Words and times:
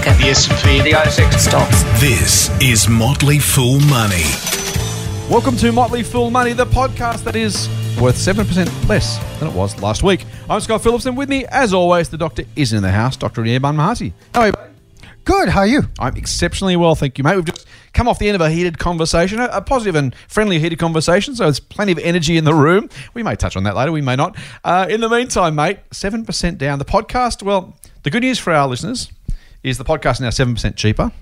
market. 0.00 0.18
The 0.18 0.30
S&P, 0.30 0.80
The 0.80 0.92
ASX 0.92 1.38
Stocks. 1.38 1.82
This 2.00 2.50
is 2.60 2.88
Motley 2.88 3.38
Fool 3.38 3.80
Money. 3.80 4.24
Welcome 5.28 5.56
to 5.58 5.72
Motley 5.72 6.02
Fool 6.02 6.30
Money, 6.30 6.52
the 6.52 6.66
podcast 6.66 7.22
that 7.24 7.36
is 7.36 7.68
worth 8.00 8.16
7% 8.16 8.88
less 8.88 9.18
than 9.38 9.48
it 9.48 9.54
was 9.54 9.80
last 9.82 10.02
week. 10.02 10.24
I'm 10.48 10.60
Scott 10.60 10.82
Phillips, 10.82 11.06
and 11.06 11.16
with 11.16 11.28
me, 11.28 11.44
as 11.46 11.74
always, 11.74 12.08
the 12.08 12.16
doctor 12.16 12.44
is 12.56 12.72
in 12.72 12.82
the 12.82 12.90
house, 12.90 13.16
Dr. 13.16 13.44
Eban 13.44 13.76
Mahati. 13.76 14.12
How 14.34 14.40
are 14.40 14.46
you, 14.46 14.52
mate? 14.58 14.66
Good. 15.24 15.50
How 15.50 15.60
are 15.60 15.66
you? 15.66 15.82
I'm 15.98 16.16
exceptionally 16.16 16.76
well, 16.76 16.94
thank 16.94 17.18
you, 17.18 17.24
mate. 17.24 17.36
We've 17.36 17.44
just 17.44 17.66
come 17.92 18.08
off 18.08 18.18
the 18.18 18.28
end 18.28 18.36
of 18.36 18.40
a 18.40 18.50
heated 18.50 18.78
conversation, 18.78 19.38
a, 19.38 19.44
a 19.52 19.60
positive 19.60 19.94
and 19.94 20.14
friendly 20.28 20.58
heated 20.58 20.78
conversation, 20.78 21.36
so 21.36 21.44
there's 21.44 21.60
plenty 21.60 21.92
of 21.92 21.98
energy 21.98 22.38
in 22.38 22.44
the 22.44 22.54
room. 22.54 22.88
We 23.12 23.22
may 23.22 23.36
touch 23.36 23.54
on 23.54 23.64
that 23.64 23.76
later, 23.76 23.92
we 23.92 24.00
may 24.00 24.16
not. 24.16 24.36
Uh, 24.64 24.86
in 24.88 25.02
the 25.02 25.10
meantime, 25.10 25.54
mate, 25.54 25.78
7% 25.90 26.56
down. 26.56 26.78
The 26.78 26.84
podcast, 26.86 27.42
well, 27.42 27.76
the 28.02 28.10
good 28.10 28.22
news 28.22 28.38
for 28.38 28.52
our 28.54 28.66
listeners 28.66 29.10
is 29.62 29.78
the 29.78 29.84
podcast 29.84 30.20
now 30.20 30.28
7% 30.28 30.76
cheaper. 30.76 31.12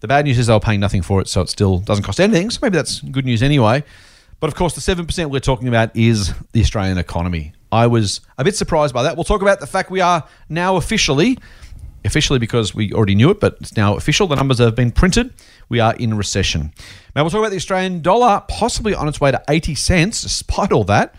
The 0.00 0.08
bad 0.08 0.24
news 0.24 0.38
is 0.38 0.46
they 0.46 0.52
were 0.52 0.60
paying 0.60 0.80
nothing 0.80 1.02
for 1.02 1.20
it, 1.20 1.28
so 1.28 1.42
it 1.42 1.48
still 1.48 1.78
doesn't 1.78 2.04
cost 2.04 2.20
anything, 2.20 2.50
so 2.50 2.58
maybe 2.62 2.76
that's 2.76 3.00
good 3.00 3.24
news 3.24 3.42
anyway. 3.42 3.84
But 4.38 4.48
of 4.48 4.54
course, 4.54 4.74
the 4.74 4.80
7% 4.80 5.30
we're 5.30 5.40
talking 5.40 5.68
about 5.68 5.94
is 5.94 6.32
the 6.52 6.60
Australian 6.60 6.96
economy. 6.96 7.52
I 7.70 7.86
was 7.86 8.22
a 8.38 8.44
bit 8.44 8.56
surprised 8.56 8.94
by 8.94 9.02
that. 9.02 9.16
We'll 9.16 9.24
talk 9.24 9.42
about 9.42 9.60
the 9.60 9.66
fact 9.66 9.90
we 9.90 10.00
are 10.00 10.26
now 10.48 10.76
officially 10.76 11.38
officially 12.04 12.38
because 12.38 12.74
we 12.74 12.92
already 12.92 13.14
knew 13.14 13.30
it, 13.30 13.40
but 13.40 13.56
it's 13.60 13.76
now 13.76 13.94
official. 13.96 14.26
The 14.26 14.36
numbers 14.36 14.58
have 14.58 14.74
been 14.74 14.90
printed. 14.90 15.32
We 15.68 15.80
are 15.80 15.94
in 15.96 16.16
recession. 16.16 16.72
Now 17.14 17.22
we'll 17.22 17.30
talk 17.30 17.40
about 17.40 17.50
the 17.50 17.56
Australian 17.56 18.00
dollar 18.00 18.42
possibly 18.48 18.94
on 18.94 19.08
its 19.08 19.20
way 19.20 19.30
to 19.30 19.42
80 19.48 19.74
cents. 19.74 20.22
Despite 20.22 20.72
all 20.72 20.84
that, 20.84 21.14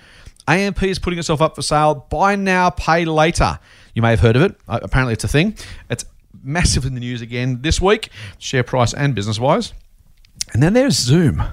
AMP 0.47 0.81
is 0.83 0.99
putting 0.99 1.19
itself 1.19 1.41
up 1.41 1.55
for 1.55 1.61
sale. 1.61 2.07
Buy 2.09 2.35
now, 2.35 2.69
pay 2.71 3.05
later. 3.05 3.59
You 3.93 4.01
may 4.01 4.09
have 4.09 4.21
heard 4.21 4.35
of 4.35 4.41
it. 4.41 4.55
Uh, 4.67 4.79
apparently, 4.81 5.13
it's 5.13 5.23
a 5.23 5.27
thing. 5.27 5.55
It's 5.89 6.05
massive 6.43 6.85
in 6.85 6.93
the 6.93 6.99
news 6.99 7.21
again 7.21 7.61
this 7.61 7.81
week, 7.81 8.09
share 8.37 8.63
price 8.63 8.93
and 8.93 9.15
business 9.15 9.39
wise. 9.39 9.73
And 10.53 10.61
then 10.61 10.73
there's 10.73 10.97
Zoom. 10.97 11.43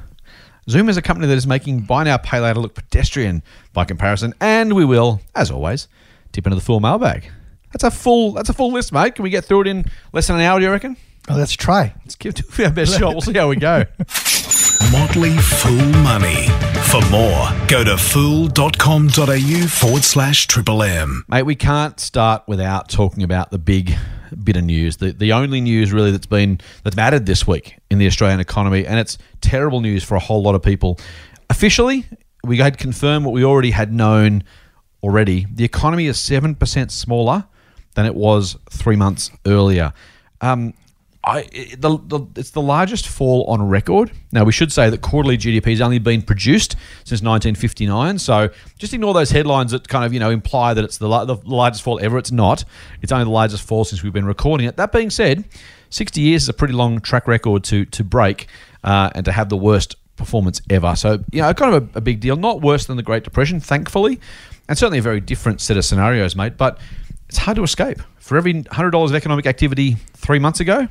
Zoom 0.69 0.89
is 0.89 0.97
a 0.97 1.03
company 1.03 1.27
that 1.29 1.37
is 1.37 1.47
making 1.47 1.83
buy 1.83 2.05
now, 2.05 2.19
pay 2.19 2.41
later 2.41 2.61
look 2.61 2.75
pedestrian 2.75 3.43
by 3.73 3.85
comparison, 3.85 4.35
and 4.41 4.75
we 4.75 4.85
will, 4.85 5.21
as 5.35 5.51
always, 5.51 5.89
tip 6.33 6.47
into 6.47 6.57
the 6.57 6.63
Fool 6.63 6.81
mailbag. 6.81 7.31
That's 7.73 7.85
a 7.85 7.91
full. 7.91 8.33
That's 8.33 8.49
a 8.49 8.55
full 8.55 8.73
list, 8.73 8.93
mate. 8.93 9.15
Can 9.15 9.23
we 9.23 9.31
get 9.31 9.45
through 9.45 9.63
it 9.63 9.67
in 9.67 9.85
less 10.13 10.27
than 10.27 10.37
an 10.37 10.43
hour? 10.43 10.59
Do 10.59 10.65
you 10.65 10.71
reckon? 10.71 10.97
Well, 11.29 11.39
let's 11.39 11.53
try. 11.53 11.95
Let's 12.05 12.17
give 12.17 12.35
it 12.39 12.61
our 12.61 12.71
best 12.71 12.99
shot. 12.99 13.13
We'll 13.13 13.21
see 13.21 13.35
how 13.35 13.49
we 13.49 13.57
go. 13.57 13.85
Motley 14.93 15.37
Fool 15.37 15.85
Money. 16.03 16.49
For 16.89 17.03
more, 17.11 17.51
go 17.67 17.85
to 17.85 17.99
fool.com.au 17.99 19.67
forward 19.67 20.05
slash 20.05 20.47
triple 20.47 20.83
M. 20.83 21.25
Mate, 21.29 21.43
we 21.43 21.55
can't 21.55 22.01
start 22.01 22.45
without 22.47 22.89
talking 22.89 23.23
about 23.23 23.51
the 23.51 23.59
big 23.59 23.99
bit 24.37 24.57
of 24.57 24.65
news. 24.65 24.97
The 24.99 25.13
the 25.13 25.33
only 25.33 25.61
news 25.61 25.93
really 25.93 26.11
that's 26.11 26.27
been 26.27 26.61
that's 26.85 26.97
mattered 26.97 27.27
this 27.27 27.47
week 27.47 27.77
in 27.91 27.99
the 27.99 28.07
Australian 28.07 28.41
economy, 28.41 28.87
and 28.87 28.99
it's 28.99 29.19
terrible 29.41 29.81
news 29.81 30.05
for 30.05 30.15
a 30.15 30.21
whole 30.21 30.43
lot 30.43 30.55
of 30.55 30.63
people. 30.63 30.99
Officially, 31.51 32.05
we 32.45 32.59
had 32.59 32.79
confirmed 32.79 33.25
what 33.25 33.33
we 33.33 33.45
already 33.45 33.71
had 33.71 33.93
known 33.93 34.45
already. 35.03 35.47
The 35.53 35.65
economy 35.65 36.07
is 36.07 36.19
seven 36.19 36.55
percent 36.55 36.93
smaller 36.93 37.47
than 37.95 38.07
it 38.07 38.15
was 38.15 38.57
three 38.71 38.97
months 38.97 39.31
earlier. 39.47 39.93
Um, 40.41 40.75
I, 41.25 41.43
the, 41.77 41.99
the, 42.07 42.27
it's 42.37 42.51
the 42.51 42.63
largest 42.63 43.07
fall 43.09 43.45
on 43.49 43.61
record. 43.69 44.13
Now, 44.33 44.45
we 44.45 44.53
should 44.53 44.73
say 44.73 44.89
that 44.89 45.03
quarterly 45.03 45.37
GDP 45.37 45.71
has 45.71 45.81
only 45.81 45.99
been 45.99 46.23
produced 46.23 46.73
since 47.05 47.21
1959. 47.21 48.19
So 48.19 48.51
just 48.79 48.95
ignore 48.95 49.13
those 49.13 49.31
headlines 49.31 49.73
that 49.73 49.89
kind 49.89 50.05
of, 50.05 50.15
you 50.15 50.21
know, 50.21 50.31
imply 50.31 50.75
that 50.75 50.85
it's 50.85 50.99
the, 50.99 51.09
the 51.25 51.37
largest 51.45 51.83
fall 51.83 51.99
ever. 52.01 52.19
It's 52.19 52.33
not. 52.33 52.65
It's 53.03 53.13
only 53.13 53.25
the 53.25 53.31
largest 53.31 53.63
fall 53.63 53.85
since 53.85 54.03
we've 54.03 54.13
been 54.13 54.25
recording 54.25 54.67
it. 54.67 54.77
That 54.77 54.93
being 54.93 55.11
said, 55.11 55.45
60 55.91 56.21
years 56.21 56.45
is 56.45 56.49
a 56.49 56.55
pretty 56.55 56.75
long 56.75 57.01
track 57.01 57.27
record 57.27 57.65
to, 57.65 57.85
to 57.87 58.05
break 58.05 58.47
uh, 58.85 59.11
and 59.15 59.25
to 59.25 59.33
have 59.33 59.49
the 59.49 59.57
worst 59.57 59.97
performance 60.17 60.63
ever. 60.71 60.95
So, 60.97 61.25
you 61.33 61.43
know, 61.43 61.53
kind 61.53 61.75
of 61.75 61.95
a, 61.95 61.99
a 61.99 62.01
big 62.01 62.21
deal. 62.21 62.37
Not 62.37 62.61
worse 62.63 62.87
than 62.87 62.97
the 62.97 63.03
Great 63.03 63.25
Depression, 63.25 63.61
thankfully, 63.61 64.21
and 64.69 64.79
certainly 64.79 64.99
a 64.99 65.03
very 65.03 65.21
different 65.21 65.61
set 65.61 65.77
of 65.77 65.85
scenarios, 65.85 66.37
mate. 66.37 66.57
But 66.57 66.79
it's 67.29 67.39
hard 67.39 67.57
to 67.57 67.63
escape. 67.63 68.01
For 68.19 68.37
every 68.37 68.55
$100 68.55 69.05
of 69.05 69.15
economic 69.15 69.47
activity 69.47 69.95
three 70.15 70.39
months 70.39 70.61
ago, 70.61 70.89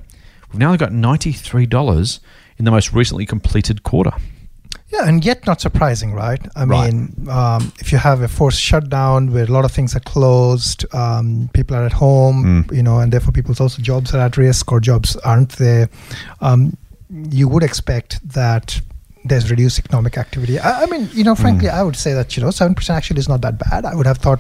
we've 0.52 0.59
now 0.59 0.75
got 0.75 0.91
$93 0.91 2.19
in 2.58 2.66
the 2.66 2.72
most 2.72 2.94
recently 2.94 3.25
completed 3.25 3.84
quarter. 3.84 4.12
Yeah, 4.90 5.06
and 5.06 5.24
yet 5.25 5.46
not 5.46 5.59
surprising, 5.59 6.13
right? 6.13 6.40
I 6.56 6.63
Right. 6.63 6.94
mean, 6.94 7.28
um, 7.30 7.74
if 7.80 7.91
you 7.91 7.97
have 7.97 8.22
a 8.22 8.28
forced 8.30 8.62
shutdown 8.62 9.34
where 9.34 9.44
a 9.44 9.52
lot 9.52 9.66
of 9.66 9.72
things 9.72 9.96
are 9.96 10.00
closed, 10.00 10.86
um, 10.94 11.50
people 11.53 11.75
are 11.75 11.86
at 11.86 11.91
home, 11.94 12.63
Hmm. 12.63 12.74
you 12.74 12.84
know, 12.84 13.00
and 13.00 13.12
therefore 13.12 13.34
people's 13.34 13.59
also 13.59 13.81
jobs 13.81 14.13
are 14.13 14.19
at 14.22 14.38
risk 14.38 14.72
or 14.72 14.80
jobs 14.80 15.16
aren't 15.18 15.50
there, 15.57 15.90
um, 16.40 16.78
you 17.09 17.47
would 17.50 17.63
expect 17.63 18.19
that 18.34 18.80
there's 19.25 19.50
reduced 19.52 19.78
economic 19.78 20.18
activity. 20.18 20.57
I, 20.57 20.84
I 20.84 20.86
mean, 20.86 21.09
you 21.13 21.25
know, 21.25 21.36
Hmm. 21.36 21.41
frankly, 21.41 21.69
I 21.69 21.84
would 21.84 21.97
say 21.97 22.13
that 22.13 22.38
you 22.38 22.44
know, 22.44 22.52
seven 22.52 22.74
percent 22.74 22.96
actually 22.97 23.19
is 23.19 23.28
not 23.28 23.41
that 23.41 23.57
bad. 23.59 23.84
I 23.84 23.94
would 23.94 24.06
have 24.07 24.19
thought, 24.19 24.40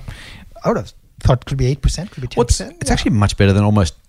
I 0.63 0.69
would 0.69 0.77
have 0.77 0.93
thought 1.21 1.45
could 1.45 1.57
be 1.57 1.65
eight 1.67 1.81
percent, 1.81 2.11
could 2.11 2.21
be 2.21 2.27
ten 2.27 2.37
Well, 2.37 2.45
it's, 2.45 2.57
percent. 2.57 2.77
it's 2.79 2.89
actually 2.91 3.11
much 3.11 3.35
better 3.35 3.51
than 3.51 3.63
almost 3.65 3.95
mm, 3.95 3.99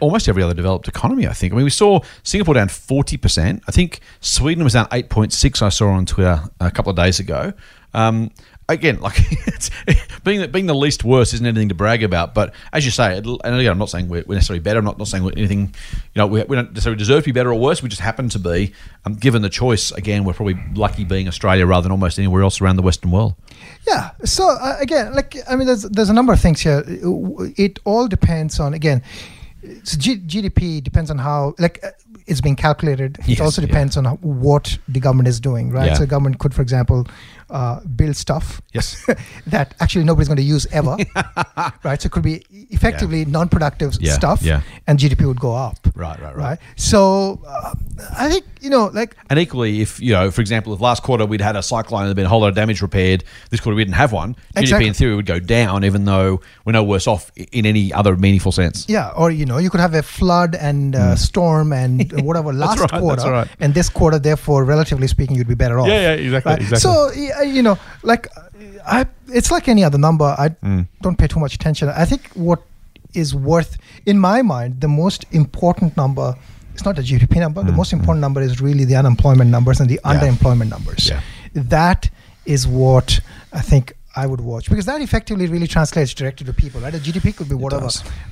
almost 0.00 0.28
every 0.28 0.42
other 0.42 0.54
developed 0.54 0.88
economy. 0.88 1.26
I 1.26 1.32
think. 1.32 1.52
I 1.52 1.56
mean, 1.56 1.64
we 1.64 1.70
saw 1.70 2.00
Singapore 2.22 2.54
down 2.54 2.68
forty 2.68 3.16
percent. 3.16 3.62
I 3.68 3.72
think 3.72 4.00
Sweden 4.20 4.64
was 4.64 4.72
down 4.72 4.88
eight 4.92 5.08
point 5.08 5.32
six. 5.32 5.62
I 5.62 5.68
saw 5.68 5.88
on 5.88 6.06
Twitter 6.06 6.42
a 6.60 6.70
couple 6.70 6.90
of 6.90 6.96
days 6.96 7.20
ago. 7.20 7.52
Um, 7.94 8.30
again, 8.68 9.00
like 9.00 9.16
being 10.24 10.40
the, 10.40 10.48
being 10.48 10.66
the 10.66 10.74
least 10.74 11.04
worst 11.04 11.34
isn't 11.34 11.46
anything 11.46 11.68
to 11.68 11.74
brag 11.74 12.02
about. 12.02 12.34
But 12.34 12.54
as 12.72 12.84
you 12.84 12.90
say, 12.90 13.16
and 13.16 13.26
again, 13.26 13.70
I'm 13.70 13.78
not 13.78 13.90
saying 13.90 14.08
we're, 14.08 14.24
necessarily 14.28 14.60
better. 14.60 14.78
I'm 14.78 14.84
not, 14.84 14.98
not 14.98 15.08
saying 15.08 15.28
anything. 15.36 15.74
You 16.14 16.18
know, 16.20 16.26
we, 16.26 16.42
we 16.44 16.56
don't 16.56 16.72
necessarily 16.72 16.98
deserve 16.98 17.24
to 17.24 17.28
be 17.28 17.32
better 17.32 17.52
or 17.52 17.58
worse. 17.58 17.82
We 17.82 17.88
just 17.88 18.02
happen 18.02 18.28
to 18.30 18.38
be. 18.38 18.72
Um, 19.04 19.14
given 19.14 19.42
the 19.42 19.48
choice, 19.48 19.92
again, 19.92 20.24
we're 20.24 20.34
probably 20.34 20.62
lucky 20.74 21.04
being 21.04 21.28
Australia 21.28 21.66
rather 21.66 21.84
than 21.84 21.92
almost 21.92 22.18
anywhere 22.18 22.42
else 22.42 22.60
around 22.60 22.76
the 22.76 22.82
Western 22.82 23.10
world. 23.10 23.34
Yeah. 23.86 24.10
So 24.24 24.48
uh, 24.48 24.76
again, 24.80 25.14
like 25.14 25.36
I 25.48 25.56
mean, 25.56 25.66
there's 25.66 25.82
there's 25.82 26.10
a 26.10 26.14
number 26.14 26.32
of 26.32 26.40
things 26.40 26.60
here. 26.60 26.84
It 26.86 27.78
all 27.84 28.08
depends 28.08 28.60
on 28.60 28.74
again. 28.74 29.02
So 29.84 29.98
G- 29.98 30.18
GDP 30.18 30.82
depends 30.82 31.10
on 31.10 31.18
how 31.18 31.54
like 31.58 31.80
uh, 31.82 31.90
it's 32.26 32.40
being 32.40 32.56
calculated. 32.56 33.18
Yes, 33.20 33.38
it 33.38 33.42
also 33.42 33.62
yeah. 33.62 33.68
depends 33.68 33.96
on 33.96 34.04
how, 34.04 34.16
what 34.16 34.78
the 34.88 35.00
government 35.00 35.28
is 35.28 35.40
doing, 35.40 35.70
right? 35.70 35.86
Yeah. 35.86 35.94
So 35.94 36.00
the 36.00 36.06
government 36.06 36.38
could, 36.38 36.54
for 36.54 36.62
example, 36.62 37.06
uh, 37.50 37.80
build 37.80 38.16
stuff 38.16 38.60
Yes. 38.72 39.04
that 39.46 39.74
actually 39.80 40.04
nobody's 40.04 40.28
going 40.28 40.36
to 40.36 40.42
use 40.42 40.66
ever, 40.72 40.96
right? 41.84 42.00
So 42.00 42.06
it 42.06 42.12
could 42.12 42.22
be 42.22 42.44
effectively 42.70 43.24
non-productive 43.24 43.94
Yeah, 44.00 44.12
stuff, 44.12 44.42
yeah. 44.42 44.60
and 44.86 44.98
GDP 44.98 45.26
would 45.26 45.40
go 45.40 45.54
up. 45.54 45.78
Right, 45.94 46.20
right, 46.20 46.36
right. 46.36 46.46
Right. 46.46 46.58
So 46.76 47.40
uh, 47.46 47.74
I 48.16 48.28
think 48.30 48.44
you 48.60 48.70
know, 48.70 48.86
like 48.92 49.16
And 49.30 49.38
equally, 49.38 49.80
if 49.80 50.00
you 50.00 50.12
know, 50.12 50.30
for 50.30 50.40
example, 50.40 50.72
if 50.74 50.80
last 50.80 51.02
quarter 51.02 51.24
we'd 51.26 51.40
had 51.40 51.56
a 51.56 51.62
cyclone 51.62 52.00
and 52.02 52.08
there'd 52.08 52.16
been 52.16 52.26
a 52.26 52.28
whole 52.28 52.40
lot 52.40 52.48
of 52.48 52.54
damage 52.54 52.82
repaired, 52.82 53.24
this 53.50 53.60
quarter 53.60 53.74
we 53.76 53.82
didn't 53.84 53.96
have 53.96 54.12
one. 54.12 54.36
Exactly. 54.56 54.84
GDP 54.84 54.88
in 54.88 54.94
theory 54.94 55.16
would 55.16 55.26
go 55.26 55.38
down, 55.40 55.84
even 55.84 56.04
though 56.04 56.40
we're 56.64 56.72
no 56.72 56.84
worse 56.84 57.06
off 57.06 57.30
in 57.36 57.66
any 57.66 57.92
other 57.92 58.16
meaningful 58.16 58.52
sense. 58.52 58.86
Yeah, 58.88 59.10
or 59.16 59.30
you 59.30 59.44
know, 59.46 59.58
you 59.58 59.70
could 59.70 59.80
have 59.80 59.94
a 59.94 60.02
flood 60.02 60.54
and 60.54 60.94
uh, 60.96 61.16
storm 61.16 61.72
and 61.72 62.10
whatever 62.24 62.52
last 62.52 62.80
right, 62.80 62.90
quarter, 63.00 63.30
right. 63.30 63.48
and 63.60 63.74
this 63.74 63.88
quarter, 63.88 64.18
therefore, 64.18 64.64
relatively 64.64 65.06
speaking, 65.08 65.36
you'd 65.36 65.48
be 65.48 65.54
better 65.54 65.78
off. 65.80 65.88
Yeah, 65.88 66.14
yeah, 66.14 66.26
exactly, 66.26 66.52
exactly. 66.54 66.78
So 66.80 67.10
y- 67.14 67.35
you 67.42 67.62
know, 67.62 67.78
like, 68.02 68.28
I, 68.86 69.06
it's 69.28 69.50
like 69.50 69.68
any 69.68 69.84
other 69.84 69.98
number. 69.98 70.24
I 70.38 70.48
Hmm. 70.48 70.82
don't 71.02 71.16
pay 71.16 71.26
too 71.26 71.40
much 71.40 71.54
attention. 71.54 71.88
I 71.88 72.04
think 72.04 72.28
what 72.34 72.62
is 73.14 73.34
worth, 73.34 73.76
in 74.04 74.18
my 74.18 74.42
mind, 74.42 74.80
the 74.80 74.88
most 74.88 75.24
important 75.32 75.96
number. 75.96 76.34
It's 76.74 76.84
not 76.84 76.96
the 76.96 77.02
GDP 77.02 77.40
number. 77.40 77.62
The 77.62 77.72
mm, 77.72 77.76
most 77.76 77.90
mm. 77.90 78.00
important 78.00 78.20
number 78.20 78.42
is 78.42 78.60
really 78.60 78.84
the 78.84 78.96
unemployment 78.96 79.50
numbers 79.50 79.80
and 79.80 79.88
the 79.88 79.98
Yeah. 80.04 80.12
underemployment 80.12 80.68
numbers. 80.68 81.08
Yeah. 81.08 81.20
That 81.54 82.10
is 82.44 82.66
what 82.68 83.20
I 83.50 83.62
think 83.62 83.94
I 84.14 84.26
would 84.26 84.40
watch 84.40 84.68
because 84.70 84.86
that 84.86 85.00
effectively 85.02 85.46
really 85.46 85.66
translates 85.66 86.14
directly 86.14 86.46
to 86.46 86.52
people, 86.52 86.80
right? 86.80 86.92
The 86.92 86.98
GDP 86.98 87.36
could 87.36 87.48
be 87.50 87.54
whatever, 87.54 87.88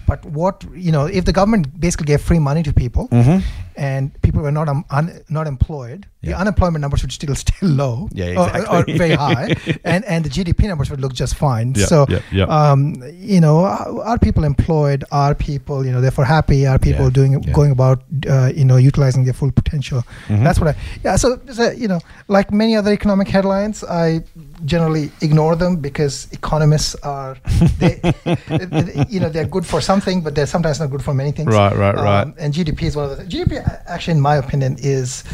but 0.07 0.25
what 0.25 0.65
you 0.75 0.93
know, 0.93 1.05
if 1.07 1.25
the 1.27 1.33
government 1.33 1.79
basically 1.79 2.07
gave 2.07 2.23
free 2.23 2.39
money 2.39 2.63
to 2.63 2.73
people 2.73 3.09
mm-hmm. 3.09 3.39
And 3.77 4.11
people 4.23 4.41
were 4.43 4.53
not 4.53 4.69
um, 4.69 4.85
un, 4.91 5.21
not 5.29 5.47
employed, 5.47 6.07
the 6.23 6.33
unemployment 6.33 6.81
numbers 6.81 7.03
would 7.03 7.13
still 7.13 7.35
still 7.45 7.69
low, 7.69 8.09
Yeah, 8.13 8.39
or- 8.41 8.49
exactly. 8.49 8.95
or, 8.95 8.99
very 8.99 9.15
high, 9.15 9.55
and 9.85 10.05
and 10.07 10.25
the 10.25 10.31
GDP 10.31 10.69
numbers 10.69 10.91
would 10.91 11.01
look 11.01 11.13
just 11.13 11.35
fine. 11.35 11.75
Yeah, 11.77 11.87
so, 11.87 12.07
yeah, 12.09 12.21
yeah. 12.33 12.45
Um, 12.45 13.03
you 13.13 13.41
know, 13.41 13.59
are 13.65 14.19
people 14.19 14.45
employed? 14.45 15.05
Are 15.13 15.35
people 15.35 15.85
you 15.85 15.93
know 15.93 16.01
therefore 16.01 16.25
happy? 16.25 16.67
Are 16.67 16.79
people 16.79 17.05
Yeah, 17.05 17.11
doing 17.11 17.33
yeah. 17.33 17.39
Mm-hmm. 17.41 17.53
going 17.53 17.71
about 17.73 18.03
uh, 18.29 18.51
you 18.55 18.65
know 18.65 18.77
utilizing 18.77 19.25
their 19.25 19.35
full 19.35 19.51
potential? 19.53 20.03
That's 20.29 20.59
what 20.61 20.69
I 20.69 20.77
yeah. 21.05 21.17
So, 21.17 21.39
so 21.53 21.71
you 21.73 21.89
know, 21.89 22.01
like 22.29 22.53
many 22.53 22.77
other 22.77 22.93
economic 22.93 23.29
headlines, 23.29 23.85
I 23.85 24.23
generally 24.65 25.11
ignore 25.21 25.57
them 25.57 25.77
because 25.77 26.29
economists 26.33 26.95
are 27.03 27.37
they, 27.79 28.01
you 29.09 29.21
know 29.21 29.29
they're 29.29 29.47
good 29.47 29.67
for 29.67 29.81
something, 29.81 30.21
but 30.23 30.35
they're 30.35 30.47
sometimes 30.47 30.81
not 30.81 30.91
good 30.91 31.03
for 31.03 31.13
many 31.15 31.33
things. 31.33 31.49
Right, 31.53 31.77
right, 31.77 31.95
right. 31.95 32.23
Um, 32.23 32.35
and 32.39 32.55
GDP 32.55 32.83
is 32.85 32.97
one 32.97 33.11
of 33.11 33.17
the 33.19 33.25
GDP. 33.25 33.64
Actually, 33.87 34.13
in 34.13 34.21
my 34.21 34.37
opinion, 34.37 34.77
is 34.79 35.25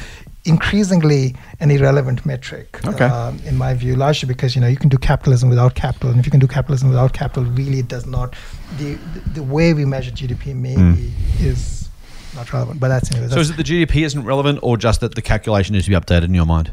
increasingly 0.45 1.35
an 1.61 1.71
irrelevant 1.71 2.25
metric 2.25 2.81
Okay. 2.87 3.05
um, 3.05 3.39
in 3.45 3.57
my 3.59 3.75
view 3.75 3.95
largely 3.95 4.27
because 4.27 4.55
you 4.55 4.61
know 4.63 4.67
you 4.69 4.77
can 4.77 4.89
do 4.89 4.97
capitalism 4.97 5.51
without 5.51 5.75
capital 5.75 6.09
and 6.11 6.19
if 6.19 6.25
you 6.25 6.31
can 6.31 6.41
do 6.41 6.47
capitalism 6.47 6.89
without 6.89 7.13
capital 7.13 7.45
really 7.45 7.81
it 7.81 7.89
does 7.89 8.07
not 8.07 8.35
the 8.79 8.95
the, 9.13 9.21
the 9.35 9.43
way 9.43 9.75
we 9.75 9.85
measure 9.85 10.11
gdp 10.11 10.55
maybe 10.55 10.81
Mm. 10.81 11.41
is 11.41 11.91
not 12.35 12.51
relevant 12.55 12.81
but 12.81 12.89
that's 12.89 13.11
anyway 13.13 13.29
So 13.29 13.35
that's, 13.35 13.51
is 13.51 13.51
it 13.51 13.57
the 13.59 13.65
GDP 13.65 14.03
isn't 14.07 14.25
relevant, 14.25 14.61
or 14.63 14.79
just 14.79 15.01
that 15.03 15.15
the 15.15 15.21
calculation 15.23 15.75
needs 15.75 15.85
to 15.85 15.91
be 15.91 15.97
updated 15.97 16.25
in 16.25 16.35
your 16.35 16.47
mind? 16.47 16.71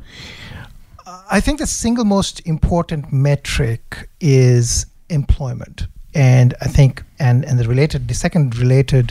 i 1.29 1.41
think 1.41 1.59
the 1.59 1.67
single 1.67 2.05
most 2.05 2.39
important 2.45 3.11
metric 3.11 4.07
is 4.21 4.85
employment 5.09 5.87
and 6.25 6.53
i 6.65 6.67
think 6.77 7.03
and 7.25 7.45
and 7.47 7.55
the 7.59 7.67
related 7.73 8.01
the 8.11 8.13
second 8.25 8.45
related 8.63 9.05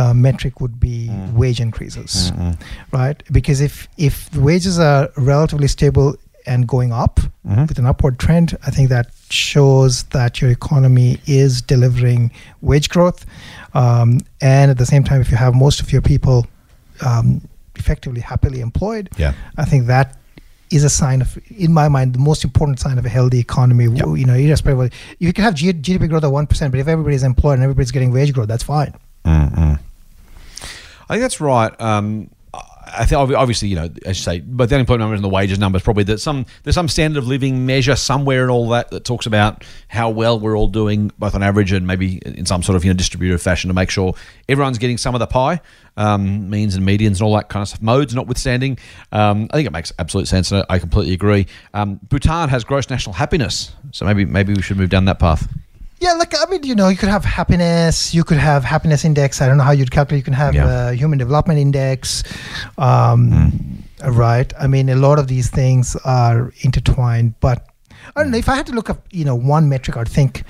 uh, 0.00 0.14
metric 0.26 0.54
would 0.62 0.76
be 0.88 0.96
Mm. 1.10 1.32
wage 1.42 1.60
increases 1.68 2.12
Mm-mm. 2.32 2.54
right? 2.98 3.18
Because 3.38 3.58
if 3.68 3.74
if 4.08 4.14
the 4.36 4.40
wages 4.48 4.78
are 4.90 5.02
relatively 5.32 5.68
stable 5.68 6.08
and 6.52 6.60
going 6.74 6.92
up 7.04 7.14
Mhm. 7.48 7.68
with 7.68 7.78
an 7.82 7.86
upward 7.92 8.14
trend, 8.24 8.46
I 8.68 8.70
think 8.74 8.88
that 8.96 9.06
shows 9.30 9.92
that 10.16 10.40
your 10.40 10.50
economy 10.60 11.10
is 11.42 11.52
delivering 11.72 12.30
wage 12.70 12.88
growth, 12.94 13.20
um, 13.82 14.08
and 14.40 14.66
at 14.70 14.78
the 14.78 14.86
same 14.92 15.04
time, 15.08 15.20
if 15.20 15.28
you 15.32 15.38
have 15.46 15.54
most 15.66 15.80
of 15.82 15.86
your 15.94 16.02
people 16.12 16.38
um, 17.08 17.26
effectively 17.80 18.20
happily 18.32 18.60
employed, 18.60 19.04
Yeah. 19.22 19.32
I 19.62 19.64
think 19.70 19.86
that 19.94 20.06
is 20.70 20.84
a 20.84 20.90
sign 20.90 21.22
of, 21.22 21.38
in 21.50 21.72
my 21.72 21.88
mind, 21.88 22.14
the 22.14 22.18
most 22.18 22.44
important 22.44 22.80
sign 22.80 22.98
of 22.98 23.06
a 23.06 23.08
healthy 23.08 23.38
economy. 23.38 23.86
Yep. 23.86 24.06
You 24.16 24.24
know, 24.24 24.34
irrespective 24.34 24.80
of 24.80 24.92
you 25.18 25.32
can 25.32 25.44
have 25.44 25.54
GDP 25.54 26.08
growth 26.08 26.24
of 26.24 26.32
one 26.32 26.46
percent, 26.46 26.72
but 26.72 26.80
if 26.80 26.88
everybody's 26.88 27.22
employed 27.22 27.54
and 27.54 27.62
everybody's 27.62 27.90
getting 27.90 28.12
wage 28.12 28.32
growth, 28.32 28.48
that's 28.48 28.64
fine. 28.64 28.94
Mm-mm. 29.24 29.78
I 31.08 31.14
think 31.14 31.22
that's 31.22 31.40
right. 31.40 31.78
Um, 31.80 32.30
I 32.96 33.04
think 33.04 33.32
obviously, 33.34 33.68
you 33.68 33.76
know, 33.76 33.90
as 34.04 34.18
you 34.18 34.22
say, 34.22 34.40
but 34.40 34.68
the 34.68 34.74
unemployment 34.74 35.00
numbers 35.00 35.18
and 35.18 35.24
the 35.24 35.28
wages 35.28 35.58
numbers 35.58 35.82
probably 35.82 36.04
that 36.04 36.18
some 36.18 36.46
there's 36.62 36.74
some 36.74 36.88
standard 36.88 37.18
of 37.18 37.26
living 37.26 37.66
measure 37.66 37.96
somewhere 37.96 38.42
and 38.42 38.50
all 38.50 38.68
that 38.70 38.90
that 38.90 39.04
talks 39.04 39.26
about 39.26 39.64
how 39.88 40.10
well 40.10 40.38
we're 40.38 40.56
all 40.56 40.68
doing, 40.68 41.12
both 41.18 41.34
on 41.34 41.42
average 41.42 41.72
and 41.72 41.86
maybe 41.86 42.16
in 42.24 42.46
some 42.46 42.62
sort 42.62 42.76
of 42.76 42.84
you 42.84 42.90
know 42.90 42.96
distributive 42.96 43.40
fashion 43.42 43.68
to 43.68 43.74
make 43.74 43.90
sure 43.90 44.14
everyone's 44.48 44.78
getting 44.78 44.98
some 44.98 45.14
of 45.14 45.18
the 45.18 45.26
pie, 45.26 45.60
um, 45.96 46.48
means 46.50 46.74
and 46.74 46.86
medians 46.86 47.14
and 47.14 47.22
all 47.22 47.34
that 47.36 47.48
kind 47.48 47.62
of 47.62 47.68
stuff. 47.68 47.82
Modes 47.82 48.14
notwithstanding, 48.14 48.78
um, 49.12 49.48
I 49.50 49.56
think 49.56 49.66
it 49.66 49.72
makes 49.72 49.92
absolute 49.98 50.28
sense, 50.28 50.50
and 50.52 50.64
I 50.68 50.78
completely 50.78 51.14
agree. 51.14 51.46
Um, 51.74 52.00
Bhutan 52.08 52.48
has 52.48 52.64
gross 52.64 52.90
national 52.90 53.14
happiness, 53.14 53.72
so 53.92 54.04
maybe 54.04 54.24
maybe 54.24 54.54
we 54.54 54.62
should 54.62 54.76
move 54.76 54.90
down 54.90 55.04
that 55.06 55.18
path. 55.18 55.48
Yeah, 55.98 56.12
like 56.12 56.34
I 56.36 56.44
mean, 56.50 56.62
you 56.62 56.74
know, 56.74 56.88
you 56.88 56.96
could 56.96 57.08
have 57.08 57.24
happiness. 57.24 58.14
You 58.14 58.22
could 58.22 58.36
have 58.38 58.64
happiness 58.64 59.04
index. 59.04 59.40
I 59.40 59.46
don't 59.48 59.56
know 59.56 59.64
how 59.64 59.72
you'd 59.72 59.90
calculate. 59.90 60.20
You 60.20 60.24
can 60.24 60.34
have 60.34 60.54
Yeah. 60.54 60.66
uh, 60.66 60.90
human 60.90 61.18
development 61.18 61.58
index, 61.58 62.22
um, 62.78 63.82
right? 64.06 64.52
I 64.60 64.66
mean, 64.66 64.88
a 64.90 64.94
lot 64.96 65.18
of 65.18 65.26
these 65.28 65.48
things 65.50 65.96
are 66.04 66.52
intertwined. 66.60 67.34
But 67.40 67.66
I 68.14 68.22
don't 68.22 68.30
know 68.30 68.38
if 68.38 68.48
I 68.48 68.56
had 68.56 68.66
to 68.66 68.72
look 68.72 68.90
up, 68.90 69.06
you 69.10 69.24
know, 69.24 69.34
one 69.34 69.68
metric. 69.68 69.96
I'd 69.96 70.08
think 70.08 70.44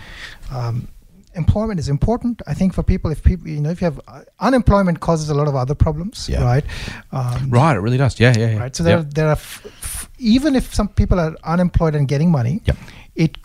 um, 0.50 0.88
employment 1.34 1.78
is 1.78 1.88
important. 1.88 2.42
I 2.46 2.54
think 2.54 2.74
for 2.74 2.82
people, 2.82 3.10
if 3.12 3.22
people, 3.22 3.48
you 3.48 3.60
know, 3.60 3.70
if 3.70 3.80
you 3.80 3.84
have 3.86 4.00
uh, 4.08 4.22
unemployment 4.40 4.98
causes 5.00 5.30
a 5.30 5.34
lot 5.34 5.48
of 5.48 5.54
other 5.54 5.74
problems, 5.74 6.28
Yeah. 6.28 6.42
right? 6.44 6.64
Um, 7.12 7.50
Right, 7.50 7.76
it 7.76 7.80
really 7.80 7.98
does. 7.98 8.18
Yeah, 8.18 8.34
yeah, 8.36 8.50
yeah. 8.50 8.58
right? 8.58 8.74
So 8.74 8.82
there, 8.82 9.02
there 9.02 9.28
are 9.28 9.32
f- 9.32 9.64
f- 9.82 10.10
even 10.18 10.56
if 10.56 10.74
some 10.74 10.88
people 10.88 11.20
are 11.20 11.36
unemployed 11.44 11.94
and 11.94 12.08
getting 12.08 12.30
money, 12.30 12.62
it 13.14 13.38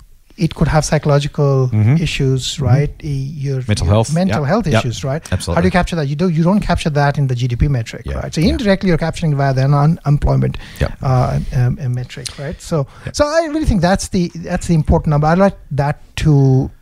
it 0.46 0.56
could 0.56 0.68
have 0.76 0.84
psychological 0.84 1.70
Mhm. 1.72 2.00
issues, 2.02 2.60
right? 2.60 2.92
E- 3.04 3.32
Your 3.48 3.60
Mental 3.68 3.86
your 3.86 3.94
health, 3.96 4.14
mental 4.14 4.44
health 4.52 4.66
issues, 4.68 5.04
right? 5.04 5.24
How 5.30 5.62
do 5.62 5.68
you 5.70 5.72
capture 5.80 5.96
that? 6.00 6.08
You 6.12 6.16
do 6.24 6.28
you 6.38 6.44
don't 6.44 6.60
capture 6.72 6.90
that 7.02 7.18
in 7.20 7.28
the 7.28 7.36
GDP 7.36 7.70
metric, 7.78 8.04
Yeah, 8.06 8.20
right? 8.22 8.34
So 8.34 8.42
indirectly, 8.42 8.90
you're 8.90 9.04
capturing 9.08 9.36
via 9.42 9.54
the 9.54 9.64
unemployment 9.66 10.58
uh, 11.02 11.40
um, 11.56 11.78
metric, 12.00 12.28
right? 12.40 12.60
So 12.70 12.88
so 13.14 13.26
I 13.26 13.42
really 13.54 13.66
think 13.72 13.82
that's 13.82 14.08
the 14.16 14.24
that's 14.50 14.68
the 14.68 14.76
important 14.82 15.10
number. 15.12 15.28
I'd 15.28 15.38
like 15.48 15.58
that 15.84 15.98
to 16.24 16.34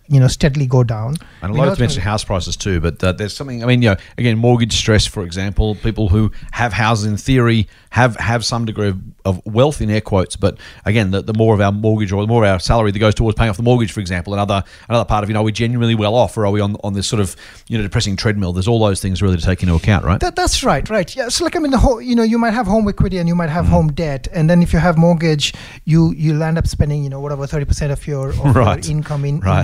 you 0.10 0.20
know 0.20 0.28
steadily 0.28 0.66
go 0.68 0.84
down. 0.84 1.16
And 1.42 1.52
a 1.54 1.56
lot 1.56 1.68
of 1.70 1.80
mentioned 1.80 2.04
house 2.04 2.24
prices 2.24 2.58
too, 2.58 2.80
but 2.82 3.04
uh, 3.04 3.12
there's 3.14 3.36
something. 3.36 3.64
I 3.64 3.68
mean, 3.68 3.82
you 3.82 3.92
know, 3.92 3.96
again, 4.18 4.38
mortgage 4.38 4.74
stress, 4.74 5.06
for 5.06 5.24
example, 5.24 5.76
people 5.76 6.10
who 6.10 6.32
have 6.52 6.74
houses 6.74 7.06
in 7.06 7.18
theory 7.18 7.68
have 7.92 8.16
have 8.18 8.44
some 8.44 8.66
degree 8.66 8.90
of, 8.90 9.00
of 9.26 9.46
wealth 9.46 9.82
in 9.82 9.90
air 9.90 10.02
quotes, 10.02 10.36
but 10.36 10.58
again, 10.86 11.12
the, 11.12 11.22
the 11.22 11.34
more 11.34 11.54
of 11.54 11.62
our 11.62 11.72
mortgage 11.72 12.12
or 12.12 12.22
the 12.22 12.28
more 12.28 12.44
of 12.44 12.50
our 12.50 12.60
salary 12.60 12.92
that 12.92 13.00
goes 13.00 13.16
towards 13.16 13.38
paying 13.38 13.50
off 13.50 13.58
the 13.58 13.64
mortgage, 13.64 13.92
for 13.92 14.00
example, 14.00 14.34
another 14.34 14.64
another 14.90 15.06
part 15.06 15.24
of 15.24 15.30
you 15.30 15.34
know, 15.34 15.42
are 15.42 15.44
we 15.44 15.52
genuinely 15.52 15.96
well 15.96 16.16
off, 16.16 16.36
or 16.38 16.46
are 16.46 16.52
we 16.52 16.60
on 16.60 16.76
on 16.84 16.94
this 16.94 17.08
sort 17.08 17.20
of 17.20 17.36
you 17.68 17.78
know 17.78 17.84
depressing 17.84 18.16
treadmill? 18.16 18.52
There's 18.54 18.68
all 18.68 18.80
those 18.80 19.02
things 19.02 19.22
really 19.22 19.38
to 19.38 19.44
take 19.44 19.62
into 19.64 19.76
account, 19.76 20.06
right? 20.06 20.20
That, 20.20 20.36
that's 20.36 20.64
right, 20.64 20.90
right. 20.90 21.16
Yeah. 21.16 21.30
So 21.30 21.44
like 21.44 21.56
I 21.56 21.60
mean, 21.60 21.72
the 21.72 21.78
whole, 21.78 22.02
you 22.02 22.16
know, 22.16 22.24
you 22.24 22.38
might 22.38 22.54
have 22.54 22.66
home 22.68 22.88
equity 22.90 23.18
and 23.20 23.28
you 23.28 23.36
might 23.36 23.50
have 23.50 23.60
Mm-hmm. 23.60 23.74
home 23.74 23.92
debt, 23.94 24.28
and 24.34 24.50
then 24.50 24.64
if 24.64 24.72
you 24.74 24.80
have 24.80 24.98
mortgage, 24.98 25.54
you 25.86 26.14
you'll 26.18 26.42
end 26.42 26.58
up 26.58 26.66
spending, 26.66 27.04
you 27.04 27.10
know, 27.10 27.20
whatever 27.20 27.46
thirty 27.46 27.66
percent 27.66 27.92
of 27.92 28.08
your 28.08 28.30
of 28.30 28.56
Right. 28.56 28.84
your 28.88 28.98
income 28.98 29.26
in, 29.26 29.36
in 29.36 29.42
Right. 29.42 29.64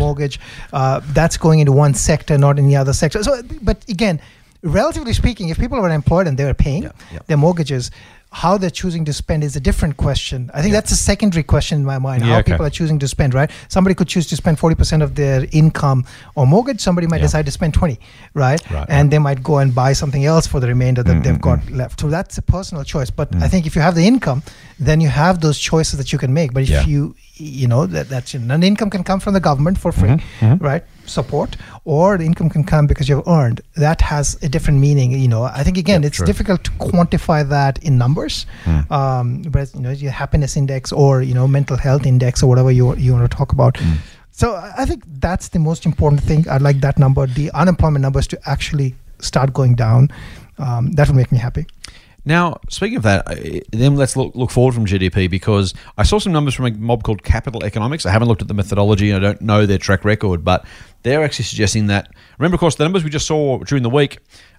Uh, 0.74 1.02
that's 1.14 1.38
going 1.38 1.60
into 1.60 1.72
one 1.72 1.94
sector, 1.94 2.38
not 2.38 2.58
in 2.60 2.68
the 2.68 2.76
other 2.76 2.94
sector. 2.94 3.24
So, 3.24 3.42
but 3.62 3.78
again, 3.90 4.20
relatively 4.62 5.14
speaking, 5.14 5.50
if 5.50 5.58
people 5.60 5.78
are 5.80 5.90
employed 5.90 6.28
and 6.28 6.38
they 6.38 6.44
are 6.44 6.54
paying 6.54 6.84
Yeah, 6.84 6.92
yeah. 7.14 7.20
their 7.28 7.38
mortgages. 7.38 7.92
How 8.32 8.58
they're 8.58 8.70
choosing 8.70 9.06
to 9.06 9.14
spend 9.14 9.46
is 9.46 9.56
a 9.56 9.62
different 9.62 9.96
question. 9.96 10.52
I 10.54 10.62
think 10.62 10.74
Yeah. 10.74 10.82
that's 10.82 10.92
a 10.92 10.98
secondary 10.98 11.44
question 11.44 11.80
in 11.80 11.86
my 11.86 12.00
mind. 12.00 12.22
How 12.22 12.40
okay. 12.40 12.52
people 12.52 12.66
are 12.66 12.70
choosing 12.70 13.00
to 13.00 13.08
spend, 13.08 13.34
right? 13.34 13.50
Somebody 13.70 13.96
could 13.96 14.10
choose 14.10 14.28
to 14.28 14.36
spend 14.36 14.58
40% 14.60 15.02
of 15.02 15.16
their 15.16 15.46
income 15.54 16.04
on 16.36 16.50
mortgage. 16.50 16.82
Somebody 16.82 17.08
might 17.08 17.22
decide 17.22 17.46
to 17.46 17.52
spend 17.52 17.74
20, 17.74 17.98
right? 18.34 18.60
Right, 18.70 18.86
And 18.90 19.10
they 19.10 19.20
might 19.20 19.42
go 19.42 19.60
and 19.60 19.74
buy 19.74 19.94
something 19.94 20.26
else 20.26 20.48
for 20.48 20.60
the 20.60 20.68
remainder 20.68 21.02
that 21.04 21.24
they've 21.24 21.36
Mm, 21.36 21.38
mm, 21.40 21.62
got 21.64 21.72
left. 21.72 22.02
So 22.02 22.10
that's 22.10 22.38
a 22.38 22.42
personal 22.42 22.84
choice. 22.84 23.10
But 23.10 23.32
Mm. 23.32 23.42
I 23.44 23.48
think 23.48 23.66
if 23.68 23.74
you 23.76 23.82
have 23.82 23.96
the 23.96 24.06
income, 24.06 24.44
then 24.82 25.00
you 25.00 25.08
have 25.08 25.40
those 25.40 25.58
choices 25.58 25.96
that 26.00 26.12
you 26.12 26.20
can 26.20 26.34
make. 26.34 26.52
But 26.54 26.64
if 26.64 26.86
you, 26.88 27.16
you 27.38 27.68
know, 27.68 27.86
that 27.86 28.10
that's 28.10 28.34
an 28.34 28.64
income 28.64 28.90
can 28.90 29.04
come 29.04 29.20
from 29.20 29.34
the 29.34 29.40
government 29.40 29.78
for 29.78 29.92
free, 29.92 30.10
Mhm, 30.10 30.22
mhm. 30.40 30.62
right? 30.62 30.84
Support, 31.06 31.58
or 31.84 32.18
the 32.18 32.26
income 32.26 32.50
can 32.50 32.64
come 32.64 32.88
because 32.88 33.08
you've 33.10 33.28
earned. 33.28 33.62
That 33.76 34.02
has 34.02 34.38
a 34.42 34.50
different 34.50 34.80
meaning. 34.80 35.12
You 35.12 35.28
know, 35.28 35.44
I 35.44 35.64
think 35.64 35.78
again, 35.78 36.02
Yeah, 36.02 36.08
it's 36.08 36.22
difficult 36.24 36.64
to 36.64 36.72
quantify 36.72 37.48
that 37.50 37.78
in 37.80 37.98
numbers. 37.98 38.46
Mm. 38.66 38.92
Um, 38.92 39.42
but 39.50 39.74
you 39.76 39.82
know, 39.82 39.92
your 39.92 40.12
happiness 40.12 40.56
index 40.58 40.92
or 40.92 41.22
you 41.22 41.34
know 41.34 41.48
mental 41.48 41.78
health 41.78 42.06
index 42.06 42.42
or 42.42 42.48
whatever 42.48 42.72
you 42.72 42.96
you 42.96 43.14
want 43.14 43.30
to 43.30 43.38
talk 43.38 43.52
about. 43.52 43.76
Mm. 43.76 43.98
So 44.32 44.56
I 44.56 44.72
I 44.84 44.86
think 44.86 45.04
that's 45.20 45.50
the 45.50 45.60
most 45.60 45.86
important 45.86 46.24
thing. 46.24 46.48
I'd 46.50 46.62
like 46.70 46.80
that 46.82 46.98
number, 46.98 47.28
the 47.28 47.52
unemployment 47.54 48.02
numbers, 48.02 48.28
to 48.28 48.40
actually 48.46 48.96
start 49.20 49.54
going 49.54 49.76
down. 49.76 50.10
Um, 50.58 50.92
that 50.94 51.08
would 51.08 51.18
make 51.18 51.32
me 51.32 51.38
happy. 51.38 51.66
Now, 52.26 52.60
speaking 52.70 52.98
of 52.98 53.04
that, 53.04 53.26
then 53.72 53.96
let's 53.96 54.18
look, 54.18 54.36
look 54.36 54.50
forward 54.50 54.74
from 54.74 54.86
GDP 54.86 55.30
because 55.30 55.74
I 55.98 56.04
saw 56.04 56.18
some 56.18 56.34
numbers 56.34 56.56
from 56.56 56.66
a 56.66 56.72
mob 56.72 57.04
called 57.04 57.22
Capital 57.22 57.64
Economics. 57.64 58.06
I 58.06 58.12
haven't 58.12 58.28
looked 58.28 58.42
at 58.42 58.48
the 58.48 58.56
methodology 58.56 59.12
and 59.12 59.24
I 59.24 59.28
don't 59.28 59.42
know 59.42 59.66
their 59.68 59.78
track 59.78 60.04
record, 60.04 60.44
but 60.44 60.66
they're 61.04 61.24
actually 61.24 61.46
suggesting 61.46 61.88
that. 61.88 62.10
Remember, 62.40 62.56
of 62.56 62.60
course, 62.60 62.76
the 62.76 62.84
numbers 62.84 63.04
we 63.04 63.12
just 63.12 63.28
saw 63.28 63.60
during 63.60 63.84
the 63.84 63.92
week 63.92 64.18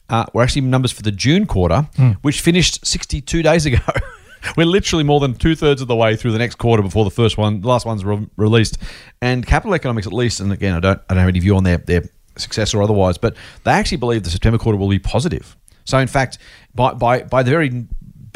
uh, 0.09 0.27
were 0.33 0.43
actually 0.43 0.63
numbers 0.63 0.93
for 0.93 1.03
the 1.03 1.11
June 1.11 1.45
quarter, 1.47 1.83
which 2.23 2.41
finished 2.41 2.87
62 2.87 3.43
days 3.43 3.67
ago. 3.67 3.79
We're 4.57 4.67
literally 4.67 5.03
more 5.03 5.19
than 5.19 5.35
two 5.35 5.57
thirds 5.57 5.83
of 5.83 5.89
the 5.89 5.97
way 5.97 6.15
through 6.15 6.31
the 6.31 6.39
next 6.39 6.57
quarter 6.57 6.81
before 6.81 7.03
the 7.05 7.11
first 7.11 7.37
one, 7.37 7.63
the 7.63 7.69
last 7.69 7.85
one's 7.85 8.05
re- 8.05 8.29
released. 8.37 8.79
And 9.21 9.45
Capital 9.45 9.75
Economics, 9.75 10.07
at 10.07 10.13
least, 10.13 10.39
and 10.39 10.53
again, 10.53 10.75
I 10.75 10.79
don't, 10.79 11.01
I 11.11 11.15
don't 11.15 11.21
have 11.21 11.29
any 11.29 11.41
view 11.41 11.57
on 11.57 11.65
their 11.65 11.79
their 11.79 12.05
success 12.37 12.75
or 12.75 12.83
otherwise, 12.83 13.19
but 13.19 13.35
they 13.65 13.73
actually 13.73 13.97
believe 13.97 14.23
the 14.23 14.31
September 14.31 14.59
quarter 14.59 14.79
will 14.79 14.89
be 14.89 15.01
positive. 15.01 15.57
So, 15.85 15.99
in 15.99 16.09
fact, 16.09 16.39
by 16.77 16.93
by 16.93 17.23
by 17.23 17.43
the 17.43 17.51
very 17.51 17.87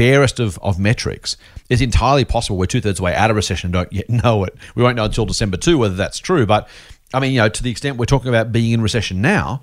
barest 0.01 0.41
of, 0.41 0.59
of 0.63 0.79
metrics, 0.79 1.37
it's 1.69 1.83
entirely 1.83 2.25
possible 2.25 2.57
we're 2.57 2.65
two 2.65 2.81
thirds 2.81 2.99
of 2.99 3.03
the 3.03 3.03
way 3.03 3.15
out 3.15 3.29
of 3.29 3.37
recession 3.37 3.67
and 3.67 3.75
don't 3.75 3.93
yet 3.93 4.09
know 4.25 4.45
it. 4.45 4.55
We 4.75 4.83
won't 4.83 4.97
know 4.97 5.05
until 5.05 5.27
December 5.27 5.59
2 5.59 5.77
whether 5.77 5.95
that's 5.95 6.19
true. 6.19 6.47
But 6.47 6.69
I 7.13 7.21
mean, 7.21 7.33
you 7.33 7.39
know, 7.39 7.49
to 7.49 7.63
the 7.63 7.71
extent 7.71 7.99
we're 7.99 8.07
talking 8.07 8.29
about 8.29 8.51
being 8.51 8.73
in 8.73 8.81
recession 8.81 9.21
now, 9.21 9.63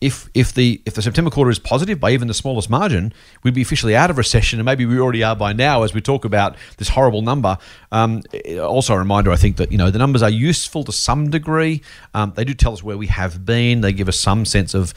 if 0.00 0.30
if 0.32 0.54
the 0.54 0.80
if 0.86 0.94
the 0.94 1.02
September 1.02 1.30
quarter 1.30 1.50
is 1.50 1.58
positive 1.58 2.00
by 2.00 2.10
even 2.12 2.26
the 2.26 2.34
smallest 2.34 2.70
margin, 2.70 3.12
we'd 3.42 3.54
be 3.54 3.62
officially 3.62 3.94
out 3.94 4.10
of 4.10 4.16
recession, 4.16 4.58
and 4.58 4.64
maybe 4.64 4.86
we 4.86 4.98
already 4.98 5.22
are 5.22 5.36
by 5.36 5.52
now 5.52 5.82
as 5.82 5.92
we 5.92 6.00
talk 6.00 6.24
about 6.24 6.56
this 6.78 6.88
horrible 6.88 7.20
number. 7.20 7.58
Um, 7.92 8.22
also, 8.60 8.94
a 8.94 8.98
reminder, 8.98 9.30
I 9.30 9.36
think 9.36 9.56
that 9.58 9.70
you 9.70 9.78
know 9.78 9.90
the 9.90 9.98
numbers 9.98 10.22
are 10.22 10.30
useful 10.30 10.84
to 10.84 10.92
some 10.92 11.30
degree. 11.30 11.82
Um, 12.14 12.32
they 12.34 12.44
do 12.44 12.54
tell 12.54 12.72
us 12.72 12.82
where 12.82 12.96
we 12.96 13.08
have 13.08 13.44
been. 13.44 13.82
They 13.82 13.92
give 13.92 14.08
us 14.08 14.18
some 14.18 14.46
sense 14.46 14.72
of 14.72 14.94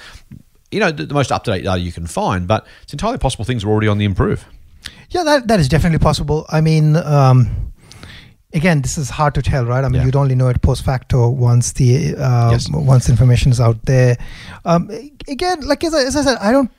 you 0.73 0.79
know 0.79 0.91
the, 0.91 1.05
the 1.05 1.13
most 1.13 1.31
up 1.31 1.43
to 1.45 1.51
date 1.51 1.63
data 1.63 1.79
you 1.79 1.91
can 1.91 2.07
find, 2.07 2.47
but 2.47 2.65
it's 2.83 2.93
entirely 2.93 3.17
possible 3.19 3.45
things 3.45 3.63
are 3.63 3.69
already 3.69 3.87
on 3.87 3.97
the 3.97 4.05
improve. 4.05 4.45
Yeah, 5.09 5.23
that, 5.23 5.47
that 5.47 5.59
is 5.59 5.69
definitely 5.69 5.99
possible. 5.99 6.45
I 6.49 6.59
mean, 6.61 6.95
um, 6.97 7.71
again, 8.53 8.81
this 8.81 8.97
is 8.97 9.09
hard 9.09 9.33
to 9.35 9.41
tell, 9.41 9.65
right? 9.65 9.83
I 9.83 9.87
mean, 9.87 10.01
Yeah. 10.01 10.05
you'd 10.05 10.15
only 10.15 10.35
know 10.35 10.47
it 10.49 10.61
post 10.61 10.83
facto 10.83 11.29
once 11.29 11.71
the 11.73 12.15
uh, 12.15 12.49
Yes. 12.51 12.69
once 12.71 13.09
information 13.09 13.51
is 13.51 13.59
out 13.61 13.77
there. 13.85 14.17
Um, 14.65 14.89
again, 15.27 15.61
like 15.61 15.83
as 15.83 15.93
I, 15.93 16.01
as 16.03 16.15
I 16.15 16.23
said, 16.23 16.37
I 16.39 16.51
don't. 16.51 16.69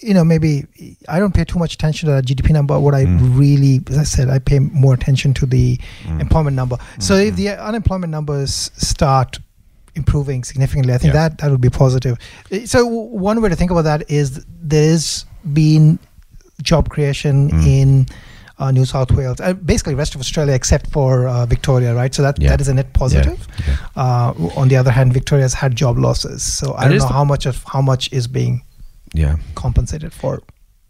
You 0.00 0.14
know, 0.14 0.22
maybe 0.22 0.64
I 1.08 1.18
don't 1.18 1.34
pay 1.34 1.44
too 1.44 1.58
much 1.58 1.74
attention 1.74 2.08
to 2.08 2.14
the 2.14 2.22
GDP 2.22 2.52
number. 2.52 2.78
What 2.78 2.94
I 2.94 3.04
Mm. 3.04 3.36
really, 3.36 3.80
as 3.90 3.98
I 3.98 4.04
said, 4.04 4.28
I 4.30 4.38
pay 4.38 4.60
more 4.60 4.94
attention 4.94 5.34
to 5.34 5.44
the 5.46 5.76
Mm. 6.06 6.20
employment 6.20 6.54
number. 6.54 6.76
So 7.00 7.14
Mm-hmm. 7.14 7.28
if 7.30 7.34
the 7.36 7.48
unemployment 7.60 8.12
numbers 8.12 8.70
start 8.76 9.40
improving 10.02 10.40
significantly, 10.50 10.92
I 10.94 10.98
think 11.02 11.12
Yeah. 11.14 11.22
that 11.28 11.38
that 11.40 11.48
would 11.52 11.64
be 11.68 11.72
positive. 11.84 12.14
Uh, 12.52 12.66
So 12.74 12.78
one 13.30 13.36
way 13.42 13.48
to 13.54 13.56
think 13.60 13.70
about 13.74 13.84
that 13.90 14.00
is 14.20 14.26
there's 14.74 15.08
been 15.60 15.84
job 16.70 16.84
creation 16.94 17.34
Mm. 17.50 17.66
in 17.80 17.90
uh, 18.60 18.70
New 18.78 18.84
South 18.84 19.10
Wales, 19.18 19.38
uh, 19.40 19.52
basically 19.72 19.94
rest 19.94 20.12
of 20.16 20.20
Australia 20.20 20.52
except 20.60 20.84
for 20.96 21.10
uh, 21.28 21.46
Victoria, 21.54 21.90
right? 22.00 22.12
So 22.16 22.22
that 22.26 22.36
Yeah. 22.42 22.50
that 22.50 22.60
is 22.64 22.68
a 22.68 22.74
net 22.74 22.88
positive. 23.02 23.38
Yeah. 23.68 24.02
Uh, 24.02 24.32
on 24.60 24.66
the 24.72 24.76
other 24.80 24.90
hand, 24.90 25.12
Victoria's 25.18 25.54
had 25.62 25.76
job 25.82 25.94
losses, 26.06 26.42
so 26.58 26.64
I 26.76 26.88
don't 26.88 26.98
know 26.98 27.06
how 27.20 27.24
much 27.32 27.44
of 27.50 27.56
how 27.74 27.82
much 27.90 28.08
is 28.18 28.26
being 28.38 28.54
Yeah. 29.14 29.36
compensated 29.54 30.12
for. 30.12 30.32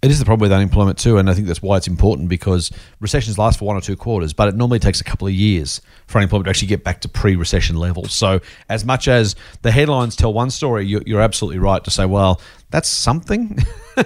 It 0.01 0.13
is 0.13 0.21
the 0.21 0.25
problem 0.25 0.45
with 0.49 0.53
unemployment 0.53 0.97
too, 0.97 1.19
and 1.19 1.29
I 1.29 1.35
think 1.35 1.49
that's 1.49 1.61
why 1.61 1.77
it's 1.77 1.89
important 1.89 2.29
because 2.29 2.71
recessions 3.01 3.37
last 3.37 3.59
for 3.59 3.65
one 3.65 3.77
or 3.77 3.81
two 3.81 3.97
quarters, 3.97 4.33
but 4.33 4.47
it 4.49 4.55
normally 4.55 4.79
takes 4.79 5.01
a 5.01 5.05
couple 5.05 5.27
of 5.27 5.35
years 5.35 5.81
for 6.07 6.19
unemployment 6.19 6.45
to 6.47 6.51
actually 6.51 6.69
get 6.69 6.85
back 6.85 7.01
to 7.01 7.09
pre-recession 7.09 7.75
levels. 7.75 8.13
So, 8.13 8.41
as 8.69 8.85
much 8.85 9.09
as 9.09 9.35
the 9.63 9.73
headlines 9.73 10.15
tell 10.15 10.33
one 10.33 10.51
story, 10.51 10.87
you're, 10.87 11.03
you're 11.05 11.21
absolutely 11.21 11.59
right 11.59 11.83
to 11.83 11.91
say, 11.91 12.07
well, 12.07 12.41
that's 12.71 12.89
something, 12.89 13.59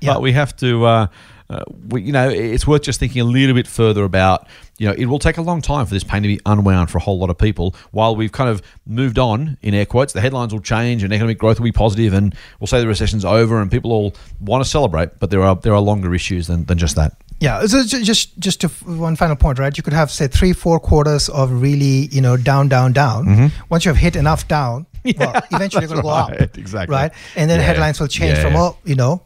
Yeah. 0.00 0.14
but 0.14 0.22
we 0.22 0.32
have 0.32 0.56
to. 0.56 0.84
Uh, 0.86 1.06
uh, 1.48 1.62
we, 1.90 2.02
you 2.02 2.12
know, 2.12 2.28
it's 2.28 2.66
worth 2.66 2.82
just 2.82 2.98
thinking 2.98 3.20
a 3.20 3.24
little 3.24 3.54
bit 3.54 3.68
further 3.68 4.02
about. 4.04 4.48
You 4.78 4.88
know, 4.88 4.94
it 4.96 5.06
will 5.06 5.18
take 5.18 5.38
a 5.38 5.42
long 5.42 5.62
time 5.62 5.86
for 5.86 5.94
this 5.94 6.04
pain 6.04 6.22
to 6.22 6.28
be 6.28 6.38
unwound 6.44 6.90
for 6.90 6.98
a 6.98 7.00
whole 7.00 7.18
lot 7.18 7.30
of 7.30 7.38
people. 7.38 7.74
While 7.92 8.14
we've 8.14 8.32
kind 8.32 8.50
of 8.50 8.60
moved 8.84 9.18
on, 9.18 9.56
in 9.62 9.72
air 9.72 9.86
quotes, 9.86 10.12
the 10.12 10.20
headlines 10.20 10.52
will 10.52 10.60
change 10.60 11.02
and 11.02 11.12
economic 11.14 11.38
growth 11.38 11.58
will 11.58 11.64
be 11.64 11.72
positive, 11.72 12.12
and 12.12 12.34
we'll 12.60 12.66
say 12.66 12.80
the 12.80 12.86
recession's 12.86 13.24
over, 13.24 13.60
and 13.62 13.70
people 13.70 13.90
will 13.90 14.14
want 14.40 14.62
to 14.62 14.68
celebrate. 14.68 15.18
But 15.18 15.30
there 15.30 15.42
are 15.42 15.56
there 15.56 15.74
are 15.74 15.80
longer 15.80 16.14
issues 16.14 16.46
than, 16.46 16.64
than 16.66 16.76
just 16.78 16.94
that. 16.96 17.12
Yeah, 17.40 17.64
so 17.66 17.84
just 17.84 18.38
just 18.38 18.60
to 18.62 18.68
one 18.68 19.14
final 19.16 19.36
point, 19.36 19.58
right? 19.58 19.74
You 19.76 19.82
could 19.82 19.92
have 19.94 20.10
say 20.10 20.26
three, 20.26 20.52
four 20.52 20.78
quarters 20.80 21.28
of 21.30 21.50
really, 21.62 22.06
you 22.10 22.20
know, 22.20 22.36
down, 22.36 22.68
down, 22.68 22.92
down. 22.92 23.50
Once 23.70 23.84
you 23.84 23.90
have 23.90 23.98
hit 23.98 24.16
enough 24.16 24.46
down, 24.48 24.86
well, 25.18 25.32
eventually 25.52 25.82
you're 25.86 25.88
going 25.88 26.00
to 26.00 26.02
go 26.02 26.08
Mm-hmm. 26.08 26.32
right, 26.32 26.40
up, 26.42 26.58
exactly. 26.58 26.94
right? 26.94 27.12
And 27.34 27.48
then 27.50 27.60
Yeah. 27.60 27.66
headlines 27.66 28.00
will 28.00 28.08
change 28.08 28.38
Yeah. 28.38 28.42
from 28.44 28.56
oh, 28.56 28.76
you 28.84 28.94
know, 28.94 29.22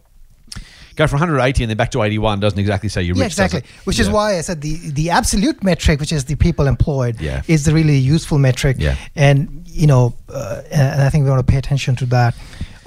Go 0.96 1.06
from 1.06 1.20
180 1.20 1.62
and 1.64 1.70
then 1.70 1.76
back 1.76 1.90
to 1.92 2.02
81 2.02 2.40
doesn't 2.40 2.58
exactly 2.58 2.88
say 2.88 3.02
you're 3.02 3.16
yeah, 3.16 3.24
rich. 3.24 3.32
exactly. 3.32 3.62
Which 3.84 3.98
is 3.98 4.10
why 4.10 4.36
I 4.38 4.40
said 4.42 4.60
the 4.60 4.76
the 4.90 5.10
absolute 5.10 5.62
metric, 5.62 6.00
which 6.00 6.12
is 6.12 6.24
the 6.26 6.34
people 6.36 6.66
employed, 6.66 7.20
Yeah. 7.20 7.42
is 7.48 7.64
the 7.64 7.72
really 7.72 7.96
useful 7.96 8.38
metric. 8.38 8.76
Yeah. 8.78 8.96
And 9.16 9.62
you 9.66 9.86
know, 9.86 10.14
uh, 10.28 10.62
and 10.72 11.00
I 11.02 11.08
think 11.10 11.24
we 11.24 11.30
want 11.30 11.46
to 11.46 11.50
pay 11.50 11.58
attention 11.58 11.96
to 11.96 12.06
that. 12.06 12.34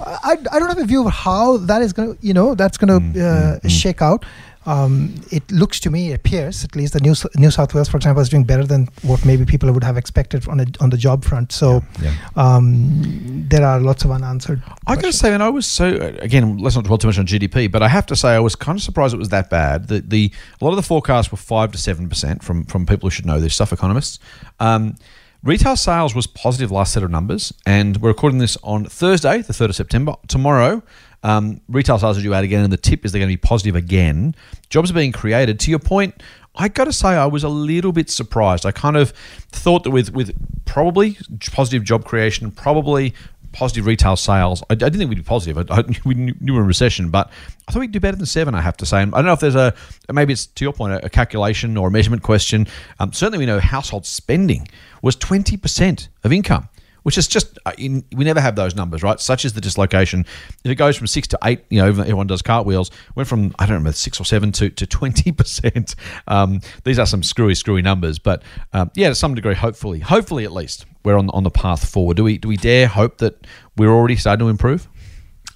I, 0.00 0.32
I 0.52 0.58
don't 0.58 0.68
have 0.68 0.78
a 0.78 0.84
view 0.84 1.06
of 1.06 1.12
how 1.12 1.56
that 1.58 1.80
is 1.80 1.92
going 1.94 2.14
to, 2.14 2.26
you 2.26 2.34
know, 2.34 2.54
that's 2.54 2.76
going 2.76 2.88
to 2.88 3.18
Mm, 3.18 3.64
uh, 3.64 3.68
shake 3.68 4.02
out. 4.02 4.24
Um, 4.66 5.14
it 5.30 5.50
looks 5.50 5.78
to 5.80 5.90
me, 5.90 6.12
it 6.12 6.14
appears 6.14 6.64
at 6.64 6.74
least, 6.74 6.92
that 6.94 7.02
New, 7.02 7.14
New 7.36 7.50
South 7.50 7.74
Wales, 7.74 7.88
for 7.88 7.96
example, 7.98 8.22
is 8.22 8.28
doing 8.28 8.44
better 8.44 8.64
than 8.64 8.88
what 9.02 9.24
maybe 9.24 9.44
people 9.44 9.70
would 9.72 9.84
have 9.84 9.96
expected 9.96 10.48
on 10.48 10.60
a, 10.60 10.66
on 10.80 10.90
the 10.90 10.96
job 10.96 11.24
front. 11.24 11.52
So 11.52 11.82
Yeah. 12.00 12.14
um, 12.36 13.46
there 13.48 13.64
are 13.64 13.80
lots 13.80 14.04
of 14.04 14.10
unanswered. 14.10 14.62
I 14.86 14.94
got 14.94 15.02
to 15.04 15.12
say, 15.12 15.34
and 15.34 15.42
I 15.42 15.48
was 15.50 15.66
so 15.66 15.86
again. 16.20 16.58
Let's 16.58 16.76
not 16.76 16.84
dwell 16.84 16.98
too 16.98 17.08
much 17.08 17.18
on 17.18 17.26
GDP, 17.26 17.70
but 17.70 17.82
I 17.82 17.88
have 17.88 18.06
to 18.06 18.16
say 18.16 18.30
I 18.30 18.38
was 18.40 18.54
kind 18.56 18.78
of 18.78 18.82
surprised 18.82 19.14
it 19.14 19.18
was 19.18 19.28
that 19.30 19.50
bad. 19.50 19.88
The, 19.88 20.00
the 20.00 20.32
a 20.60 20.64
lot 20.64 20.70
of 20.70 20.76
the 20.76 20.82
forecasts 20.82 21.30
were 21.30 21.38
five 21.38 21.72
to 21.72 21.78
seven 21.78 22.08
percent 22.08 22.42
from 22.42 22.64
from 22.64 22.86
people 22.86 23.06
who 23.08 23.10
should 23.10 23.26
know 23.26 23.40
this 23.40 23.54
stuff, 23.54 23.72
economists. 23.72 24.18
Um, 24.60 24.96
retail 25.42 25.76
sales 25.76 26.14
was 26.14 26.26
positive 26.26 26.70
last 26.70 26.92
set 26.92 27.02
of 27.02 27.10
numbers, 27.10 27.52
and 27.66 27.98
we're 27.98 28.08
recording 28.10 28.38
this 28.38 28.56
on 28.62 28.84
Thursday, 28.86 29.42
the 29.42 29.52
third 29.52 29.70
of 29.70 29.76
September. 29.76 30.14
Tomorrow, 30.28 30.82
um, 31.24 31.60
retail 31.68 31.98
sales 31.98 32.18
are 32.18 32.22
due 32.22 32.34
out 32.34 32.44
again, 32.44 32.62
and 32.62 32.72
the 32.72 32.76
tip 32.76 33.04
is 33.04 33.10
they're 33.10 33.18
going 33.18 33.30
to 33.30 33.32
be 33.32 33.36
positive 33.36 33.74
again. 33.74 34.34
Jobs 34.68 34.90
are 34.90 34.94
being 34.94 35.10
created. 35.10 35.58
To 35.60 35.70
your 35.70 35.78
point, 35.78 36.22
I 36.54 36.68
got 36.68 36.84
to 36.84 36.92
say 36.92 37.08
I 37.08 37.26
was 37.26 37.42
a 37.42 37.48
little 37.48 37.92
bit 37.92 38.10
surprised. 38.10 38.66
I 38.66 38.72
kind 38.72 38.96
of 38.96 39.10
thought 39.48 39.84
that 39.84 39.90
with 39.90 40.12
with 40.12 40.36
probably 40.66 41.16
positive 41.50 41.82
job 41.82 42.04
creation, 42.04 42.50
probably 42.50 43.14
positive 43.52 43.86
retail 43.86 44.16
sales. 44.16 44.62
I, 44.68 44.72
I 44.72 44.74
didn't 44.74 44.98
think 44.98 45.08
we'd 45.08 45.16
be 45.16 45.22
positive. 45.22 45.70
I, 45.70 45.74
I, 45.74 45.84
we 46.04 46.14
knew 46.14 46.34
we 46.42 46.52
were 46.52 46.60
in 46.60 46.66
recession, 46.66 47.10
but 47.10 47.30
I 47.66 47.72
thought 47.72 47.80
we'd 47.80 47.92
do 47.92 48.00
better 48.00 48.18
than 48.18 48.26
seven. 48.26 48.54
I 48.54 48.60
have 48.60 48.76
to 48.76 48.86
say. 48.86 49.00
And 49.00 49.14
I 49.14 49.18
don't 49.18 49.26
know 49.26 49.32
if 49.32 49.40
there's 49.40 49.54
a 49.54 49.74
maybe 50.12 50.34
it's 50.34 50.44
to 50.46 50.64
your 50.64 50.74
point 50.74 50.92
a, 50.92 51.06
a 51.06 51.08
calculation 51.08 51.78
or 51.78 51.88
a 51.88 51.90
measurement 51.90 52.22
question. 52.22 52.66
Um, 53.00 53.14
certainly, 53.14 53.38
we 53.38 53.46
know 53.46 53.60
household 53.60 54.04
spending 54.04 54.68
was 55.00 55.16
twenty 55.16 55.56
percent 55.56 56.08
of 56.22 56.34
income. 56.34 56.68
Which 57.04 57.18
is 57.18 57.28
just 57.28 57.58
uh, 57.66 57.72
we 57.78 58.24
never 58.24 58.40
have 58.40 58.56
those 58.56 58.74
numbers, 58.74 59.02
right? 59.02 59.20
Such 59.20 59.44
is 59.44 59.52
the 59.52 59.60
dislocation. 59.60 60.24
If 60.64 60.70
it 60.70 60.76
goes 60.76 60.96
from 60.96 61.06
six 61.06 61.28
to 61.28 61.38
eight, 61.44 61.64
you 61.68 61.80
know, 61.80 61.86
everyone 61.86 62.26
does 62.26 62.42
cartwheels. 62.42 62.90
Went 63.14 63.28
from 63.28 63.54
I 63.58 63.66
don't 63.66 63.74
remember 63.74 63.92
six 63.92 64.18
or 64.18 64.24
seven 64.24 64.52
to 64.52 64.70
to 64.70 64.86
twenty 64.86 65.30
percent. 65.32 65.94
Um, 66.26 66.60
these 66.84 66.98
are 66.98 67.06
some 67.06 67.22
screwy, 67.22 67.54
screwy 67.54 67.82
numbers, 67.82 68.18
but 68.18 68.42
um, 68.72 68.90
yeah, 68.94 69.10
to 69.10 69.14
some 69.14 69.34
degree, 69.34 69.54
hopefully, 69.54 70.00
hopefully 70.00 70.44
at 70.44 70.52
least 70.52 70.86
we're 71.04 71.18
on 71.18 71.28
on 71.30 71.42
the 71.42 71.50
path 71.50 71.88
forward. 71.88 72.16
Do 72.16 72.24
we 72.24 72.38
do 72.38 72.48
we 72.48 72.56
dare 72.56 72.86
hope 72.86 73.18
that 73.18 73.46
we're 73.76 73.90
already 73.90 74.16
starting 74.16 74.46
to 74.46 74.48
improve? 74.48 74.88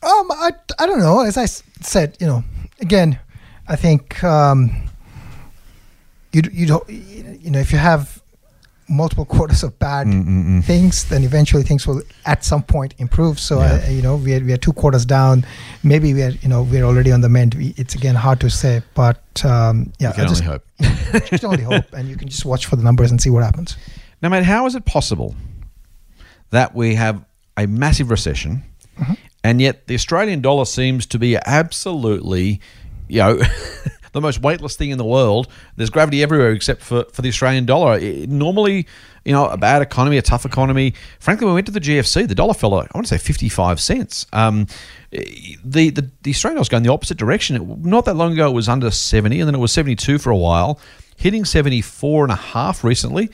Um, 0.03 0.31
I, 0.31 0.53
I 0.79 0.87
don't 0.87 1.01
know. 1.01 1.21
As 1.21 1.37
I 1.37 1.47
said, 1.47 2.17
you 2.21 2.27
know, 2.27 2.45
again, 2.81 3.19
I 3.67 3.77
think 3.77 4.23
um, 4.23 4.71
you 6.33 6.43
you 6.53 6.67
don't 6.67 6.89
you 6.89 7.51
know 7.51 7.59
if 7.59 7.73
you 7.73 7.79
have 7.79 8.18
multiple 8.89 9.25
quarters 9.37 9.63
of 9.63 9.79
bad 9.79 10.07
Mm, 10.07 10.65
things, 10.65 11.05
then 11.09 11.23
eventually 11.25 11.63
things 11.63 11.87
will 11.87 12.03
at 12.25 12.45
some 12.45 12.63
point 12.63 12.95
improve. 12.99 13.39
So 13.39 13.59
Yeah. 13.61 13.81
I, 13.87 13.91
you 13.91 14.03
know 14.03 14.17
we 14.17 14.35
are, 14.35 14.41
we 14.45 14.53
are 14.53 14.57
two 14.59 14.73
quarters 14.73 15.05
down. 15.05 15.45
Maybe 15.83 16.15
we 16.15 16.23
are 16.23 16.31
you 16.43 16.49
know 16.49 16.63
we're 16.63 16.85
already 16.85 17.13
on 17.13 17.21
the 17.21 17.29
mend. 17.29 17.55
We, 17.55 17.75
it's 17.77 17.95
again 17.95 18.15
hard 18.15 18.41
to 18.41 18.51
say, 18.51 18.83
but 18.95 19.21
um, 19.45 19.93
yeah, 19.99 20.09
We 20.11 20.15
can 20.15 20.25
I 20.25 20.29
just, 20.29 20.43
only 20.43 20.53
hope. 20.53 20.65
you 21.33 21.39
can 21.39 21.47
only 21.47 21.63
hope, 21.73 21.93
and 21.93 22.09
you 22.09 22.17
can 22.17 22.29
just 22.29 22.45
watch 22.45 22.67
for 22.67 22.77
the 22.77 22.83
numbers 22.83 23.11
and 23.11 23.21
see 23.21 23.31
what 23.31 23.43
happens. 23.45 23.77
Now, 24.23 24.29
mate, 24.31 24.45
how 24.45 24.67
is 24.67 24.75
it 24.75 24.85
possible 24.85 25.35
that 26.51 26.75
we 26.75 26.95
have 26.97 27.25
a 27.57 27.67
massive 27.67 28.11
recession, 28.11 28.63
and 29.45 29.61
yet 29.61 29.87
the 29.87 29.95
Australian 29.95 30.41
dollar 30.41 30.65
seems 30.65 31.07
to 31.07 31.19
be 31.19 31.37
absolutely, 31.47 32.61
you 33.09 33.19
know, 33.19 33.39
the 34.13 34.21
most 34.21 34.41
weightless 34.41 34.77
thing 34.77 34.91
in 34.91 34.99
the 34.99 35.05
world? 35.05 35.49
There's 35.77 35.91
gravity 35.91 36.23
everywhere 36.23 36.51
except 36.51 36.83
for, 36.83 37.05
for 37.13 37.23
the 37.23 37.29
Australian 37.29 37.67
dollar. 37.67 37.99
It- 37.99 38.29
normally, 38.29 38.87
you 39.25 39.33
know, 39.33 39.47
a 39.47 39.57
bad 39.57 39.83
economy, 39.83 40.19
a 40.19 40.23
tough 40.23 40.45
economy. 40.45 40.95
Frankly, 41.21 41.45
when 41.45 41.55
we 41.55 41.59
went 41.59 41.67
to 41.67 41.73
the 41.73 41.81
GFC, 41.81 42.27
the 42.27 42.35
dollar 42.35 42.55
fell, 42.55 42.75
I 42.75 42.87
want 42.95 43.07
to 43.07 43.19
say 43.19 43.19
55 43.19 43.81
cents. 43.81 44.27
Um, 44.33 44.67
the, 45.11 45.91
the, 45.91 46.11
the 46.23 46.31
Australian 46.31 46.57
dollar's 46.57 46.69
going 46.69 46.83
the 46.83 46.93
opposite 46.93 47.19
direction. 47.19 47.57
It, 47.57 47.85
not 47.85 48.05
that 48.07 48.15
long 48.15 48.33
ago, 48.33 48.49
it 48.49 48.55
was 48.55 48.69
under 48.69 48.91
70, 48.91 49.41
and 49.41 49.49
then 49.49 49.55
it 49.55 49.59
was 49.59 49.73
72 49.73 50.19
for 50.19 50.31
a 50.31 50.37
while, 50.37 50.81
hitting 51.17 51.45
74 51.45 52.25
and 52.25 52.33
a 52.33 52.37
half 52.37 52.85
recently. 52.85 53.31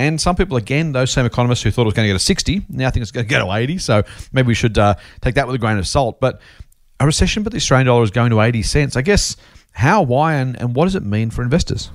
And 0.00 0.20
some 0.20 0.36
people, 0.36 0.56
again, 0.56 0.92
those 0.92 1.10
same 1.10 1.26
economists 1.26 1.62
who 1.62 1.72
thought 1.72 1.82
it 1.82 1.86
was 1.86 1.94
going 1.94 2.06
to 2.06 2.12
go 2.12 2.18
to 2.18 2.24
60, 2.24 2.66
now 2.68 2.88
think 2.90 3.02
it's 3.02 3.10
going 3.10 3.26
to 3.26 3.30
go 3.30 3.44
to 3.44 3.52
80. 3.52 3.78
So 3.78 4.04
maybe 4.32 4.46
we 4.46 4.54
should 4.54 4.78
uh, 4.78 4.94
take 5.22 5.34
that 5.34 5.46
with 5.46 5.56
a 5.56 5.58
grain 5.58 5.76
of 5.76 5.88
salt. 5.88 6.20
But 6.20 6.40
a 7.00 7.06
recession, 7.06 7.42
but 7.42 7.52
the 7.52 7.56
Australian 7.56 7.86
dollar 7.86 8.04
is 8.04 8.12
going 8.12 8.30
to 8.30 8.40
80 8.40 8.62
cents. 8.62 8.96
I 8.96 9.02
guess 9.02 9.36
how, 9.78 10.02
why, 10.02 10.34
and, 10.34 10.60
and 10.60 10.74
what 10.74 10.84
does 10.86 10.96
it 10.96 11.04
mean 11.04 11.30
for 11.30 11.42
investors? 11.42 11.90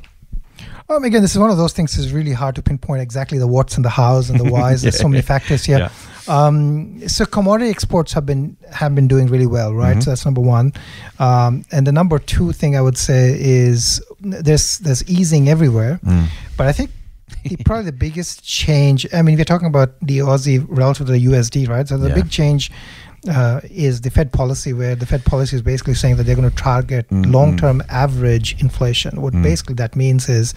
Um, 0.89 1.03
again, 1.03 1.21
this 1.21 1.33
is 1.33 1.39
one 1.39 1.49
of 1.49 1.57
those 1.57 1.73
things. 1.73 1.97
It's 1.97 2.11
really 2.11 2.31
hard 2.31 2.55
to 2.55 2.61
pinpoint 2.61 3.01
exactly 3.01 3.37
the 3.39 3.47
what's 3.47 3.75
and 3.75 3.83
the 3.83 3.89
hows 3.89 4.29
and 4.29 4.39
the 4.39 4.49
whys. 4.55 4.81
There's 4.83 4.97
so 4.97 5.09
many 5.09 5.21
factors 5.21 5.65
here. 5.65 5.89
Um, 6.27 7.05
so 7.09 7.25
commodity 7.25 7.69
exports 7.69 8.13
have 8.13 8.25
been 8.25 8.55
have 8.71 8.95
been 8.95 9.07
doing 9.09 9.27
really 9.27 9.47
well, 9.47 9.73
right? 9.73 10.01
So 10.01 10.11
that's 10.11 10.23
number 10.23 10.39
one. 10.41 10.71
Um, 11.19 11.65
and 11.73 11.85
the 11.85 11.91
number 11.91 12.19
two 12.19 12.53
thing 12.53 12.75
I 12.77 12.81
would 12.81 12.97
say 12.97 13.37
is 13.39 14.01
there's 14.21 14.77
there's 14.79 15.03
easing 15.09 15.49
everywhere, 15.49 15.99
but 16.57 16.67
I 16.67 16.71
think. 16.71 16.89
the, 17.43 17.57
probably 17.65 17.85
the 17.85 17.91
biggest 18.07 18.45
change. 18.45 19.05
I 19.13 19.21
mean, 19.21 19.35
we're 19.37 19.43
talking 19.43 19.67
about 19.67 19.99
the 20.01 20.19
Aussie 20.19 20.63
relative 20.69 21.07
to 21.07 21.11
the 21.13 21.25
USD, 21.25 21.67
right? 21.67 21.85
So 21.87 21.97
the 21.97 22.07
Yeah. 22.09 22.15
big 22.15 22.29
change 22.29 22.71
uh, 23.29 23.61
is 23.63 24.01
the 24.01 24.09
Fed 24.09 24.31
policy, 24.31 24.73
where 24.73 24.95
the 24.95 25.05
Fed 25.05 25.25
policy 25.25 25.55
is 25.55 25.61
basically 25.61 25.93
saying 25.93 26.17
that 26.17 26.23
they're 26.23 26.35
going 26.35 26.49
to 26.49 26.55
target 26.55 27.07
mm-hmm. 27.09 27.31
long-term 27.31 27.81
average 27.89 28.61
inflation. 28.61 29.21
What 29.21 29.33
mm-hmm. 29.33 29.43
basically 29.43 29.75
that 29.75 29.95
means 29.95 30.29
is 30.29 30.53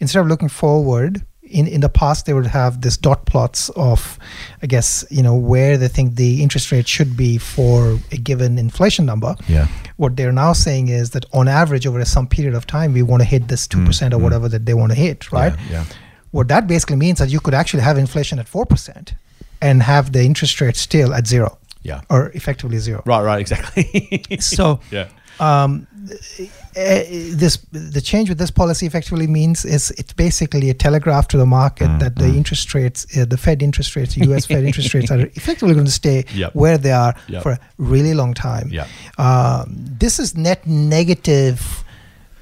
instead 0.00 0.20
of 0.20 0.26
looking 0.26 0.48
forward, 0.48 1.24
in, 1.42 1.66
in 1.66 1.80
the 1.80 1.88
past 1.88 2.26
they 2.26 2.34
would 2.34 2.46
have 2.46 2.80
this 2.80 2.96
dot 2.96 3.24
plots 3.26 3.68
of, 3.70 4.18
I 4.62 4.66
guess 4.66 5.04
you 5.10 5.22
know 5.22 5.34
where 5.34 5.76
they 5.76 5.88
think 5.88 6.16
the 6.16 6.42
interest 6.42 6.72
rate 6.72 6.88
should 6.88 7.16
be 7.16 7.38
for 7.38 7.98
a 8.10 8.16
given 8.16 8.58
inflation 8.58 9.06
number. 9.06 9.36
Yeah. 9.48 9.68
What 9.96 10.16
they're 10.16 10.32
now 10.32 10.52
saying 10.52 10.88
is 10.88 11.10
that 11.10 11.24
on 11.32 11.48
average 11.48 11.86
over 11.86 12.04
some 12.04 12.26
period 12.26 12.54
of 12.54 12.66
time 12.66 12.92
we 12.92 13.02
want 13.02 13.22
to 13.22 13.28
hit 13.28 13.48
this 13.48 13.66
two 13.66 13.84
percent 13.84 14.12
mm-hmm. 14.12 14.22
or 14.22 14.24
whatever 14.24 14.48
that 14.48 14.66
they 14.66 14.74
want 14.74 14.92
to 14.92 14.98
hit, 14.98 15.30
right? 15.32 15.54
Yeah. 15.70 15.84
What 16.32 16.48
that 16.48 16.66
basically 16.66 16.96
means 16.96 17.18
that 17.20 17.30
you 17.30 17.40
could 17.40 17.54
actually 17.54 17.82
have 17.82 17.96
inflation 17.96 18.38
at 18.38 18.48
four 18.48 18.66
percent 18.66 19.14
and 19.62 19.82
have 19.82 20.12
the 20.12 20.22
interest 20.22 20.60
rate 20.60 20.76
still 20.76 21.14
at 21.14 21.26
zero 21.26 21.58
Yeah. 21.88 22.00
or 22.14 22.30
effectively 22.34 22.78
zero. 22.78 23.00
Right, 23.06 23.22
right, 23.30 23.40
exactly. 23.40 23.84
So 24.40 24.80
yeah. 24.90 25.06
um, 25.40 25.86
uh, 26.76 27.02
this 27.42 27.56
the 27.72 28.00
change 28.00 28.28
with 28.28 28.38
this 28.38 28.50
policy 28.50 28.86
effectively 28.86 29.26
means 29.26 29.64
is 29.64 29.90
it's 30.00 30.12
basically 30.12 30.68
a 30.70 30.74
telegraph 30.74 31.26
to 31.28 31.36
the 31.38 31.46
market 31.46 31.88
Mm, 31.88 32.00
that 32.00 32.14
the 32.16 32.26
interest 32.40 32.74
rates, 32.74 33.06
uh, 33.16 33.24
the 33.34 33.36
Fed 33.36 33.62
interest 33.62 33.96
rates, 33.96 34.16
U.S. 34.28 34.46
Fed 34.46 34.64
interest 34.64 34.94
rates 34.94 35.10
are 35.10 35.20
effectively 35.40 35.74
going 35.74 35.86
to 35.86 35.98
stay 36.04 36.24
Yep. 36.34 36.50
where 36.54 36.78
they 36.78 36.92
are 36.92 37.14
Yep. 37.28 37.42
for 37.42 37.50
a 37.52 37.58
really 37.78 38.14
long 38.14 38.34
time. 38.34 38.68
Yep. 38.70 38.86
Um, 39.18 39.64
this 40.00 40.18
is 40.18 40.34
net 40.36 40.66
negative 40.66 41.58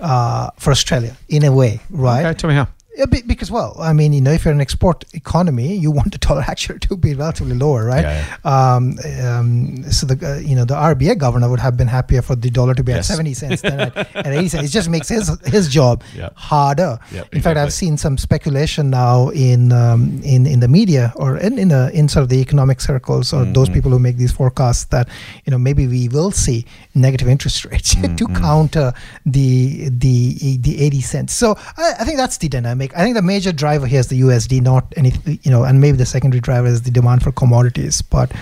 uh, 0.01 0.51
for 0.59 0.71
Australia 0.71 1.15
in 1.29 1.45
a 1.45 1.53
way, 1.53 1.81
right? 1.91 2.25
Okay, 2.27 2.35
tell 2.39 2.51
me 2.51 2.57
how. 2.57 2.69
Yeah, 2.97 3.07
because 3.07 3.51
well, 3.51 3.75
I 3.81 3.93
mean, 3.93 4.13
you 4.13 4.21
know, 4.21 4.31
if 4.31 4.45
you're 4.45 4.55
an 4.55 4.61
export 4.61 5.05
economy, 5.15 5.75
you 5.77 5.91
want 5.91 6.13
the 6.13 6.19
dollar 6.19 6.43
actually 6.47 6.79
to 6.81 6.97
be 6.97 7.15
relatively 7.15 7.57
lower, 7.57 7.85
right? 7.85 8.05
Yeah, 8.05 8.37
Um, 8.45 8.97
um, 9.29 9.91
so 9.91 10.07
the 10.07 10.17
uh, 10.35 10.37
you 10.39 10.55
know 10.55 10.65
the 10.65 10.75
RBA 10.77 11.19
governor 11.19 11.49
would 11.51 11.59
have 11.59 11.77
been 11.77 11.89
happier 11.89 12.23
for 12.23 12.37
the 12.37 12.51
dollar 12.51 12.75
to 12.75 12.85
be 12.85 12.93
Yes. 12.93 13.11
at 13.11 13.15
seventy 13.15 13.35
cents 13.35 13.63
than 13.63 13.81
at, 13.81 13.97
at 14.15 14.27
eighty 14.29 14.49
cents. 14.49 14.69
It 14.69 14.71
just 14.73 14.89
makes 14.89 15.09
his 15.09 15.27
his 15.45 15.69
job 15.69 16.05
Yep. 16.15 16.33
harder. 16.37 16.99
Yep, 17.11 17.35
in 17.35 17.43
fact, 17.43 17.57
I've 17.59 17.73
seen 17.73 17.97
some 17.97 18.17
speculation 18.17 18.91
now 18.91 19.31
in 19.31 19.73
um, 19.73 20.21
in 20.23 20.47
in 20.47 20.61
the 20.61 20.69
media 20.69 21.13
or 21.17 21.37
in 21.39 21.59
in, 21.59 21.69
the, 21.75 21.91
in 21.93 22.09
sort 22.09 22.23
of 22.23 22.29
the 22.29 22.41
economic 22.41 22.81
circles 22.81 23.33
or 23.33 23.45
those 23.45 23.69
Mhm. 23.69 23.75
people 23.75 23.91
who 23.91 23.99
make 23.99 24.19
these 24.19 24.33
forecasts 24.33 24.85
that 24.95 25.09
you 25.45 25.51
know 25.51 25.59
maybe 25.59 25.87
we 25.89 26.09
will 26.09 26.31
see 26.31 26.65
negative 26.95 27.29
interest 27.29 27.65
rates 27.65 27.95
to 28.21 28.25
Mhm. 28.29 28.37
counter 28.41 28.93
the 29.27 29.89
the 29.91 30.59
the 30.67 30.75
80 30.87 31.01
cents. 31.01 31.33
So 31.35 31.57
I, 31.77 31.95
I 32.01 32.05
think 32.05 32.19
that's 32.19 32.39
the 32.39 32.49
dynamic. 32.49 32.84
I 32.95 33.03
think 33.03 33.15
the 33.15 33.23
major 33.23 33.53
driver 33.53 33.87
here 33.87 34.01
is 34.01 34.09
the 34.09 34.21
USD, 34.21 34.61
not 34.61 34.93
anything, 34.97 35.39
you 35.43 35.51
know, 35.51 35.65
and 35.65 35.81
maybe 35.81 35.97
the 35.97 36.07
secondary 36.07 36.41
driver 36.41 36.67
is 36.67 36.83
the 36.83 36.91
demand 36.91 37.23
for 37.23 37.33
commodities. 37.33 38.03
But 38.03 38.33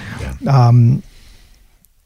um, 0.49 1.03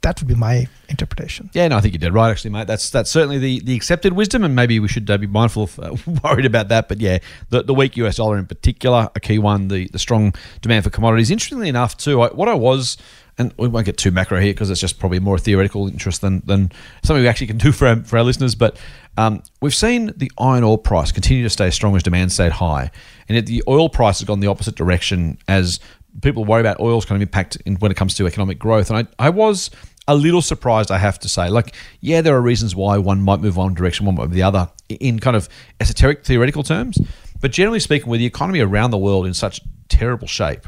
that 0.07 0.21
would 0.21 0.29
be 0.29 0.37
my 0.37 0.69
interpretation. 0.89 1.51
Yeah, 1.53 1.67
no, 1.67 1.77
I 1.77 1.81
think 1.81 1.93
you 1.93 1.99
did 1.99 2.15
right, 2.15 2.31
actually, 2.31 2.51
mate. 2.51 2.69
That's 2.69 2.91
that's 2.91 3.11
certainly 3.11 3.39
the, 3.39 3.59
the 3.59 3.75
accepted 3.75 4.13
wisdom, 4.13 4.45
and 4.45 4.55
maybe 4.55 4.79
we 4.79 4.87
should 4.87 5.11
uh, 5.11 5.19
be 5.19 5.27
mindful 5.27 5.65
of 5.65 5.81
uh, 5.81 5.97
worried 6.23 6.47
about 6.47 6.69
that. 6.69 6.89
But 6.89 7.01
yeah, 7.01 7.19
the, 7.51 7.65
the 7.65 7.75
weak 7.75 7.97
US 7.97 8.17
dollar 8.17 8.39
in 8.39 8.47
particular, 8.47 9.11
a 9.17 9.21
key 9.21 9.41
one. 9.41 9.67
The 9.67 9.89
the 9.89 9.99
strong 9.99 10.33
demand 10.63 10.85
for 10.85 10.91
commodities. 10.91 11.33
Interestingly 11.33 11.69
enough, 11.69 11.97
too, 11.97 12.23
I, 12.23 12.29
what 12.29 12.49
I 12.49 12.55
was, 12.55 12.97
and 13.37 13.53
we 13.57 13.67
won't 13.67 13.85
get 13.85 13.97
too 13.97 14.13
macro 14.13 14.39
here 14.41 14.53
because 14.53 14.71
it's 14.71 14.81
just 14.81 15.01
probably 15.01 15.19
more 15.19 15.39
theoretical 15.39 15.89
interest 15.89 16.21
than 16.21 16.41
than 16.47 16.71
something 17.03 17.23
we 17.23 17.29
actually 17.29 17.49
can 17.49 17.59
do 17.59 17.73
for 17.73 17.89
our, 17.89 17.97
for 17.97 18.19
our 18.19 18.25
listeners. 18.25 18.55
But 18.55 18.79
um, 19.17 19.43
we've 19.61 19.75
seen 19.75 20.13
the 20.17 20.31
iron 20.39 20.63
ore 20.63 20.79
price 20.79 21.11
continue 21.11 21.43
to 21.43 21.51
stay 21.51 21.71
strong 21.71 21.97
as 21.97 22.05
demand 22.05 22.31
stayed 22.31 22.53
high, 22.53 22.93
and 23.29 23.35
yet 23.35 23.47
the 23.47 23.65
oil 23.67 23.89
price 23.89 24.21
has 24.21 24.27
gone 24.29 24.39
the 24.39 24.47
opposite 24.47 24.77
direction 24.77 25.39
as 25.49 25.81
people 26.23 26.45
worry 26.45 26.61
about 26.61 26.81
oil's 26.81 27.05
kind 27.05 27.21
of 27.21 27.27
impact 27.27 27.57
in, 27.67 27.77
when 27.77 27.91
it 27.91 27.97
comes 27.97 28.15
to 28.15 28.27
economic 28.27 28.59
growth. 28.59 28.91
And 28.91 29.09
I, 29.19 29.27
I 29.27 29.31
was 29.31 29.71
a 30.09 30.15
little 30.15 30.43
surprised, 30.43 30.91
I 30.91 30.99
have 30.99 31.19
to 31.21 31.29
say. 31.29 31.49
Like, 31.49 31.75
yeah, 32.01 32.21
there 32.21 32.35
are 32.35 32.41
reasons 32.41 32.75
why 32.77 32.99
one 32.99 33.23
might 33.23 33.41
move 33.41 33.57
one 33.57 33.75
direction, 33.75 34.07
one 34.07 34.15
might 34.15 34.25
move 34.25 34.35
the 34.35 34.43
other 34.43 34.71
in 34.89 35.19
kind 35.19 35.37
of 35.37 35.49
esoteric 35.81 36.25
theoretical 36.25 36.63
terms. 36.63 36.99
But 37.41 37.53
generally 37.53 37.81
speaking, 37.81 38.09
with 38.09 38.21
the 38.21 38.27
economy 38.27 38.61
around 38.61 38.91
the 38.91 38.99
world 38.99 39.27
in 39.27 39.35
such 39.35 39.61
terrible 39.89 40.27
shape, 40.27 40.67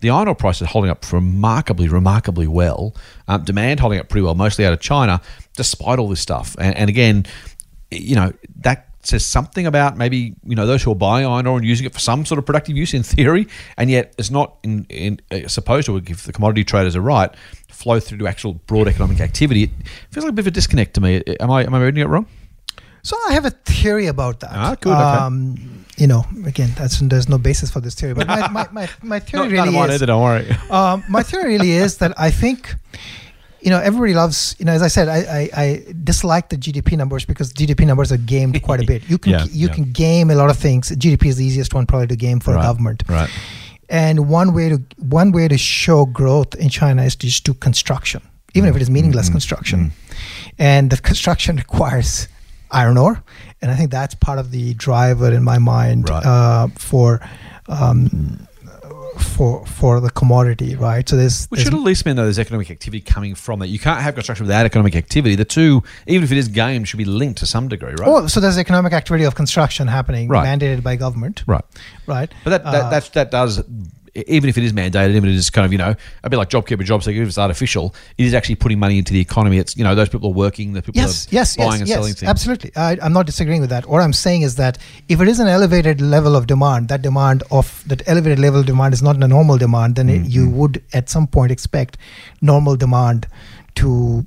the 0.00 0.10
iron 0.10 0.28
ore 0.28 0.34
price 0.34 0.60
is 0.60 0.68
holding 0.68 0.90
up 0.90 1.10
remarkably, 1.12 1.88
remarkably 1.88 2.48
well. 2.48 2.94
Um, 3.28 3.44
demand 3.44 3.80
holding 3.80 4.00
up 4.00 4.08
pretty 4.08 4.24
well, 4.24 4.34
mostly 4.34 4.66
out 4.66 4.72
of 4.72 4.80
China, 4.80 5.20
despite 5.56 5.98
all 5.98 6.08
this 6.08 6.20
stuff. 6.20 6.56
And, 6.58 6.76
and 6.76 6.90
again, 6.90 7.24
you 7.90 8.16
know, 8.16 8.32
that 8.56 8.88
says 9.04 9.26
something 9.26 9.66
about 9.66 9.96
maybe 9.96 10.34
you 10.44 10.54
know 10.54 10.64
those 10.64 10.82
who 10.82 10.92
are 10.92 10.96
buying 10.96 11.26
iron 11.26 11.46
ore 11.46 11.58
and 11.58 11.66
using 11.66 11.86
it 11.86 11.92
for 11.92 11.98
some 11.98 12.24
sort 12.24 12.38
of 12.38 12.46
productive 12.46 12.76
use 12.76 12.94
in 12.94 13.02
theory, 13.02 13.48
and 13.76 13.90
yet 13.90 14.14
it's 14.18 14.30
not 14.30 14.56
in, 14.62 14.86
in 14.88 15.20
uh, 15.30 15.48
supposed 15.48 15.86
to, 15.86 15.96
if 15.96 16.24
the 16.24 16.32
commodity 16.32 16.64
traders 16.64 16.96
are 16.96 17.00
right, 17.00 17.30
flow 17.82 18.00
through 18.00 18.18
to 18.18 18.26
actual 18.26 18.54
broad 18.66 18.88
economic 18.88 19.20
activity. 19.20 19.64
It 19.64 19.70
feels 20.10 20.24
like 20.24 20.30
a 20.30 20.34
bit 20.34 20.42
of 20.42 20.48
a 20.48 20.50
disconnect 20.52 20.94
to 20.94 21.00
me. 21.00 21.22
Am 21.40 21.50
I 21.50 21.64
am 21.64 21.74
I 21.74 21.80
reading 21.80 22.02
it 22.02 22.08
wrong? 22.08 22.26
So 23.02 23.16
I 23.28 23.32
have 23.32 23.44
a 23.44 23.50
theory 23.50 24.06
about 24.06 24.40
that. 24.40 24.52
Ah, 24.52 24.76
good, 24.80 24.92
okay. 24.92 25.02
Um, 25.02 25.84
you 25.96 26.06
know, 26.06 26.24
again, 26.46 26.70
that's 26.76 27.00
there's 27.00 27.28
no 27.28 27.36
basis 27.36 27.68
for 27.70 27.80
this 27.80 27.94
theory, 27.96 28.14
but 28.14 28.28
my, 28.28 28.48
my, 28.48 28.68
my, 28.72 28.88
my 29.02 29.18
theory 29.26 29.48
Not, 29.48 29.52
really 29.52 29.76
mine 29.76 29.90
is 29.90 29.96
either, 29.96 30.06
don't 30.06 30.22
worry. 30.22 30.48
um, 30.70 31.02
my 31.08 31.22
theory 31.22 31.54
really 31.54 31.72
is 31.72 31.98
that 31.98 32.12
I 32.16 32.30
think, 32.30 32.72
you 33.60 33.70
know, 33.70 33.80
everybody 33.80 34.14
loves, 34.14 34.54
you 34.60 34.64
know, 34.64 34.72
as 34.72 34.82
I 34.82 34.88
said, 34.88 35.08
I, 35.08 35.18
I, 35.18 35.62
I 35.62 35.84
dislike 36.04 36.48
the 36.48 36.56
GDP 36.56 36.96
numbers 36.96 37.24
because 37.24 37.52
GDP 37.52 37.86
numbers 37.86 38.12
are 38.12 38.18
gamed 38.18 38.60
quite 38.62 38.80
a 38.80 38.86
bit. 38.86 39.02
You 39.10 39.18
can 39.18 39.32
Yeah, 39.36 39.44
you 39.50 39.66
yeah. 39.66 39.74
can 39.74 39.90
game 39.92 40.30
a 40.30 40.36
lot 40.36 40.50
of 40.50 40.56
things. 40.56 40.90
GDP 40.90 41.26
is 41.26 41.36
the 41.38 41.44
easiest 41.44 41.74
one 41.74 41.86
probably 41.86 42.06
to 42.06 42.16
game 42.16 42.38
for 42.38 42.52
a 42.56 42.62
government. 42.62 43.02
right. 43.08 43.30
And 43.92 44.28
one 44.28 44.54
way 44.54 44.70
to 44.70 44.78
one 44.98 45.32
way 45.32 45.48
to 45.48 45.58
show 45.58 46.06
growth 46.06 46.54
in 46.54 46.70
China 46.70 47.02
is 47.04 47.14
to 47.16 47.26
just 47.26 47.44
do 47.44 47.52
construction, 47.54 48.22
even 48.54 48.68
if 48.70 48.76
it 48.76 48.82
is 48.82 48.88
meaningless 48.88 49.26
Mm-hmm. 49.26 49.34
construction. 49.34 49.92
And 50.58 50.90
the 50.90 50.96
construction 50.96 51.56
requires 51.64 52.26
iron 52.70 52.96
ore, 52.96 53.22
and 53.60 53.70
I 53.70 53.76
think 53.76 53.90
that's 53.90 54.14
part 54.14 54.38
of 54.38 54.50
the 54.50 54.72
driver 54.74 55.30
in 55.30 55.42
my 55.44 55.58
mind 55.58 56.08
Right. 56.08 56.24
uh, 56.26 56.68
for. 56.78 57.20
Um, 57.68 58.46
for 59.18 59.64
for 59.66 60.00
the 60.00 60.10
commodity, 60.10 60.74
right? 60.76 61.08
So 61.08 61.16
there's, 61.16 61.46
Which 61.46 61.60
should 61.62 61.74
at 61.74 61.80
least 61.80 62.04
mean 62.06 62.16
that 62.16 62.22
there's 62.22 62.38
economic 62.38 62.70
activity 62.70 63.00
coming 63.00 63.34
from 63.34 63.58
that. 63.60 63.68
You 63.68 63.78
can't 63.78 64.00
have 64.00 64.14
construction 64.14 64.44
without 64.46 64.66
economic 64.66 64.96
activity. 64.96 65.34
The 65.34 65.44
two, 65.44 65.82
even 66.06 66.22
if 66.24 66.32
it 66.32 66.38
is 66.38 66.48
game, 66.48 66.84
should 66.84 66.98
be 66.98 67.04
linked 67.04 67.38
to 67.40 67.46
some 67.46 67.68
degree, 67.68 67.92
right? 67.98 68.08
Oh, 68.08 68.26
so 68.26 68.40
there's 68.40 68.58
economic 68.58 68.92
activity 68.92 69.24
of 69.24 69.34
construction 69.34 69.88
happening, 69.88 70.28
Right. 70.28 70.46
mandated 70.46 70.82
by 70.82 70.96
government, 70.96 71.44
right. 71.46 71.64
right? 72.06 72.32
But 72.44 72.50
that 72.50 72.64
that, 72.64 72.74
Uh, 72.84 72.90
that 72.90 73.12
that 73.14 73.30
does 73.30 73.62
even 74.14 74.50
if 74.50 74.58
it 74.58 74.64
is 74.64 74.72
mandated, 74.72 75.10
even 75.10 75.30
if 75.30 75.34
it 75.34 75.38
is 75.38 75.48
kind 75.50 75.64
of 75.64 75.72
you 75.72 75.78
know 75.78 75.94
a 76.22 76.30
bit 76.30 76.36
like 76.36 76.50
JobKeeper, 76.50 76.84
job 76.84 77.02
seeker, 77.02 77.22
if 77.22 77.28
it's 77.28 77.38
artificial, 77.38 77.94
it 78.18 78.24
is 78.26 78.34
actually 78.34 78.56
putting 78.56 78.78
money 78.78 78.98
into 78.98 79.12
the 79.12 79.20
economy. 79.20 79.58
It's 79.58 79.76
you 79.76 79.84
know 79.84 79.94
those 79.94 80.08
people 80.08 80.30
are 80.30 80.34
working, 80.34 80.72
the 80.74 80.82
people 80.82 81.00
yes, 81.00 81.26
are 81.26 81.34
yes, 81.34 81.56
buying 81.56 81.70
yes, 81.70 81.80
and 81.80 81.88
yes, 81.88 81.96
selling 81.96 82.14
things. 82.14 82.28
absolutely. 82.28 82.72
I, 82.76 82.98
I'm 83.02 83.12
not 83.12 83.26
disagreeing 83.26 83.60
with 83.62 83.70
that. 83.70 83.86
What 83.86 84.02
I'm 84.02 84.12
saying 84.12 84.42
is 84.42 84.56
that 84.56 84.78
if 85.08 85.20
it 85.20 85.28
is 85.28 85.40
an 85.40 85.48
elevated 85.48 86.00
level 86.00 86.36
of 86.36 86.46
demand, 86.46 86.88
that 86.88 87.00
demand 87.02 87.42
of 87.50 87.82
that 87.86 88.06
elevated 88.06 88.38
level 88.38 88.60
of 88.60 88.66
demand 88.66 88.92
is 88.94 89.02
not 89.02 89.16
a 89.16 89.28
normal 89.28 89.56
demand, 89.56 89.96
then 89.96 90.08
it, 90.08 90.26
you 90.26 90.42
Mm-hmm. 90.42 90.56
would 90.58 90.82
at 90.92 91.08
some 91.08 91.26
point 91.26 91.52
expect 91.52 91.96
normal 92.40 92.76
demand 92.76 93.26
to 93.76 94.26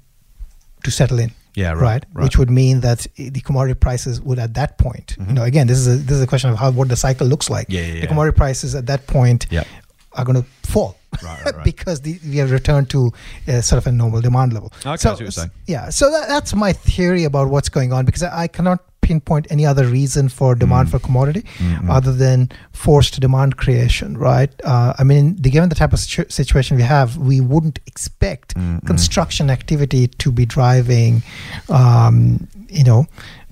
to 0.83 0.91
settle 0.91 1.19
in. 1.19 1.31
Yeah, 1.55 1.71
right, 1.71 1.81
right. 1.81 2.05
right. 2.13 2.23
Which 2.23 2.37
would 2.37 2.49
mean 2.49 2.81
that 2.81 3.07
the 3.15 3.41
commodity 3.41 3.75
prices 3.79 4.21
would, 4.21 4.39
at 4.39 4.53
that 4.55 4.77
point, 4.77 5.15
you 5.27 5.33
know, 5.33 5.43
again, 5.43 5.67
this 5.67 5.77
is 5.77 5.87
a 5.87 5.95
this 5.97 6.17
is 6.17 6.21
a 6.21 6.27
question 6.27 6.49
of 6.49 6.57
how 6.57 6.71
what 6.71 6.89
the 6.89 6.95
cycle 6.95 7.27
looks 7.27 7.49
like. 7.49 7.67
Mm-hmm. 7.67 7.75
Yeah, 7.75 7.81
yeah, 7.87 7.93
The 7.93 7.99
yeah. 7.99 8.05
commodity 8.07 8.35
prices 8.35 8.75
at 8.75 8.85
that 8.87 9.07
point 9.07 9.47
Yep. 9.49 9.67
are 10.13 10.25
going 10.25 10.41
to 10.41 10.47
fall 10.69 10.97
Right, 11.23 11.45
right, 11.45 11.55
right. 11.55 11.63
because 11.71 12.01
the, 12.01 12.19
we 12.27 12.37
have 12.37 12.51
returned 12.51 12.89
to 12.91 13.11
uh, 13.47 13.61
sort 13.61 13.77
of 13.77 13.87
a 13.87 13.91
normal 13.91 14.21
demand 14.21 14.53
level. 14.53 14.71
Okay, 14.85 14.97
so, 14.97 15.11
what 15.11 15.19
you're 15.19 15.31
saying. 15.31 15.51
Yeah, 15.67 15.89
so 15.89 16.11
that, 16.11 16.27
that's 16.27 16.53
my 16.53 16.73
theory 16.73 17.23
about 17.23 17.49
what's 17.49 17.69
going 17.69 17.93
on 17.93 18.05
because 18.05 18.23
I, 18.23 18.43
I 18.43 18.47
cannot 18.47 18.79
pinpoint 19.07 19.45
any 19.55 19.65
other 19.71 19.85
reason 19.99 20.29
for 20.29 20.49
demand 20.55 20.87
Mm. 20.87 20.91
for 20.91 20.99
commodity 21.07 21.43
Mm-mm. 21.59 21.89
other 21.97 22.13
than 22.23 22.49
forced 22.83 23.19
demand 23.25 23.51
creation, 23.63 24.09
right? 24.17 24.51
Uh, 24.63 24.91
I 25.01 25.03
mean, 25.03 25.35
the, 25.43 25.49
given 25.55 25.69
the 25.69 25.75
type 25.81 25.93
of 25.93 25.99
situ- 25.99 26.29
situation 26.29 26.77
we 26.77 26.83
have, 26.83 27.09
we 27.17 27.37
wouldn't 27.51 27.79
expect 27.85 28.47
Mm-mm. 28.55 28.85
construction 28.91 29.49
activity 29.49 30.03
to 30.23 30.31
be 30.31 30.45
driving, 30.45 31.21
um, 31.69 32.47
you 32.79 32.83
know, 32.89 33.01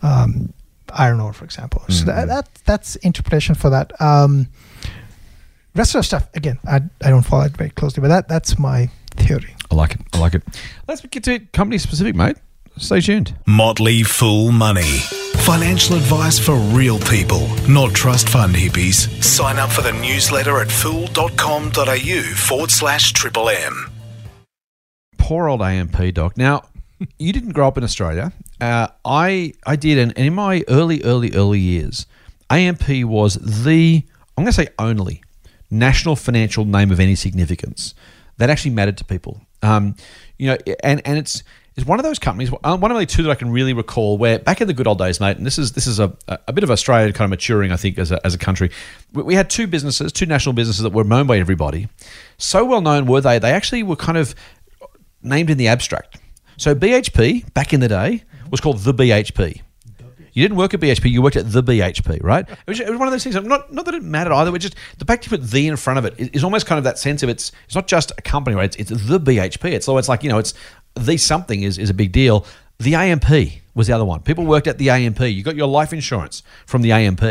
um, 0.01 0.31
iron 1.05 1.19
ore, 1.19 1.33
for 1.33 1.45
example. 1.45 1.81
So 1.89 2.05
that, 2.05 2.25
Mhm. 2.25 2.27
that 2.33 2.45
that's 2.69 2.95
interpretation 3.09 3.55
for 3.55 3.69
that. 3.75 3.87
Um, 4.01 4.47
rest 5.75 5.95
of 5.95 5.99
the 5.99 6.03
stuff, 6.03 6.25
again, 6.35 6.57
I, 6.65 6.77
I 7.05 7.09
don't 7.09 7.23
follow 7.31 7.45
it 7.45 7.57
very 7.57 7.69
closely, 7.79 8.01
but 8.01 8.09
that 8.09 8.27
that's 8.27 8.57
my 8.59 8.89
theory. 9.17 9.55
I 9.71 9.75
like 9.75 9.93
it. 9.95 10.01
I 10.13 10.17
like 10.25 10.35
it. 10.37 10.43
Let's 10.87 11.01
get 11.01 11.23
to 11.23 11.31
it 11.33 11.51
company 11.51 11.77
specific, 11.79 12.15
mate. 12.15 12.37
Stay 12.77 13.01
tuned. 13.01 13.33
Motley 13.45 14.03
Fool 14.03 14.51
Money. 14.51 14.93
Financial 15.43 15.97
advice 15.97 16.39
for 16.39 16.55
real 16.55 16.97
people, 16.99 17.49
not 17.67 17.93
trust 17.93 18.29
fund 18.29 18.55
hippies. 18.55 19.21
Sign 19.21 19.59
up 19.59 19.69
for 19.69 19.81
the 19.81 19.91
newsletter 19.91 20.59
at 20.59 20.71
fool.com.au 20.71 22.21
forward 22.37 22.71
slash 22.71 23.11
triple 23.11 23.49
M. 23.49 23.91
Poor 25.17 25.49
old 25.49 25.61
AMP 25.61 26.13
doc. 26.13 26.37
Now, 26.37 26.63
you 27.19 27.33
didn't 27.33 27.51
grow 27.51 27.67
up 27.67 27.77
in 27.77 27.83
Australia. 27.83 28.31
Uh, 28.61 28.87
I 29.03 29.53
I 29.65 29.75
did, 29.75 29.97
and 29.97 30.13
in 30.13 30.33
my 30.33 30.63
early, 30.69 31.03
early, 31.03 31.33
early 31.33 31.59
years, 31.59 32.05
AMP 32.49 32.87
was 33.03 33.35
the 33.35 34.01
I'm 34.37 34.45
going 34.45 34.53
to 34.53 34.53
say 34.53 34.69
only 34.79 35.21
national 35.69 36.15
financial 36.15 36.63
name 36.63 36.89
of 36.89 37.01
any 37.01 37.15
significance 37.15 37.93
that 38.37 38.49
actually 38.49 38.71
mattered 38.71 38.95
to 38.99 39.03
people. 39.03 39.41
Um, 39.61 39.95
you 40.37 40.47
know, 40.47 40.57
and 40.85 41.01
and 41.05 41.17
it's 41.17 41.43
it's 41.75 41.87
one 41.87 41.99
of 41.99 42.03
those 42.03 42.19
companies, 42.19 42.51
uh, 42.63 42.77
one 42.77 42.91
of 42.91 42.95
only 42.95 43.07
two 43.07 43.23
that 43.23 43.31
I 43.31 43.35
can 43.35 43.51
really 43.51 43.73
recall. 43.73 44.17
Where 44.17 44.37
back 44.37 44.61
in 44.61 44.67
the 44.67 44.73
good 44.73 44.85
old 44.85 44.99
days, 44.99 45.19
mate, 45.19 45.37
and 45.37 45.45
this 45.45 45.57
is 45.57 45.71
this 45.71 45.87
is 45.87 45.99
a, 45.99 46.15
a 46.27 46.53
bit 46.53 46.63
of 46.63 46.69
Australia 46.69 47.11
kind 47.13 47.25
of 47.25 47.31
maturing, 47.31 47.71
I 47.71 47.77
think, 47.77 47.97
as 47.97 48.11
a, 48.11 48.23
as 48.25 48.35
a 48.35 48.37
country. 48.37 48.69
We, 49.13 49.23
we 49.23 49.35
had 49.35 49.49
two 49.49 49.65
businesses, 49.65 50.11
two 50.11 50.27
national 50.27 50.53
businesses 50.53 50.83
that 50.83 50.93
were 50.93 51.03
known 51.03 51.25
by 51.25 51.39
everybody. 51.39 51.87
So 52.37 52.63
well 52.63 52.81
known 52.81 53.07
were 53.07 53.21
they, 53.21 53.39
they 53.39 53.51
actually 53.51 53.81
were 53.81 53.95
kind 53.95 54.17
of 54.17 54.35
named 55.23 55.49
in 55.49 55.57
the 55.57 55.67
abstract. 55.67 56.19
So 56.57 56.75
BHP 56.75 57.51
back 57.53 57.73
in 57.73 57.79
the 57.79 57.87
day 57.87 58.23
was 58.51 58.61
called 58.61 58.79
the 58.79 58.93
BHP. 58.93 59.61
You 60.33 60.43
didn't 60.43 60.57
work 60.57 60.73
at 60.73 60.79
BHP, 60.79 61.11
you 61.11 61.21
worked 61.21 61.35
at 61.35 61.51
the 61.51 61.61
BHP, 61.61 62.23
right? 62.23 62.47
It 62.49 62.57
was, 62.67 62.79
it 62.79 62.89
was 62.89 62.97
one 62.97 63.07
of 63.07 63.11
those 63.11 63.23
things. 63.23 63.35
Not, 63.35 63.71
not 63.71 63.85
that 63.85 63.93
it 63.93 64.03
mattered 64.03 64.33
either. 64.33 64.55
It 64.55 64.59
just 64.59 64.75
the 64.97 65.05
fact 65.05 65.25
you 65.25 65.29
put 65.29 65.47
the 65.47 65.67
in 65.67 65.77
front 65.77 65.99
of 65.99 66.05
it 66.05 66.15
is, 66.17 66.27
is 66.29 66.43
almost 66.43 66.65
kind 66.65 66.79
of 66.79 66.83
that 66.85 66.97
sense 66.97 67.21
of 67.21 67.29
it's 67.29 67.51
it's 67.65 67.75
not 67.75 67.87
just 67.87 68.11
a 68.17 68.21
company, 68.21 68.55
right? 68.55 68.75
It's, 68.75 68.91
it's 68.91 69.05
the 69.07 69.19
BHP. 69.19 69.71
It's 69.71 69.85
so 69.85 69.97
it's 69.99 70.09
like 70.09 70.23
you 70.23 70.29
know 70.29 70.39
it's 70.39 70.55
the 70.95 71.17
something 71.17 71.63
is 71.63 71.77
is 71.77 71.89
a 71.89 71.93
big 71.93 72.11
deal. 72.11 72.45
The 72.79 72.95
AMP 72.95 73.29
was 73.75 73.87
the 73.87 73.93
other 73.93 74.05
one. 74.05 74.21
People 74.21 74.45
worked 74.45 74.67
at 74.67 74.77
the 74.77 74.89
AMP. 74.89 75.19
You 75.21 75.43
got 75.43 75.55
your 75.55 75.67
life 75.67 75.93
insurance 75.93 76.43
from 76.65 76.81
the 76.81 76.91
AMP. 76.91 77.23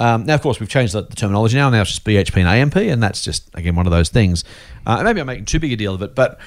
Um, 0.00 0.26
now, 0.26 0.34
of 0.34 0.42
course, 0.42 0.58
we've 0.58 0.68
changed 0.68 0.92
the, 0.92 1.02
the 1.02 1.14
terminology 1.14 1.56
now. 1.56 1.70
Now 1.70 1.82
it's 1.82 1.90
just 1.90 2.04
BHP 2.04 2.38
and 2.38 2.48
AMP, 2.48 2.76
and 2.76 3.02
that's 3.02 3.22
just 3.22 3.48
again 3.54 3.76
one 3.76 3.86
of 3.86 3.92
those 3.92 4.08
things. 4.08 4.44
Uh, 4.86 5.02
maybe 5.02 5.20
I'm 5.20 5.26
making 5.26 5.46
too 5.46 5.58
big 5.58 5.72
a 5.72 5.76
deal 5.76 5.94
of 5.94 6.02
it, 6.02 6.14
but 6.14 6.38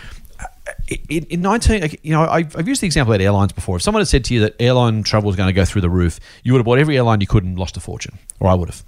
in, 1.09 1.25
in 1.25 1.41
19, 1.41 1.97
you 2.03 2.11
know, 2.11 2.21
I've, 2.23 2.55
I've 2.55 2.67
used 2.67 2.81
the 2.81 2.85
example 2.85 3.13
at 3.13 3.21
airlines 3.21 3.53
before. 3.53 3.77
If 3.77 3.81
someone 3.81 4.01
had 4.01 4.07
said 4.07 4.25
to 4.25 4.33
you 4.33 4.41
that 4.41 4.55
airline 4.59 5.03
travel 5.03 5.27
was 5.27 5.35
going 5.35 5.47
to 5.47 5.53
go 5.53 5.65
through 5.65 5.81
the 5.81 5.89
roof, 5.89 6.19
you 6.43 6.53
would 6.53 6.59
have 6.59 6.65
bought 6.65 6.79
every 6.79 6.97
airline 6.97 7.21
you 7.21 7.27
could 7.27 7.43
and 7.43 7.57
lost 7.57 7.77
a 7.77 7.79
fortune, 7.79 8.17
or 8.39 8.49
I 8.49 8.53
would 8.53 8.69
have. 8.69 8.83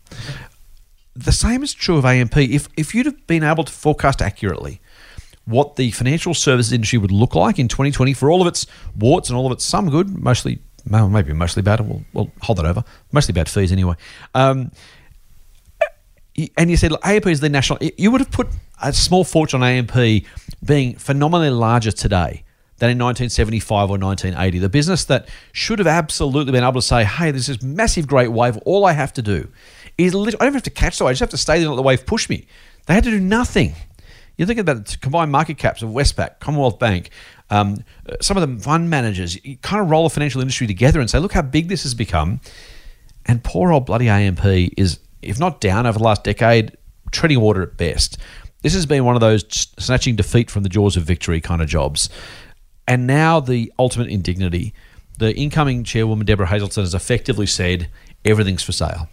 The 1.15 1.31
same 1.31 1.63
is 1.63 1.73
true 1.73 1.97
of 1.97 2.05
AMP. 2.05 2.37
If, 2.37 2.69
if 2.77 2.95
you'd 2.95 3.05
have 3.05 3.27
been 3.27 3.43
able 3.43 3.63
to 3.63 3.71
forecast 3.71 4.21
accurately 4.21 4.81
what 5.49 5.75
the 5.75 5.91
financial 5.91 6.33
services 6.33 6.71
industry 6.71 6.99
would 6.99 7.11
look 7.11 7.35
like 7.35 7.57
in 7.57 7.67
2020 7.67 8.13
for 8.13 8.29
all 8.29 8.41
of 8.41 8.47
its 8.47 8.67
warts 8.97 9.29
and 9.29 9.37
all 9.37 9.45
of 9.45 9.51
its 9.51 9.65
some 9.65 9.89
good, 9.89 10.21
mostly, 10.21 10.59
maybe 10.85 11.33
mostly 11.33 11.63
bad, 11.63 11.79
we'll, 11.81 12.03
we'll 12.13 12.31
hold 12.41 12.59
that 12.59 12.65
over, 12.65 12.83
mostly 13.11 13.33
bad 13.33 13.49
fees 13.49 13.71
anyway. 13.71 13.95
Um, 14.35 14.71
and 16.55 16.69
you 16.69 16.77
said 16.77 16.91
look, 16.91 17.05
AMP 17.05 17.27
is 17.27 17.39
the 17.39 17.49
national. 17.49 17.79
You 17.97 18.11
would 18.11 18.21
have 18.21 18.31
put 18.31 18.47
a 18.81 18.93
small 18.93 19.23
fortune 19.23 19.61
on 19.61 19.69
AMP 19.69 20.23
being 20.63 20.95
phenomenally 20.95 21.49
larger 21.49 21.91
today 21.91 22.43
than 22.77 22.91
in 22.91 22.97
1975 22.97 23.89
or 23.89 23.97
1980. 23.97 24.59
The 24.59 24.69
business 24.69 25.03
that 25.05 25.27
should 25.51 25.79
have 25.79 25.87
absolutely 25.87 26.53
been 26.53 26.63
able 26.63 26.73
to 26.73 26.81
say, 26.81 27.03
"Hey, 27.03 27.31
this 27.31 27.49
is 27.49 27.61
massive, 27.61 28.07
great 28.07 28.31
wave. 28.31 28.55
All 28.65 28.85
I 28.85 28.93
have 28.93 29.11
to 29.13 29.21
do 29.21 29.49
is 29.97 30.13
literally, 30.13 30.39
I 30.39 30.45
don't 30.45 30.53
have 30.53 30.63
to 30.63 30.69
catch 30.69 30.97
the 30.97 31.03
wave. 31.03 31.09
I 31.09 31.13
just 31.13 31.19
have 31.19 31.29
to 31.31 31.37
stay 31.37 31.59
there 31.59 31.67
and 31.67 31.71
let 31.71 31.77
the 31.77 31.83
wave 31.83 32.05
push 32.05 32.29
me." 32.29 32.45
They 32.85 32.93
had 32.93 33.03
to 33.03 33.11
do 33.11 33.19
nothing. 33.19 33.75
You're 34.39 34.47
thinking 34.47 34.61
about 34.61 34.85
the 34.85 34.97
combined 34.97 35.33
market 35.33 35.57
caps 35.57 35.81
of 35.81 35.89
Westpac, 35.89 36.39
Commonwealth 36.39 36.79
Bank, 36.79 37.09
um, 37.49 37.83
some 38.21 38.37
of 38.37 38.49
the 38.49 38.63
fund 38.63 38.89
managers. 38.89 39.37
You 39.43 39.57
kind 39.57 39.83
of 39.83 39.89
roll 39.89 40.03
the 40.03 40.09
financial 40.09 40.39
industry 40.39 40.65
together 40.65 41.01
and 41.01 41.09
say, 41.09 41.19
"Look 41.19 41.33
how 41.33 41.41
big 41.41 41.67
this 41.67 41.83
has 41.83 41.93
become." 41.93 42.39
And 43.25 43.43
poor 43.43 43.73
old 43.73 43.85
bloody 43.85 44.07
AMP 44.07 44.45
is 44.77 44.99
if 45.21 45.41
not 45.41 45.59
down 45.59 45.85
over 45.85 45.97
the 45.97 46.05
last 46.05 46.23
decade, 46.23 46.77
treading 47.11 47.41
water 47.41 47.61
at 47.61 47.75
best. 47.75 48.17
This 48.61 48.73
has 48.73 48.85
been 48.85 49.03
one 49.03 49.15
of 49.15 49.19
those 49.19 49.43
snatching 49.77 50.15
defeat 50.15 50.49
from 50.49 50.63
the 50.63 50.69
jaws 50.69 50.95
of 50.95 51.03
victory 51.03 51.41
kind 51.41 51.61
of 51.61 51.67
jobs. 51.67 52.09
And 52.87 53.05
now 53.05 53.41
the 53.41 53.73
ultimate 53.77 54.07
indignity. 54.07 54.73
The 55.17 55.35
incoming 55.35 55.83
chairwoman, 55.83 56.25
Debra 56.25 56.47
Hazelton, 56.47 56.83
has 56.83 56.93
effectively 56.93 57.45
said 57.45 57.89
everything's 58.23 58.63
for 58.63 58.71
sale. 58.71 59.09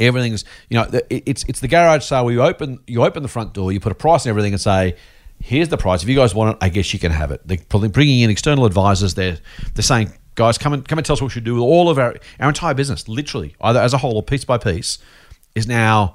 Everything's, 0.00 0.44
you 0.68 0.76
know, 0.78 0.88
it's 1.10 1.44
it's 1.48 1.60
the 1.60 1.68
garage 1.68 2.04
sale 2.04 2.30
you 2.30 2.42
open 2.42 2.80
you 2.86 3.04
open 3.04 3.22
the 3.22 3.28
front 3.28 3.52
door, 3.52 3.72
you 3.72 3.80
put 3.80 3.92
a 3.92 3.96
price 3.96 4.26
on 4.26 4.30
everything, 4.30 4.52
and 4.52 4.60
say, 4.60 4.96
"Here's 5.40 5.68
the 5.68 5.76
price. 5.76 6.02
If 6.02 6.08
you 6.08 6.16
guys 6.16 6.34
want 6.34 6.56
it, 6.56 6.64
I 6.64 6.68
guess 6.68 6.92
you 6.92 6.98
can 6.98 7.12
have 7.12 7.30
it." 7.30 7.46
They're 7.46 7.88
bringing 7.88 8.20
in 8.20 8.30
external 8.30 8.66
advisors. 8.66 9.14
They're 9.14 9.38
they're 9.74 9.82
saying, 9.82 10.12
"Guys, 10.34 10.58
come 10.58 10.72
and 10.72 10.88
come 10.88 10.98
and 10.98 11.06
tell 11.06 11.14
us 11.14 11.20
what 11.20 11.28
we 11.28 11.32
should 11.32 11.44
do 11.44 11.54
with 11.54 11.62
all 11.62 11.88
of 11.88 11.98
our 11.98 12.16
our 12.40 12.48
entire 12.48 12.74
business, 12.74 13.08
literally, 13.08 13.54
either 13.60 13.80
as 13.80 13.92
a 13.94 13.98
whole 13.98 14.16
or 14.16 14.22
piece 14.22 14.44
by 14.44 14.58
piece." 14.58 14.98
is 15.54 15.66
now 15.66 16.14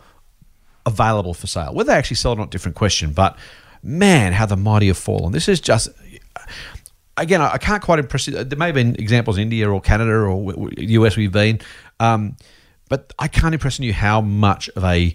available 0.86 1.34
for 1.34 1.48
sale. 1.48 1.74
Whether 1.74 1.92
they 1.92 1.98
actually 1.98 2.18
sell 2.18 2.32
it 2.32 2.36
or 2.36 2.40
not, 2.40 2.52
different 2.52 2.76
question. 2.76 3.12
But 3.12 3.38
man, 3.84 4.34
how 4.34 4.46
the 4.46 4.56
mighty 4.58 4.88
have 4.88 4.98
fallen. 4.98 5.32
This 5.32 5.48
is 5.48 5.60
just. 5.60 5.90
Again, 7.18 7.40
I 7.42 7.58
can't 7.58 7.82
quite 7.82 8.00
impress 8.00 8.28
you. 8.28 8.44
There 8.44 8.60
may 8.60 8.66
have 8.66 8.76
been 8.76 8.96
examples 8.96 9.38
in 9.38 9.44
India 9.44 9.70
or 9.70 9.80
Canada 9.80 10.12
or 10.12 10.70
US 10.78 11.16
we've 11.16 11.32
been, 11.32 11.62
um, 12.02 12.36
but 12.90 13.14
I 13.20 13.28
can't 13.28 13.54
impress 13.54 13.80
on 13.80 13.86
you 13.86 13.94
how 13.94 14.22
much 14.22 14.70
of 14.76 14.84
a 14.84 15.14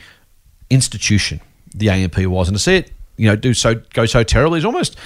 institution 0.68 1.40
the 1.74 1.90
AMP 1.90 2.18
was, 2.26 2.48
and 2.48 2.56
to 2.56 2.62
see 2.62 2.76
it, 2.76 2.90
you 3.16 3.26
know, 3.26 3.36
do 3.36 3.52
so 3.52 3.74
go 3.92 4.06
so 4.06 4.22
terribly 4.22 4.58
is 4.58 4.64
almost, 4.64 4.96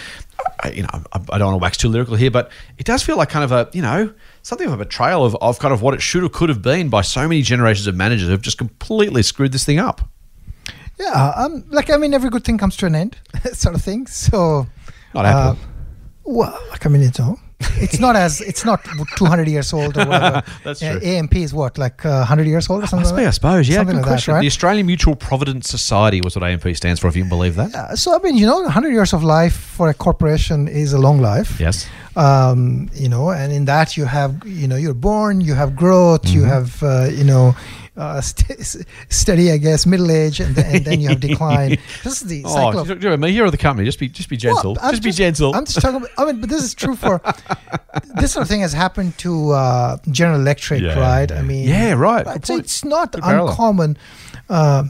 you 0.73 0.83
know, 0.83 0.89
I 1.13 1.39
don't 1.39 1.47
want 1.49 1.55
to 1.55 1.63
wax 1.63 1.77
too 1.77 1.89
lyrical 1.89 2.15
here, 2.15 2.31
but 2.31 2.51
it 2.79 2.87
does 2.87 3.03
feel 3.03 3.17
like 3.17 3.29
kind 3.29 3.45
of 3.45 3.53
a, 3.53 3.69
you 3.73 3.83
know, 3.83 4.13
something 4.43 4.67
of 4.67 4.73
a 4.73 4.77
betrayal 4.77 5.25
of, 5.25 5.35
of 5.41 5.59
kind 5.59 5.75
of 5.75 5.83
what 5.83 5.95
it 5.95 6.03
should 6.03 6.23
have 6.23 6.33
could 6.33 6.49
have 6.49 6.63
been 6.63 6.89
by 6.89 7.01
so 7.01 7.27
many 7.27 7.43
generations 7.43 7.87
of 7.87 7.97
managers 7.97 8.27
who 8.27 8.33
have 8.33 8.43
just 8.43 8.57
completely 8.57 9.23
screwed 9.23 9.53
this 9.53 9.65
thing 9.65 9.79
up. 9.79 10.09
Yeah, 10.99 11.33
um, 11.37 11.65
like 11.71 11.91
I 11.91 11.97
mean, 11.97 12.15
every 12.15 12.31
good 12.31 12.45
thing 12.45 12.57
comes 12.57 12.77
to 12.77 12.87
an 12.87 12.95
end, 12.95 13.19
sort 13.53 13.75
of 13.75 13.83
thing. 13.83 14.07
So, 14.07 14.69
not 15.13 15.27
Apple. 15.27 15.51
Uh, 15.51 15.67
well, 16.25 16.65
like 16.71 16.87
I 16.87 16.89
mean, 16.89 17.03
it's 17.03 17.19
all 17.19 17.41
it's 17.61 17.99
not 17.99 18.17
as 18.17 18.41
it's 18.41 18.65
not 18.65 18.85
200 19.17 19.49
years 19.49 19.73
old 19.73 19.97
or 19.97 20.07
whatever. 20.07 20.43
That's 20.65 20.81
true. 20.81 21.01
AMP 21.03 21.37
is 21.37 21.55
what 21.55 21.79
like 21.79 22.05
uh, 22.05 22.19
100 22.19 22.47
years 22.47 22.69
old 22.69 22.85
or 22.85 22.87
something. 22.87 23.03
Must 23.03 23.13
like 23.13 23.23
be, 23.23 23.27
I 23.27 23.31
suppose. 23.31 23.69
Yeah, 23.69 23.77
something 23.77 23.97
good 23.97 24.03
like 24.03 24.09
question. 24.09 24.33
That, 24.33 24.37
right? 24.37 24.41
The 24.43 24.47
Australian 24.47 24.87
Mutual 24.87 25.17
Provident 25.17 25.65
Society 25.65 26.21
was 26.21 26.37
what 26.37 26.45
AMP 26.45 26.77
stands 26.77 27.01
for. 27.01 27.09
If 27.09 27.17
you 27.17 27.23
can 27.23 27.29
believe 27.29 27.57
that. 27.57 27.99
So 27.99 28.15
I 28.15 28.19
mean, 28.23 28.37
you 28.37 28.47
know, 28.47 28.61
100 28.63 28.91
years 28.91 29.13
of 29.13 29.23
life 29.23 29.55
for 29.55 29.89
a 29.89 29.95
corporation 29.95 30.69
is 30.69 30.93
a 30.93 30.99
long 30.99 31.21
life. 31.21 31.61
Yes. 31.61 31.89
Um, 32.17 32.89
you 32.95 33.09
know, 33.09 33.31
and 33.31 33.53
in 33.53 33.65
that 33.65 33.97
you 33.97 34.05
have, 34.05 34.47
you 34.47 34.69
know, 34.69 34.77
you're 34.77 34.95
born, 34.95 35.41
you 35.41 35.55
have 35.55 35.75
growth, 35.75 36.23
mm-hmm. 36.23 36.37
you 36.37 36.45
have, 36.45 36.83
uh, 36.83 37.09
you 37.11 37.25
know, 37.25 37.57
uh, 37.97 38.21
st- 38.21 38.87
steady, 39.09 39.53
I 39.53 39.57
guess, 39.57 39.87
middle 39.87 40.11
age, 40.11 40.41
and, 40.41 40.55
then, 40.55 40.77
and 40.77 40.85
then 40.85 41.01
you 41.01 41.09
have 41.09 41.21
decline. 41.21 41.71
this 42.05 42.23
is 42.23 42.29
the 42.29 42.43
oh, 42.45 42.49
cycle. 42.49 42.81
Of, 42.81 43.03
you're 43.03 43.13
a 43.13 43.29
hero 43.29 43.47
of 43.47 43.53
the 43.53 43.59
company. 43.59 43.87
Just 43.87 43.99
be, 43.99 44.09
just 44.09 44.29
be 44.29 44.37
gentle. 44.37 44.75
Well, 44.75 44.91
just, 44.91 44.95
just, 44.95 45.03
be 45.03 45.13
gentle. 45.13 45.55
I'm 45.55 45.65
just 45.65 45.81
talking. 45.81 45.97
About, 45.97 46.11
I 46.19 46.25
mean, 46.25 46.41
but 46.41 46.51
this 46.51 46.63
is 46.63 46.75
true 46.75 46.97
for 46.97 47.21
this 48.17 48.33
sort 48.33 48.43
of 48.43 48.49
thing 48.49 48.61
has 48.61 48.73
happened 48.73 49.17
to 49.19 49.51
uh, 49.53 49.97
General 50.11 50.41
Electric, 50.41 50.83
yeah, 50.83 50.99
right? 50.99 51.31
Yeah. 51.31 51.39
I 51.39 51.43
mean, 51.43 51.69
yeah, 51.69 51.93
right. 51.93 52.27
right. 52.27 52.45
So 52.45 52.57
it's 52.57 52.85
not 52.85 53.15
uncommon. 53.15 53.97
Uh, 54.49 54.85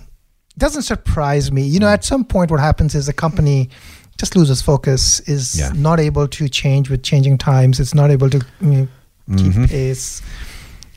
doesn't 0.57 0.83
surprise 0.83 1.51
me. 1.51 1.63
You 1.63 1.81
know, 1.81 1.87
mm. 1.89 1.95
at 1.95 2.05
some 2.05 2.25
point, 2.25 2.51
what 2.51 2.61
happens 2.61 2.95
is 2.95 3.07
the 3.07 3.13
company 3.13 3.71
just 4.19 4.37
loses 4.37 4.63
focus, 4.63 5.19
is 5.21 5.59
yeah. 5.59 5.73
not 5.75 5.99
able 5.99 6.29
to 6.29 6.49
change 6.49 6.89
with 6.89 7.03
changing 7.03 7.37
times. 7.37 7.81
It's 7.81 7.95
not 7.95 8.13
able 8.13 8.31
to 8.31 8.41
you 8.61 8.69
know, 8.69 8.89
keep 9.37 9.53
mm-hmm. 9.53 9.65
pace 9.65 10.23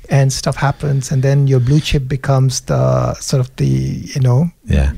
and 0.09 0.31
stuff 0.31 0.55
happens 0.55 1.11
and 1.11 1.23
then 1.23 1.47
your 1.47 1.59
blue 1.59 1.79
chip 1.79 2.07
becomes 2.07 2.61
the 2.61 3.13
sort 3.15 3.39
of 3.41 3.55
the 3.57 3.65
you 3.65 4.21
know 4.21 4.49
yeah. 4.65 4.93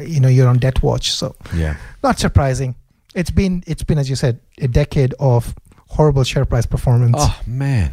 you 0.00 0.20
know 0.20 0.28
you're 0.28 0.48
on 0.48 0.58
debt 0.58 0.82
watch. 0.82 1.12
So 1.12 1.34
yeah. 1.54 1.76
not 2.02 2.18
surprising. 2.18 2.74
It's 3.14 3.30
been 3.30 3.62
it's 3.66 3.82
been 3.82 3.98
as 3.98 4.08
you 4.08 4.16
said 4.16 4.40
a 4.58 4.68
decade 4.68 5.14
of 5.18 5.54
horrible 5.88 6.24
share 6.24 6.44
price 6.44 6.66
performance. 6.66 7.16
Oh 7.18 7.40
man. 7.46 7.92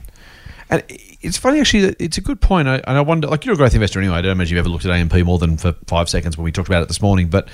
And 0.71 0.83
it's 0.87 1.37
funny 1.37 1.59
actually 1.59 1.81
that 1.87 1.95
it's 1.99 2.17
a 2.17 2.21
good 2.21 2.41
point. 2.41 2.67
I, 2.67 2.75
and 2.75 2.97
i 2.97 3.01
wonder 3.01 3.27
like 3.27 3.43
you're 3.43 3.55
a 3.55 3.57
growth 3.57 3.73
investor 3.73 3.99
anyway. 3.99 4.15
I 4.15 4.21
don't 4.21 4.31
imagine 4.31 4.55
you've 4.55 4.65
ever 4.65 4.69
looked 4.69 4.85
at 4.85 4.91
amp 4.91 5.13
more 5.25 5.39
than 5.39 5.57
for 5.57 5.73
five 5.87 6.09
seconds 6.09 6.37
when 6.37 6.45
we 6.45 6.51
talked 6.51 6.69
about 6.69 6.83
it 6.83 6.87
this 6.87 7.01
morning. 7.01 7.29
But 7.29 7.49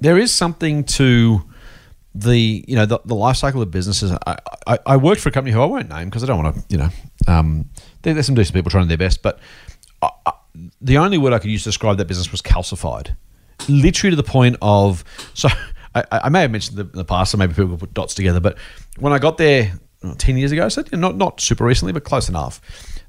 there 0.00 0.16
is 0.16 0.32
something 0.32 0.84
to 0.84 1.42
the 2.14 2.64
you 2.66 2.74
know 2.74 2.86
the, 2.86 2.98
the 3.04 3.14
life 3.14 3.36
cycle 3.36 3.62
of 3.62 3.70
businesses. 3.70 4.12
I, 4.26 4.36
I, 4.66 4.78
I 4.86 4.96
worked 4.96 5.20
for 5.20 5.28
a 5.28 5.32
company 5.32 5.52
who 5.52 5.60
i 5.60 5.66
won't 5.66 5.88
name 5.88 6.08
because 6.08 6.22
i 6.22 6.26
don't 6.26 6.42
want 6.42 6.56
to 6.56 6.62
you 6.68 6.78
know 6.78 6.88
um, 7.26 7.68
there's 8.02 8.26
some 8.26 8.34
decent 8.34 8.54
people 8.54 8.70
trying 8.70 8.88
their 8.88 8.96
best, 8.96 9.22
but 9.22 9.38
I, 10.02 10.10
I, 10.26 10.32
the 10.80 10.98
only 10.98 11.18
word 11.18 11.32
I 11.32 11.38
could 11.38 11.50
use 11.50 11.62
to 11.64 11.68
describe 11.68 11.98
that 11.98 12.06
business 12.06 12.30
was 12.30 12.42
calcified. 12.42 13.14
Literally 13.68 14.10
to 14.10 14.16
the 14.16 14.28
point 14.28 14.56
of 14.62 15.04
so 15.34 15.48
I, 15.94 16.04
I 16.10 16.28
may 16.28 16.42
have 16.42 16.50
mentioned 16.50 16.78
in 16.78 16.90
the 16.92 17.04
past, 17.04 17.32
so 17.32 17.38
maybe 17.38 17.54
people 17.54 17.76
put 17.76 17.94
dots 17.94 18.14
together. 18.14 18.40
But 18.40 18.58
when 18.98 19.12
I 19.12 19.18
got 19.18 19.38
there 19.38 19.72
ten 20.18 20.36
years 20.36 20.52
ago, 20.52 20.68
so 20.68 20.84
not 20.92 21.16
not 21.16 21.40
super 21.40 21.64
recently, 21.64 21.92
but 21.92 22.04
close 22.04 22.28
enough, 22.28 22.60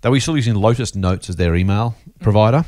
they 0.02 0.10
were 0.10 0.19
still 0.19 0.36
using 0.36 0.56
Lotus 0.56 0.95
Notes 0.95 1.30
as 1.30 1.36
their 1.36 1.56
email 1.56 1.95
provider. 2.19 2.65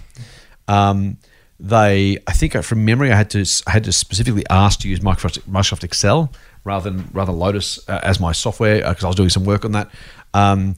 Um, 0.68 1.18
they, 1.60 2.18
I 2.26 2.34
think 2.34 2.54
from 2.64 2.86
memory, 2.86 3.12
I 3.12 3.16
had 3.16 3.30
to 3.32 3.46
I 3.68 3.72
had 3.72 3.84
to 3.84 3.92
specifically 3.92 4.44
ask 4.50 4.80
to 4.82 4.90
use 4.90 5.00
Microsoft, 5.00 5.42
Microsoft 5.42 5.84
Excel 5.84 6.32
rather 6.64 6.90
than 6.90 7.08
rather 7.14 7.32
Lotus 7.32 7.88
uh, 7.88 8.00
as 8.04 8.20
my 8.20 8.32
software 8.32 8.78
because 8.78 9.04
uh, 9.04 9.08
I 9.08 9.10
was 9.10 9.16
doing 9.16 9.30
some 9.30 9.46
work 9.46 9.66
on 9.66 9.74
that. 9.74 9.90
Um, 10.34 10.76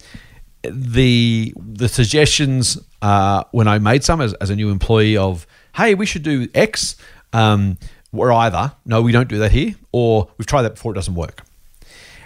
the 0.63 1.53
the 1.57 1.89
suggestions 1.89 2.79
uh, 3.01 3.43
when 3.51 3.67
I 3.67 3.79
made 3.79 4.03
some 4.03 4.21
as, 4.21 4.33
as 4.35 4.49
a 4.49 4.55
new 4.55 4.69
employee 4.69 5.17
of 5.17 5.45
hey 5.75 5.93
we 5.93 6.05
should 6.05 6.23
do 6.23 6.47
X 6.53 6.95
um, 7.33 7.77
were 8.11 8.31
either 8.31 8.73
no 8.85 9.01
we 9.01 9.11
don't 9.11 9.27
do 9.27 9.37
that 9.39 9.51
here 9.51 9.75
or 9.91 10.29
we've 10.37 10.45
tried 10.45 10.63
that 10.63 10.75
before 10.75 10.91
it 10.91 10.95
doesn't 10.95 11.15
work. 11.15 11.43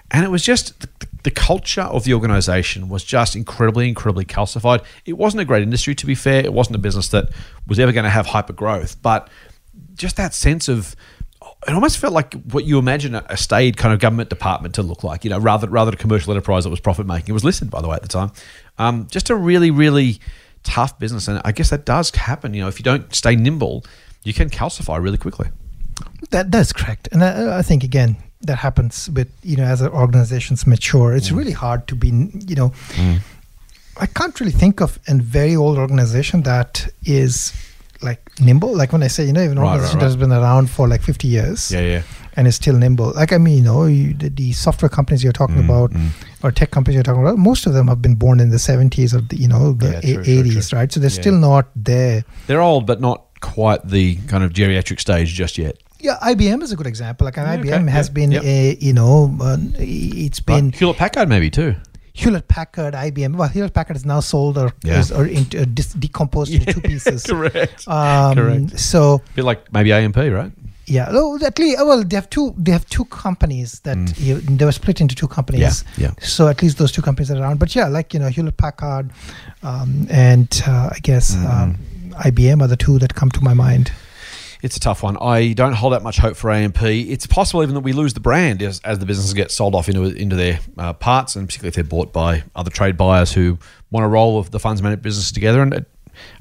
And 0.09 0.23
it 0.23 0.29
was 0.29 0.43
just 0.43 0.79
the, 0.79 0.89
the 1.23 1.31
culture 1.31 1.81
of 1.81 2.05
the 2.05 2.13
organization 2.13 2.87
was 2.87 3.03
just 3.03 3.35
incredibly 3.35 3.87
incredibly 3.87 4.25
calcified. 4.25 4.83
It 5.05 5.13
wasn't 5.13 5.41
a 5.41 5.45
great 5.45 5.63
industry 5.63 5.95
to 5.95 6.05
be 6.05 6.15
fair. 6.15 6.45
It 6.45 6.53
wasn't 6.53 6.75
a 6.75 6.79
business 6.79 7.09
that 7.09 7.29
was 7.67 7.79
ever 7.79 7.91
going 7.91 8.05
to 8.05 8.09
have 8.09 8.27
hyper 8.27 8.53
growth 8.53 9.01
but 9.01 9.29
just 9.95 10.15
that 10.17 10.33
sense 10.33 10.67
of 10.67 10.95
it 11.65 11.73
almost 11.73 11.97
felt 11.97 12.13
like 12.13 12.33
what 12.51 12.65
you 12.65 12.77
imagine 12.77 13.15
a, 13.15 13.37
staid 13.37 13.77
kind 13.77 13.93
of 13.93 13.99
government 13.99 14.29
department 14.29 14.75
to 14.75 14.83
look 14.83 15.03
like, 15.03 15.23
you 15.23 15.29
know, 15.29 15.39
rather 15.39 15.67
rather 15.67 15.91
a 15.91 15.95
commercial 15.95 16.31
enterprise 16.31 16.63
that 16.65 16.69
was 16.69 16.79
profit 16.79 17.07
making. 17.07 17.29
It 17.29 17.33
was 17.33 17.43
listed, 17.43 17.69
by 17.69 17.81
the 17.81 17.87
way, 17.87 17.95
at 17.95 18.03
the 18.03 18.07
time. 18.07 18.31
Um, 18.77 19.07
just 19.09 19.29
a 19.29 19.35
really, 19.35 19.71
really 19.71 20.19
tough 20.63 20.99
business, 20.99 21.27
and 21.27 21.41
I 21.43 21.51
guess 21.51 21.69
that 21.71 21.85
does 21.85 22.11
happen. 22.11 22.53
You 22.53 22.61
know, 22.61 22.67
if 22.67 22.79
you 22.79 22.83
don't 22.83 23.13
stay 23.13 23.35
nimble, 23.35 23.85
you 24.23 24.33
can 24.33 24.49
calcify 24.49 25.01
really 25.01 25.17
quickly. 25.17 25.47
That 26.29 26.51
that's 26.51 26.73
correct, 26.73 27.09
and 27.11 27.23
I, 27.23 27.59
I 27.59 27.61
think 27.63 27.83
again 27.83 28.17
that 28.41 28.57
happens 28.57 29.09
with 29.09 29.29
you 29.43 29.57
know 29.57 29.63
as 29.63 29.81
organizations 29.81 30.67
mature. 30.67 31.15
It's 31.15 31.29
mm. 31.29 31.37
really 31.37 31.53
hard 31.53 31.87
to 31.87 31.95
be 31.95 32.09
you 32.09 32.55
know. 32.55 32.69
Mm. 32.91 33.19
I 33.99 34.05
can't 34.05 34.39
really 34.39 34.51
think 34.51 34.79
of 34.79 34.99
a 35.07 35.15
very 35.15 35.55
old 35.55 35.79
organization 35.79 36.43
that 36.43 36.87
is 37.03 37.51
like 38.01 38.39
nimble. 38.39 38.75
Like 38.75 38.91
when 38.91 39.03
I 39.03 39.07
say, 39.07 39.25
you 39.25 39.33
know, 39.33 39.43
even 39.43 39.59
right, 39.59 39.65
organization 39.65 39.99
right, 39.99 40.03
right. 40.03 40.07
has 40.07 40.15
been 40.15 40.31
around 40.31 40.69
for 40.69 40.87
like 40.87 41.01
50 41.01 41.27
years. 41.27 41.71
Yeah, 41.71 41.81
yeah. 41.81 42.01
And 42.35 42.47
it's 42.47 42.57
still 42.57 42.75
nimble. 42.75 43.13
Like, 43.13 43.33
I 43.33 43.39
mean, 43.39 43.57
you 43.57 43.63
know, 43.63 43.85
you, 43.85 44.13
the, 44.13 44.29
the, 44.29 44.51
software 44.51 44.89
companies 44.89 45.23
you're 45.23 45.33
talking 45.33 45.55
mm, 45.55 45.65
about 45.65 45.91
mm. 45.91 46.09
or 46.43 46.51
tech 46.51 46.69
companies 46.69 46.93
you're 46.95 47.03
talking 47.03 47.23
about, 47.23 47.37
most 47.39 47.65
of 47.65 47.73
them 47.73 47.87
have 47.87 47.99
been 47.99 48.13
born 48.13 48.39
in 48.39 48.49
the 48.49 48.57
70s 48.57 49.15
or, 49.15 49.21
the, 49.21 49.37
you 49.37 49.47
know, 49.47 49.73
the 49.73 49.93
yeah, 49.93 50.01
true, 50.01 50.23
80s, 50.23 50.51
true, 50.51 50.61
true. 50.61 50.79
right? 50.79 50.91
So 50.91 50.99
they're 50.99 51.09
yeah. 51.09 51.21
still 51.21 51.37
not 51.37 51.69
there. 51.75 52.25
They're 52.45 52.61
old, 52.61 52.85
but 52.85 53.01
not 53.01 53.23
quite 53.41 53.87
the 53.87 54.17
kind 54.27 54.43
of 54.43 54.53
geriatric 54.53 54.99
stage 54.99 55.33
just 55.33 55.57
yet. 55.57 55.81
Yeah, 55.99 56.17
IBM 56.21 56.61
is 56.61 56.71
a 56.71 56.75
good 56.75 56.85
example. 56.85 57.25
Like 57.25 57.37
Yeah, 57.37 57.57
IBM 57.57 57.83
okay, 57.83 57.91
has 57.91 58.07
yeah, 58.09 58.13
been 58.13 58.31
yep. 58.31 58.43
a 58.43 58.77
you 58.79 58.93
know 58.93 59.35
uh, 59.41 59.57
it's 59.77 60.39
been 60.39 60.71
Hewlett 60.71 60.97
Packard 60.97 61.27
maybe 61.27 61.49
too. 61.49 61.75
Hewlett 62.17 62.47
Packard, 62.47 62.93
IBM. 62.95 63.35
Well, 63.35 63.47
Hewlett 63.49 63.73
Packard 63.73 63.95
is 63.95 64.05
now 64.05 64.21
sold 64.21 64.57
or 64.57 64.71
Yeah. 64.83 64.99
is, 64.99 65.11
or 65.11 65.25
into, 65.27 65.61
uh, 65.61 65.65
dis- 65.73 65.93
decomposed 65.93 66.51
into 66.53 66.73
two 66.73 66.81
pieces. 66.91 67.23
Correct. 67.23 67.87
Um, 67.87 68.35
Correct. 68.35 68.79
So 68.79 69.21
bit 69.35 69.45
like 69.45 69.61
maybe 69.71 69.91
AMP, 69.93 70.17
right? 70.17 70.51
yeah, 70.89 71.09
oh, 71.11 71.37
at 71.45 71.59
least 71.59 71.77
well 71.85 72.01
they 72.03 72.15
have 72.15 72.29
two 72.29 72.55
they 72.57 72.71
have 72.71 72.85
two 72.89 73.03
companies 73.05 73.81
that 73.83 73.97
Mm. 73.97 74.19
you, 74.25 74.33
they 74.57 74.65
were 74.65 74.71
split 74.81 75.01
into 75.01 75.15
two 75.15 75.27
companies. 75.27 75.83
yeah. 75.97 76.11
So 76.21 76.47
at 76.47 76.61
least 76.63 76.77
those 76.77 76.91
two 76.93 77.01
companies 77.03 77.29
are 77.31 77.37
around. 77.41 77.59
But 77.59 77.75
yeah, 77.75 77.87
like 77.97 78.13
you 78.13 78.19
know 78.21 78.29
Hewlett 78.29 78.57
Packard, 78.57 79.11
um, 79.63 80.07
and 80.09 80.47
uh, 80.65 80.89
I 80.95 80.99
guess 81.03 81.35
Mm. 81.35 81.45
um, 81.53 81.77
IBM 82.29 82.61
are 82.63 82.67
the 82.67 82.77
two 82.77 82.97
that 82.99 83.13
come 83.13 83.29
to 83.31 83.41
my 83.43 83.53
mind. 83.53 83.91
It's 84.61 84.75
a 84.75 84.79
tough 84.79 85.03
one. 85.03 85.17
I 85.17 85.53
don't 85.53 85.73
hold 85.73 85.93
out 85.93 86.03
much 86.03 86.17
hope 86.17 86.35
for 86.35 86.51
AMP. 86.51 86.81
It's 86.81 87.27
possible 87.27 87.63
even 87.63 87.75
that 87.75 87.81
we 87.81 87.93
lose 87.93 88.13
the 88.13 88.19
brand 88.19 88.61
as, 88.63 88.81
as 88.83 88.99
the 88.99 89.05
businesses 89.05 89.33
get 89.33 89.51
sold 89.51 89.75
off 89.75 89.87
into 89.87 90.03
into 90.03 90.35
their 90.35 90.59
uh, 90.77 90.93
parts, 90.93 91.35
and 91.35 91.47
particularly 91.47 91.69
if 91.69 91.75
they're 91.75 91.83
bought 91.83 92.11
by 92.11 92.43
other 92.55 92.71
trade 92.71 92.97
buyers 92.97 93.31
who 93.31 93.59
want 93.91 94.03
to 94.03 94.07
roll 94.07 94.39
of 94.39 94.51
the 94.51 94.59
funds 94.59 94.81
management 94.81 95.03
business 95.03 95.31
together. 95.31 95.61
And 95.61 95.73
it, 95.73 95.85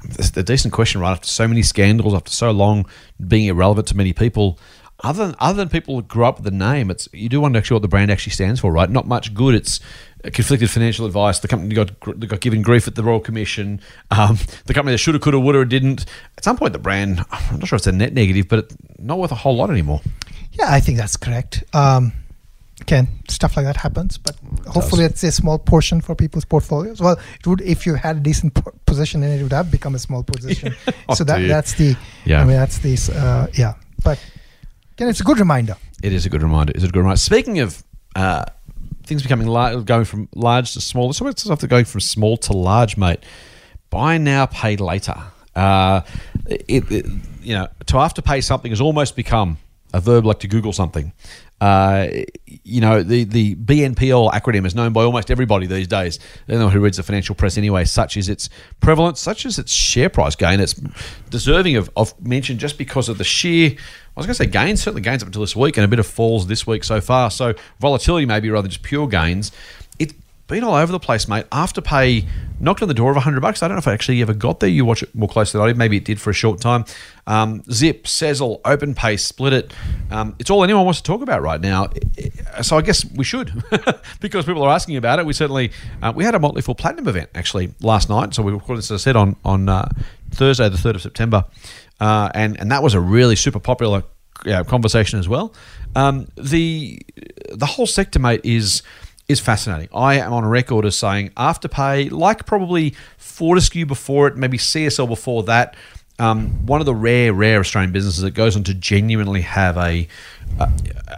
it's 0.03 0.35
a 0.35 0.43
decent 0.43 0.73
question, 0.73 1.01
right? 1.01 1.11
After 1.11 1.27
so 1.27 1.47
many 1.47 1.61
scandals, 1.61 2.13
after 2.13 2.31
so 2.31 2.51
long 2.51 2.87
being 3.27 3.45
irrelevant 3.45 3.87
to 3.89 3.97
many 3.97 4.13
people, 4.13 4.59
other 5.01 5.27
than, 5.27 5.35
other 5.39 5.57
than 5.57 5.69
people 5.69 5.95
who 5.95 6.01
grew 6.01 6.25
up 6.25 6.37
with 6.37 6.45
the 6.45 6.51
name, 6.51 6.89
it's 6.89 7.07
you 7.13 7.29
do 7.29 7.39
wonder 7.41 7.59
actually 7.59 7.75
what 7.75 7.81
the 7.83 7.87
brand 7.87 8.09
actually 8.11 8.33
stands 8.33 8.59
for, 8.59 8.71
right? 8.71 8.89
Not 8.89 9.07
much 9.07 9.33
good. 9.33 9.53
It's 9.53 9.79
conflicted 10.33 10.69
financial 10.69 11.05
advice. 11.05 11.39
The 11.39 11.47
company 11.47 11.75
got 11.75 11.99
got 11.99 12.39
given 12.39 12.61
grief 12.63 12.87
at 12.87 12.95
the 12.95 13.03
Royal 13.03 13.19
Commission. 13.19 13.79
Um, 14.11 14.37
the 14.65 14.73
company 14.73 14.93
that 14.93 14.97
shoulda, 14.97 15.19
coulda, 15.19 15.39
woulda, 15.39 15.65
didn't. 15.65 16.05
At 16.37 16.43
some 16.43 16.57
point, 16.57 16.73
the 16.73 16.79
brand. 16.79 17.23
I'm 17.31 17.59
not 17.59 17.67
sure 17.67 17.75
if 17.75 17.81
it's 17.81 17.87
a 17.87 17.91
net 17.91 18.13
negative, 18.13 18.47
but 18.47 18.59
it's 18.59 18.75
not 18.97 19.19
worth 19.19 19.31
a 19.31 19.35
whole 19.35 19.55
lot 19.55 19.69
anymore. 19.69 20.01
Yeah, 20.53 20.73
I 20.73 20.79
think 20.79 20.97
that's 20.97 21.15
correct. 21.17 21.63
Um, 21.73 22.11
again, 22.81 23.07
stuff 23.27 23.55
like 23.55 23.65
that 23.67 23.77
happens, 23.77 24.17
but 24.17 24.35
hopefully 24.67 25.03
it's 25.05 25.23
a 25.23 25.31
small 25.31 25.59
portion 25.59 26.01
for 26.01 26.15
people's 26.15 26.45
portfolios. 26.45 26.99
Well, 26.99 27.19
it 27.39 27.45
would 27.45 27.61
if 27.61 27.85
you 27.85 27.93
had 27.93 28.17
a 28.17 28.19
decent 28.19 28.55
po- 28.55 28.73
position 28.87 29.21
in 29.21 29.31
it, 29.31 29.39
it 29.39 29.43
would 29.43 29.53
have 29.53 29.69
become 29.69 29.93
a 29.93 29.99
small 29.99 30.23
position. 30.23 30.73
Oh, 31.09 31.13
so 31.13 31.23
that 31.23 31.37
dude. 31.37 31.49
that's 31.51 31.73
the 31.75 31.95
Yeah. 32.25 32.41
I 32.41 32.45
mean 32.45 32.57
that's 32.57 32.79
the 32.79 32.97
uh, 33.15 33.47
yeah. 33.53 33.75
But 34.03 34.19
again, 34.97 35.09
it's 35.09 35.19
a 35.19 35.23
good 35.23 35.39
reminder. 35.39 35.75
It 36.03 36.11
is 36.13 36.25
a 36.25 36.29
good 36.29 36.41
reminder. 36.43 36.73
It's 36.75 36.83
a 36.83 36.87
good 36.87 36.99
reminder. 36.99 37.17
Speaking 37.17 37.59
of 37.59 37.83
uh, 38.15 38.45
things 39.05 39.21
becoming 39.23 39.47
large, 39.47 39.85
going 39.85 40.05
from 40.05 40.27
large 40.35 40.73
to 40.73 40.81
small, 40.81 41.09
of 41.09 41.17
the 41.35 41.39
stuff 41.39 41.67
going 41.67 41.85
from 41.85 42.01
small 42.01 42.37
to 42.37 42.53
large, 42.53 42.97
mate. 42.97 43.19
Buy 43.89 44.17
now, 44.17 44.47
pay 44.47 44.75
later. 44.75 45.15
Uh, 45.55 46.01
it, 46.47 46.91
it- 46.91 47.05
you 47.41 47.53
know, 47.53 47.67
to 47.85 47.93
Afterpay 47.93 48.43
something 48.43 48.71
has 48.73 48.81
almost 48.81 49.15
become 49.15 49.57
a 49.93 50.01
verb 50.01 50.25
like 50.25 50.39
to 50.39 50.47
Google 50.47 50.73
something. 50.73 51.13
Uh, 51.59 52.07
you 52.45 52.81
know, 52.81 53.01
the, 53.01 53.23
the 53.23 53.55
BNPL 53.55 54.31
acronym 54.31 54.65
is 54.65 54.75
known 54.75 54.93
by 54.93 55.03
almost 55.03 55.31
everybody 55.31 55.65
these 55.65 55.87
days. 55.87 56.19
Anyone 56.47 56.71
who 56.71 56.79
reads 56.79 56.97
the 56.97 57.03
financial 57.03 57.33
press 57.33 57.57
anyway, 57.57 57.83
such 57.85 58.15
is 58.15 58.29
its 58.29 58.49
prevalence, 58.79 59.19
such 59.19 59.45
as 59.45 59.57
its 59.57 59.71
share 59.71 60.09
price 60.09 60.35
gain. 60.35 60.59
It's 60.59 60.73
deserving 61.29 61.75
of, 61.75 61.89
of 61.95 62.13
mention 62.23 62.59
just 62.59 62.77
because 62.77 63.09
of 63.09 63.17
the 63.17 63.23
sheer, 63.23 63.71
I 63.71 64.19
was 64.19 64.27
going 64.27 64.35
to 64.35 64.43
say 64.43 64.47
gains, 64.47 64.83
certainly 64.83 65.01
gains 65.01 65.23
up 65.23 65.27
until 65.27 65.41
this 65.41 65.55
week, 65.55 65.77
and 65.77 65.83
a 65.83 65.87
bit 65.87 65.99
of 65.99 66.05
falls 66.05 66.45
this 66.47 66.67
week 66.67 66.83
so 66.83 67.01
far. 67.01 67.31
So 67.31 67.55
volatility 67.79 68.25
maybe 68.27 68.49
rather 68.51 68.63
than 68.63 68.71
just 68.71 68.83
pure 68.83 69.07
gains. 69.07 69.51
Been 70.47 70.63
all 70.63 70.75
over 70.75 70.93
the 70.93 70.99
place, 70.99 71.27
mate. 71.27 71.45
Afterpay 71.49 72.25
knocked 72.61 72.81
on 72.81 72.87
the 72.87 72.93
door 72.93 73.09
of 73.09 73.17
100 73.17 73.41
bucks. 73.41 73.61
I 73.61 73.67
don't 73.67 73.75
know 73.75 73.79
if 73.79 73.87
I 73.87 73.93
actually 73.93 74.21
ever 74.21 74.33
got 74.33 74.61
there. 74.61 74.69
You 74.69 74.85
watch 74.85 75.03
it 75.03 75.13
more 75.13 75.27
closely 75.27 75.57
than 75.57 75.65
I 75.65 75.67
did. 75.67 75.77
Maybe 75.77 75.97
it 75.97 76.05
did 76.05 76.21
for 76.21 76.29
a 76.29 76.33
short 76.33 76.61
time. 76.61 76.85
Um, 77.27 77.63
Zip, 77.69 78.05
Sezzle, 78.05 78.61
OpenPay, 78.61 79.15
Splitit. 79.15 79.73
Um, 80.09 80.35
it's 80.39 80.49
all 80.49 80.63
anyone 80.63 80.85
wants 80.85 81.01
to 81.01 81.03
talk 81.03 81.21
about 81.21 81.41
right 81.41 81.59
now. 81.59 81.89
So 82.61 82.77
I 82.77 82.81
guess 82.81 83.03
we 83.11 83.25
should 83.25 83.51
because 84.21 84.45
people 84.45 84.63
are 84.63 84.73
asking 84.73 84.95
about 84.95 85.19
it. 85.19 85.25
We 85.25 85.33
certainly 85.33 85.71
uh, 86.01 86.13
we 86.15 86.23
had 86.23 86.33
a 86.33 86.39
Motley 86.39 86.61
Fool 86.61 86.75
Platinum 86.75 87.09
event 87.09 87.29
actually 87.35 87.73
last 87.81 88.09
night. 88.09 88.33
So 88.33 88.41
we 88.41 88.53
recorded 88.53 88.79
this, 88.79 88.91
as 88.91 89.01
I 89.01 89.03
said, 89.03 89.17
on 89.17 89.35
on 89.43 89.67
uh, 89.67 89.89
Thursday, 90.31 90.69
the 90.69 90.77
third 90.77 90.95
of 90.95 91.01
September, 91.01 91.43
uh, 91.99 92.29
and 92.33 92.57
and 92.57 92.71
that 92.71 92.81
was 92.81 92.93
a 92.93 93.01
really 93.01 93.35
super 93.35 93.59
popular 93.59 94.03
yeah, 94.45 94.63
conversation 94.63 95.19
as 95.19 95.27
well. 95.27 95.53
Um, 95.95 96.27
the 96.35 97.01
the 97.51 97.65
whole 97.65 97.87
sector, 97.87 98.19
mate, 98.19 98.41
is 98.43 98.81
is 99.27 99.39
fascinating. 99.39 99.89
I 99.93 100.15
am 100.15 100.31
on 100.31 100.45
record 100.45 100.85
as 100.85 100.95
saying 100.97 101.31
Afterpay, 101.31 102.11
like 102.11 102.45
probably 102.45 102.95
Fortescue 103.17 103.85
before 103.85 104.27
it, 104.27 104.37
maybe 104.37 104.57
CSL 104.57 105.07
before 105.07 105.43
that, 105.43 105.75
um, 106.19 106.65
one 106.65 106.79
of 106.79 106.85
the 106.85 106.95
rare, 106.95 107.33
rare 107.33 107.59
Australian 107.59 107.91
businesses 107.91 108.21
that 108.21 108.31
goes 108.31 108.55
on 108.55 108.63
to 108.63 108.73
genuinely 108.73 109.41
have 109.41 109.77
a 109.77 110.07
uh, 110.59 110.71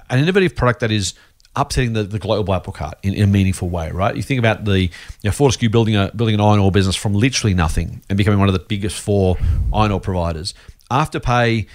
an 0.09 0.19
innovative 0.19 0.55
product 0.55 0.81
that 0.81 0.91
is 0.91 1.13
upsetting 1.55 1.93
the, 1.93 2.03
the 2.03 2.19
global 2.19 2.53
apple 2.53 2.73
cart 2.73 2.97
in, 3.03 3.13
in 3.13 3.23
a 3.23 3.27
meaningful 3.27 3.69
way, 3.69 3.91
right? 3.91 4.15
You 4.15 4.23
think 4.23 4.39
about 4.39 4.65
the 4.65 4.81
you 4.81 4.89
know, 5.23 5.31
Fortescue 5.31 5.69
building 5.69 5.95
a 5.95 6.11
building 6.13 6.35
an 6.35 6.41
iron 6.41 6.59
ore 6.59 6.71
business 6.71 6.95
from 6.95 7.13
literally 7.13 7.53
nothing 7.53 8.01
and 8.09 8.17
becoming 8.17 8.39
one 8.39 8.49
of 8.49 8.53
the 8.53 8.59
biggest 8.59 8.99
four 8.99 9.37
iron 9.73 9.91
ore 9.91 10.01
providers. 10.01 10.53
Afterpay 10.91 11.67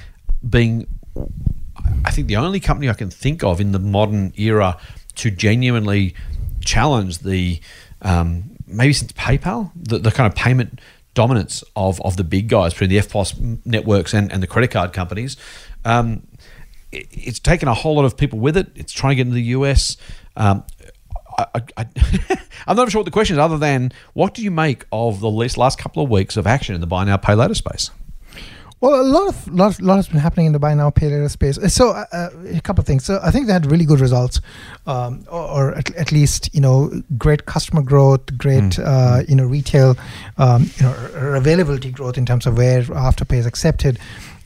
being 0.48 0.86
I 2.04 2.10
think 2.10 2.28
the 2.28 2.36
only 2.36 2.60
company 2.60 2.90
I 2.90 2.94
can 2.94 3.08
think 3.08 3.42
of 3.42 3.60
in 3.60 3.72
the 3.72 3.78
modern 3.78 4.32
era 4.36 4.76
to 5.16 5.30
genuinely 5.30 6.14
challenge 6.60 7.18
the 7.20 7.60
um, 8.02 8.56
maybe 8.66 8.92
since 8.92 9.12
PayPal 9.12 9.70
the, 9.74 9.98
the 9.98 10.10
kind 10.10 10.30
of 10.30 10.36
payment 10.36 10.80
dominance 11.14 11.62
of, 11.76 12.00
of 12.02 12.16
the 12.16 12.24
big 12.24 12.48
guys 12.48 12.72
between 12.74 12.90
the 12.90 12.98
EFTPOS 12.98 13.64
networks 13.64 14.12
and, 14.12 14.32
and 14.32 14.42
the 14.42 14.46
credit 14.46 14.70
card 14.70 14.92
companies. 14.92 15.36
Um, 15.84 16.26
it, 16.92 17.06
it's 17.12 17.38
taken 17.38 17.68
a 17.68 17.74
whole 17.74 17.96
lot 17.96 18.04
of 18.04 18.16
people 18.16 18.38
with 18.38 18.56
it. 18.56 18.68
It's 18.74 18.92
trying 18.92 19.12
to 19.12 19.16
get 19.16 19.22
into 19.22 19.34
the 19.34 19.42
US. 19.42 19.96
Um, 20.36 20.64
I, 21.38 21.62
I'm 22.66 22.76
not 22.76 22.90
sure 22.90 23.00
what 23.00 23.04
the 23.04 23.10
question 23.10 23.36
is, 23.36 23.38
other 23.38 23.58
than 23.58 23.92
what 24.12 24.34
do 24.34 24.42
you 24.42 24.50
make 24.50 24.84
of 24.92 25.20
the 25.20 25.30
last 25.30 25.78
couple 25.78 26.02
of 26.02 26.10
weeks 26.10 26.36
of 26.36 26.46
action 26.46 26.74
in 26.74 26.80
the 26.80 26.86
buy 26.86 27.04
now, 27.04 27.16
pay 27.16 27.34
later 27.34 27.54
space? 27.54 27.90
Well, 28.84 29.00
a 29.00 29.02
lot 29.02 29.28
of 29.28 29.48
lot, 29.48 29.80
lot 29.80 29.96
has 29.96 30.08
been 30.08 30.20
happening 30.20 30.44
in 30.44 30.52
the 30.52 30.58
buy 30.58 30.74
now 30.74 30.90
pay 30.90 31.08
later 31.08 31.30
space. 31.30 31.56
Uh, 31.56 31.68
So 31.68 31.92
uh, 31.92 32.04
uh, 32.12 32.28
a 32.52 32.60
couple 32.60 32.82
of 32.82 32.86
things. 32.86 33.02
So 33.02 33.18
I 33.22 33.30
think 33.30 33.46
they 33.46 33.54
had 33.54 33.64
really 33.64 33.86
good 33.86 33.98
results, 33.98 34.42
um, 34.86 35.24
or, 35.30 35.40
or 35.40 35.74
at, 35.74 35.88
at 35.96 36.12
least 36.12 36.50
you 36.52 36.60
know 36.60 36.90
great 37.16 37.46
customer 37.46 37.80
growth, 37.80 38.36
great 38.36 38.78
uh, 38.78 39.22
you 39.26 39.36
know 39.36 39.46
retail, 39.46 39.96
um, 40.36 40.70
you 40.76 40.82
know 40.82 40.94
availability 41.34 41.90
growth 41.90 42.18
in 42.18 42.26
terms 42.26 42.44
of 42.46 42.58
where 42.58 42.82
Afterpay 42.82 43.38
is 43.38 43.46
accepted. 43.46 43.98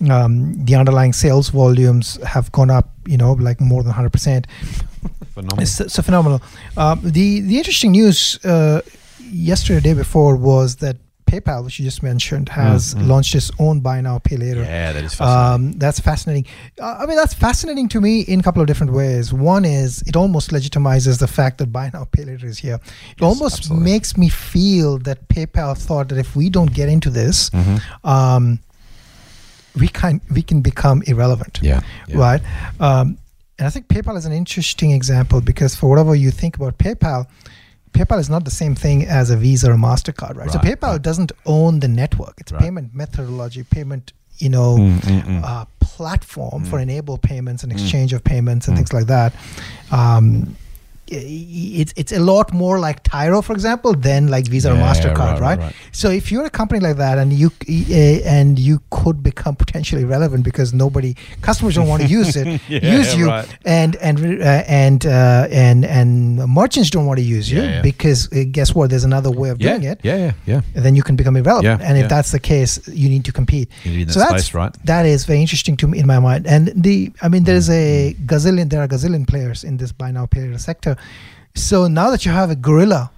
Um, 0.08 0.64
the 0.64 0.76
underlying 0.76 1.14
sales 1.14 1.48
volumes 1.48 2.18
have 2.22 2.52
gone 2.52 2.70
up, 2.70 2.90
you 3.06 3.16
know, 3.16 3.32
like 3.32 3.60
more 3.60 3.82
than 3.82 3.92
hundred 3.92 4.12
percent. 4.12 4.46
Phenomenal. 5.34 5.62
It's 5.62 5.92
so 5.92 6.02
phenomenal. 6.02 6.40
Um, 6.76 7.00
the 7.02 7.40
the 7.40 7.58
interesting 7.58 7.90
news 7.90 8.38
uh, 8.44 8.82
yesterday, 9.18 9.80
day 9.80 9.94
before, 9.94 10.36
was 10.36 10.76
that 10.76 10.96
PayPal, 11.30 11.60
which 11.64 11.78
you 11.78 11.84
just 11.84 12.02
mentioned, 12.02 12.48
has 12.48 12.94
Mm, 12.94 13.02
mm. 13.02 13.08
launched 13.12 13.34
its 13.34 13.50
own 13.58 13.80
buy 13.80 14.00
now 14.00 14.16
pay 14.18 14.36
later. 14.36 14.62
Yeah, 14.62 14.92
that 14.94 15.04
is 15.04 15.14
fascinating. 15.14 15.66
Um, 15.68 15.78
that's 15.82 16.00
fascinating. 16.00 16.46
Uh, 16.80 16.96
I 17.00 17.06
mean, 17.06 17.16
that's 17.16 17.34
fascinating 17.34 17.86
to 17.94 18.00
me 18.00 18.20
in 18.32 18.40
a 18.40 18.42
couple 18.42 18.62
of 18.62 18.66
different 18.70 18.92
ways. 18.92 19.32
One 19.32 19.64
is 19.64 20.02
it 20.10 20.16
almost 20.16 20.50
legitimizes 20.50 21.18
the 21.18 21.28
fact 21.28 21.58
that 21.58 21.68
buy 21.78 21.90
now 21.92 22.04
pay 22.16 22.24
later 22.24 22.46
is 22.46 22.58
here. 22.58 22.74
It 22.76 23.20
Yes, 23.20 23.28
almost 23.30 23.58
absolutely. 23.58 23.84
makes 23.92 24.16
me 24.16 24.28
feel 24.28 24.98
that 25.08 25.28
PayPal 25.28 25.76
thought 25.76 26.08
that 26.10 26.18
if 26.18 26.34
we 26.34 26.48
don't 26.50 26.72
get 26.72 26.88
into 26.88 27.10
this, 27.10 27.50
Mhm. 27.50 27.80
um, 28.04 28.58
we 29.76 29.88
can 29.88 30.20
we 30.36 30.42
can 30.42 30.60
become 30.60 31.02
irrelevant 31.06 31.58
Yeah, 31.62 31.80
yeah. 32.08 32.16
right? 32.18 32.42
Um, 32.80 33.18
and 33.58 33.66
I 33.66 33.70
think 33.70 33.88
PayPal 33.88 34.16
is 34.16 34.24
an 34.26 34.32
interesting 34.32 34.90
example 34.92 35.40
because 35.40 35.74
for 35.74 35.86
whatever 35.90 36.14
you 36.14 36.30
think 36.30 36.56
about 36.56 36.78
PayPal, 36.78 37.26
PayPal 37.98 38.18
is 38.20 38.30
not 38.30 38.44
the 38.44 38.50
same 38.62 38.74
thing 38.74 39.04
as 39.06 39.30
a 39.30 39.36
Visa 39.36 39.66
or 39.72 39.76
Mastercard, 39.76 40.36
right? 40.36 40.50
so 40.52 40.58
PayPal 40.58 40.92
right. 40.92 41.02
doesn't 41.02 41.32
own 41.46 41.80
the 41.80 41.88
network; 41.88 42.34
it's 42.38 42.52
a 42.52 42.54
Right. 42.54 42.64
payment 42.64 42.94
methodology, 42.94 43.62
payment 43.64 44.12
you 44.38 44.48
know 44.48 44.76
Mm, 44.78 45.00
mm, 45.00 45.22
mm. 45.24 45.40
uh, 45.44 45.64
platform 45.80 46.64
for 46.64 46.78
Mm. 46.78 46.82
enable 46.82 47.18
payments 47.18 47.60
and 47.64 47.72
Mm. 47.72 47.76
exchange 47.76 48.12
of 48.16 48.22
payments 48.22 48.68
and 48.68 48.74
Mm. 48.76 48.78
things 48.80 48.92
like 48.92 49.06
that. 49.16 49.30
Um, 49.90 50.54
it's 51.10 51.92
it's 51.96 52.12
a 52.12 52.18
lot 52.18 52.52
more 52.52 52.78
like 52.78 53.02
Tyro, 53.02 53.42
for 53.42 53.52
example, 53.52 53.94
than 53.94 54.28
like 54.28 54.46
Visa 54.46 54.72
or 54.72 54.76
Mastercard, 54.76 55.16
right, 55.18 55.40
right, 55.40 55.40
right, 55.40 55.58
right. 55.58 55.74
So 55.92 56.10
if 56.10 56.30
you're 56.30 56.44
a 56.44 56.50
company 56.50 56.80
like 56.80 56.96
that 56.96 57.18
and 57.18 57.32
you 57.32 57.48
uh, 57.68 58.28
and 58.28 58.58
you 58.58 58.80
could 58.90 59.22
become 59.22 59.56
potentially 59.56 60.04
relevant 60.04 60.44
because 60.44 60.72
nobody 60.74 61.14
customers 61.40 61.74
don't 61.74 61.88
want 61.88 62.02
to 62.02 62.08
use 62.08 62.36
it, 62.36 62.60
Yeah, 62.68 62.96
use 62.98 63.14
you, 63.16 63.26
right. 63.28 63.48
and 63.64 63.96
and 63.96 64.18
uh, 64.42 64.64
and 64.66 65.06
uh, 65.06 65.46
and 65.50 65.84
and 65.84 66.46
merchants 66.48 66.90
don't 66.90 67.06
want 67.06 67.18
to 67.18 67.24
use 67.24 67.50
you 67.50 67.62
Yeah, 67.62 67.70
yeah. 67.76 67.82
because 67.82 68.30
uh, 68.32 68.44
guess 68.50 68.74
what? 68.74 68.90
There's 68.90 69.04
another 69.04 69.30
way 69.30 69.48
of 69.50 69.60
yeah, 69.60 69.70
doing 69.78 69.84
it. 69.84 70.00
yeah, 70.02 70.16
yeah, 70.16 70.32
yeah. 70.46 70.60
And 70.74 70.84
then 70.84 70.94
you 70.96 71.02
can 71.02 71.16
become 71.16 71.36
irrelevant. 71.36 71.80
Yeah, 71.80 71.86
and 71.88 71.96
if 71.96 72.02
yeah. 72.04 72.08
that's 72.08 72.32
the 72.32 72.40
case, 72.40 72.78
you 72.88 73.08
need 73.08 73.24
to 73.24 73.32
compete. 73.32 73.68
You 73.84 73.92
need 73.98 74.08
that 74.08 74.12
so 74.14 74.20
that's 74.20 74.44
space, 74.44 74.54
right? 74.54 74.72
that 74.84 75.06
is 75.06 75.24
very 75.24 75.40
interesting 75.40 75.76
to 75.78 75.86
me 75.88 75.98
in 75.98 76.06
my 76.06 76.18
mind. 76.18 76.46
And 76.46 76.72
the 76.76 77.12
I 77.22 77.28
mean, 77.28 77.44
there's 77.44 77.68
a 77.70 77.78
Mm-hmm. 77.78 78.26
gazillion. 78.26 78.68
There 78.70 78.82
are 78.82 78.88
gazillion 78.88 79.26
players 79.26 79.64
in 79.64 79.76
this 79.78 79.92
buy 79.92 80.10
now 80.10 80.26
pay 80.26 80.40
later 80.42 80.58
sector. 80.58 80.96
So 81.54 81.88
now 81.88 82.10
that 82.10 82.24
you 82.24 82.32
have 82.32 82.50
a 82.50 82.56
gorilla 82.56 83.10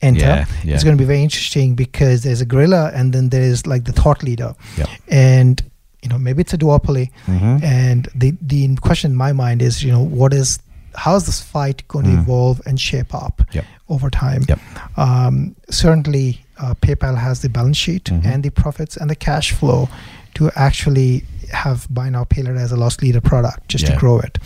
enter, 0.00 0.20
Yeah, 0.20 0.44
yeah. 0.64 0.74
it's 0.74 0.84
going 0.84 0.96
to 0.96 1.00
be 1.02 1.06
very 1.06 1.22
interesting 1.22 1.74
because 1.74 2.22
there's 2.22 2.40
a 2.40 2.46
gorilla 2.46 2.90
and 2.94 3.12
then 3.12 3.28
there 3.28 3.42
is 3.42 3.66
like 3.66 3.84
the 3.84 3.92
thought 3.92 4.22
leader. 4.22 4.54
Yep. 4.78 4.88
And 5.08 5.62
you 6.02 6.08
know 6.08 6.18
maybe 6.18 6.40
it's 6.40 6.52
a 6.52 6.58
duopoly, 6.58 7.10
Mm-hmm. 7.26 7.64
and 7.64 8.08
the 8.14 8.34
the 8.40 8.74
question 8.76 9.12
in 9.12 9.16
my 9.16 9.32
mind 9.32 9.62
is 9.62 9.84
you 9.84 9.92
know 9.92 10.02
what 10.02 10.32
is 10.34 10.58
how 10.94 11.14
is 11.16 11.24
this 11.26 11.40
fight 11.40 11.86
going 11.88 12.04
to 12.04 12.12
evolve 12.12 12.60
and 12.66 12.78
shape 12.80 13.14
up 13.14 13.38
Mm. 13.38 13.54
Yep. 13.54 13.64
over 13.88 14.10
time? 14.10 14.42
Yep. 14.48 14.58
Um, 14.98 15.54
certainly, 15.70 16.44
uh, 16.58 16.74
PayPal 16.74 17.16
has 17.16 17.40
the 17.40 17.48
balance 17.48 17.78
sheet 17.78 18.04
Mhm. 18.10 18.26
and 18.26 18.42
the 18.42 18.50
profits 18.50 18.96
and 18.96 19.08
the 19.08 19.14
cash 19.16 19.52
flow 19.52 19.88
to 20.34 20.50
actually 20.56 21.24
have 21.52 21.86
buy 21.88 22.08
now 22.10 22.24
pay 22.24 22.42
later 22.42 22.56
as 22.56 22.72
a 22.72 22.76
loss 22.76 23.00
leader 23.00 23.20
product 23.20 23.68
just 23.68 23.84
Yeah. 23.84 23.92
to 23.94 23.96
grow 24.00 24.18
it. 24.18 24.38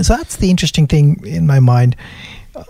So 0.00 0.16
that's 0.16 0.36
the 0.36 0.48
interesting 0.50 0.86
thing 0.86 1.20
in 1.26 1.46
my 1.46 1.60
mind. 1.60 1.96
Uh, 2.54 2.64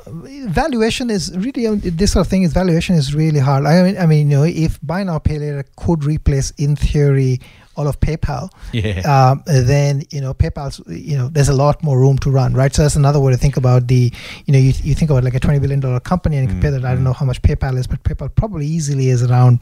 valuation 0.46 1.10
is 1.10 1.36
really 1.36 1.66
um, 1.66 1.80
this 1.82 2.12
sort 2.12 2.24
of 2.26 2.30
thing 2.30 2.42
is 2.42 2.52
valuation 2.52 2.94
is 2.96 3.14
really 3.14 3.40
hard. 3.40 3.64
I 3.66 3.82
mean, 3.82 3.98
I 3.98 4.06
mean, 4.06 4.30
you 4.30 4.36
know, 4.36 4.44
if 4.44 4.78
buy 4.82 5.02
now 5.04 5.18
pay 5.18 5.38
later 5.38 5.64
could 5.76 6.04
replace 6.04 6.50
in 6.52 6.76
theory 6.76 7.40
all 7.74 7.88
of 7.88 7.98
PayPal, 8.00 8.50
Yeah. 8.72 9.00
um, 9.30 9.42
then 9.46 10.02
you 10.10 10.20
know 10.20 10.34
PayPal's 10.34 10.80
you 10.88 11.16
know 11.16 11.28
there's 11.28 11.48
a 11.48 11.54
lot 11.54 11.82
more 11.82 11.98
room 11.98 12.18
to 12.18 12.30
run, 12.30 12.54
right? 12.54 12.72
So 12.74 12.82
that's 12.82 12.96
another 12.96 13.18
way 13.18 13.32
to 13.32 13.38
think 13.38 13.56
about 13.56 13.88
the 13.88 14.12
you 14.46 14.52
know 14.52 14.58
you, 14.58 14.72
you 14.84 14.94
think 14.94 15.10
about 15.10 15.24
like 15.24 15.34
a 15.34 15.40
twenty 15.40 15.58
billion 15.58 15.80
dollar 15.80 15.98
company 16.00 16.36
and 16.36 16.46
you 16.46 16.52
compare 16.54 16.70
that. 16.72 16.84
I 16.84 16.94
don't 16.94 17.04
know 17.04 17.12
how 17.14 17.26
much 17.26 17.40
PayPal 17.42 17.76
is, 17.78 17.86
but 17.86 18.02
PayPal 18.04 18.32
probably 18.34 18.66
easily 18.66 19.08
is 19.08 19.22
around. 19.22 19.60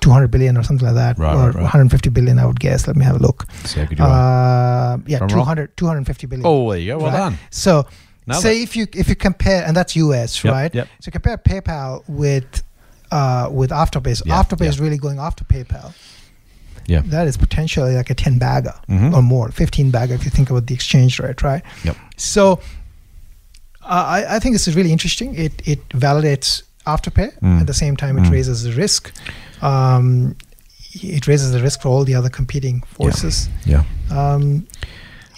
200 0.00 0.30
billion 0.30 0.56
or 0.56 0.62
something 0.64 0.86
like 0.86 0.96
that 0.96 1.18
Right, 1.18 1.34
or 1.34 1.46
right, 1.46 1.54
right. 1.54 1.62
150 1.62 2.10
billion 2.10 2.38
i 2.38 2.44
would 2.44 2.58
guess 2.60 2.86
let 2.88 2.96
me 2.96 3.04
have 3.04 3.16
a 3.16 3.18
look 3.20 3.46
So 3.64 3.80
how 3.80 3.86
good 3.86 3.98
you 3.98 4.04
are. 4.04 4.94
uh, 4.94 4.98
yeah 5.06 5.16
If 5.16 5.22
I'm 5.22 5.28
wrong? 5.28 5.68
250 5.76 6.26
billion 6.26 6.46
Oh, 6.46 6.70
there 6.70 6.80
you 6.80 6.92
go. 6.92 6.98
Well 6.98 7.12
done. 7.12 7.38
So 7.50 7.86
Nailed 8.26 8.42
say 8.42 8.62
if 8.62 8.74
you 8.76 8.86
if 8.92 9.08
you 9.08 9.14
compare 9.14 9.64
and 9.64 9.76
that's 9.76 9.94
US, 9.96 10.42
Yep, 10.44 10.52
right? 10.52 10.74
yep. 10.74 10.88
So 11.00 11.10
compare 11.12 11.38
PayPal 11.38 12.02
with 12.08 12.62
uh, 13.12 13.48
with 13.52 13.70
Afterpay. 13.70 14.16
So 14.16 14.24
Yeah, 14.26 14.42
Afterpay 14.42 14.62
yeah. 14.64 14.68
is 14.74 14.80
really 14.80 14.98
going 14.98 15.18
after 15.20 15.44
PayPal. 15.44 15.94
Yeah. 16.88 17.02
That 17.06 17.26
is 17.28 17.36
potentially 17.36 17.94
like 17.94 18.10
a 18.10 18.14
10 18.14 18.38
bagger 18.38 18.74
Mhm. 18.88 19.14
or 19.14 19.22
more, 19.22 19.50
15 19.52 19.90
bagger 19.92 20.14
if 20.14 20.24
you 20.24 20.30
think 20.32 20.50
about 20.50 20.66
the 20.66 20.74
exchange 20.74 21.20
rate, 21.20 21.40
right? 21.42 21.62
Yep. 21.84 21.96
So 22.16 22.58
uh, 23.82 24.04
I, 24.18 24.36
I 24.36 24.38
think 24.40 24.54
this 24.54 24.66
is 24.68 24.74
really 24.74 24.90
interesting. 24.92 25.34
It 25.36 25.52
it 25.64 25.88
validates 25.90 26.62
Afterpay 26.86 27.28
Mm. 27.40 27.60
at 27.60 27.66
the 27.66 27.74
same 27.74 27.96
time 27.96 28.18
it 28.18 28.24
Mm. 28.24 28.32
raises 28.32 28.62
the 28.64 28.72
risk. 28.72 29.12
Um, 29.62 30.36
it 30.92 31.26
raises 31.26 31.52
the 31.52 31.62
risk 31.62 31.82
for 31.82 31.88
all 31.88 32.04
the 32.04 32.14
other 32.14 32.30
competing 32.30 32.82
forces. 32.82 33.48
Yeah. 33.64 33.84
Um, 34.10 34.66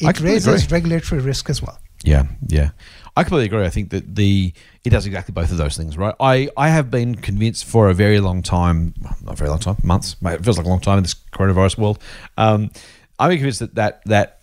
it 0.00 0.20
raises 0.20 0.64
agree. 0.64 0.76
regulatory 0.76 1.20
risk 1.20 1.50
as 1.50 1.62
well. 1.62 1.78
Yeah, 2.04 2.24
yeah. 2.46 2.70
I 3.16 3.24
completely 3.24 3.46
agree. 3.46 3.66
I 3.66 3.70
think 3.70 3.90
that 3.90 4.14
the 4.14 4.52
it 4.84 4.90
does 4.90 5.06
exactly 5.06 5.32
both 5.32 5.50
of 5.50 5.58
those 5.58 5.76
things, 5.76 5.98
right? 5.98 6.14
I, 6.20 6.48
I 6.56 6.68
have 6.68 6.88
been 6.90 7.16
convinced 7.16 7.64
for 7.64 7.88
a 7.88 7.94
very 7.94 8.20
long 8.20 8.42
time, 8.42 8.94
not 9.22 9.34
a 9.34 9.36
very 9.36 9.50
long 9.50 9.58
time, 9.58 9.76
months. 9.82 10.14
It 10.22 10.44
feels 10.44 10.56
like 10.56 10.66
a 10.66 10.70
long 10.70 10.80
time 10.80 10.98
in 10.98 11.02
this 11.02 11.14
coronavirus 11.32 11.78
world. 11.78 11.98
Um, 12.36 12.70
I'm 13.18 13.30
convinced 13.32 13.58
that 13.58 13.74
that 13.74 14.02
that 14.04 14.38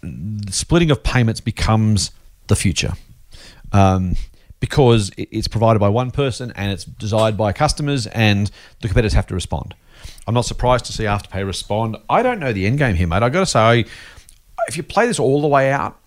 splitting 0.49 0.91
of 0.91 1.03
payments 1.03 1.39
becomes 1.39 2.11
the 2.47 2.57
future, 2.57 2.93
um, 3.71 4.17
because 4.65 5.11
it's 5.15 5.47
provided 5.47 5.77
by 5.77 5.87
one 5.89 6.09
person 6.09 6.51
and 6.55 6.71
it's 6.71 6.85
desired 6.85 7.37
by 7.37 7.53
customers, 7.53 8.07
and 8.07 8.49
the 8.81 8.87
competitors 8.87 9.13
have 9.13 9.27
to 9.27 9.35
respond. 9.35 9.75
I'm 10.25 10.33
not 10.33 10.45
surprised 10.45 10.85
to 10.85 10.91
see 10.91 11.03
Afterpay 11.03 11.45
respond. 11.45 11.97
I 12.09 12.23
don't 12.23 12.39
know 12.39 12.51
the 12.51 12.65
end 12.65 12.79
game 12.79 12.95
here, 12.95 13.05
mate. 13.05 13.21
I've 13.21 13.31
got 13.31 13.41
to 13.41 13.45
say, 13.45 13.85
if 14.67 14.75
you 14.75 14.81
play 14.81 15.05
this 15.05 15.19
all 15.19 15.39
the 15.39 15.47
way 15.47 15.71
out, 15.71 15.99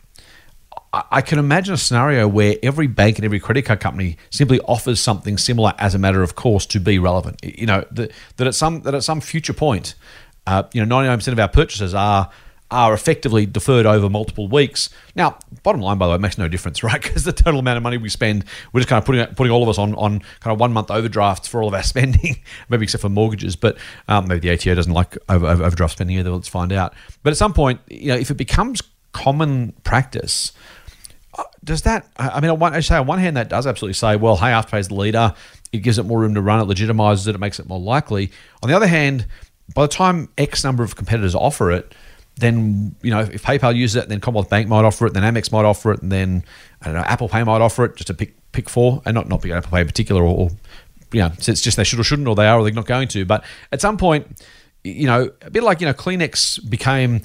I 0.92 1.20
can 1.20 1.38
imagine 1.38 1.72
a 1.74 1.76
scenario 1.76 2.26
where 2.26 2.56
every 2.60 2.88
bank 2.88 3.18
and 3.18 3.24
every 3.24 3.38
credit 3.38 3.64
card 3.64 3.78
company 3.78 4.16
simply 4.30 4.58
offers 4.62 4.98
something 4.98 5.38
similar 5.38 5.72
as 5.78 5.94
a 5.94 5.98
matter 5.98 6.24
of 6.24 6.34
course 6.34 6.66
to 6.66 6.80
be 6.80 6.98
relevant. 6.98 7.38
You 7.44 7.66
know 7.66 7.84
that, 7.92 8.10
that 8.38 8.46
at 8.48 8.56
some 8.56 8.80
that 8.82 8.94
at 8.94 9.04
some 9.04 9.20
future 9.20 9.52
point, 9.52 9.94
uh, 10.48 10.64
you 10.72 10.80
know, 10.80 10.86
ninety 10.96 11.08
nine 11.08 11.18
percent 11.18 11.34
of 11.34 11.38
our 11.38 11.48
purchases 11.48 11.94
are 11.94 12.30
are 12.70 12.92
effectively 12.92 13.46
deferred 13.46 13.86
over 13.86 14.10
multiple 14.10 14.46
weeks. 14.46 14.90
Now, 15.14 15.38
bottom 15.62 15.80
line, 15.80 15.96
by 15.96 16.06
the 16.06 16.12
way, 16.12 16.18
makes 16.18 16.36
no 16.36 16.48
difference, 16.48 16.82
right? 16.82 17.00
Because 17.00 17.24
the 17.24 17.32
total 17.32 17.60
amount 17.60 17.78
of 17.78 17.82
money 17.82 17.96
we 17.96 18.08
spend, 18.08 18.44
we're 18.72 18.80
just 18.80 18.88
kind 18.88 18.98
of 18.98 19.06
putting 19.06 19.26
putting 19.34 19.52
all 19.52 19.62
of 19.62 19.68
us 19.68 19.78
on 19.78 19.94
on 19.94 20.20
kind 20.40 20.52
of 20.52 20.60
one 20.60 20.72
month 20.72 20.90
overdrafts 20.90 21.48
for 21.48 21.62
all 21.62 21.68
of 21.68 21.74
our 21.74 21.82
spending, 21.94 22.36
maybe 22.68 22.84
except 22.84 23.02
for 23.02 23.08
mortgages. 23.08 23.56
But 23.56 23.78
um, 24.08 24.28
maybe 24.28 24.40
the 24.40 24.50
ATO 24.50 24.74
doesn't 24.74 24.92
like 24.92 25.16
over, 25.28 25.46
over, 25.46 25.64
overdraft 25.64 25.92
spending 25.94 26.18
either. 26.18 26.30
Let's 26.30 26.48
find 26.48 26.72
out. 26.72 26.94
But 27.22 27.30
at 27.30 27.36
some 27.36 27.52
point, 27.52 27.80
you 27.88 28.08
know, 28.08 28.16
if 28.16 28.30
it 28.30 28.36
becomes 28.36 28.82
common 29.12 29.72
practice, 29.84 30.52
uh, 31.36 31.44
does 31.64 31.82
that? 31.82 32.06
I 32.16 32.40
mean, 32.40 32.50
I 32.62 32.80
say 32.80 32.96
on 32.96 33.06
one 33.06 33.18
hand, 33.18 33.36
that 33.36 33.48
does 33.48 33.66
absolutely 33.66 33.94
say, 33.94 34.16
well, 34.16 34.36
hey, 34.36 34.46
Afterpay 34.46 34.80
is 34.80 34.88
the 34.88 34.94
leader. 34.94 35.34
It 35.72 35.78
gives 35.78 35.98
it 35.98 36.04
more 36.04 36.20
room 36.20 36.34
to 36.34 36.42
run. 36.42 36.60
It 36.60 36.72
legitimizes 36.72 37.28
it. 37.28 37.34
It 37.34 37.38
makes 37.38 37.58
it 37.58 37.68
more 37.68 37.80
likely. 37.80 38.30
On 38.62 38.68
the 38.68 38.76
other 38.76 38.86
hand, 38.86 39.26
by 39.74 39.82
the 39.82 39.92
time 39.92 40.28
X 40.38 40.64
number 40.64 40.82
of 40.82 40.96
competitors 40.96 41.34
offer 41.34 41.70
it, 41.70 41.94
then 42.38 42.94
you 43.02 43.10
know 43.10 43.20
if 43.20 43.42
PayPal 43.42 43.74
uses 43.74 43.96
it, 43.96 44.08
then 44.08 44.20
Commonwealth 44.20 44.48
Bank 44.48 44.68
might 44.68 44.84
offer 44.84 45.06
it, 45.06 45.14
then 45.14 45.22
Amex 45.22 45.52
might 45.52 45.64
offer 45.64 45.92
it, 45.92 46.02
and 46.02 46.10
then 46.10 46.44
I 46.80 46.86
don't 46.86 46.94
know 46.94 47.00
Apple 47.00 47.28
Pay 47.28 47.44
might 47.44 47.60
offer 47.60 47.84
it, 47.84 47.96
just 47.96 48.08
to 48.08 48.14
pick 48.14 48.34
pick 48.52 48.68
four, 48.68 49.02
and 49.04 49.14
not 49.14 49.28
not 49.28 49.42
pick 49.42 49.52
Apple 49.52 49.70
Pay 49.70 49.82
in 49.82 49.86
particular, 49.86 50.22
or, 50.22 50.36
or 50.36 50.50
you 51.12 51.20
know, 51.20 51.32
so 51.38 51.52
it's 51.52 51.60
just 51.60 51.76
they 51.76 51.84
should 51.84 52.00
or 52.00 52.04
shouldn't, 52.04 52.28
or 52.28 52.34
they 52.34 52.46
are, 52.46 52.58
or 52.58 52.64
they're 52.64 52.72
not 52.72 52.86
going 52.86 53.08
to. 53.08 53.24
But 53.24 53.44
at 53.72 53.80
some 53.80 53.96
point, 53.96 54.42
you 54.84 55.06
know, 55.06 55.30
a 55.42 55.50
bit 55.50 55.62
like 55.62 55.80
you 55.80 55.86
know, 55.86 55.94
Kleenex 55.94 56.68
became 56.68 57.22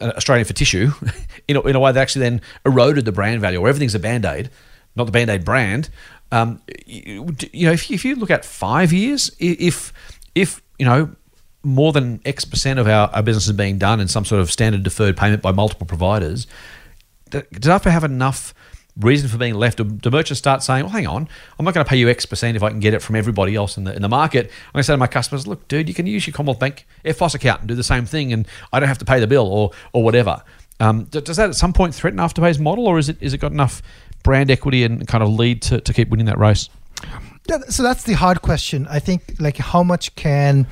uh, 0.00 0.12
Australian 0.16 0.46
for 0.46 0.52
tissue 0.52 0.90
in 1.48 1.56
a, 1.56 1.60
in 1.62 1.76
a 1.76 1.80
way 1.80 1.92
that 1.92 2.00
actually 2.00 2.22
then 2.22 2.40
eroded 2.64 3.04
the 3.04 3.12
brand 3.12 3.40
value, 3.40 3.60
or 3.60 3.68
everything's 3.68 3.94
a 3.94 3.98
band 3.98 4.24
aid, 4.24 4.50
not 4.94 5.04
the 5.04 5.12
band 5.12 5.30
aid 5.30 5.44
brand. 5.44 5.90
Um, 6.32 6.60
you, 6.86 7.34
you 7.52 7.66
know, 7.66 7.72
if 7.72 7.88
you, 7.90 7.94
if 7.94 8.04
you 8.04 8.16
look 8.16 8.30
at 8.30 8.44
five 8.44 8.92
years, 8.92 9.34
if 9.38 9.92
if 10.34 10.62
you 10.78 10.86
know 10.86 11.14
more 11.66 11.92
than 11.92 12.20
X 12.24 12.44
percent 12.44 12.78
of 12.78 12.86
our, 12.86 13.10
our 13.10 13.22
business 13.22 13.46
is 13.46 13.52
being 13.52 13.78
done 13.78 14.00
in 14.00 14.08
some 14.08 14.24
sort 14.24 14.40
of 14.40 14.50
standard 14.50 14.82
deferred 14.82 15.16
payment 15.16 15.42
by 15.42 15.52
multiple 15.52 15.86
providers, 15.86 16.46
does 17.30 17.42
Afterpay 17.42 17.90
have 17.90 18.04
enough 18.04 18.54
reason 18.98 19.28
for 19.28 19.36
being 19.36 19.54
left? 19.54 19.78
Do, 19.78 19.84
do 19.84 20.10
merchants 20.10 20.38
start 20.38 20.62
saying, 20.62 20.84
"Well, 20.84 20.92
hang 20.92 21.06
on, 21.06 21.28
I'm 21.58 21.64
not 21.64 21.74
going 21.74 21.84
to 21.84 21.88
pay 21.88 21.96
you 21.96 22.08
X 22.08 22.24
percent 22.24 22.56
if 22.56 22.62
I 22.62 22.70
can 22.70 22.80
get 22.80 22.94
it 22.94 23.02
from 23.02 23.16
everybody 23.16 23.56
else 23.56 23.76
in 23.76 23.84
the 23.84 23.94
in 23.94 24.02
the 24.02 24.08
market"? 24.08 24.46
I'm 24.46 24.72
going 24.72 24.80
to 24.80 24.84
say 24.84 24.92
to 24.92 24.98
my 24.98 25.06
customers, 25.06 25.46
"Look, 25.46 25.66
dude, 25.68 25.88
you 25.88 25.94
can 25.94 26.06
use 26.06 26.26
your 26.26 26.34
Commonwealth 26.34 26.60
Bank 26.60 26.86
FOS 27.04 27.34
account 27.34 27.60
and 27.60 27.68
do 27.68 27.74
the 27.74 27.84
same 27.84 28.06
thing, 28.06 28.32
and 28.32 28.46
I 28.72 28.80
don't 28.80 28.88
have 28.88 28.98
to 28.98 29.04
pay 29.04 29.20
the 29.20 29.26
bill 29.26 29.46
or 29.46 29.72
or 29.92 30.02
whatever." 30.02 30.42
Um, 30.78 31.04
does 31.04 31.38
that 31.38 31.48
at 31.50 31.56
some 31.56 31.72
point 31.72 31.94
threaten 31.94 32.18
Afterpay's 32.18 32.58
model, 32.58 32.86
or 32.86 32.98
is 32.98 33.08
it 33.08 33.16
is 33.20 33.34
it 33.34 33.38
got 33.38 33.52
enough 33.52 33.82
brand 34.22 34.50
equity 34.50 34.84
and 34.84 35.06
kind 35.06 35.22
of 35.22 35.30
lead 35.30 35.62
to, 35.62 35.80
to 35.80 35.92
keep 35.92 36.10
winning 36.10 36.26
that 36.26 36.38
race? 36.38 36.68
Yeah, 37.48 37.58
so 37.68 37.82
that's 37.82 38.02
the 38.02 38.14
hard 38.14 38.42
question. 38.42 38.86
I 38.88 38.98
think 38.98 39.36
like 39.38 39.56
how 39.56 39.82
much 39.82 40.14
can 40.16 40.66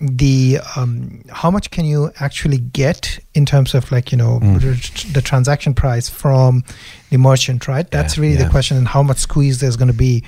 the 0.00 0.58
um, 0.76 1.22
how 1.30 1.50
much 1.50 1.70
can 1.70 1.84
you 1.84 2.10
actually 2.20 2.58
get 2.58 3.18
in 3.34 3.46
terms 3.46 3.74
of 3.74 3.90
like 3.90 4.12
you 4.12 4.18
know 4.18 4.40
Mm. 4.40 4.60
the, 4.60 5.12
the 5.12 5.22
transaction 5.22 5.72
price 5.74 6.08
from 6.08 6.62
the 7.10 7.18
merchant, 7.18 7.68
right? 7.68 7.88
That's 7.90 8.16
Yeah, 8.16 8.22
really 8.22 8.36
yeah. 8.36 8.44
the 8.44 8.50
question, 8.50 8.76
and 8.76 8.88
how 8.88 9.02
much 9.02 9.18
squeeze 9.18 9.60
there's 9.60 9.76
going 9.76 9.88
to 9.88 9.94
be. 9.94 10.24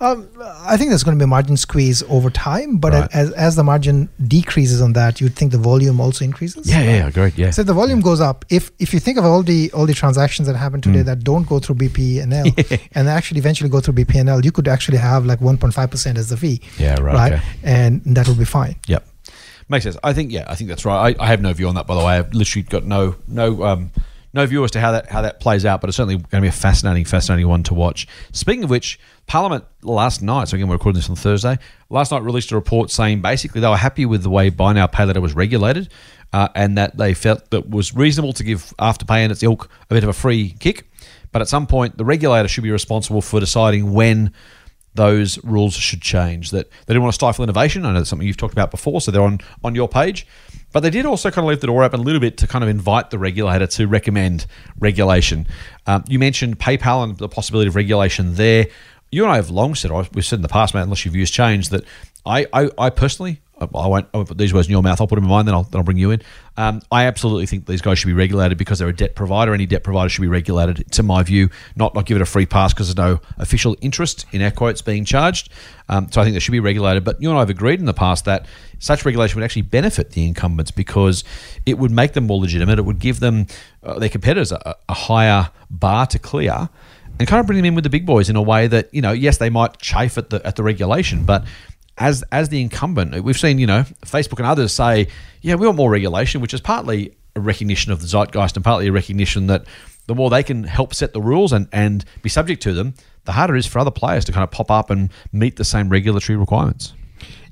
Um, 0.00 0.28
I 0.42 0.76
think 0.76 0.88
there's 0.90 1.04
going 1.04 1.16
to 1.16 1.22
be 1.22 1.24
a 1.24 1.28
margin 1.28 1.56
squeeze 1.56 2.02
over 2.08 2.30
time, 2.30 2.78
but 2.78 2.92
Right. 2.92 3.08
as 3.14 3.30
as 3.32 3.54
the 3.56 3.62
margin 3.62 4.08
decreases 4.26 4.80
on 4.80 4.94
that, 4.94 5.20
you'd 5.20 5.36
think 5.36 5.52
the 5.52 5.58
volume 5.58 6.00
also 6.00 6.24
increases. 6.24 6.66
agreed. 6.68 6.84
Yeah, 6.84 6.96
yeah 7.04 7.10
great. 7.10 7.36
Yeah. 7.38 7.50
So 7.50 7.60
if 7.60 7.66
the 7.66 7.74
volume 7.74 8.00
goes 8.00 8.20
up. 8.20 8.44
If 8.50 8.70
if 8.78 8.92
you 8.94 9.00
think 9.00 9.18
of 9.18 9.24
all 9.24 9.42
the 9.42 9.70
all 9.72 9.86
the 9.86 9.94
transactions 9.94 10.48
that 10.48 10.56
happen 10.56 10.80
today 10.80 11.00
Mm. 11.02 11.04
that 11.06 11.24
don't 11.24 11.46
go 11.46 11.58
through 11.58 11.76
BPNL 11.76 12.46
and 12.92 13.08
actually 13.08 13.38
eventually 13.38 13.68
go 13.70 13.80
through 13.80 13.94
BPNL, 13.94 14.42
you 14.44 14.52
could 14.52 14.68
actually 14.68 14.98
have 14.98 15.24
like 15.26 15.40
1.5 15.40 15.90
percent 15.90 16.18
as 16.18 16.28
the 16.30 16.36
fee, 16.36 16.60
yeah, 16.78 16.98
right. 17.00 17.14
right? 17.14 17.32
okay. 17.34 17.42
And 17.62 18.00
that 18.16 18.26
will 18.26 18.34
be 18.34 18.44
fine. 18.46 18.76
Yep. 18.88 19.06
Makes 19.68 19.84
sense. 19.84 19.96
I 20.02 20.12
think 20.12 20.32
yeah, 20.32 20.44
I 20.48 20.54
think 20.56 20.68
that's 20.68 20.84
right. 20.84 21.16
I, 21.20 21.24
I 21.24 21.28
have 21.28 21.40
no 21.40 21.52
view 21.52 21.68
on 21.68 21.74
that 21.76 21.86
by 21.86 21.94
the 21.94 22.04
way. 22.04 22.14
I've 22.18 22.34
literally 22.34 22.62
got 22.64 22.84
no 22.84 23.14
no 23.28 23.62
um 23.62 23.90
no 24.34 24.46
view 24.46 24.64
as 24.64 24.70
to 24.72 24.80
how 24.80 24.92
that 24.92 25.10
how 25.10 25.22
that 25.22 25.40
plays 25.40 25.64
out, 25.64 25.80
but 25.80 25.88
it's 25.88 25.96
certainly 25.96 26.16
going 26.16 26.40
to 26.40 26.40
be 26.40 26.48
a 26.48 26.52
fascinating, 26.52 27.04
fascinating 27.04 27.48
one 27.48 27.62
to 27.64 27.74
watch. 27.74 28.06
Speaking 28.32 28.64
of 28.64 28.70
which, 28.70 28.98
Parliament 29.26 29.64
last 29.82 30.22
night, 30.22 30.48
so 30.48 30.54
again 30.54 30.68
we're 30.68 30.74
recording 30.74 30.98
this 30.98 31.10
on 31.10 31.16
Thursday, 31.16 31.58
last 31.90 32.12
night 32.12 32.22
released 32.22 32.50
a 32.52 32.54
report 32.54 32.90
saying 32.90 33.20
basically 33.20 33.60
they 33.60 33.68
were 33.68 33.76
happy 33.76 34.06
with 34.06 34.22
the 34.22 34.30
way 34.30 34.50
buy 34.50 34.72
now 34.72 34.86
pay 34.86 35.04
later 35.04 35.20
was 35.20 35.34
regulated, 35.34 35.88
uh, 36.32 36.48
and 36.54 36.78
that 36.78 36.96
they 36.96 37.14
felt 37.14 37.50
that 37.50 37.68
was 37.68 37.94
reasonable 37.94 38.32
to 38.32 38.44
give 38.44 38.72
Afterpay 38.78 39.18
and 39.18 39.32
its 39.32 39.42
ilk 39.42 39.68
a 39.90 39.94
bit 39.94 40.02
of 40.02 40.08
a 40.08 40.14
free 40.14 40.54
kick, 40.58 40.90
but 41.30 41.42
at 41.42 41.48
some 41.48 41.66
point 41.66 41.98
the 41.98 42.04
regulator 42.04 42.48
should 42.48 42.64
be 42.64 42.70
responsible 42.70 43.22
for 43.22 43.40
deciding 43.40 43.92
when 43.92 44.32
those 44.94 45.42
rules 45.44 45.74
should 45.74 46.02
change. 46.02 46.50
That 46.50 46.70
they 46.70 46.94
didn't 46.94 47.02
want 47.02 47.12
to 47.12 47.16
stifle 47.16 47.42
innovation. 47.42 47.84
I 47.84 47.92
know 47.92 47.98
that's 47.98 48.10
something 48.10 48.26
you've 48.26 48.36
talked 48.36 48.52
about 48.52 48.70
before, 48.70 49.00
so 49.00 49.10
they're 49.10 49.22
on 49.22 49.40
on 49.64 49.74
your 49.74 49.88
page. 49.88 50.26
But 50.72 50.80
they 50.80 50.90
did 50.90 51.04
also 51.04 51.30
kind 51.30 51.44
of 51.44 51.50
leave 51.50 51.60
the 51.60 51.66
door 51.66 51.84
open 51.84 52.00
a 52.00 52.02
little 52.02 52.20
bit 52.20 52.38
to 52.38 52.46
kind 52.46 52.64
of 52.64 52.70
invite 52.70 53.10
the 53.10 53.18
regulator 53.18 53.66
to 53.66 53.86
recommend 53.86 54.46
regulation. 54.78 55.46
Um, 55.86 56.04
you 56.08 56.18
mentioned 56.18 56.58
PayPal 56.58 57.04
and 57.04 57.16
the 57.18 57.28
possibility 57.28 57.68
of 57.68 57.76
regulation 57.76 58.34
there. 58.34 58.66
You 59.10 59.24
and 59.24 59.32
I 59.32 59.36
have 59.36 59.50
long 59.50 59.74
said, 59.74 59.90
or 59.90 60.06
we've 60.14 60.24
said 60.24 60.36
in 60.36 60.42
the 60.42 60.48
past, 60.48 60.72
mate, 60.72 60.80
unless 60.80 61.04
your 61.04 61.12
views 61.12 61.30
change, 61.30 61.68
that 61.68 61.84
I, 62.24 62.46
I, 62.54 62.70
I 62.78 62.88
personally 62.88 63.41
I 63.60 63.86
won't, 63.86 64.08
I 64.12 64.16
won't 64.16 64.28
put 64.28 64.38
these 64.38 64.52
words 64.52 64.66
in 64.66 64.72
your 64.72 64.82
mouth. 64.82 65.00
I'll 65.00 65.06
put 65.06 65.16
them 65.16 65.24
in 65.24 65.30
mine. 65.30 65.46
Then 65.46 65.54
I'll 65.54 65.62
then 65.62 65.78
I'll 65.78 65.84
bring 65.84 65.98
you 65.98 66.10
in. 66.10 66.22
Um, 66.56 66.82
I 66.90 67.04
absolutely 67.04 67.46
think 67.46 67.66
these 67.66 67.82
guys 67.82 67.98
should 67.98 68.08
be 68.08 68.12
regulated 68.12 68.58
because 68.58 68.78
they're 68.78 68.88
a 68.88 68.96
debt 68.96 69.14
provider. 69.14 69.54
Any 69.54 69.66
debt 69.66 69.84
provider 69.84 70.08
should 70.08 70.22
be 70.22 70.28
regulated. 70.28 70.90
To 70.92 71.02
my 71.02 71.22
view, 71.22 71.48
not 71.76 71.94
not 71.94 72.06
give 72.06 72.16
it 72.16 72.22
a 72.22 72.26
free 72.26 72.46
pass 72.46 72.72
because 72.72 72.92
there's 72.92 72.96
no 72.96 73.20
official 73.38 73.76
interest 73.80 74.26
in 74.32 74.40
air 74.40 74.50
quotes 74.50 74.82
being 74.82 75.04
charged. 75.04 75.50
Um, 75.88 76.10
so 76.10 76.20
I 76.20 76.24
think 76.24 76.34
they 76.34 76.40
should 76.40 76.52
be 76.52 76.60
regulated. 76.60 77.04
But 77.04 77.20
you 77.22 77.28
and 77.28 77.36
I 77.36 77.40
have 77.40 77.50
agreed 77.50 77.78
in 77.78 77.86
the 77.86 77.94
past 77.94 78.24
that 78.24 78.46
such 78.78 79.04
regulation 79.04 79.38
would 79.38 79.44
actually 79.44 79.62
benefit 79.62 80.10
the 80.10 80.26
incumbents 80.26 80.70
because 80.70 81.22
it 81.66 81.78
would 81.78 81.90
make 81.90 82.14
them 82.14 82.26
more 82.26 82.40
legitimate. 82.40 82.78
It 82.78 82.82
would 82.82 82.98
give 82.98 83.20
them 83.20 83.46
uh, 83.82 83.98
their 83.98 84.08
competitors 84.08 84.50
a, 84.50 84.76
a 84.88 84.94
higher 84.94 85.50
bar 85.70 86.06
to 86.06 86.18
clear 86.18 86.68
and 87.18 87.28
kind 87.28 87.40
of 87.40 87.46
bring 87.46 87.58
them 87.58 87.66
in 87.66 87.74
with 87.74 87.84
the 87.84 87.90
big 87.90 88.06
boys 88.06 88.28
in 88.28 88.36
a 88.36 88.42
way 88.42 88.66
that 88.66 88.92
you 88.92 89.02
know, 89.02 89.12
yes, 89.12 89.38
they 89.38 89.50
might 89.50 89.78
chafe 89.78 90.18
at 90.18 90.30
the 90.30 90.44
at 90.46 90.56
the 90.56 90.62
regulation, 90.62 91.24
but 91.24 91.44
as 91.98 92.24
as 92.32 92.48
the 92.48 92.60
incumbent, 92.60 93.22
we've 93.22 93.38
seen 93.38 93.58
you 93.58 93.66
know 93.66 93.84
Facebook 94.02 94.38
and 94.38 94.46
others 94.46 94.72
say, 94.72 95.08
yeah, 95.40 95.54
we 95.54 95.66
want 95.66 95.76
more 95.76 95.90
regulation, 95.90 96.40
which 96.40 96.54
is 96.54 96.60
partly 96.60 97.14
a 97.36 97.40
recognition 97.40 97.92
of 97.92 98.00
the 98.00 98.06
zeitgeist 98.06 98.56
and 98.56 98.64
partly 98.64 98.88
a 98.88 98.92
recognition 98.92 99.46
that 99.46 99.64
the 100.06 100.14
more 100.14 100.30
they 100.30 100.42
can 100.42 100.64
help 100.64 100.94
set 100.94 101.12
the 101.12 101.20
rules 101.20 101.52
and 101.52 101.68
and 101.72 102.04
be 102.22 102.28
subject 102.28 102.62
to 102.62 102.72
them, 102.72 102.94
the 103.24 103.32
harder 103.32 103.54
it 103.54 103.60
is 103.60 103.66
for 103.66 103.78
other 103.78 103.90
players 103.90 104.24
to 104.24 104.32
kind 104.32 104.44
of 104.44 104.50
pop 104.50 104.70
up 104.70 104.90
and 104.90 105.10
meet 105.32 105.56
the 105.56 105.64
same 105.64 105.88
regulatory 105.88 106.36
requirements. 106.36 106.94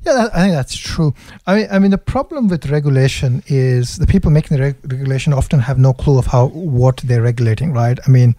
Yeah, 0.03 0.15
that, 0.15 0.35
I 0.35 0.41
think 0.41 0.55
that's 0.55 0.77
true. 0.77 1.15
I 1.47 1.57
mean, 1.57 1.69
I 1.71 1.79
mean, 1.79 1.91
the 1.91 1.99
problem 1.99 2.49
with 2.49 2.71
regulation 2.71 3.43
is 3.47 3.97
the 3.97 4.07
people 4.07 4.31
making 4.31 4.57
the 4.57 4.63
reg- 4.63 4.93
regulation 4.93 5.35
often 5.35 5.61
have 5.61 5.79
no 5.79 5.93
clue 5.93 6.19
of 6.19 6.27
how 6.27 6.47
what 6.47 6.99
they're 6.99 7.21
regulating, 7.21 7.73
right? 7.73 7.99
I 8.07 8.11
mean, 8.11 8.35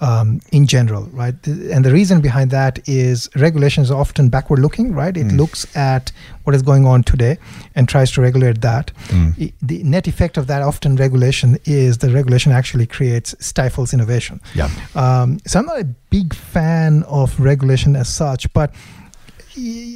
um, 0.00 0.40
in 0.52 0.68
general, 0.68 1.08
right? 1.12 1.34
And 1.46 1.84
the 1.84 1.92
reason 1.92 2.20
behind 2.20 2.52
that 2.52 2.88
is 2.88 3.28
regulation 3.34 3.82
is 3.82 3.90
often 3.90 4.28
backward 4.28 4.60
looking, 4.60 4.92
right? 4.92 5.16
It 5.16 5.26
mm. 5.26 5.36
looks 5.36 5.76
at 5.76 6.12
what 6.44 6.54
is 6.54 6.62
going 6.62 6.86
on 6.86 7.02
today 7.02 7.38
and 7.74 7.88
tries 7.88 8.12
to 8.12 8.20
regulate 8.20 8.60
that. 8.60 8.92
Mm. 9.08 9.52
the 9.60 9.82
net 9.82 10.06
effect 10.06 10.36
of 10.36 10.46
that 10.46 10.62
often 10.62 10.96
regulation 10.96 11.58
is 11.64 11.98
the 11.98 12.10
regulation 12.10 12.52
actually 12.52 12.86
creates 12.86 13.34
stifles 13.40 13.92
innovation. 13.92 14.40
Yeah. 14.54 14.70
Um, 14.94 15.40
so 15.46 15.58
I'm 15.58 15.66
not 15.66 15.80
a 15.80 15.88
big 16.10 16.34
fan 16.34 17.02
of 17.04 17.38
regulation 17.40 17.96
as 17.96 18.08
such, 18.08 18.52
but 18.52 18.72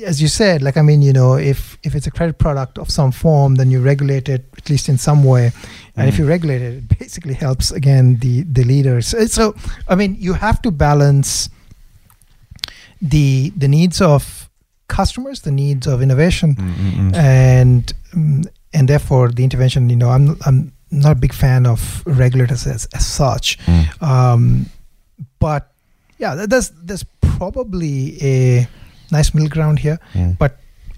as 0.04 0.20
you 0.20 0.28
said, 0.28 0.62
like 0.62 0.76
I 0.76 0.82
mean, 0.82 1.02
you 1.02 1.12
know, 1.12 1.34
if 1.34 1.78
if 1.82 1.94
it's 1.94 2.06
a 2.06 2.10
credit 2.10 2.38
product 2.38 2.78
of 2.78 2.90
some 2.90 3.12
form, 3.12 3.56
then 3.56 3.70
you 3.70 3.80
regulate 3.80 4.28
it 4.28 4.44
at 4.56 4.70
least 4.70 4.88
in 4.88 4.98
some 4.98 5.24
way, 5.24 5.52
and 5.96 6.06
mm. 6.06 6.08
if 6.08 6.18
you 6.18 6.26
regulate 6.26 6.62
it, 6.62 6.74
it 6.74 6.98
basically 6.98 7.34
helps 7.34 7.70
again 7.70 8.16
the 8.16 8.42
the 8.42 8.64
leaders. 8.64 9.08
So, 9.08 9.26
so, 9.26 9.54
I 9.88 9.94
mean, 9.94 10.16
you 10.18 10.34
have 10.34 10.60
to 10.62 10.70
balance 10.70 11.48
the 13.00 13.50
the 13.56 13.68
needs 13.68 14.00
of 14.00 14.48
customers, 14.88 15.40
the 15.40 15.50
needs 15.50 15.86
of 15.86 16.02
innovation, 16.02 16.56
and 17.14 17.92
mm, 18.12 18.46
and 18.72 18.88
therefore 18.88 19.30
the 19.30 19.44
intervention. 19.44 19.90
You 19.90 19.96
know, 19.96 20.10
I'm 20.10 20.36
I'm 20.46 20.72
not 20.90 21.12
a 21.12 21.20
big 21.20 21.32
fan 21.32 21.66
of 21.66 22.02
regulators 22.06 22.66
as, 22.66 22.86
as 22.94 23.06
such, 23.06 23.58
mm. 23.66 24.02
um, 24.02 24.66
but 25.38 25.72
yeah, 26.18 26.46
there's 26.46 26.70
there's 26.70 27.04
probably 27.20 28.16
a 28.22 28.68
nice 29.16 29.34
middle 29.34 29.52
ground 29.56 29.78
here. 29.78 29.98
Mm. 30.12 30.36
But 30.38 30.52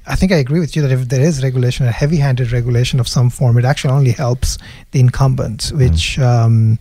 I 0.07 0.17
think 0.17 0.33
I 0.33 0.37
agree 0.37 0.61
with 0.61 0.77
you 0.77 0.83
that 0.83 0.93
if 0.93 1.09
there 1.09 1.21
is 1.21 1.43
regulation, 1.43 1.87
a 1.87 1.93
heavy-handed 1.93 2.53
regulation 2.53 3.01
of 3.01 3.09
some 3.09 3.29
form, 3.31 3.59
it 3.59 3.65
actually 3.65 3.95
only 4.01 4.13
helps 4.13 4.59
the 4.93 5.01
incumbents, 5.01 5.73
mm. 5.73 5.79
which, 5.79 6.17
mm. 6.17 6.23
um, 6.23 6.79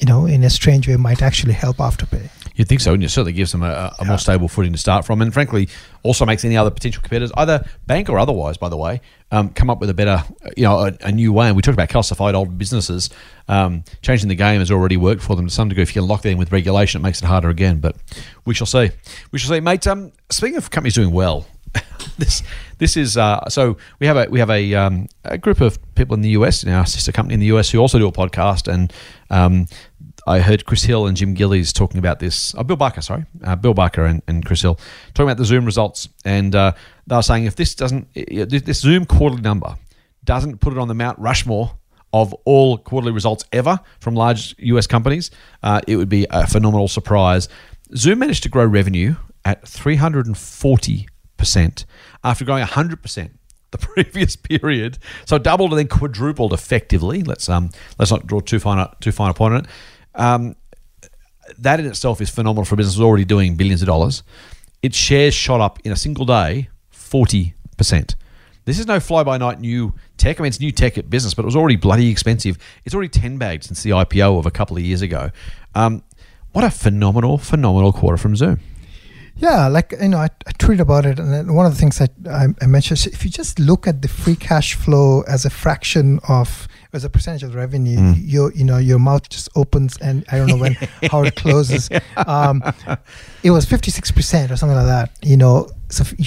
you 0.00 0.06
know, 0.06 0.26
in 0.26 0.42
a 0.44 0.50
strange 0.50 0.88
way, 0.88 0.96
might 0.96 1.22
actually 1.22 1.54
help 1.54 1.76
Afterpay. 1.78 2.28
You'd 2.56 2.68
think 2.68 2.80
so, 2.80 2.94
and 2.94 3.04
it 3.04 3.10
certainly 3.10 3.34
gives 3.34 3.52
them 3.52 3.62
a, 3.62 3.66
a 3.66 3.94
yeah. 4.00 4.08
more 4.08 4.18
stable 4.18 4.48
footing 4.48 4.72
to 4.72 4.78
start 4.78 5.04
from, 5.04 5.20
and 5.20 5.32
frankly, 5.32 5.68
also 6.02 6.24
makes 6.24 6.44
any 6.44 6.56
other 6.56 6.70
potential 6.70 7.02
competitors, 7.02 7.30
either 7.36 7.66
bank 7.86 8.08
or 8.08 8.18
otherwise, 8.18 8.56
by 8.56 8.70
the 8.70 8.76
way, 8.76 9.02
um, 9.30 9.50
come 9.50 9.68
up 9.68 9.78
with 9.78 9.90
a 9.90 9.94
better, 9.94 10.24
you 10.56 10.64
know, 10.64 10.78
a, 10.86 10.92
a, 11.02 11.12
new 11.12 11.32
way. 11.32 11.48
And 11.48 11.56
we 11.56 11.62
talked 11.62 11.74
about 11.74 11.90
calcified 11.90 12.34
old 12.34 12.56
businesses. 12.56 13.10
Um, 13.48 13.84
changing 14.00 14.28
the 14.28 14.34
game 14.34 14.60
has 14.60 14.70
already 14.70 14.96
worked 14.96 15.22
for 15.22 15.36
them 15.36 15.46
to 15.46 15.52
some 15.52 15.68
degree. 15.68 15.82
If 15.82 15.94
you 15.94 16.00
can 16.00 16.08
lock 16.08 16.22
them 16.22 16.32
in 16.32 16.38
with 16.38 16.50
regulation, 16.50 17.02
it 17.02 17.04
makes 17.04 17.20
it 17.22 17.26
harder 17.26 17.50
again. 17.50 17.78
But 17.78 17.96
we 18.46 18.54
shall 18.54 18.66
see. 18.66 18.90
We 19.32 19.38
shall 19.38 19.50
see, 19.50 19.60
mate. 19.60 19.86
Um, 19.86 20.12
speaking 20.30 20.56
of 20.56 20.70
companies 20.70 20.94
doing 20.94 21.10
well, 21.10 21.46
this 22.18 22.42
this 22.78 22.96
is 22.96 23.16
uh, 23.16 23.48
so 23.48 23.76
we 23.98 24.06
have 24.06 24.16
a 24.16 24.26
we 24.30 24.38
have 24.38 24.50
a, 24.50 24.74
um, 24.74 25.08
a 25.24 25.38
group 25.38 25.60
of 25.60 25.78
people 25.94 26.14
in 26.14 26.20
the 26.20 26.30
US 26.30 26.62
in 26.62 26.72
our 26.72 26.86
sister 26.86 27.12
company 27.12 27.34
in 27.34 27.40
the 27.40 27.46
US 27.46 27.70
who 27.70 27.78
also 27.78 27.98
do 27.98 28.06
a 28.06 28.12
podcast 28.12 28.72
and 28.72 28.92
um, 29.30 29.66
I 30.26 30.40
heard 30.40 30.64
Chris 30.64 30.82
Hill 30.82 31.06
and 31.06 31.16
Jim 31.16 31.34
Gillies 31.34 31.72
talking 31.72 31.98
about 31.98 32.18
this. 32.18 32.54
Oh, 32.56 32.64
Bill 32.64 32.76
Barker, 32.76 33.00
sorry, 33.00 33.26
uh, 33.44 33.56
Bill 33.56 33.74
Barker 33.74 34.04
and, 34.04 34.22
and 34.26 34.44
Chris 34.44 34.62
Hill 34.62 34.78
talking 35.14 35.28
about 35.28 35.38
the 35.38 35.44
Zoom 35.44 35.64
results, 35.64 36.08
and 36.24 36.54
uh, 36.54 36.72
they 37.06 37.16
were 37.16 37.22
saying 37.22 37.44
if 37.44 37.56
this 37.56 37.74
doesn't, 37.74 38.12
this 38.14 38.80
Zoom 38.80 39.04
quarterly 39.04 39.42
number 39.42 39.76
doesn't 40.24 40.58
put 40.58 40.72
it 40.72 40.78
on 40.78 40.88
the 40.88 40.94
Mount 40.94 41.18
Rushmore 41.18 41.78
of 42.12 42.34
all 42.44 42.78
quarterly 42.78 43.12
results 43.12 43.44
ever 43.52 43.78
from 44.00 44.14
large 44.14 44.54
US 44.58 44.86
companies, 44.86 45.30
uh, 45.62 45.80
it 45.86 45.96
would 45.96 46.08
be 46.08 46.26
a 46.30 46.46
phenomenal 46.46 46.88
surprise. 46.88 47.48
Zoom 47.94 48.18
managed 48.18 48.42
to 48.44 48.48
grow 48.48 48.64
revenue 48.64 49.16
at 49.44 49.66
340 49.66 51.08
percent 51.36 51.84
after 52.24 52.44
growing 52.44 52.60
100 52.60 53.02
percent 53.02 53.38
the 53.72 53.78
previous 53.78 54.36
period. 54.36 54.98
So 55.24 55.38
doubled 55.38 55.72
and 55.72 55.78
then 55.78 55.88
quadrupled 55.88 56.52
effectively. 56.52 57.22
Let's 57.22 57.48
um 57.48 57.70
let's 57.98 58.10
not 58.10 58.26
draw 58.26 58.40
too 58.40 58.58
fine 58.58 58.78
a, 58.78 58.94
too 59.00 59.12
fine 59.12 59.30
a 59.30 59.34
point 59.34 59.54
on 59.54 59.60
it. 59.60 59.66
Um, 60.16 60.56
that 61.58 61.78
in 61.78 61.86
itself 61.86 62.20
is 62.20 62.30
phenomenal 62.30 62.64
for 62.64 62.74
a 62.74 62.76
business 62.76 62.98
already 62.98 63.24
doing 63.24 63.54
billions 63.54 63.82
of 63.82 63.86
dollars. 63.86 64.22
Its 64.82 64.96
shares 64.96 65.34
shot 65.34 65.60
up 65.60 65.78
in 65.84 65.92
a 65.92 65.96
single 65.96 66.24
day 66.24 66.68
40%. 66.92 67.54
This 68.64 68.80
is 68.80 68.86
no 68.86 68.98
fly 68.98 69.22
by 69.22 69.38
night 69.38 69.60
new 69.60 69.94
tech. 70.16 70.40
I 70.40 70.42
mean, 70.42 70.48
it's 70.48 70.60
new 70.60 70.72
tech 70.72 70.98
at 70.98 71.08
business, 71.08 71.34
but 71.34 71.44
it 71.44 71.46
was 71.46 71.54
already 71.54 71.76
bloody 71.76 72.10
expensive. 72.10 72.58
It's 72.84 72.94
already 72.94 73.08
10 73.08 73.38
bagged 73.38 73.64
since 73.64 73.82
the 73.82 73.90
IPO 73.90 74.38
of 74.38 74.46
a 74.46 74.50
couple 74.50 74.76
of 74.76 74.82
years 74.82 75.02
ago. 75.02 75.30
Um, 75.74 76.02
what 76.52 76.64
a 76.64 76.70
phenomenal, 76.70 77.38
phenomenal 77.38 77.92
quarter 77.92 78.16
from 78.16 78.34
Zoom. 78.34 78.60
Yeah, 79.36 79.68
like 79.68 79.92
you 80.00 80.08
know, 80.08 80.16
I, 80.16 80.30
I 80.46 80.52
tweeted 80.52 80.80
about 80.80 81.04
it, 81.04 81.18
and 81.18 81.54
one 81.54 81.66
of 81.66 81.72
the 81.72 81.78
things 81.78 82.00
I, 82.00 82.08
I 82.62 82.66
mentioned, 82.66 83.06
if 83.12 83.22
you 83.22 83.30
just 83.30 83.58
look 83.58 83.86
at 83.86 84.00
the 84.00 84.08
free 84.08 84.34
cash 84.34 84.74
flow 84.74 85.20
as 85.28 85.44
a 85.44 85.50
fraction 85.50 86.18
of 86.26 86.66
as 86.96 87.04
a 87.04 87.10
percentage 87.10 87.42
of 87.42 87.54
revenue, 87.54 87.98
mm. 87.98 88.14
your 88.24 88.52
you 88.52 88.64
know 88.64 88.78
your 88.78 88.98
mouth 88.98 89.28
just 89.28 89.48
opens, 89.54 89.96
and 89.98 90.24
I 90.32 90.38
don't 90.38 90.48
know 90.48 90.56
when 90.56 90.72
how 91.10 91.22
it 91.22 91.36
closes. 91.36 91.88
Um, 92.16 92.62
it 93.44 93.52
was 93.52 93.64
fifty 93.64 93.90
six 93.92 94.10
percent 94.10 94.50
or 94.50 94.56
something 94.56 94.76
like 94.76 94.86
that. 94.86 95.10
You 95.22 95.36
know, 95.36 95.70
so 95.90 96.04
you 96.18 96.26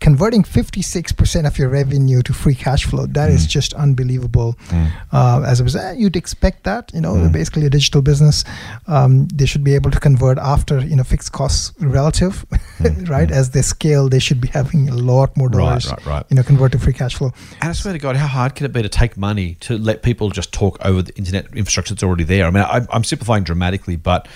converting 0.00 0.42
56% 0.42 1.46
of 1.46 1.58
your 1.58 1.68
revenue 1.68 2.22
to 2.22 2.32
free 2.32 2.54
cash 2.54 2.84
flow 2.86 3.06
that 3.06 3.30
mm. 3.30 3.34
is 3.34 3.46
just 3.46 3.74
unbelievable 3.74 4.56
mm. 4.68 4.90
uh, 5.12 5.42
as 5.46 5.60
a 5.60 5.64
result 5.64 5.98
you'd 5.98 6.16
expect 6.16 6.64
that 6.64 6.90
you 6.94 7.00
know 7.00 7.14
mm. 7.14 7.30
basically 7.32 7.66
a 7.66 7.70
digital 7.70 8.00
business 8.00 8.44
um, 8.86 9.28
they 9.28 9.46
should 9.46 9.62
be 9.62 9.74
able 9.74 9.90
to 9.90 10.00
convert 10.00 10.38
after 10.38 10.80
you 10.80 10.96
know 10.96 11.04
fixed 11.04 11.32
costs 11.32 11.72
relative 11.80 12.46
mm. 12.50 13.08
right 13.08 13.28
mm. 13.28 13.32
as 13.32 13.50
they 13.50 13.62
scale 13.62 14.08
they 14.08 14.18
should 14.18 14.40
be 14.40 14.48
having 14.48 14.88
a 14.88 14.94
lot 14.94 15.36
more 15.36 15.50
dollars 15.50 15.90
right, 15.90 16.06
right, 16.06 16.06
right. 16.06 16.26
you 16.30 16.36
know 16.36 16.42
convert 16.42 16.72
to 16.72 16.78
free 16.78 16.94
cash 16.94 17.14
flow 17.14 17.32
and 17.60 17.70
i 17.70 17.72
swear 17.72 17.92
to 17.92 17.98
god 17.98 18.16
how 18.16 18.26
hard 18.26 18.54
can 18.54 18.64
it 18.64 18.72
be 18.72 18.82
to 18.82 18.88
take 18.88 19.16
money 19.16 19.54
to 19.60 19.76
let 19.76 20.02
people 20.02 20.30
just 20.30 20.52
talk 20.52 20.78
over 20.84 21.02
the 21.02 21.16
internet 21.16 21.46
infrastructure 21.54 21.94
that's 21.94 22.02
already 22.02 22.24
there 22.24 22.46
i 22.46 22.50
mean 22.50 22.64
I, 22.64 22.86
i'm 22.90 23.04
simplifying 23.04 23.44
dramatically 23.44 23.96
but 23.96 24.26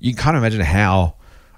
you 0.00 0.14
can't 0.14 0.36
imagine 0.36 0.62
how 0.62 1.14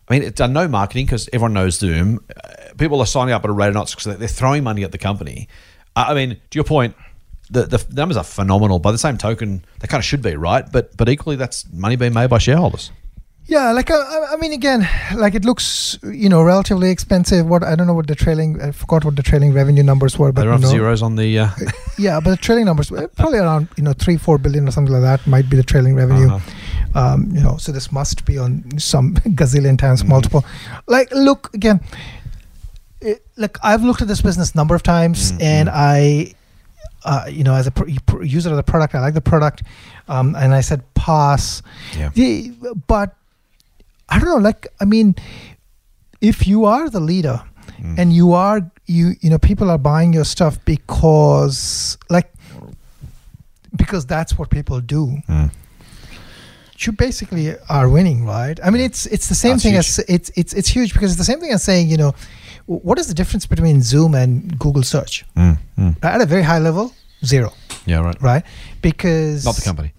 I 0.09 0.15
mean, 0.15 0.23
it's 0.23 0.37
done 0.37 0.53
no 0.53 0.69
marketing 0.69 1.07
because 1.07 1.29
everyone 1.33 1.55
knows 1.55 1.79
Zoom. 1.79 2.25
Uh, 2.37 2.75
people 2.77 3.01
are 3.01 3.07
signing 3.07 3.33
up 3.33 3.45
at 3.45 3.51
a 3.51 3.53
rate 3.53 3.69
of 3.69 3.75
knots 3.75 3.95
because 3.95 4.19
they're 4.19 4.29
throwing 4.29 4.63
money 4.63 4.85
at 4.85 4.93
the 4.93 4.99
company. 4.99 5.49
Uh, 5.97 6.07
I 6.09 6.15
mean, 6.15 6.31
to 6.51 6.57
your 6.57 6.65
point, 6.65 6.95
the, 7.51 7.63
the 7.63 7.85
numbers 7.93 8.17
are 8.17 8.25
phenomenal. 8.25 8.79
By 8.79 8.93
the 8.93 8.99
same 8.99 9.17
token, 9.17 9.65
they 9.81 9.87
kind 9.87 10.01
of 10.01 10.05
should 10.05 10.23
be, 10.23 10.37
right? 10.37 10.71
But 10.71 10.97
but 10.97 11.09
equally, 11.09 11.37
that's 11.37 11.71
money 11.73 11.97
being 11.97 12.13
made 12.13 12.31
by 12.31 12.39
shareholders. 12.39 12.91
Yeah, 13.47 13.73
like 13.73 13.91
uh, 13.91 14.27
I 14.31 14.37
mean, 14.37 14.53
again, 14.53 14.89
like 15.17 15.35
it 15.35 15.45
looks, 15.45 15.99
you 16.03 16.31
know, 16.31 16.43
relatively 16.43 16.91
expensive. 16.91 17.47
What 17.47 17.63
I 17.63 17.75
don't 17.75 17.87
know 17.87 17.93
what 17.93 18.07
the 18.07 18.15
trailing, 18.15 18.61
I 18.63 18.73
forgot 18.73 19.05
what 19.05 19.17
the 19.17 19.23
trailing 19.23 19.53
revenue 19.53 19.83
numbers 19.83 20.19
were, 20.19 20.33
but 20.33 20.43
there 20.43 20.51
are 20.51 20.57
you 20.57 20.63
know, 20.63 20.69
zeros 20.69 21.03
on 21.03 21.17
the. 21.17 21.39
Uh... 21.39 21.51
yeah, 21.99 22.21
but 22.21 22.31
the 22.31 22.37
trailing 22.39 22.65
numbers 22.65 22.91
probably 23.17 23.39
around 23.39 23.69
you 23.77 23.83
know 23.83 23.93
three 23.93 24.17
four 24.17 24.39
billion 24.39 24.67
or 24.67 24.71
something 24.71 24.93
like 24.93 25.03
that 25.03 25.27
might 25.27 25.51
be 25.51 25.59
the 25.59 25.63
trailing 25.63 25.95
revenue. 25.95 26.31
Uh-huh. 26.31 26.53
Um, 26.95 27.31
you 27.33 27.41
know, 27.41 27.57
so 27.57 27.73
this 27.73 27.91
must 27.91 28.25
be 28.25 28.39
on 28.39 28.79
some 28.79 29.15
gazillion 29.41 29.79
times 29.79 30.01
mm-hmm. 30.01 30.11
multiple. 30.11 30.45
Like, 30.87 31.11
look 31.13 31.53
again. 31.55 31.81
It, 33.01 33.25
like 33.37 33.59
I've 33.63 33.83
looked 33.83 34.01
at 34.01 34.09
this 34.09 34.23
business 34.23 34.55
number 34.55 34.75
of 34.75 34.83
times, 34.83 35.33
mm-hmm. 35.33 35.43
and 35.43 35.69
I 35.69 36.35
uh, 37.05 37.27
you 37.29 37.45
know, 37.45 37.55
as 37.55 37.67
a 37.67 37.71
pr- 37.71 38.23
user 38.23 38.51
of 38.51 38.57
the 38.57 38.63
product, 38.63 38.95
I 38.95 39.01
like 39.01 39.15
the 39.15 39.21
product, 39.21 39.63
um, 40.09 40.35
and 40.37 40.55
I 40.55 40.63
said 40.63 40.83
pass. 40.95 41.63
Yeah. 41.97 42.11
The, 42.15 42.55
but 42.87 43.15
I 44.09 44.19
don't 44.19 44.29
know. 44.29 44.37
Like, 44.37 44.69
I 44.81 44.85
mean, 44.85 45.15
if 46.21 46.47
you 46.47 46.65
are 46.65 46.89
the 46.89 47.01
leader 47.01 47.43
mm. 47.79 47.99
and 47.99 48.13
you 48.13 48.33
are 48.33 48.71
you 48.87 49.15
you 49.21 49.31
know 49.31 49.39
people 49.39 49.71
are 49.71 49.79
buying 49.79 50.13
your 50.13 50.25
stuff 50.25 50.63
because 50.65 51.99
like 52.09 52.33
because 53.77 54.07
that's 54.07 54.39
what 54.39 54.51
people 54.51 54.81
do. 54.81 55.19
Mm. 55.29 55.51
You 56.79 56.93
basically 56.93 57.55
are 57.69 57.89
winning, 57.89 58.27
right? 58.27 58.59
I 58.65 58.71
mean, 58.71 58.83
it's 58.83 59.07
it's 59.07 59.29
the 59.29 59.35
same 59.35 59.53
that's 59.53 59.63
thing 59.63 59.75
huge. 59.75 59.87
as 59.87 59.99
it's 60.09 60.31
it's 60.37 60.53
it's 60.55 60.69
huge 60.69 60.93
because 60.93 61.11
it's 61.13 61.19
the 61.19 61.25
same 61.33 61.41
thing 61.41 61.53
as 61.53 61.63
saying 61.63 61.89
you 61.89 61.97
know 61.97 62.15
what 62.67 62.99
is 62.99 63.07
the 63.07 63.15
difference 63.15 63.47
between 63.47 63.83
Zoom 63.83 64.15
and 64.15 64.59
Google 64.59 64.83
search? 64.83 65.25
Mm, 65.37 65.59
mm. 65.79 65.97
At 66.03 66.21
a 66.21 66.27
very 66.27 66.43
high 66.43 66.59
level, 66.59 66.93
zero, 67.25 67.53
Yeah, 67.87 68.01
right. 68.01 68.21
right? 68.23 68.43
Because 68.83 69.45
Not 69.45 69.55
the 69.57 69.63
company. 69.63 69.93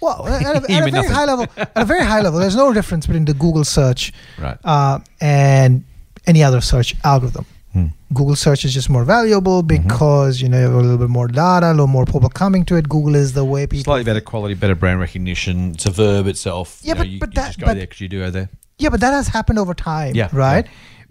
Well, 0.00 0.26
at 0.28 0.42
a, 0.42 0.46
at 0.48 0.56
a 0.56 0.60
very 0.66 0.90
nothing. 0.90 1.10
high 1.12 1.24
level, 1.24 1.46
at 1.56 1.70
a 1.76 1.84
very 1.84 2.04
high 2.04 2.20
level, 2.20 2.40
there's 2.40 2.56
no 2.56 2.72
difference 2.72 3.06
between 3.06 3.26
the 3.26 3.34
Google 3.34 3.64
search 3.64 4.12
Right. 4.38 4.58
uh, 4.64 4.98
and 5.20 5.84
any 6.26 6.42
other 6.42 6.60
search 6.60 6.94
algorithm. 7.04 7.46
Google 8.12 8.34
search 8.36 8.64
is 8.64 8.74
just 8.74 8.90
more 8.90 9.04
valuable 9.04 9.62
Mm-hmm. 9.62 9.86
because 9.88 10.42
you 10.42 10.48
know 10.48 10.58
you 10.58 10.64
have 10.64 10.74
a 10.74 10.76
little 10.80 10.98
bit 10.98 11.08
more 11.10 11.28
data, 11.28 11.68
a 11.70 11.72
little 11.72 11.86
more 11.86 12.04
people 12.06 12.28
coming 12.28 12.64
to 12.66 12.76
it. 12.76 12.88
Google 12.88 13.14
is 13.14 13.32
the 13.34 13.44
way 13.44 13.66
people. 13.66 13.84
Slightly 13.84 14.04
better 14.04 14.20
quality, 14.20 14.54
better 14.54 14.74
brand 14.74 14.98
recognition. 15.00 15.72
It's 15.72 15.86
a 15.86 15.90
verb 15.90 16.26
itself. 16.26 16.80
Yeah, 16.82 16.88
You 16.90 16.94
know, 16.94 16.98
but- 17.00 17.08
you, 17.08 17.20
but 17.20 17.28
you 17.30 17.34
that- 17.36 17.46
just 17.48 17.60
go 17.60 17.66
but- 17.66 17.74
there 17.74 17.82
because 17.86 18.00
you 18.00 18.08
do 18.08 18.20
go 18.20 18.30
there. 18.30 18.48
Yeah, 18.78 18.88
but 18.88 19.00
that 19.00 19.12
has 19.12 19.28
happened 19.28 19.58
over 19.58 19.74
time, 19.74 20.14
Yeah, 20.14 20.28
right? 20.32 20.66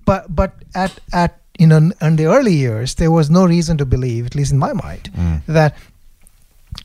But 0.05 0.33
but 0.35 0.51
at 0.73 0.99
at 1.13 1.37
you 1.59 1.67
know 1.67 1.91
in 2.01 2.15
the 2.15 2.25
early 2.25 2.53
years, 2.53 2.95
there 2.95 3.11
was 3.11 3.29
no 3.29 3.45
reason 3.45 3.77
to 3.77 3.85
believe, 3.85 4.25
at 4.25 4.33
least 4.35 4.51
in 4.51 4.57
my 4.57 4.73
mind, 4.73 5.11
Mm. 5.15 5.41
that 5.45 5.75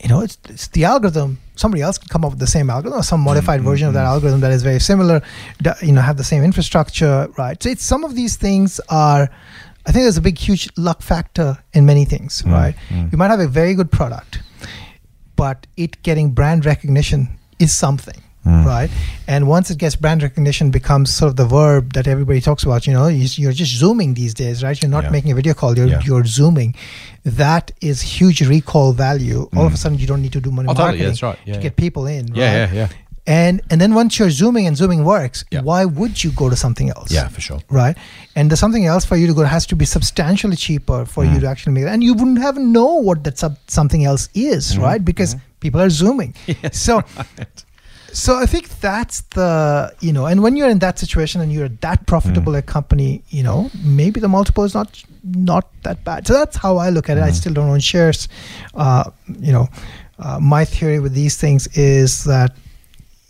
you 0.02 0.08
know 0.10 0.20
it's, 0.20 0.36
it's 0.48 0.68
the 0.68 0.84
algorithm. 0.84 1.38
Somebody 1.56 1.82
else 1.82 1.96
can 1.98 2.08
come 2.08 2.24
up 2.24 2.32
with 2.32 2.40
the 2.40 2.46
same 2.46 2.68
algorithm 2.68 3.00
or 3.00 3.02
some 3.04 3.20
modified 3.20 3.60
mm, 3.60 3.64
version 3.64 3.88
of 3.88 3.94
that 3.94 4.04
mm. 4.04 4.12
algorithm 4.14 4.40
that 4.40 4.52
is 4.52 4.62
very 4.62 4.80
similar. 4.80 5.22
You 5.82 5.92
know, 5.92 6.00
have 6.02 6.16
the 6.18 6.24
same 6.24 6.44
infrastructure, 6.44 7.28
right? 7.38 7.60
So 7.62 7.68
it's 7.70 7.84
some 7.84 8.04
of 8.04 8.14
these 8.14 8.36
things 8.36 8.78
are. 8.90 9.30
I 9.86 9.92
think 9.92 10.04
there's 10.04 10.16
a 10.16 10.22
big, 10.22 10.38
huge 10.38 10.68
luck 10.76 11.02
factor 11.02 11.58
in 11.74 11.84
many 11.86 12.04
things, 12.04 12.42
Mm, 12.42 12.52
right? 12.52 12.74
mm. 12.90 13.12
You 13.12 13.18
might 13.18 13.30
have 13.30 13.40
a 13.40 13.46
very 13.48 13.74
good 13.74 13.90
product, 13.90 14.40
but 15.36 15.66
it 15.76 16.02
getting 16.02 16.30
brand 16.30 16.64
recognition 16.64 17.28
is 17.58 17.74
something 17.74 18.20
Mm. 18.46 18.66
right 18.66 18.90
and 19.26 19.46
once 19.48 19.70
it 19.70 19.78
gets 19.78 19.96
brand 19.96 20.22
recognition 20.22 20.70
becomes 20.70 21.10
sort 21.10 21.30
of 21.30 21.36
the 21.36 21.46
verb 21.46 21.94
that 21.94 22.06
everybody 22.06 22.42
talks 22.42 22.62
about 22.62 22.86
you 22.86 22.92
know 22.92 23.06
you- 23.06 23.26
you're 23.42 23.54
just 23.54 23.72
zooming 23.74 24.12
these 24.12 24.34
days 24.34 24.62
right 24.62 24.76
you're 24.82 24.90
not 24.90 25.04
Yeah. 25.04 25.10
making 25.16 25.32
a 25.32 25.34
video 25.34 25.54
call 25.54 25.74
you're, 25.78 25.86
Yeah. 25.88 26.02
you're 26.04 26.26
zooming 26.26 26.74
that 27.24 27.70
is 27.80 28.02
huge 28.02 28.42
recall 28.42 28.92
value 28.92 29.48
all 29.56 29.64
of 29.64 29.72
a 29.72 29.78
sudden 29.78 29.98
you 29.98 30.06
don't 30.06 30.20
need 30.20 30.32
to 30.32 30.42
do 30.42 30.50
money 30.50 30.68
Oh, 30.68 30.72
totally. 30.74 30.84
marketing 30.88 31.04
Yeah, 31.04 31.08
that's 31.08 31.22
right. 31.22 31.38
Yeah, 31.46 31.54
to 31.54 31.58
yeah. 31.60 31.62
get 31.62 31.76
people 31.76 32.06
in 32.06 32.28
Yeah, 32.34 32.44
right? 32.44 32.72
yeah, 32.74 32.80
yeah. 32.80 32.88
And 33.26 33.62
and 33.70 33.80
then 33.80 33.94
once 33.94 34.18
you're 34.18 34.30
zooming 34.30 34.66
and 34.66 34.76
zooming 34.76 35.02
works 35.04 35.44
Yeah. 35.50 35.62
why 35.62 35.84
would 35.86 36.22
you 36.22 36.30
go 36.32 36.50
to 36.50 36.56
something 36.56 36.90
else 36.90 37.10
Yeah, 37.10 37.28
for 37.28 37.40
sure. 37.40 37.60
right 37.70 37.96
and 38.36 38.50
the 38.50 38.56
something 38.56 38.84
else 38.84 39.04
for 39.06 39.16
you 39.16 39.26
to 39.26 39.34
go 39.34 39.44
has 39.44 39.64
to 39.66 39.76
be 39.76 39.86
substantially 39.86 40.56
cheaper 40.56 41.04
for 41.06 41.24
Mm. 41.24 41.34
you 41.34 41.40
to 41.40 41.46
actually 41.46 41.72
make 41.72 41.84
it 41.84 41.88
and 41.88 42.04
you 42.04 42.12
wouldn't 42.14 42.38
have 42.38 42.58
know 42.58 42.90
what 43.08 43.24
that 43.24 43.38
sub- 43.38 43.56
something 43.66 44.04
else 44.04 44.28
is 44.34 44.72
Mm-hmm. 44.72 44.82
right 44.82 45.04
because 45.04 45.36
people 45.60 45.80
are 45.80 45.88
zooming 45.88 46.34
so 46.72 47.02
so 48.12 48.36
i 48.36 48.46
think 48.46 48.68
that's 48.80 49.22
the 49.38 49.92
you 50.00 50.12
know 50.12 50.26
and 50.26 50.42
when 50.42 50.54
you're 50.56 50.68
in 50.68 50.78
that 50.80 50.98
situation 50.98 51.40
and 51.40 51.50
you're 51.52 51.70
that 51.86 52.06
profitable 52.06 52.52
Mm. 52.52 52.58
a 52.58 52.62
company 52.62 53.22
you 53.30 53.42
know 53.42 53.70
maybe 53.82 54.20
the 54.20 54.28
multiple 54.28 54.64
is 54.64 54.74
not 54.74 55.02
not 55.24 55.64
that 55.82 56.04
bad 56.04 56.26
so 56.26 56.34
that's 56.34 56.56
how 56.58 56.76
i 56.76 56.90
look 56.90 57.08
at 57.08 57.16
it 57.16 57.22
i 57.22 57.30
Mm. 57.30 57.34
still 57.40 57.54
don't 57.54 57.70
own 57.70 57.80
shares 57.80 58.28
uh, 58.74 59.04
you 59.40 59.52
know 59.52 59.66
uh, 60.18 60.38
my 60.38 60.64
theory 60.64 61.00
with 61.00 61.14
these 61.14 61.36
things 61.36 61.66
is 61.74 62.22
that 62.24 62.52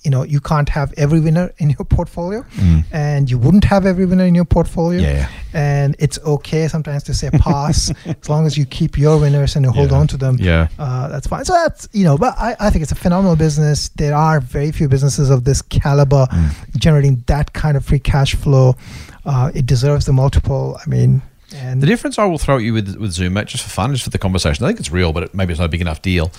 you 0.05 0.11
know 0.11 0.23
you 0.23 0.41
can't 0.41 0.69
have 0.69 0.93
every 0.97 1.21
winner 1.21 1.51
in 1.59 1.71
your 1.71 1.85
portfolio 1.97 2.45
Mm. 2.57 2.85
and 2.93 3.31
you 3.31 3.39
wouldn't 3.39 3.65
have 3.65 3.87
every 3.87 4.07
winner 4.07 4.25
in 4.25 4.35
your 4.35 4.45
portfolio 4.45 5.01
Yeah, 5.01 5.29
and 5.55 5.97
it's 5.99 6.19
okay 6.35 6.69
sometimes 6.69 7.03
to 7.05 7.15
say 7.15 7.31
pass 7.31 7.91
as 8.07 8.29
long 8.29 8.47
as 8.47 8.57
you 8.59 8.67
keep 8.67 8.99
your 8.99 9.19
winners 9.19 9.57
and 9.57 9.65
you 9.65 9.73
hold 9.73 9.91
Yeah. 9.91 9.99
on 10.01 10.07
to 10.09 10.17
them 10.17 10.37
Yeah. 10.41 10.69
uh, 10.79 11.09
that's 11.09 11.27
fine 11.27 11.45
so 11.45 11.53
that's 11.55 11.89
you 11.93 12.05
know 12.05 12.17
but 12.19 12.35
I, 12.39 12.55
I 12.61 12.71
think 12.71 12.83
it's 12.83 12.93
a 12.93 13.01
phenomenal 13.07 13.37
business 13.37 13.89
there 13.97 14.15
are 14.15 14.41
very 14.41 14.73
few 14.73 14.89
businesses 14.89 15.31
of 15.31 15.45
this 15.45 15.63
caliber 15.63 16.27
Mm. 16.31 16.51
generating 16.77 17.25
that 17.27 17.53
kind 17.53 17.77
of 17.77 17.85
free 17.85 18.01
cash 18.01 18.35
flow 18.35 18.77
uh, 19.25 19.51
it 19.55 19.65
deserves 19.67 20.05
the 20.07 20.13
multiple 20.13 20.79
i 20.85 20.89
mean 20.89 21.23
and 21.55 21.81
The 21.83 21.87
difference 21.87 22.19
I 22.19 22.25
will 22.25 22.39
throw 22.39 22.57
at 22.57 22.63
you 22.65 22.73
with 22.75 22.97
with 22.97 23.13
Zoom, 23.13 23.35
mate, 23.35 23.47
just 23.47 23.63
for 23.63 23.71
fun, 23.71 23.93
just 23.93 24.03
for 24.03 24.11
the 24.11 24.19
conversation. 24.19 24.65
I 24.65 24.69
think 24.69 24.81
it's 24.81 24.91
real, 24.91 25.13
but 25.13 25.23
it, 25.25 25.35
maybe 25.35 25.53
it's 25.53 25.61
not 25.61 25.67
a 25.67 25.75
big 25.77 25.81
enough 25.83 26.01
deal. 26.03 26.33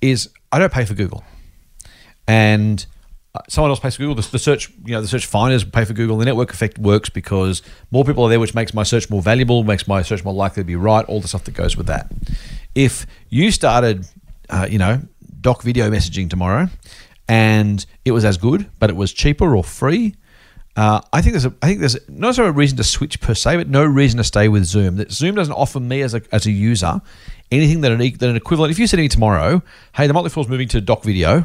Is 0.00 0.30
I 0.50 0.58
don't 0.58 0.72
pay 0.72 0.84
for 0.84 0.94
Google, 0.94 1.22
and 2.26 2.84
someone 3.48 3.70
else 3.70 3.80
pays 3.80 3.96
for 3.96 4.02
Google. 4.02 4.14
The, 4.16 4.30
the 4.30 4.38
search, 4.38 4.70
you 4.84 4.92
know, 4.92 5.00
the 5.00 5.08
search 5.08 5.26
finders 5.26 5.64
pay 5.64 5.84
for 5.84 5.92
Google. 5.92 6.16
The 6.16 6.24
network 6.24 6.52
effect 6.52 6.78
works 6.78 7.08
because 7.08 7.62
more 7.90 8.04
people 8.04 8.24
are 8.24 8.28
there, 8.28 8.40
which 8.40 8.54
makes 8.54 8.74
my 8.74 8.82
search 8.82 9.10
more 9.10 9.22
valuable, 9.22 9.64
makes 9.64 9.86
my 9.86 10.02
search 10.02 10.24
more 10.24 10.34
likely 10.34 10.62
to 10.62 10.66
be 10.66 10.76
right. 10.76 11.04
All 11.06 11.20
the 11.20 11.28
stuff 11.28 11.44
that 11.44 11.54
goes 11.54 11.76
with 11.76 11.86
that. 11.86 12.10
If 12.74 13.06
you 13.28 13.50
started, 13.50 14.06
uh, 14.48 14.66
you 14.70 14.78
know, 14.78 15.00
doc 15.40 15.62
video 15.62 15.90
messaging 15.90 16.30
tomorrow, 16.30 16.68
and 17.28 17.84
it 18.04 18.12
was 18.12 18.24
as 18.24 18.38
good, 18.38 18.70
but 18.78 18.90
it 18.90 18.96
was 18.96 19.12
cheaper 19.12 19.54
or 19.54 19.62
free. 19.62 20.14
Uh, 20.76 21.00
I 21.12 21.22
think 21.22 21.32
there's 21.32 21.44
a, 21.44 21.52
I 21.60 21.66
think 21.66 21.80
there's 21.80 21.96
not 22.08 22.28
necessarily 22.28 22.50
a 22.50 22.52
reason 22.52 22.76
to 22.76 22.84
switch 22.84 23.20
per 23.20 23.34
se, 23.34 23.56
but 23.56 23.68
no 23.68 23.84
reason 23.84 24.18
to 24.18 24.24
stay 24.24 24.48
with 24.48 24.64
Zoom. 24.64 24.96
That 24.96 25.10
Zoom 25.10 25.34
doesn't 25.34 25.52
offer 25.52 25.80
me 25.80 26.02
as 26.02 26.14
a, 26.14 26.22
as 26.30 26.46
a 26.46 26.52
user 26.52 27.02
anything 27.50 27.80
that 27.80 27.92
an, 27.92 27.98
that 27.98 28.28
an 28.28 28.36
equivalent. 28.36 28.70
If 28.70 28.78
you 28.78 28.86
said 28.86 28.96
to 28.96 29.02
me 29.02 29.08
tomorrow, 29.08 29.62
"Hey, 29.94 30.06
the 30.06 30.12
Motley 30.12 30.30
Fool's 30.30 30.48
moving 30.48 30.68
to 30.68 30.80
Doc 30.80 31.02
Video," 31.02 31.44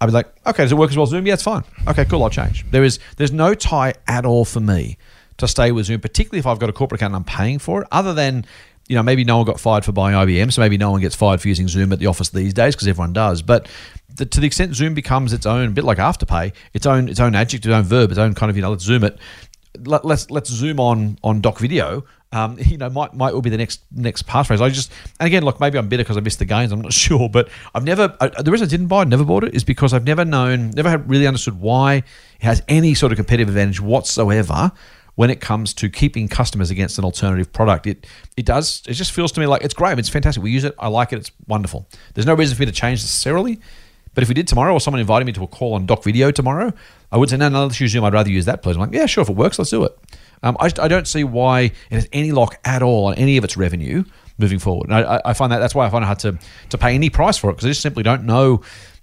I'd 0.00 0.06
be 0.06 0.12
like, 0.12 0.32
"Okay, 0.46 0.62
does 0.62 0.72
it 0.72 0.76
work 0.76 0.90
as 0.90 0.96
well 0.96 1.04
as 1.04 1.10
Zoom? 1.10 1.26
Yeah, 1.26 1.34
it's 1.34 1.42
fine. 1.42 1.62
Okay, 1.86 2.04
cool. 2.04 2.22
I'll 2.22 2.30
change." 2.30 2.64
There 2.70 2.84
is 2.84 2.98
there's 3.16 3.32
no 3.32 3.54
tie 3.54 3.94
at 4.06 4.24
all 4.24 4.44
for 4.44 4.60
me 4.60 4.96
to 5.38 5.48
stay 5.48 5.72
with 5.72 5.86
Zoom, 5.86 6.00
particularly 6.00 6.38
if 6.38 6.46
I've 6.46 6.58
got 6.58 6.70
a 6.70 6.72
corporate 6.72 7.00
account 7.00 7.14
and 7.14 7.16
I'm 7.16 7.24
paying 7.24 7.58
for 7.58 7.82
it. 7.82 7.88
Other 7.90 8.14
than 8.14 8.44
you 8.90 8.96
know, 8.96 9.04
maybe 9.04 9.22
no 9.22 9.36
one 9.36 9.46
got 9.46 9.60
fired 9.60 9.84
for 9.84 9.92
buying 9.92 10.16
IBM, 10.16 10.52
so 10.52 10.60
maybe 10.60 10.76
no 10.76 10.90
one 10.90 11.00
gets 11.00 11.14
fired 11.14 11.40
for 11.40 11.46
using 11.46 11.68
Zoom 11.68 11.92
at 11.92 12.00
the 12.00 12.06
office 12.06 12.30
these 12.30 12.52
days 12.52 12.74
because 12.74 12.88
everyone 12.88 13.12
does. 13.12 13.40
But 13.40 13.68
the, 14.16 14.26
to 14.26 14.40
the 14.40 14.46
extent 14.48 14.74
Zoom 14.74 14.94
becomes 14.94 15.32
its 15.32 15.46
own, 15.46 15.74
bit 15.74 15.84
like 15.84 15.98
Afterpay, 15.98 16.52
its 16.74 16.86
own 16.86 17.08
its 17.08 17.20
own 17.20 17.36
adjective, 17.36 17.70
its 17.70 17.76
own 17.76 17.84
verb, 17.84 18.10
its 18.10 18.18
own 18.18 18.34
kind 18.34 18.50
of 18.50 18.56
you 18.56 18.62
know, 18.62 18.70
let's 18.70 18.82
zoom 18.82 19.04
it. 19.04 19.16
Let, 19.84 20.04
let's 20.04 20.28
let's 20.30 20.50
zoom 20.50 20.80
on 20.80 21.18
on 21.22 21.40
doc 21.40 21.58
video. 21.60 22.04
Um, 22.32 22.58
you 22.64 22.76
know, 22.76 22.90
might 22.90 23.14
might 23.14 23.34
will 23.34 23.42
be 23.42 23.50
the 23.50 23.56
next 23.56 23.80
next 23.92 24.26
passphrase. 24.26 24.60
I 24.60 24.68
just 24.68 24.92
and 25.18 25.26
again, 25.26 25.44
look, 25.44 25.60
maybe 25.60 25.78
I'm 25.78 25.88
bitter 25.88 26.02
because 26.02 26.16
I 26.16 26.20
missed 26.20 26.38
the 26.38 26.44
gains. 26.44 26.72
I'm 26.72 26.80
not 26.80 26.92
sure, 27.06 27.28
but 27.28 27.48
I've 27.74 27.84
never. 27.84 28.16
I, 28.20 28.28
the 28.28 28.50
reason 28.50 28.66
I 28.66 28.70
didn't 28.70 28.88
buy, 28.88 29.02
it, 29.02 29.08
never 29.08 29.24
bought 29.24 29.44
it, 29.44 29.54
is 29.54 29.64
because 29.64 29.92
I've 29.92 30.04
never 30.04 30.24
known, 30.24 30.70
never 30.70 30.90
had 30.90 31.08
really 31.08 31.26
understood 31.26 31.60
why 31.60 31.94
it 31.96 32.04
has 32.40 32.62
any 32.68 32.94
sort 32.94 33.12
of 33.12 33.16
competitive 33.16 33.48
advantage 33.48 33.80
whatsoever 33.80 34.72
when 35.16 35.28
it 35.28 35.40
comes 35.40 35.74
to 35.74 35.90
keeping 35.90 36.28
customers 36.28 36.70
against 36.70 36.98
an 36.98 37.04
alternative 37.04 37.52
product. 37.52 37.86
It 37.86 38.06
it 38.36 38.46
does. 38.46 38.82
It 38.86 38.94
just 38.94 39.12
feels 39.12 39.32
to 39.32 39.40
me 39.40 39.46
like 39.46 39.62
it's 39.62 39.74
great. 39.74 39.98
It's 39.98 40.08
fantastic. 40.08 40.42
We 40.42 40.50
use 40.50 40.64
it. 40.64 40.74
I 40.78 40.88
like 40.88 41.12
it. 41.12 41.18
It's 41.18 41.30
wonderful. 41.46 41.88
There's 42.14 42.26
no 42.26 42.34
reason 42.34 42.56
for 42.56 42.62
me 42.62 42.66
to 42.66 42.72
change 42.72 43.00
necessarily. 43.02 43.60
But 44.14 44.22
if 44.22 44.28
we 44.28 44.34
did 44.34 44.48
tomorrow, 44.48 44.72
or 44.72 44.80
someone 44.80 45.00
invited 45.00 45.24
me 45.24 45.32
to 45.34 45.44
a 45.44 45.46
call 45.46 45.74
on 45.74 45.86
Doc 45.86 46.02
Video 46.02 46.30
tomorrow, 46.30 46.72
I 47.12 47.16
would 47.16 47.30
say, 47.30 47.36
no, 47.36 47.48
no, 47.48 47.64
let's 47.64 47.80
use 47.80 47.92
Zoom. 47.92 48.04
I'd 48.04 48.12
rather 48.12 48.30
use 48.30 48.44
that, 48.46 48.62
please. 48.62 48.74
I'm 48.74 48.80
like, 48.80 48.92
yeah, 48.92 49.06
sure. 49.06 49.22
If 49.22 49.28
it 49.28 49.36
works, 49.36 49.58
let's 49.58 49.70
do 49.70 49.84
it. 49.84 49.96
Um, 50.42 50.56
I, 50.60 50.70
I 50.80 50.88
don't 50.88 51.06
see 51.06 51.24
why 51.24 51.60
it 51.62 51.72
has 51.90 52.08
any 52.12 52.32
lock 52.32 52.58
at 52.64 52.82
all 52.82 53.06
on 53.06 53.14
any 53.14 53.36
of 53.36 53.44
its 53.44 53.56
revenue 53.56 54.04
moving 54.38 54.58
forward. 54.58 54.88
And 54.88 54.94
I, 54.94 55.16
I- 55.16 55.20
I 55.26 55.32
find 55.34 55.52
that 55.52 55.58
that's 55.58 55.74
why 55.74 55.86
I 55.86 55.90
find 55.90 56.02
it 56.02 56.06
hard 56.06 56.18
to, 56.20 56.38
to 56.70 56.78
pay 56.78 56.94
any 56.94 57.10
price 57.10 57.36
for 57.36 57.50
it 57.50 57.54
because 57.54 57.66
I 57.66 57.70
just 57.70 57.82
simply 57.82 58.02
don't 58.02 58.24
know 58.24 58.62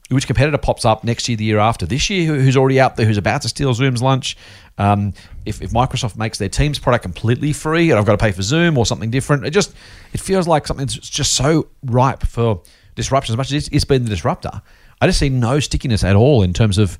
which 0.09 0.25
competitor 0.25 0.57
pops 0.57 0.85
up 0.85 1.03
next 1.03 1.27
year, 1.27 1.35
the 1.37 1.43
year 1.43 1.59
after. 1.59 1.85
This 1.85 2.09
year, 2.09 2.33
who's 2.33 2.55
already 2.55 2.79
out 2.79 2.95
there, 2.95 3.05
who's 3.05 3.17
about 3.17 3.41
to 3.41 3.49
steal 3.49 3.73
Zoom's 3.73 4.01
lunch. 4.01 4.37
Um, 4.77 5.13
if, 5.45 5.61
if 5.61 5.71
Microsoft 5.71 6.15
makes 6.17 6.37
their 6.37 6.47
Teams 6.49 6.79
product 6.79 7.01
completely 7.03 7.51
free 7.51 7.89
and 7.91 7.99
I've 7.99 8.05
got 8.05 8.13
to 8.13 8.17
pay 8.17 8.31
for 8.31 8.41
Zoom 8.41 8.77
or 8.77 8.85
something 8.85 9.11
different, 9.11 9.45
it 9.45 9.49
just 9.51 9.75
it 10.13 10.21
feels 10.21 10.47
like 10.47 10.65
something 10.65 10.85
that's 10.85 10.97
just 10.97 11.33
so 11.33 11.67
ripe 11.83 12.23
for 12.25 12.61
disruption. 12.95 13.33
As 13.33 13.37
much 13.37 13.47
as 13.47 13.53
it's, 13.65 13.75
it's 13.75 13.85
been 13.85 14.03
the 14.05 14.09
disruptor, 14.09 14.61
I 15.01 15.07
just 15.07 15.19
see 15.19 15.29
no 15.29 15.59
stickiness 15.59 16.03
at 16.05 16.15
all 16.15 16.41
in 16.41 16.53
terms 16.53 16.77
of 16.77 16.97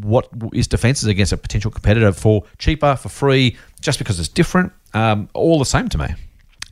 what 0.00 0.28
is 0.52 0.66
defenses 0.66 1.08
against 1.08 1.32
a 1.32 1.36
potential 1.36 1.70
competitor 1.70 2.12
for 2.12 2.44
cheaper, 2.58 2.96
for 2.96 3.08
free, 3.08 3.56
just 3.80 3.98
because 3.98 4.18
it's 4.20 4.28
different. 4.28 4.72
Um, 4.94 5.28
all 5.34 5.58
the 5.58 5.64
same 5.64 5.88
to 5.90 5.98
me. 5.98 6.06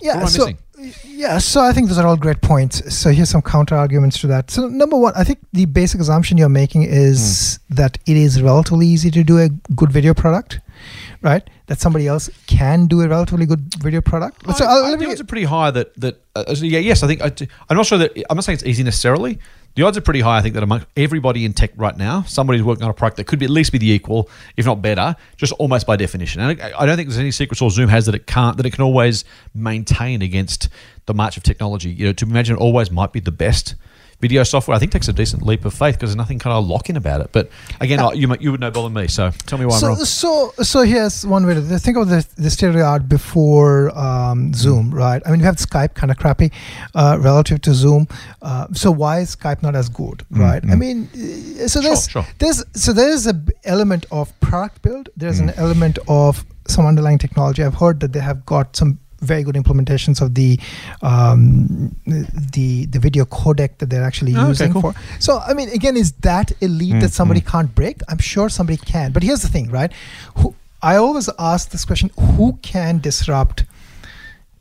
yeah 0.01 0.15
What 0.15 0.21
am 0.21 0.27
I 0.27 0.29
so 0.31 0.39
missing? 0.47 0.59
yeah 1.05 1.39
so 1.39 1.61
i 1.63 1.73
think 1.73 1.89
those 1.89 1.99
are 1.99 2.07
all 2.07 2.17
great 2.17 2.41
points 2.43 2.95
so 2.95 3.11
here's 3.11 3.31
some 3.31 3.41
counter 3.41 3.75
arguments 3.77 4.19
to 4.21 4.27
that 4.27 4.51
so 4.51 4.67
number 4.69 4.97
one 4.99 5.13
i 5.17 5.23
think 5.25 5.39
the 5.53 5.65
basic 5.67 6.01
assumption 6.01 6.37
you're 6.37 6.49
making 6.49 6.83
is 6.83 7.59
Hmm. 7.69 7.75
that 7.77 7.97
it 8.07 8.17
is 8.17 8.43
relatively 8.43 8.87
easy 8.89 9.11
to 9.13 9.23
do 9.25 9.39
a 9.39 9.49
good 9.81 9.93
video 9.93 10.13
product 10.15 10.59
right 11.23 11.49
that 11.69 11.81
somebody 11.81 12.07
else 12.09 12.29
can 12.49 12.87
do 12.87 13.01
a 13.03 13.09
relatively 13.09 13.47
good 13.47 13.63
video 13.81 14.01
product 14.01 14.43
so 14.57 14.65
I, 14.65 14.69
I'll- 14.69 14.85
I 14.87 14.91
me 14.93 14.99
think 14.99 15.13
it's 15.13 15.23
pretty 15.23 15.45
high 15.47 15.71
that 15.71 15.95
that 16.01 16.21
uh, 16.37 16.45
yeah 16.59 16.81
yes 16.81 17.03
I 17.03 17.07
think 17.07 17.23
I, 17.23 17.29
am 17.71 17.77
not 17.77 17.87
sure 17.87 17.99
that 17.99 18.11
I'm 18.29 18.37
not 18.37 18.45
saying 18.45 18.55
it's 18.59 18.67
easy 18.67 18.83
necessarily. 18.83 19.39
The 19.75 19.83
odds 19.83 19.97
are 19.97 20.01
pretty 20.01 20.21
high. 20.21 20.39
I 20.39 20.41
think 20.43 20.55
that 20.55 20.63
among 20.63 20.87
everybody 20.97 21.45
in 21.45 21.53
tech 21.53 21.73
right 21.77 21.97
now, 21.97 22.23
somebody's 22.23 22.63
working 22.63 22.85
on 22.85 22.91
a 22.91 22.95
product 22.95 23.17
that 23.17 23.27
could 23.27 23.41
be 23.41 23.45
at 23.45 23.51
least 23.51 23.73
be 23.73 23.79
the 23.79 23.91
equal, 23.91 24.31
if 24.57 24.65
not 24.65 24.81
better, 24.81 25.17
just 25.37 25.53
almost 25.55 25.87
by 25.87 25.97
definition. 25.97 26.41
And 26.41 26.61
I, 26.63 26.87
don't 26.87 26.97
think 26.97 27.09
there's 27.09 27.19
any 27.19 27.33
secret 27.33 27.57
sauce 27.57 27.75
Zoom 27.75 27.89
has 27.89 28.07
that 28.07 28.15
it 28.15 28.27
can't 28.27 28.57
that 28.57 28.67
it 28.67 28.73
can 28.73 28.85
always 28.85 29.25
maintain 29.53 30.23
against 30.23 30.69
the 31.07 31.15
march 31.15 31.37
of 31.37 31.43
technology. 31.43 31.91
You 31.91 32.07
know, 32.07 32.13
to 32.13 32.25
imagine 32.25 32.57
it 32.57 32.61
always 32.61 32.91
might 32.91 33.13
be 33.13 33.21
the 33.21 33.33
best. 33.33 33.75
Video 34.21 34.43
software, 34.45 34.77
I 34.77 34.79
think 34.81 34.93
takes 34.93 35.09
a 35.09 35.13
decent 35.13 35.43
leap 35.45 35.65
of 35.65 35.75
faith 35.75 35.95
because 35.97 36.11
there's 36.11 36.17
nothing 36.17 36.39
kind 36.39 36.55
of 36.57 36.67
lock-in 36.67 36.97
about 36.97 37.21
it. 37.21 37.31
But 37.33 37.51
again, 37.81 38.01
I- 38.01 38.13
you 38.13 38.35
you 38.41 38.51
would 38.53 38.61
know 38.61 38.71
better 38.71 38.85
than 38.85 38.93
me. 38.95 39.09
So 39.09 39.31
tell 39.47 39.59
me 39.59 39.67
why 39.67 39.75
I'm 39.75 39.81
so, 39.81 39.87
wrong. 39.89 40.05
so, 40.05 40.53
so 40.63 40.83
here's 40.83 41.27
one 41.27 41.47
way 41.47 41.55
to 41.55 41.61
think 41.79 41.97
of 41.97 42.09
the, 42.09 42.27
the 42.37 42.51
state 42.51 42.69
of 42.69 42.75
the 42.75 42.83
art 42.83 43.09
before 43.09 43.97
um, 43.99 44.53
Zoom, 44.55 44.93
right? 44.95 45.21
I 45.27 45.31
mean, 45.31 45.41
you 45.41 45.47
have 45.47 45.57
Skype, 45.57 45.95
kind 45.95 46.11
of 46.11 46.17
crappy 46.19 46.53
uh, 46.95 47.19
relative 47.21 47.61
to 47.63 47.75
Zoom. 47.75 48.07
Uh, 48.43 48.67
so 48.73 48.91
why 48.91 49.21
is 49.21 49.35
Skype 49.37 49.63
not 49.63 49.75
as 49.75 49.89
good, 49.89 50.25
right? 50.31 50.63
I 50.71 50.75
mean, 50.75 51.09
uh, 51.15 51.69
so 51.69 51.81
there's 51.81 52.09
sure. 52.09 52.27
there's 52.39 52.65
so 52.75 52.93
there's 52.93 53.27
a 53.27 53.35
b- 53.35 53.53
element 53.65 54.07
of 54.11 54.39
product 54.41 54.83
build. 54.83 55.09
There's 55.17 55.39
an 55.41 55.51
element 55.51 55.99
of 56.09 56.45
some 56.67 56.87
underlying 56.87 57.19
technology. 57.19 57.63
I've 57.63 57.75
heard 57.75 58.01
that 58.01 58.13
they 58.13 58.21
have 58.21 58.47
got 58.47 58.75
some 58.77 58.99
very 59.25 59.43
good 59.43 59.55
implementations 59.55 60.21
of 60.21 60.35
the 60.35 60.59
um, 61.03 61.95
the 62.07 62.87
the 62.87 62.99
video 62.99 63.25
codec 63.25 63.79
that 63.79 63.91
they're 63.91 64.05
actually 64.05 64.35
Oh, 64.37 64.41
okay, 64.41 64.49
using 64.49 64.73
cool. 64.73 64.83
for. 64.83 64.95
So 65.19 65.39
I 65.39 65.55
mean, 65.55 65.69
again, 65.71 65.97
is 65.97 66.13
that 66.29 66.53
elite 66.61 67.01
that 67.01 67.13
somebody 67.13 67.41
mm-hmm. 67.41 67.51
can't 67.51 67.75
break? 67.75 68.01
I'm 68.09 68.19
sure 68.19 68.49
somebody 68.49 68.77
can. 68.79 69.13
But 69.13 69.23
here's 69.23 69.43
the 69.43 69.49
thing, 69.49 69.71
right? 69.71 69.93
Who, 70.39 70.55
I 70.83 70.97
always 70.97 71.29
ask 71.39 71.71
this 71.71 71.85
question: 71.85 72.11
Who 72.37 72.59
can 72.63 72.99
disrupt? 72.99 73.65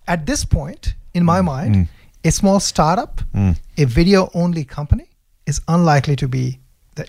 At 0.07 0.25
this 0.25 0.43
point, 0.43 0.95
in 1.13 1.23
my 1.23 1.39
mm, 1.39 1.45
mind, 1.45 1.75
mm. 1.75 1.87
a 2.25 2.31
small 2.31 2.59
startup, 2.59 3.21
mm. 3.33 3.57
a 3.77 3.85
video-only 3.85 4.65
company, 4.65 5.07
is 5.45 5.61
unlikely 5.67 6.15
to 6.17 6.27
be. 6.27 6.59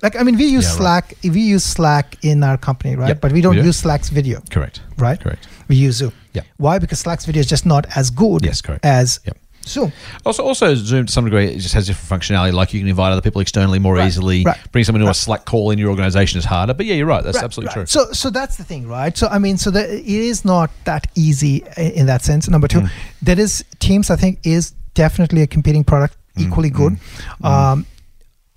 Like 0.02 0.16
I 0.16 0.22
mean, 0.22 0.36
we 0.36 0.44
use 0.46 0.64
Yeah, 0.64 0.70
right. 0.70 0.78
Slack. 0.78 1.14
We 1.24 1.40
use 1.40 1.64
Slack 1.64 2.16
in 2.24 2.42
our 2.42 2.56
company, 2.56 2.96
right? 2.96 3.08
Yep, 3.08 3.20
but 3.20 3.32
we 3.32 3.40
don't 3.40 3.56
use 3.56 3.76
Slack's 3.78 4.08
video, 4.08 4.40
Correct. 4.50 4.80
right? 4.96 5.20
Correct. 5.20 5.46
We 5.68 5.76
use 5.76 5.96
Zoom. 5.96 6.12
Yep. 6.34 6.44
Why? 6.58 6.78
Because 6.78 7.00
Slack's 7.00 7.24
video 7.26 7.40
is 7.40 7.46
just 7.46 7.64
not 7.66 7.86
as 7.96 8.10
good 8.10 8.44
Yes, 8.44 8.60
correct. 8.60 8.84
as 8.84 9.20
Yep. 9.24 9.38
Zoom. 9.66 9.92
Also, 10.26 10.42
also 10.44 10.74
Zoom 10.74 11.06
to 11.06 11.12
some 11.12 11.24
degree 11.24 11.46
it 11.46 11.58
just 11.58 11.72
has 11.72 11.86
different 11.86 12.22
functionality. 12.22 12.52
Like 12.52 12.74
you 12.74 12.80
can 12.80 12.88
invite 12.88 13.12
other 13.12 13.22
people 13.22 13.40
externally 13.40 13.78
more 13.78 13.94
Right, 13.94 14.06
easily. 14.06 14.44
right, 14.44 14.58
Bring 14.72 14.84
someone 14.84 15.00
to 15.02 15.08
a. 15.10 15.14
Slack 15.14 15.46
call 15.46 15.70
in 15.70 15.78
your 15.78 15.88
organization 15.88 16.38
is 16.38 16.44
harder. 16.44 16.74
But 16.74 16.84
yeah, 16.84 16.96
you're 16.96 17.06
right. 17.06 17.24
That's 17.24 17.36
Right, 17.36 17.44
absolutely 17.44 17.68
right. 17.80 17.86
true. 17.88 18.04
So, 18.04 18.12
so 18.12 18.28
that's 18.28 18.56
the 18.58 18.64
thing, 18.64 18.86
right? 18.86 19.16
So, 19.16 19.26
I 19.28 19.38
mean, 19.38 19.56
so 19.56 19.70
that 19.70 19.88
it 19.88 20.04
is 20.06 20.44
not 20.44 20.70
that 20.84 21.06
easy 21.14 21.64
in 21.78 22.04
that 22.06 22.22
sense. 22.22 22.46
Number 22.46 22.68
two, 22.68 22.82
there 23.22 23.40
is 23.40 23.64
Teams. 23.78 24.10
I 24.10 24.16
think 24.16 24.38
is 24.44 24.72
definitely 24.92 25.40
a 25.40 25.46
competing 25.46 25.82
product, 25.82 26.16
Hmm, 26.36 26.42
equally 26.42 26.68
good. 26.70 26.98
Um, 27.42 27.86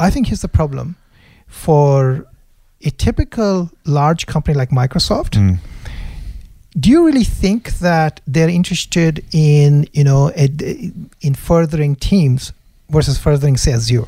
I 0.02 0.10
think 0.10 0.28
here's 0.28 0.42
the 0.42 0.50
problem 0.50 0.98
for 1.48 2.26
a 2.84 2.90
typical 2.92 3.72
large 3.86 4.26
company 4.28 4.56
like 4.58 4.70
Microsoft. 4.72 5.38
Do 6.80 6.90
you 6.90 7.06
really 7.06 7.24
think 7.24 7.72
that 7.80 8.22
they're 8.28 8.50
interested 8.50 9.24
in 9.32 9.88
you 9.94 10.04
know 10.04 10.30
a, 10.36 10.46
in 11.22 11.34
furthering 11.36 11.96
Teams 11.96 12.54
versus 12.90 13.18
furthering 13.18 13.58
say 13.58 13.74
Azure? 13.74 14.08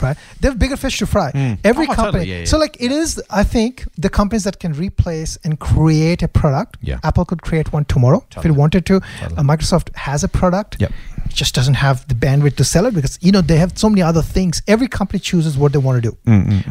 Right, 0.00 0.16
they 0.40 0.48
have 0.48 0.58
bigger 0.58 0.76
fish 0.76 0.98
to 0.98 1.06
fry. 1.06 1.30
Mm. 1.30 1.58
Every 1.62 1.84
Oh, 1.84 1.94
totally, 1.94 1.96
company. 2.04 2.24
yeah, 2.24 2.38
yeah. 2.38 2.44
So, 2.46 2.58
like, 2.58 2.76
it 2.80 2.90
is. 2.90 3.22
I 3.30 3.44
think 3.44 3.86
the 3.96 4.08
companies 4.08 4.42
that 4.42 4.58
can 4.58 4.72
replace 4.72 5.38
and 5.44 5.60
create 5.60 6.24
a 6.24 6.28
product. 6.28 6.76
Yeah. 6.82 6.98
Apple 7.04 7.24
could 7.24 7.42
create 7.42 7.72
one 7.72 7.84
tomorrow 7.84 8.18
if 8.18 8.30
Totally. 8.30 8.54
it 8.54 8.58
wanted 8.58 8.84
to. 8.86 9.00
Totally. 9.20 9.38
Uh, 9.38 9.42
Microsoft 9.44 9.94
has 9.94 10.24
a 10.24 10.28
product. 10.28 10.80
Yep. 10.80 10.90
It 11.26 11.34
just 11.34 11.54
doesn't 11.54 11.74
have 11.74 12.08
the 12.08 12.14
bandwidth 12.16 12.56
to 12.56 12.64
sell 12.64 12.86
it 12.86 12.94
because 12.94 13.16
you 13.22 13.30
know 13.30 13.42
they 13.42 13.58
have 13.58 13.78
so 13.78 13.88
many 13.88 14.02
other 14.02 14.22
things. 14.22 14.60
Every 14.66 14.88
company 14.88 15.20
chooses 15.20 15.56
what 15.56 15.72
they 15.72 15.78
want 15.78 16.02
to 16.02 16.10
do, 16.10 16.16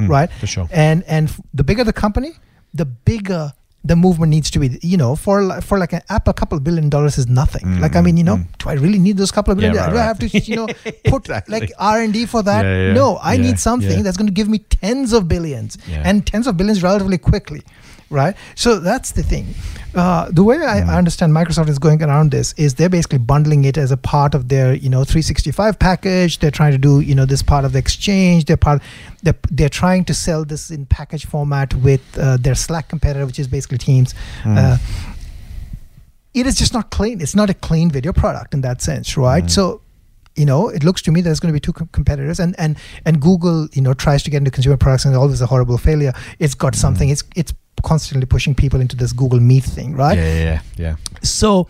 right? 0.08 0.30
Mm, 0.30 0.40
For 0.40 0.48
sure. 0.48 0.68
And 0.72 1.04
and 1.08 1.32
the 1.54 1.64
bigger 1.64 1.86
the 1.86 1.94
company, 1.94 2.32
the 2.74 2.86
bigger 2.86 3.54
the 3.84 3.96
movement 3.96 4.30
needs 4.30 4.50
to 4.52 4.60
be. 4.60 4.78
You 4.82 4.98
know, 4.98 5.16
for 5.16 5.60
for 5.62 5.78
like 5.80 5.94
an 5.94 6.02
app 6.10 6.28
a 6.28 6.34
couple 6.34 6.58
of 6.58 6.64
billion 6.64 6.90
dollars 6.90 7.18
is 7.18 7.28
nothing. 7.28 7.80
like 7.82 7.96
I 7.96 8.02
mean, 8.02 8.18
you 8.18 8.24
know, 8.24 8.38
do 8.60 8.70
I 8.70 8.74
really 8.74 9.00
need 9.00 9.18
those 9.18 9.32
couple 9.32 9.52
of 9.52 9.58
billion? 9.58 9.74
Mm, 9.74 9.78
Yeah, 9.78 9.86
right, 9.86 9.92
do 9.92 9.98
I 9.98 10.02
right. 10.02 10.08
have 10.08 10.20
to 10.20 10.40
you 10.52 10.56
know 10.56 10.68
put 11.06 11.24
Exactly. 11.26 11.60
like 11.60 11.72
R 11.80 12.02
and 12.02 12.14
D 12.14 12.26
for 12.26 12.44
that? 12.44 12.64
Yeah, 12.66 12.88
yeah, 12.88 12.94
no, 12.94 13.20
I 13.22 13.38
need 13.38 13.60
something 13.60 14.04
that's 14.04 14.18
going 14.18 14.28
to 14.28 14.34
give 14.34 14.48
me 14.50 14.60
tens 14.60 15.14
of 15.14 15.28
billions 15.28 15.78
and 15.90 16.26
tens 16.28 16.46
of 16.48 16.58
billions 16.58 16.84
relatively 16.84 17.18
quickly. 17.18 17.62
Right, 18.12 18.36
so 18.56 18.80
that's 18.80 19.14
the 19.14 19.24
thing. 19.24 19.56
Uh, 19.96 20.30
the 20.32 20.44
way 20.44 20.58
I, 20.58 20.82
Mm. 20.82 20.98
Understand 20.98 21.34
Microsoft 21.34 21.70
is 21.70 21.80
going 21.80 22.04
around 22.04 22.32
this 22.32 22.54
is 22.58 22.76
they're 22.76 22.90
basically 22.90 23.20
bundling 23.20 23.64
it 23.64 23.78
as 23.78 23.92
a 23.92 23.98
part 23.98 24.36
of 24.36 24.48
their, 24.50 24.74
you 24.74 24.90
know, 24.90 25.04
365 25.06 25.80
package. 25.80 26.40
They're 26.40 26.52
trying 26.52 26.74
to 26.74 26.78
do, 26.78 27.00
you 27.00 27.16
know, 27.16 27.26
this 27.26 27.42
part 27.42 27.66
of 27.66 27.72
the 27.72 27.80
exchange. 27.80 28.46
They're 28.46 28.58
part. 28.58 28.82
They're, 29.24 29.36
they're 29.50 29.70
trying 29.70 30.06
to 30.06 30.14
sell 30.14 30.44
this 30.46 30.72
in 30.72 30.86
package 30.86 31.26
format 31.26 31.74
with 31.76 32.02
uh, 32.18 32.38
their 32.38 32.56
Slack 32.56 32.90
competitor, 32.90 33.26
which 33.26 33.40
is 33.40 33.48
basically 33.48 33.78
Teams. 33.78 34.14
Mm. 34.44 34.58
Uh, 34.58 34.78
it 36.34 36.48
is 36.48 36.56
just 36.56 36.74
not 36.74 36.90
clean. 36.92 37.20
It's 37.22 37.36
not 37.36 37.50
a 37.50 37.54
clean 37.54 37.92
video 37.92 38.14
product 38.14 38.54
in 38.54 38.62
that 38.62 38.82
sense, 38.82 39.18
right? 39.18 39.50
So, 39.52 39.82
you 40.36 40.46
know, 40.46 40.70
it 40.70 40.84
looks 40.84 41.02
to 41.04 41.12
me 41.12 41.20
there's 41.22 41.42
going 41.42 41.54
to 41.54 41.54
be 41.54 41.60
two 41.60 41.74
com- 41.74 41.90
competitors, 41.92 42.40
and 42.40 42.56
and 42.58 42.78
and 43.06 43.22
Google, 43.22 43.68
you 43.74 43.82
know, 43.82 43.94
tries 43.94 44.24
to 44.24 44.30
get 44.30 44.38
into 44.38 44.52
consumer 44.52 44.78
products, 44.78 45.04
and 45.04 45.16
always 45.16 45.42
a 45.42 45.46
horrible 45.46 45.78
failure. 45.78 46.14
It's 46.40 46.56
got 46.56 46.76
something. 46.76 47.10
It's 47.10 47.24
it's 47.36 47.54
constantly 47.84 48.26
pushing 48.26 48.56
people 48.56 48.80
into 48.82 48.96
this 48.96 49.14
Google 49.14 49.40
Meet 49.40 49.64
thing, 49.64 49.96
right? 49.96 50.18
Yeah, 50.18 50.44
yeah, 50.44 50.62
yeah. 50.78 50.96
So. 51.24 51.68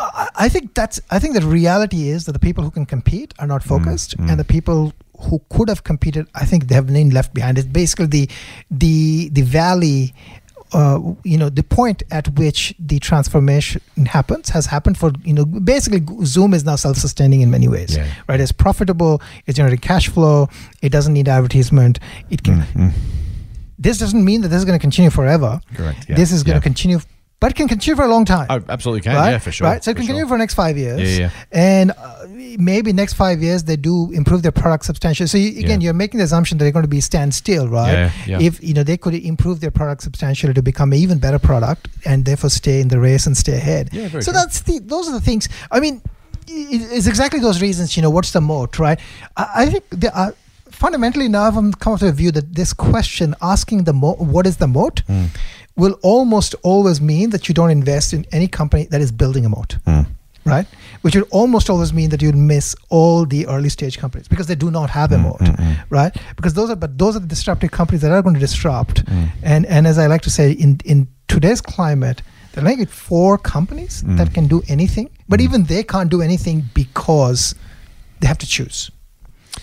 I 0.00 0.28
I 0.34 0.48
think 0.48 0.74
that's. 0.74 1.00
I 1.10 1.18
think 1.20 1.34
the 1.34 1.46
reality 1.46 2.08
is 2.08 2.24
that 2.24 2.32
the 2.32 2.38
people 2.40 2.64
who 2.64 2.70
can 2.72 2.86
compete 2.86 3.34
are 3.38 3.46
not 3.46 3.62
mm, 3.62 3.68
focused, 3.68 4.16
mm. 4.16 4.28
and 4.28 4.40
the 4.40 4.44
people 4.44 4.92
who 5.20 5.40
could 5.50 5.68
have 5.68 5.84
competed, 5.84 6.26
I 6.34 6.44
think 6.44 6.66
they 6.68 6.74
have 6.74 6.86
been 6.86 7.10
left 7.10 7.32
behind. 7.34 7.58
It's 7.58 7.68
basically 7.68 8.06
the, 8.06 8.28
the 8.70 9.28
the 9.28 9.42
valley, 9.42 10.12
uh, 10.72 10.98
you 11.22 11.38
know, 11.38 11.48
the 11.48 11.62
point 11.62 12.02
at 12.10 12.28
which 12.36 12.74
the 12.80 12.98
transformation 12.98 13.80
happens 14.06 14.48
has 14.48 14.66
happened 14.66 14.98
for 14.98 15.12
you 15.24 15.34
know. 15.34 15.44
Basically, 15.44 16.02
Zoom 16.24 16.54
is 16.54 16.64
now 16.64 16.76
self-sustaining 16.76 17.40
in 17.40 17.50
many 17.50 17.68
ways, 17.68 17.96
Yeah. 17.96 18.06
right? 18.28 18.40
It's 18.40 18.50
profitable. 18.52 19.22
It's 19.46 19.56
generating 19.56 19.80
cash 19.80 20.08
flow. 20.08 20.48
It 20.80 20.90
doesn't 20.90 21.12
need 21.12 21.28
advertisement. 21.28 22.00
It 22.30 22.42
can. 22.42 22.62
Mm, 22.74 22.92
This 23.82 23.96
doesn't 23.98 24.24
mean 24.30 24.40
that 24.42 24.48
this 24.48 24.58
is 24.62 24.64
going 24.68 24.78
to 24.78 24.82
continue 24.88 25.10
forever. 25.10 25.60
Correct, 25.74 26.06
yeah, 26.08 26.16
This 26.20 26.30
is 26.32 26.42
going 26.44 26.54
yeah. 26.56 26.60
to 26.60 26.68
continue, 26.70 26.98
but 27.40 27.50
it 27.52 27.56
can 27.60 27.66
continue 27.74 27.96
for 27.96 28.04
a 28.04 28.12
long 28.14 28.24
time 28.24 28.46
Oh, 28.48 28.60
absolutely 28.68 29.00
can. 29.06 29.16
right? 29.16 29.30
Yeah, 29.32 29.38
for 29.46 29.50
sure. 29.50 29.66
Right. 29.66 29.82
So 29.82 29.90
it 29.90 29.94
can 29.94 30.02
continue 30.06 30.22
sure. 30.22 30.28
for 30.28 30.34
the 30.38 30.44
next 30.44 30.54
five 30.54 30.76
years. 30.84 31.00
Yeah, 31.00 31.24
yeah. 31.24 31.30
And 31.72 31.90
uh, 31.90 32.26
maybe 32.70 32.92
next 32.92 33.14
five 33.14 33.42
years 33.46 33.64
they 33.64 33.76
do 33.90 34.12
improve 34.12 34.40
their 34.46 34.52
product 34.62 34.84
substantially. 34.84 35.26
So 35.26 35.38
you, 35.38 35.48
again, 35.64 35.80
you're 35.80 35.94
making 36.04 36.18
the 36.18 36.24
assumption 36.24 36.58
that 36.58 36.64
they're 36.64 36.76
going 36.78 36.84
to 36.90 36.94
be 36.98 37.00
standstill, 37.00 37.66
right? 37.68 37.92
Yeah, 37.92 38.12
yeah. 38.30 38.46
If 38.48 38.62
you 38.62 38.74
know 38.74 38.84
they 38.84 38.96
could 38.96 39.14
improve 39.14 39.56
their 39.64 39.72
product 39.80 40.02
substantially 40.08 40.54
to 40.54 40.62
become 40.62 40.92
an 40.92 40.98
even 41.04 41.18
better 41.18 41.40
product, 41.40 41.88
and 42.04 42.24
therefore 42.24 42.50
stay 42.50 42.80
in 42.80 42.88
the 42.94 43.00
race 43.00 43.26
and 43.26 43.36
stay 43.36 43.56
ahead. 43.56 43.84
Yeah, 43.92 44.06
very 44.08 44.22
so 44.22 44.30
true. 44.30 44.38
that's 44.40 44.60
the 44.68 44.78
those 44.78 45.08
are 45.08 45.12
the 45.20 45.20
things. 45.30 45.48
I 45.72 45.80
mean, 45.80 46.00
it's 46.46 47.06
exactly 47.08 47.40
those 47.40 47.60
reasons. 47.60 47.96
You 47.96 48.02
know, 48.04 48.10
what's 48.10 48.30
the 48.32 48.40
moat, 48.40 48.78
right? 48.78 49.00
I, 49.36 49.46
I 49.56 49.66
think 49.66 49.84
there 49.90 50.14
are. 50.14 50.34
Fundamentally, 50.82 51.28
now 51.28 51.42
I've 51.48 51.78
come 51.78 51.96
to 51.98 52.08
a 52.08 52.12
view 52.12 52.32
that 52.32 52.46
this 52.56 52.72
question, 52.72 53.36
asking 53.40 53.84
the 53.84 53.92
mo- 53.92 54.16
what 54.34 54.46
is 54.50 54.56
the 54.56 54.66
moat, 54.66 55.02
Hmm. 55.06 55.26
will 55.82 55.96
almost 56.02 56.56
always 56.70 57.00
mean 57.00 57.30
that 57.30 57.42
you 57.48 57.54
don't 57.58 57.70
invest 57.70 58.12
in 58.12 58.26
any 58.38 58.48
company 58.48 58.82
that 58.90 59.00
is 59.00 59.10
building 59.20 59.44
a 59.46 59.48
moat 59.48 59.76
Hmm. 59.86 60.00
right? 60.44 60.66
Which 61.02 61.14
would 61.14 61.28
almost 61.30 61.70
always 61.70 61.92
mean 61.98 62.10
that 62.10 62.20
you'd 62.20 62.34
miss 62.54 62.74
all 62.90 63.24
the 63.34 63.46
early 63.46 63.68
stage 63.76 63.96
companies 64.02 64.26
because 64.32 64.48
they 64.50 64.56
do 64.64 64.70
not 64.78 64.90
have 64.90 65.10
Mm, 65.10 65.18
a 65.18 65.18
moat, 65.26 65.42
right? 65.98 66.12
Because 66.38 66.54
those 66.54 66.68
are 66.72 66.78
but 66.84 66.98
those 67.02 67.14
are 67.16 67.20
the 67.26 67.32
disruptive 67.36 67.70
companies 67.78 68.00
that 68.02 68.10
are 68.16 68.22
going 68.26 68.34
to 68.40 68.44
disrupt. 68.48 69.04
Mm. 69.06 69.28
And 69.54 69.62
and 69.66 69.82
as 69.92 69.96
I 70.04 70.06
like 70.14 70.22
to 70.28 70.30
say, 70.38 70.46
in 70.64 70.70
in 70.84 71.06
today's 71.34 71.60
climate, 71.74 72.18
there 72.52 72.64
are 72.64 72.68
like 72.70 72.88
four 73.08 73.38
companies 73.54 74.02
Mm. 74.02 74.16
that 74.18 74.34
can 74.34 74.46
do 74.54 74.58
anything, 74.76 75.06
but 75.28 75.40
even 75.46 75.64
they 75.74 75.82
can't 75.84 76.10
do 76.16 76.20
anything 76.28 76.58
because 76.74 77.54
they 78.20 78.26
have 78.32 78.38
to 78.46 78.50
choose. 78.56 78.90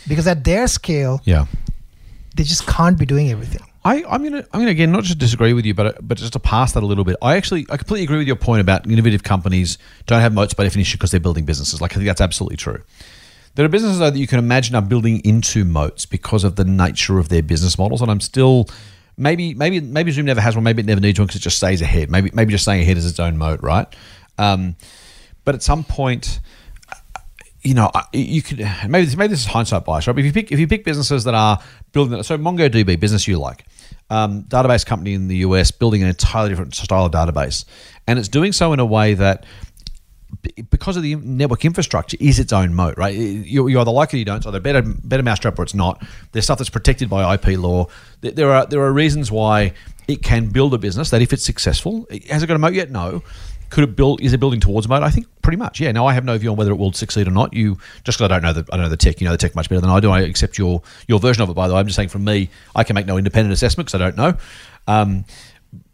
Because 0.07 0.27
at 0.27 0.43
their 0.43 0.67
scale, 0.67 1.21
Yeah. 1.25 1.45
they 2.35 2.43
just 2.43 2.65
can't 2.67 2.97
be 2.97 3.05
doing 3.05 3.29
everything. 3.31 3.61
I, 3.85 4.03
I'm 4.09 4.23
gonna 4.23 4.45
I'm 4.51 4.59
gonna 4.59 4.71
again 4.71 4.91
not 4.91 5.03
just 5.03 5.19
disagree 5.19 5.53
with 5.53 5.65
you, 5.65 5.73
but 5.73 6.05
but 6.05 6.17
just 6.17 6.33
to 6.33 6.39
pass 6.39 6.73
that 6.73 6.83
a 6.83 6.85
little 6.85 7.05
bit. 7.05 7.15
I 7.21 7.37
actually 7.37 7.65
I 7.69 7.77
completely 7.77 8.03
agree 8.03 8.17
with 8.17 8.27
your 8.27 8.35
point 8.35 8.59
about 8.61 8.85
innovative 8.85 9.23
companies 9.23 9.77
don't 10.05 10.19
have 10.19 10.33
moats 10.33 10.53
by 10.53 10.63
definition 10.63 10.97
because 10.97 11.11
they're 11.11 11.19
building 11.19 11.45
businesses. 11.45 11.79
Like 11.81 11.93
I 11.93 11.95
think 11.95 12.05
that's 12.07 12.19
absolutely 12.21 12.57
true. 12.57 12.81
There 13.55 13.65
are 13.65 13.69
businesses 13.69 13.99
though 13.99 14.09
that 14.11 14.19
you 14.19 14.27
can 14.27 14.37
imagine 14.39 14.75
are 14.75 14.81
building 14.81 15.21
into 15.23 15.63
moats 15.63 16.05
because 16.05 16.43
of 16.43 16.55
the 16.57 16.65
nature 16.65 17.19
of 17.19 17.29
their 17.29 17.41
business 17.41 17.77
models, 17.77 18.01
and 18.01 18.11
I'm 18.11 18.19
still 18.19 18.67
maybe 19.17 19.53
maybe 19.53 19.79
maybe 19.79 20.11
Zoom 20.11 20.25
never 20.25 20.41
has 20.41 20.55
one, 20.55 20.63
maybe 20.65 20.81
it 20.81 20.85
never 20.85 21.01
needs 21.01 21.17
one 21.17 21.27
because 21.27 21.39
it 21.39 21.43
just 21.43 21.57
stays 21.57 21.81
ahead. 21.81 22.11
Maybe 22.11 22.31
maybe 22.33 22.51
just 22.51 22.65
staying 22.65 22.81
ahead 22.81 22.97
is 22.97 23.05
its 23.09 23.19
own 23.19 23.37
moat, 23.37 23.61
right? 23.63 23.87
Um, 24.37 24.75
but 25.45 25.55
at 25.55 25.63
some 25.63 25.83
point, 25.85 26.41
you 27.61 27.73
know, 27.73 27.91
you 28.13 28.41
could 28.41 28.59
maybe 28.87 29.05
this, 29.05 29.15
maybe 29.17 29.29
this 29.29 29.41
is 29.41 29.45
hindsight 29.45 29.83
bias, 29.85 30.07
right? 30.07 30.13
But 30.13 30.19
if 30.19 30.25
you 30.25 30.31
pick 30.33 30.51
if 30.51 30.59
you 30.59 30.67
pick 30.67 30.83
businesses 30.85 31.25
that 31.25 31.33
are 31.33 31.59
building, 31.91 32.23
so 32.23 32.37
MongoDB, 32.37 32.99
business 32.99 33.27
you 33.27 33.37
like, 33.37 33.65
um, 34.09 34.43
database 34.43 34.85
company 34.85 35.13
in 35.13 35.27
the 35.27 35.37
US 35.37 35.71
building 35.71 36.01
an 36.01 36.07
entirely 36.07 36.49
different 36.49 36.73
style 36.75 37.05
of 37.05 37.11
database, 37.11 37.65
and 38.07 38.17
it's 38.17 38.29
doing 38.29 38.53
so 38.53 38.71
in 38.71 38.79
a 38.79 38.85
way 38.85 39.13
that 39.13 39.45
because 40.69 40.95
of 40.95 41.03
the 41.03 41.15
network 41.15 41.65
infrastructure 41.65 42.15
is 42.19 42.39
its 42.39 42.53
own 42.53 42.73
moat, 42.73 42.97
right? 42.97 43.15
You, 43.15 43.67
you 43.67 43.79
either 43.79 43.91
like 43.91 44.09
it 44.09 44.15
or 44.15 44.17
you 44.19 44.25
don't. 44.25 44.43
So 44.43 44.49
either 44.49 44.59
better 44.59 44.81
better 44.81 45.23
mousetrap 45.23 45.57
or 45.59 45.63
it's 45.63 45.73
not. 45.73 46.01
There's 46.31 46.45
stuff 46.45 46.59
that's 46.59 46.69
protected 46.69 47.09
by 47.09 47.33
IP 47.33 47.57
law. 47.57 47.87
There- 48.21 48.51
are 48.51 48.65
there 48.65 48.81
are 48.81 48.93
reasons 48.93 49.31
why 49.31 49.73
it 50.07 50.23
can 50.23 50.47
build 50.47 50.73
a 50.73 50.77
business 50.77 51.09
that 51.09 51.21
if 51.21 51.33
it's 51.33 51.43
successful, 51.43 52.07
has 52.29 52.41
it 52.41 52.47
got 52.47 52.55
a 52.55 52.59
moat 52.59 52.73
yet? 52.73 52.89
No. 52.89 53.23
Could 53.69 53.83
it 53.83 53.95
build? 53.95 54.21
Is 54.21 54.33
it 54.33 54.39
building 54.39 54.59
towards 54.59 54.85
a 54.85 54.89
moat? 54.89 55.03
I 55.03 55.09
think 55.09 55.27
pretty 55.41 55.57
much. 55.57 55.79
Yeah. 55.79 55.91
Now 55.91 56.05
I 56.07 56.13
have 56.13 56.25
no 56.25 56.37
view 56.37 56.51
on 56.51 56.57
whether 56.57 56.71
it 56.71 56.77
will 56.77 56.93
succeed 56.93 57.27
or 57.27 57.31
not. 57.31 57.53
You 57.53 57.77
just 58.03 58.17
because 58.17 58.21
I 58.21 58.27
don't 58.27 58.43
know 58.43 58.53
the 58.53 58.71
I 58.73 58.77
don't 58.77 58.85
know 58.85 58.89
the 58.89 58.97
tech. 58.97 59.21
You 59.21 59.25
know 59.25 59.31
the 59.31 59.37
tech 59.37 59.55
much 59.55 59.69
better 59.69 59.81
than 59.81 59.89
I 59.89 59.99
do. 59.99 60.11
I 60.11 60.21
accept 60.21 60.57
your 60.57 60.81
your 61.07 61.19
version 61.19 61.43
of 61.43 61.49
it. 61.49 61.53
By 61.53 61.67
the 61.67 61.73
way, 61.73 61.79
I'm 61.79 61.85
just 61.85 61.95
saying 61.95 62.09
from 62.09 62.23
me, 62.23 62.49
I 62.75 62.83
can 62.83 62.95
make 62.95 63.05
no 63.05 63.17
independent 63.17 63.53
assessment 63.53 63.87
because 63.87 64.01
I 64.01 64.03
don't 64.03 64.17
know. 64.17 64.37
Um, 64.87 65.25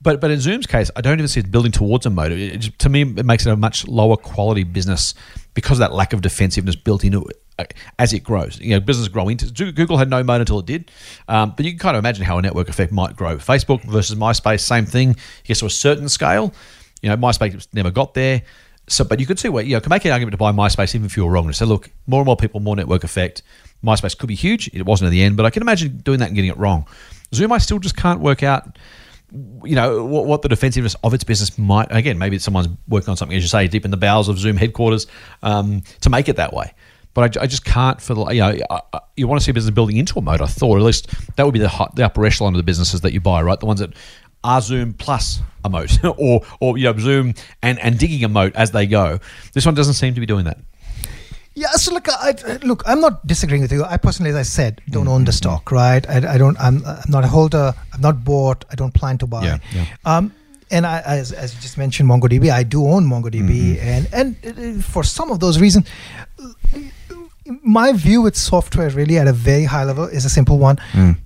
but 0.02 0.22
but 0.22 0.32
in 0.32 0.40
Zoom's 0.40 0.68
case, 0.68 0.90
I 0.96 1.02
don't 1.02 1.20
even 1.20 1.28
see 1.28 1.40
it 1.40 1.52
building 1.52 1.72
towards 1.72 2.06
a 2.06 2.10
moat. 2.10 2.32
It, 2.32 2.66
it, 2.66 2.80
to 2.80 2.90
me, 2.90 3.02
it 3.02 3.26
makes 3.26 3.46
it 3.46 3.52
a 3.52 3.56
much 3.56 3.88
lower 3.88 4.16
quality 4.16 4.64
business 4.64 5.14
because 5.54 5.78
of 5.78 5.80
that 5.80 5.94
lack 5.94 6.14
of 6.14 6.22
defensiveness 6.22 6.76
built 6.76 7.04
into 7.04 7.26
it 7.26 7.42
uh, 7.60 7.66
as 8.00 8.14
it 8.14 8.20
grows. 8.20 8.60
You 8.60 8.72
know, 8.72 8.80
business 8.80 9.08
grow 9.08 9.28
into 9.28 9.52
Google 9.72 9.98
had 9.98 10.10
no 10.10 10.24
moat 10.24 10.42
until 10.42 10.60
it 10.60 10.66
did, 10.66 10.92
um, 11.28 11.54
but 11.56 11.66
you 11.66 11.72
can 11.72 11.80
kind 11.80 11.98
of 11.98 12.02
imagine 12.02 12.24
how 12.24 12.38
a 12.38 12.42
network 12.42 12.70
effect 12.70 12.92
might 12.92 13.16
grow. 13.16 13.38
Facebook 13.38 13.84
versus 13.84 14.16
MySpace, 14.18 14.62
same 14.62 14.86
thing. 14.86 15.10
You 15.10 15.16
get 15.46 15.58
to 15.58 15.66
a 15.66 15.70
certain 15.70 16.08
scale. 16.08 16.54
You 17.06 17.12
know, 17.12 17.18
MySpace 17.18 17.68
never 17.74 17.92
got 17.92 18.16
there. 18.16 18.42
So, 18.88 19.04
but 19.04 19.20
you 19.20 19.26
could 19.26 19.40
see 19.40 19.50
where 19.50 19.64
you 19.64 19.76
know 19.76 19.80
can 19.80 19.90
make 19.92 20.06
an 20.06 20.12
argument 20.12 20.32
to 20.32 20.38
buy 20.38 20.52
MySpace 20.52 20.96
even 20.96 21.06
if 21.06 21.16
you 21.16 21.26
were 21.26 21.32
wrong. 21.32 21.46
And 21.46 21.56
say, 21.56 21.66
look, 21.66 21.90
more 22.08 22.20
and 22.20 22.26
more 22.26 22.36
people, 22.36 22.60
more 22.60 22.76
network 22.76 23.04
effect. 23.04 23.44
MySpace 23.84 24.18
could 24.18 24.28
be 24.28 24.36
huge. 24.36 24.70
It 24.74 24.86
wasn't 24.86 25.08
at 25.08 25.12
the 25.12 25.22
end, 25.22 25.38
but 25.38 25.46
I 25.46 25.52
can 25.52 25.62
imagine 25.62 25.98
doing 25.98 26.20
that 26.20 26.28
and 26.28 26.36
getting 26.36 26.50
it 26.50 26.58
wrong. 26.58 26.88
Zoom, 27.34 27.52
I 27.52 27.60
still 27.60 27.80
just 27.80 27.96
can't 27.96 28.22
work 28.22 28.42
out 28.44 28.78
you 29.64 29.76
know 29.76 30.06
what, 30.06 30.26
what, 30.26 30.42
the 30.42 30.50
defensiveness 30.50 30.96
of 31.04 31.14
its 31.14 31.24
business 31.24 31.58
might 31.58 31.88
again 31.90 32.18
maybe 32.18 32.38
someone's 32.38 32.68
working 32.88 33.10
on 33.10 33.18
something 33.18 33.36
as 33.36 33.44
you 33.44 33.50
say 33.50 33.68
deep 33.68 33.84
in 33.84 33.92
the 33.92 33.98
bowels 33.98 34.30
of 34.30 34.38
zoom 34.38 34.56
headquarters 34.56 35.08
um, 35.42 35.82
to 36.02 36.10
make 36.10 36.30
it 36.30 36.36
that 36.36 36.54
way 36.54 36.74
but 37.14 37.38
I, 37.38 37.44
I, 37.44 37.48
just 37.48 37.66
can't 37.66 38.00
for 38.00 38.14
the 38.14 38.26
you 38.28 38.42
know 38.42 38.58
I, 38.70 39.00
you 39.18 39.28
want 39.28 39.42
to 39.42 39.46
see 39.46 39.52
a 39.52 39.54
business 39.54 39.74
building 39.74 39.98
into 39.98 40.20
a 40.20 40.22
moat 40.22 40.42
I 40.42 40.46
thought 40.46 40.78
at 40.78 40.84
least 40.84 41.10
that 41.36 41.44
would 41.44 41.54
be 41.54 41.60
the, 41.60 41.90
the 41.96 42.06
upper 42.06 42.26
echelon 42.26 42.54
of 42.54 42.58
the 42.58 42.64
businesses 42.64 43.02
that 43.02 43.14
you 43.14 43.20
buy 43.20 43.42
right 43.42 43.60
the 43.60 43.66
ones 43.66 43.80
that 43.80 43.94
are 44.44 44.62
zoom 44.62 44.94
plus 44.94 45.42
a 45.64 45.70
moat 45.70 46.04
or 46.18 46.42
or 46.60 46.78
you 46.78 46.84
know 46.86 46.98
zoom 46.98 47.34
and 47.62 47.80
and 47.80 47.98
digging 47.98 48.24
a 48.24 48.30
moat 48.30 48.56
as 48.56 48.72
they 48.72 48.86
go 48.86 49.20
this 49.54 49.66
one 49.66 49.76
doesn't 49.76 49.96
seem 49.96 50.14
to 50.14 50.20
be 50.20 50.26
doing 50.26 50.46
that 50.46 50.58
yeah, 51.58 51.72
so 51.72 51.94
look, 51.94 52.10
I, 52.10 52.34
look, 52.64 52.84
I'm 52.86 53.00
not 53.00 53.26
disagreeing 53.26 53.62
with 53.62 53.72
you. 53.72 53.86
I 53.86 53.96
personally, 53.96 54.30
as 54.32 54.36
I 54.36 54.42
said, 54.42 54.82
don't 54.90 55.06
mm-hmm. 55.06 55.14
own 55.14 55.24
the 55.24 55.32
stock, 55.32 55.72
right? 55.72 56.06
I, 56.10 56.34
I 56.34 56.38
don't. 56.38 56.60
I'm, 56.60 56.86
I'm, 56.86 57.00
not 57.08 57.24
a 57.24 57.28
holder. 57.28 57.74
I'm 57.94 58.02
not 58.02 58.26
bought. 58.26 58.66
I 58.70 58.76
don't 58.76 58.94
plan 58.94 59.18
to 59.20 59.26
buy. 59.26 59.46
Yeah, 59.46 59.58
yeah. 59.74 59.86
Um, 60.04 60.34
and 60.70 60.86
I, 60.86 61.00
as, 61.00 61.32
as 61.32 61.56
you 61.56 61.62
just 61.62 61.78
mentioned, 61.78 62.10
MongoDB, 62.10 62.52
I 62.52 62.64
do 62.64 62.86
own 62.86 63.06
MongoDB, 63.06 63.78
mm-hmm. 63.78 64.14
and 64.14 64.36
and 64.44 64.84
for 64.84 65.06
some 65.06 65.32
of 65.32 65.40
those 65.40 65.62
reasons, 65.62 65.88
my 67.64 67.94
view 67.94 68.22
with 68.22 68.36
software, 68.36 68.90
really 68.90 69.18
at 69.18 69.28
a 69.28 69.34
very 69.34 69.64
high 69.64 69.86
level, 69.86 70.06
is 70.06 70.26
a 70.26 70.30
simple 70.30 70.58
one. 70.58 70.76
Mm. 70.92 71.18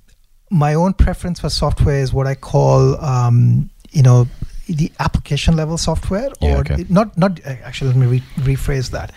My 0.49 0.73
own 0.73 0.93
preference 0.93 1.39
for 1.39 1.49
software 1.49 1.99
is 1.99 2.11
what 2.11 2.27
I 2.27 2.35
call, 2.35 2.99
um, 3.03 3.69
you 3.91 4.01
know, 4.01 4.27
the 4.67 4.91
application 4.99 5.55
level 5.55 5.77
software, 5.77 6.29
or 6.41 6.49
yeah, 6.49 6.57
okay. 6.57 6.85
not 6.89 7.17
not 7.17 7.39
actually. 7.45 7.89
Let 7.91 7.97
me 7.97 8.07
re- 8.07 8.53
rephrase 8.53 8.91
that 8.91 9.11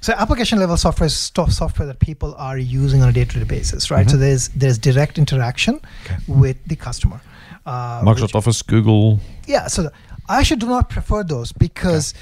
so 0.00 0.14
application 0.14 0.58
level 0.58 0.76
software 0.76 1.06
is 1.06 1.16
stuff 1.16 1.52
software 1.52 1.86
that 1.86 1.98
people 1.98 2.34
are 2.38 2.56
using 2.56 3.02
on 3.02 3.10
a 3.10 3.12
day-to-day 3.12 3.44
basis, 3.44 3.90
right? 3.90 4.06
Mm-hmm. 4.06 4.10
So 4.10 4.16
there's 4.16 4.48
there's 4.48 4.78
direct 4.78 5.18
interaction 5.18 5.80
okay. 6.06 6.16
with 6.26 6.56
the 6.66 6.76
customer. 6.76 7.20
Uh, 7.66 8.02
Microsoft 8.02 8.22
which, 8.22 8.34
Office, 8.34 8.62
Google. 8.62 9.20
Yeah, 9.46 9.66
so 9.66 9.90
I 10.28 10.38
actually 10.40 10.56
do 10.56 10.66
not 10.66 10.88
prefer 10.88 11.22
those 11.22 11.52
because 11.52 12.14
okay 12.14 12.20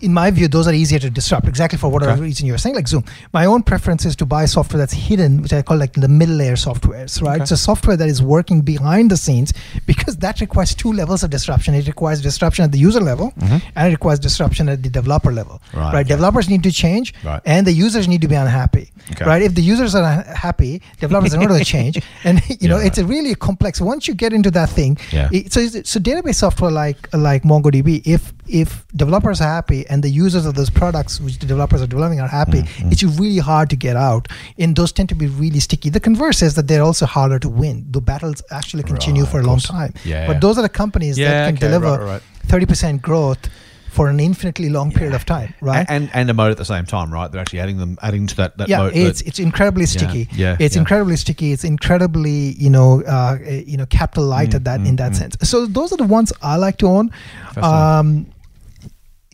in 0.00 0.14
my 0.14 0.30
view, 0.30 0.46
those 0.46 0.68
are 0.68 0.72
easier 0.72 0.98
to 1.00 1.10
disrupt. 1.10 1.48
Exactly 1.48 1.78
for 1.78 1.88
whatever 1.88 2.12
okay. 2.12 2.22
reason 2.22 2.46
you're 2.46 2.58
saying, 2.58 2.76
like 2.76 2.86
Zoom. 2.86 3.04
My 3.32 3.46
own 3.46 3.62
preference 3.62 4.04
is 4.04 4.14
to 4.16 4.26
buy 4.26 4.44
software 4.44 4.78
that's 4.78 4.92
hidden, 4.92 5.42
which 5.42 5.52
I 5.52 5.62
call 5.62 5.76
like 5.76 5.94
the 5.94 6.08
middle 6.08 6.36
layer 6.36 6.54
softwares, 6.54 7.20
right? 7.20 7.36
Okay. 7.40 7.46
So 7.46 7.56
software 7.56 7.96
that 7.96 8.08
is 8.08 8.22
working 8.22 8.60
behind 8.60 9.10
the 9.10 9.16
scenes 9.16 9.52
because 9.86 10.16
that 10.18 10.40
requires 10.40 10.74
two 10.74 10.92
levels 10.92 11.24
of 11.24 11.30
disruption. 11.30 11.74
It 11.74 11.86
requires 11.88 12.22
disruption 12.22 12.64
at 12.64 12.72
the 12.72 12.78
user 12.78 13.00
level, 13.00 13.32
mm-hmm. 13.32 13.56
and 13.74 13.88
it 13.88 13.90
requires 13.90 14.20
disruption 14.20 14.68
at 14.68 14.82
the 14.82 14.88
developer 14.88 15.32
level. 15.32 15.60
Right. 15.74 15.92
right? 15.92 16.06
Developers 16.06 16.48
need 16.48 16.62
to 16.62 16.70
change, 16.70 17.12
right. 17.24 17.42
and 17.44 17.66
the 17.66 17.72
users 17.72 18.06
need 18.06 18.20
to 18.20 18.28
be 18.28 18.36
unhappy. 18.36 18.90
Okay. 19.12 19.24
Right? 19.24 19.42
If 19.42 19.54
the 19.56 19.62
users 19.62 19.96
are 19.96 20.22
happy, 20.22 20.80
developers 21.00 21.34
are 21.34 21.38
not 21.38 21.48
going 21.48 21.58
to 21.58 21.64
change, 21.64 22.00
and 22.24 22.40
you 22.48 22.56
yeah, 22.60 22.68
know 22.68 22.78
it's 22.78 22.98
a 22.98 23.04
really 23.04 23.34
complex. 23.34 23.80
Once 23.80 24.06
you 24.06 24.14
get 24.14 24.32
into 24.32 24.50
that 24.52 24.68
thing, 24.68 24.96
yeah. 25.10 25.28
It, 25.32 25.52
so 25.52 25.66
so 25.66 25.98
database 25.98 26.36
software 26.36 26.70
like 26.70 27.12
like 27.12 27.42
MongoDB, 27.42 28.06
if 28.06 28.32
if 28.46 28.86
developers 28.94 29.40
are 29.40 29.48
happy 29.48 29.87
and 29.88 30.02
the 30.02 30.08
users 30.08 30.46
of 30.46 30.54
those 30.54 30.70
products 30.70 31.20
which 31.20 31.38
the 31.38 31.46
developers 31.46 31.82
are 31.82 31.86
developing 31.86 32.20
are 32.20 32.28
happy, 32.28 32.62
mm-hmm. 32.62 32.92
it's 32.92 33.02
really 33.02 33.38
hard 33.38 33.70
to 33.70 33.76
get 33.76 33.96
out. 33.96 34.28
And 34.58 34.76
those 34.76 34.92
tend 34.92 35.08
to 35.10 35.14
be 35.14 35.26
really 35.26 35.60
sticky. 35.60 35.90
The 35.90 36.00
converse 36.00 36.42
is 36.42 36.54
that 36.54 36.68
they're 36.68 36.82
also 36.82 37.06
harder 37.06 37.38
to 37.40 37.48
win. 37.48 37.86
The 37.90 38.00
battles 38.00 38.42
actually 38.50 38.82
continue 38.82 39.22
right, 39.22 39.30
for 39.32 39.40
a 39.40 39.44
long 39.44 39.58
time. 39.58 39.94
Yeah, 40.04 40.26
but 40.26 40.40
those 40.40 40.58
are 40.58 40.62
the 40.62 40.68
companies 40.68 41.18
yeah, 41.18 41.28
that 41.28 41.46
can 41.46 41.56
okay, 41.56 41.66
deliver 41.66 42.04
right, 42.04 42.22
right. 42.46 42.66
30% 42.66 43.02
growth 43.02 43.48
for 43.90 44.08
an 44.08 44.20
infinitely 44.20 44.68
long 44.68 44.92
period 44.92 45.14
of 45.14 45.24
time, 45.24 45.54
right? 45.60 45.86
And 45.88 46.10
and 46.12 46.30
a 46.30 46.34
moat 46.34 46.50
at 46.50 46.56
the 46.56 46.64
same 46.64 46.84
time, 46.84 47.12
right? 47.12 47.30
They're 47.30 47.40
actually 47.40 47.60
adding 47.60 47.78
them, 47.78 47.98
adding 48.02 48.26
to 48.28 48.36
that. 48.36 48.58
that 48.58 48.68
yeah, 48.68 48.78
moat 48.78 48.94
it's 48.94 49.22
it's 49.22 49.38
incredibly 49.38 49.86
sticky. 49.86 50.28
Yeah, 50.32 50.56
it's 50.60 50.76
yeah. 50.76 50.82
incredibly 50.82 51.16
sticky. 51.16 51.52
It's 51.52 51.64
incredibly 51.64 52.52
you 52.52 52.70
know 52.70 53.02
uh, 53.02 53.38
you 53.44 53.76
know 53.76 53.86
capital 53.86 54.24
light 54.24 54.50
mm, 54.50 54.56
at 54.56 54.64
that 54.64 54.80
mm, 54.80 54.88
in 54.88 54.96
that 54.96 55.12
mm. 55.12 55.16
sense. 55.16 55.36
So 55.42 55.66
those 55.66 55.92
are 55.92 55.96
the 55.96 56.04
ones 56.04 56.32
I 56.42 56.56
like 56.56 56.78
to 56.78 56.86
own. 56.86 57.10
Um, 57.56 58.26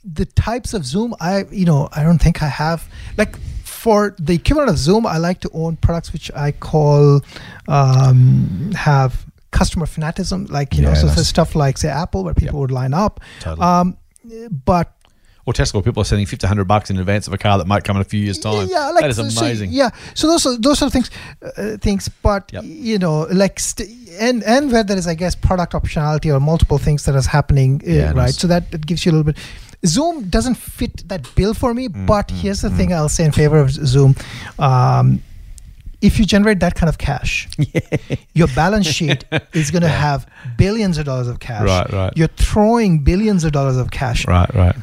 the 0.04 0.26
types 0.26 0.74
of 0.74 0.84
Zoom, 0.84 1.14
I 1.20 1.44
you 1.50 1.64
know, 1.64 1.88
I 1.92 2.02
don't 2.02 2.20
think 2.20 2.42
I 2.42 2.48
have 2.48 2.88
like 3.16 3.38
for 3.64 4.14
the 4.18 4.34
equivalent 4.34 4.70
of 4.70 4.78
Zoom. 4.78 5.06
I 5.06 5.18
like 5.18 5.40
to 5.40 5.50
own 5.52 5.76
products 5.76 6.12
which 6.12 6.30
I 6.34 6.52
call 6.52 7.20
um, 7.68 8.72
have 8.76 9.24
customer 9.50 9.86
fanatism, 9.86 10.50
like 10.50 10.74
you 10.74 10.82
yeah, 10.82 10.88
know, 10.88 10.94
so, 10.94 11.08
so 11.08 11.22
stuff 11.22 11.54
like 11.54 11.78
say 11.78 11.88
Apple, 11.88 12.24
where 12.24 12.34
people 12.34 12.56
yep. 12.56 12.60
would 12.60 12.70
line 12.70 12.94
up. 12.94 13.20
Totally. 13.40 13.66
Um, 13.66 13.96
but 14.64 14.92
or 15.46 15.52
Tesla, 15.52 15.82
people 15.82 16.00
are 16.00 16.06
sending 16.06 16.26
fifty 16.26 16.46
hundred 16.46 16.64
bucks 16.64 16.88
in 16.88 16.98
advance 16.98 17.26
of 17.26 17.34
a 17.34 17.38
car 17.38 17.58
that 17.58 17.66
might 17.66 17.84
come 17.84 17.96
in 17.96 18.00
a 18.00 18.04
few 18.04 18.20
years' 18.20 18.38
time. 18.38 18.66
Yeah, 18.70 18.88
like, 18.90 19.02
that 19.02 19.10
is 19.10 19.18
amazing. 19.18 19.70
So, 19.70 19.76
yeah, 19.76 19.90
so 20.14 20.26
those 20.26 20.46
are 20.46 20.56
those 20.56 20.80
are 20.80 20.88
things, 20.88 21.10
uh, 21.42 21.76
things. 21.78 22.08
But 22.08 22.50
yep. 22.52 22.64
you 22.64 22.98
know, 22.98 23.26
like 23.30 23.60
st- 23.60 23.90
and 24.18 24.42
and 24.44 24.72
where 24.72 24.82
there 24.82 24.96
is, 24.96 25.06
I 25.06 25.14
guess, 25.14 25.34
product 25.34 25.74
optionality 25.74 26.34
or 26.34 26.40
multiple 26.40 26.78
things 26.78 27.04
that 27.04 27.14
is 27.14 27.26
happening, 27.26 27.82
uh, 27.86 27.90
yeah, 27.90 28.12
right? 28.12 28.32
So 28.32 28.46
that, 28.46 28.70
that 28.70 28.86
gives 28.86 29.04
you 29.04 29.10
a 29.10 29.12
little 29.12 29.32
bit. 29.32 29.38
Zoom 29.86 30.28
doesn't 30.28 30.56
fit 30.56 31.08
that 31.08 31.32
bill 31.34 31.54
for 31.54 31.74
me. 31.74 31.88
Mm, 31.88 32.06
but 32.06 32.28
mm, 32.28 32.36
here's 32.36 32.62
the 32.62 32.68
mm. 32.68 32.76
thing 32.76 32.92
I'll 32.92 33.08
say 33.08 33.24
in 33.24 33.32
favor 33.32 33.58
of 33.58 33.70
Zoom. 33.70 34.14
Um, 34.58 35.22
if 36.00 36.18
you 36.18 36.26
generate 36.26 36.60
that 36.60 36.74
kind 36.74 36.88
of 36.88 36.98
cash, 36.98 37.48
your 38.34 38.48
balance 38.48 38.86
sheet 38.86 39.24
is 39.54 39.70
going 39.70 39.82
to 39.82 39.88
yeah. 39.88 39.98
have 39.98 40.28
billions 40.58 40.98
of 40.98 41.06
dollars 41.06 41.28
of 41.28 41.40
cash. 41.40 41.66
Right, 41.66 41.92
right. 41.92 42.12
You're 42.14 42.28
throwing 42.28 43.04
billions 43.04 43.44
of 43.44 43.52
dollars 43.52 43.76
of 43.76 43.90
cash. 43.90 44.26
Right, 44.26 44.52
right. 44.54 44.76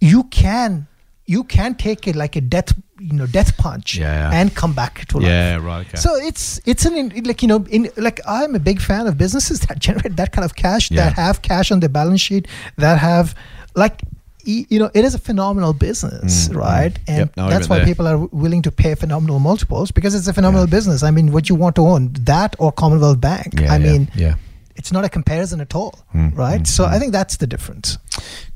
You 0.00 0.24
can 0.24 0.86
you 1.26 1.42
can 1.42 1.74
take 1.74 2.06
it 2.06 2.14
like 2.14 2.36
a 2.36 2.40
death 2.40 2.74
you 2.98 3.14
know 3.14 3.26
death 3.26 3.56
punch 3.56 3.96
yeah, 3.96 4.30
and 4.32 4.54
come 4.54 4.72
back 4.72 5.06
to 5.08 5.18
life. 5.18 5.26
Yeah, 5.26 5.56
right. 5.56 5.86
Okay. 5.86 5.96
So 5.96 6.14
it's 6.14 6.60
it's 6.64 6.84
an 6.84 7.08
like 7.24 7.42
you 7.42 7.48
know 7.48 7.66
in 7.70 7.90
like 7.96 8.20
I'm 8.26 8.54
a 8.54 8.58
big 8.58 8.80
fan 8.80 9.06
of 9.06 9.18
businesses 9.18 9.60
that 9.66 9.78
generate 9.78 10.16
that 10.16 10.32
kind 10.32 10.44
of 10.44 10.54
cash 10.54 10.88
that 10.90 11.14
have 11.14 11.42
cash 11.42 11.72
on 11.72 11.80
their 11.80 11.88
balance 11.88 12.20
sheet 12.20 12.46
that 12.76 12.98
have 12.98 13.34
like 13.74 14.02
you 14.44 14.78
know, 14.78 14.90
it 14.94 15.04
is 15.04 15.14
a 15.14 15.18
phenomenal 15.18 15.72
business, 15.72 16.48
mm, 16.48 16.56
right? 16.56 16.92
Mm. 16.92 17.08
And 17.08 17.18
yep, 17.18 17.34
that's 17.34 17.68
why 17.68 17.78
there. 17.78 17.86
people 17.86 18.06
are 18.06 18.18
willing 18.18 18.62
to 18.62 18.72
pay 18.72 18.94
phenomenal 18.94 19.38
multiples 19.38 19.90
because 19.90 20.14
it's 20.14 20.28
a 20.28 20.32
phenomenal 20.32 20.66
yeah. 20.66 20.70
business. 20.70 21.02
I 21.02 21.10
mean, 21.10 21.32
what 21.32 21.48
you 21.48 21.54
want 21.54 21.76
to 21.76 21.82
own, 21.82 22.12
that 22.20 22.56
or 22.58 22.72
Commonwealth 22.72 23.20
Bank. 23.20 23.60
Yeah, 23.60 23.72
I 23.72 23.76
yeah, 23.76 23.92
mean, 23.92 24.10
yeah. 24.14 24.34
it's 24.76 24.92
not 24.92 25.04
a 25.04 25.08
comparison 25.08 25.60
at 25.60 25.74
all, 25.74 25.98
mm, 26.14 26.36
right? 26.36 26.62
Mm, 26.62 26.66
so 26.66 26.84
mm. 26.84 26.88
I 26.88 26.98
think 26.98 27.12
that's 27.12 27.36
the 27.36 27.46
difference. 27.46 27.98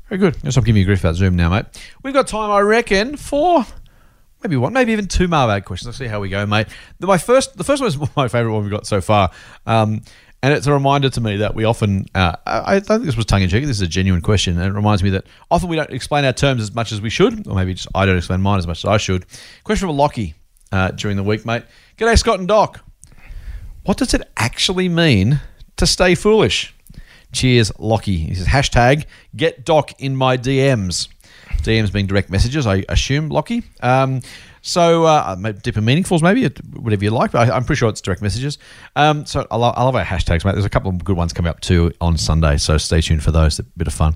Very 0.09 0.19
good. 0.19 0.37
I'll 0.43 0.51
stop 0.51 0.65
giving 0.65 0.79
you 0.79 0.85
grief 0.85 1.01
about 1.01 1.15
Zoom 1.15 1.35
now, 1.35 1.49
mate. 1.49 1.65
We've 2.03 2.13
got 2.13 2.27
time, 2.27 2.49
I 2.49 2.61
reckon, 2.61 3.15
for 3.15 3.65
maybe 4.43 4.57
one, 4.57 4.73
maybe 4.73 4.91
even 4.91 5.07
two 5.07 5.27
mailbag 5.27 5.65
questions. 5.65 5.87
Let's 5.87 5.97
see 5.97 6.07
how 6.07 6.19
we 6.19 6.29
go, 6.29 6.45
mate. 6.45 6.67
The, 6.99 7.07
my 7.07 7.17
first, 7.17 7.57
the 7.57 7.63
first 7.63 7.81
one 7.81 7.87
is 7.87 7.97
my 8.15 8.27
favourite 8.27 8.53
one 8.53 8.63
we've 8.63 8.71
got 8.71 8.87
so 8.87 9.01
far. 9.01 9.31
Um, 9.65 10.01
and 10.41 10.53
it's 10.53 10.67
a 10.67 10.73
reminder 10.73 11.09
to 11.09 11.21
me 11.21 11.37
that 11.37 11.53
we 11.53 11.65
often, 11.65 12.05
uh, 12.15 12.35
I, 12.45 12.75
I 12.75 12.79
think 12.79 13.03
this 13.03 13.17
was 13.17 13.25
tongue 13.25 13.41
in 13.41 13.49
cheek, 13.49 13.65
this 13.65 13.77
is 13.77 13.81
a 13.81 13.87
genuine 13.87 14.21
question. 14.21 14.57
And 14.57 14.65
it 14.67 14.73
reminds 14.73 15.03
me 15.03 15.09
that 15.11 15.25
often 15.51 15.67
we 15.67 15.75
don't 15.75 15.89
explain 15.89 16.23
our 16.23 16.31
terms 16.31 16.61
as 16.61 16.73
much 16.73 16.91
as 16.91 17.01
we 17.01 17.09
should, 17.09 17.45
or 17.47 17.55
maybe 17.55 17.73
just 17.73 17.89
I 17.93 18.05
don't 18.05 18.17
explain 18.17 18.41
mine 18.41 18.57
as 18.57 18.65
much 18.65 18.79
as 18.79 18.85
I 18.85 18.97
should. 18.97 19.25
Question 19.65 19.89
from 19.89 19.97
Lockie 19.97 20.35
uh, 20.71 20.91
during 20.91 21.17
the 21.17 21.23
week, 21.23 21.45
mate. 21.45 21.63
G'day, 21.97 22.17
Scott 22.17 22.39
and 22.39 22.47
Doc. 22.47 22.79
What 23.83 23.97
does 23.97 24.13
it 24.13 24.21
actually 24.37 24.87
mean 24.87 25.41
to 25.75 25.85
stay 25.85 26.15
foolish? 26.15 26.73
Cheers, 27.33 27.71
Lockie. 27.77 28.17
He 28.17 28.35
says, 28.35 28.47
hashtag 28.47 29.05
get 29.35 29.65
Doc 29.65 29.91
in 29.99 30.15
my 30.15 30.37
DMs. 30.37 31.09
DMs 31.63 31.91
being 31.91 32.07
direct 32.07 32.29
messages, 32.29 32.65
I 32.65 32.85
assume, 32.87 33.27
Lockie. 33.29 33.63
Um, 33.81 34.21
so, 34.61 35.05
uh, 35.05 35.35
deeper 35.35 35.81
meaningfuls, 35.81 36.21
maybe 36.21 36.47
whatever 36.77 37.03
you 37.03 37.11
like. 37.11 37.31
But 37.31 37.49
I, 37.49 37.55
am 37.57 37.63
pretty 37.63 37.79
sure 37.79 37.89
it's 37.89 38.01
direct 38.01 38.21
messages. 38.21 38.57
Um, 38.95 39.25
so 39.25 39.47
I 39.49 39.55
love, 39.55 39.73
I 39.77 39.83
love 39.83 39.95
our 39.95 40.03
hashtags, 40.03 40.45
mate. 40.45 40.53
There's 40.53 40.65
a 40.65 40.69
couple 40.69 40.89
of 40.89 41.03
good 41.03 41.17
ones 41.17 41.33
coming 41.33 41.49
up 41.49 41.61
too 41.61 41.91
on 42.01 42.17
Sunday. 42.17 42.57
So 42.57 42.77
stay 42.77 43.01
tuned 43.01 43.23
for 43.23 43.31
those. 43.31 43.59
A 43.59 43.63
bit 43.63 43.87
of 43.87 43.93
fun. 43.93 44.15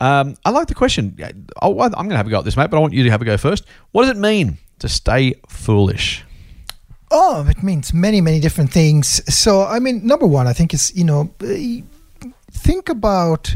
Um, 0.00 0.36
I 0.44 0.50
like 0.50 0.68
the 0.68 0.74
question. 0.74 1.16
Oh, 1.62 1.80
I'm 1.80 1.90
going 1.90 2.10
to 2.10 2.16
have 2.16 2.26
a 2.26 2.30
go 2.30 2.38
at 2.38 2.44
this, 2.44 2.56
mate. 2.56 2.70
But 2.70 2.76
I 2.76 2.80
want 2.80 2.92
you 2.92 3.04
to 3.04 3.10
have 3.10 3.22
a 3.22 3.24
go 3.24 3.36
first. 3.36 3.64
What 3.92 4.02
does 4.02 4.10
it 4.10 4.20
mean 4.20 4.58
to 4.80 4.88
stay 4.88 5.34
foolish? 5.48 6.24
Oh, 7.10 7.46
it 7.48 7.62
means 7.62 7.94
many, 7.94 8.20
many 8.20 8.40
different 8.40 8.72
things. 8.72 9.22
So, 9.32 9.62
I 9.62 9.78
mean, 9.78 10.06
number 10.06 10.26
one, 10.26 10.46
I 10.46 10.52
think 10.52 10.74
is 10.74 10.94
you 10.94 11.04
know, 11.04 11.30
think 12.50 12.88
about 12.88 13.54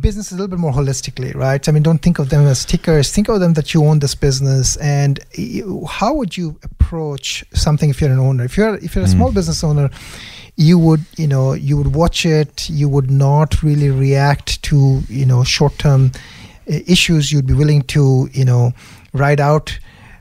business 0.00 0.26
is 0.26 0.32
a 0.32 0.36
little 0.36 0.48
bit 0.48 0.58
more 0.58 0.72
holistically, 0.72 1.34
right? 1.34 1.66
I 1.68 1.72
mean, 1.72 1.82
don't 1.82 1.98
think 2.02 2.18
of 2.18 2.28
them 2.30 2.46
as 2.46 2.64
tickers. 2.64 3.10
Think 3.12 3.28
of 3.28 3.40
them 3.40 3.52
that 3.54 3.72
you 3.74 3.84
own 3.84 3.98
this 4.00 4.14
business, 4.14 4.76
and 4.76 5.20
you, 5.34 5.84
how 5.88 6.14
would 6.14 6.36
you 6.36 6.58
approach 6.62 7.44
something 7.54 7.90
if 7.90 8.00
you're 8.00 8.10
an 8.12 8.18
owner? 8.18 8.44
If 8.44 8.56
you're 8.56 8.76
if 8.76 8.94
you're 8.94 9.04
a 9.04 9.08
Mm. 9.08 9.12
small 9.16 9.32
business 9.32 9.62
owner, 9.64 9.90
you 10.56 10.78
would 10.78 11.04
you 11.16 11.26
know 11.26 11.52
you 11.52 11.76
would 11.76 11.94
watch 11.94 12.24
it. 12.26 12.68
You 12.70 12.88
would 12.88 13.10
not 13.10 13.62
really 13.62 13.90
react 13.90 14.62
to 14.64 15.02
you 15.08 15.26
know 15.26 15.44
short 15.44 15.78
term 15.78 16.12
issues. 16.66 17.32
You'd 17.32 17.46
be 17.46 17.54
willing 17.54 17.82
to 17.82 18.28
you 18.32 18.44
know 18.44 18.72
ride 19.12 19.40
out. 19.40 19.78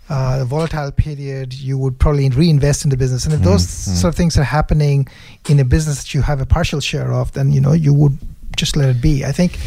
Uh, 0.09 0.39
the 0.39 0.45
volatile 0.45 0.91
period, 0.91 1.53
you 1.53 1.78
would 1.78 1.97
probably 1.97 2.28
reinvest 2.28 2.84
in 2.84 2.89
the 2.89 2.97
business, 2.97 3.24
and 3.26 3.34
if 3.34 3.39
those 3.43 3.63
Mm, 3.65 3.91
mm. 3.93 3.95
sort 4.01 4.09
of 4.13 4.15
things 4.17 4.38
are 4.38 4.43
happening 4.43 5.07
in 5.47 5.57
a 5.57 5.63
business 5.63 5.99
that 5.99 6.13
you 6.13 6.22
have 6.22 6.41
a 6.41 6.45
partial 6.45 6.82
share 6.82 7.13
of, 7.13 7.32
then 7.32 7.53
you 7.53 7.61
know 7.61 7.72
you 7.72 7.93
would 7.93 8.17
just 8.56 8.76
let 8.76 8.89
it 8.89 9.02
be. 9.02 9.26
I 9.26 9.32
think, 9.32 9.58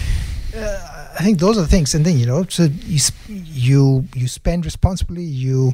uh, 0.57 1.09
I 1.19 1.23
think 1.23 1.39
those 1.39 1.57
are 1.57 1.63
the 1.63 1.69
things, 1.69 1.95
and 1.95 2.05
then 2.05 2.19
you 2.19 2.27
know, 2.27 2.45
so 2.49 2.65
you 2.87 2.99
you 3.29 4.05
you 4.15 4.29
spend 4.29 4.65
responsibly, 4.65 5.23
you 5.23 5.73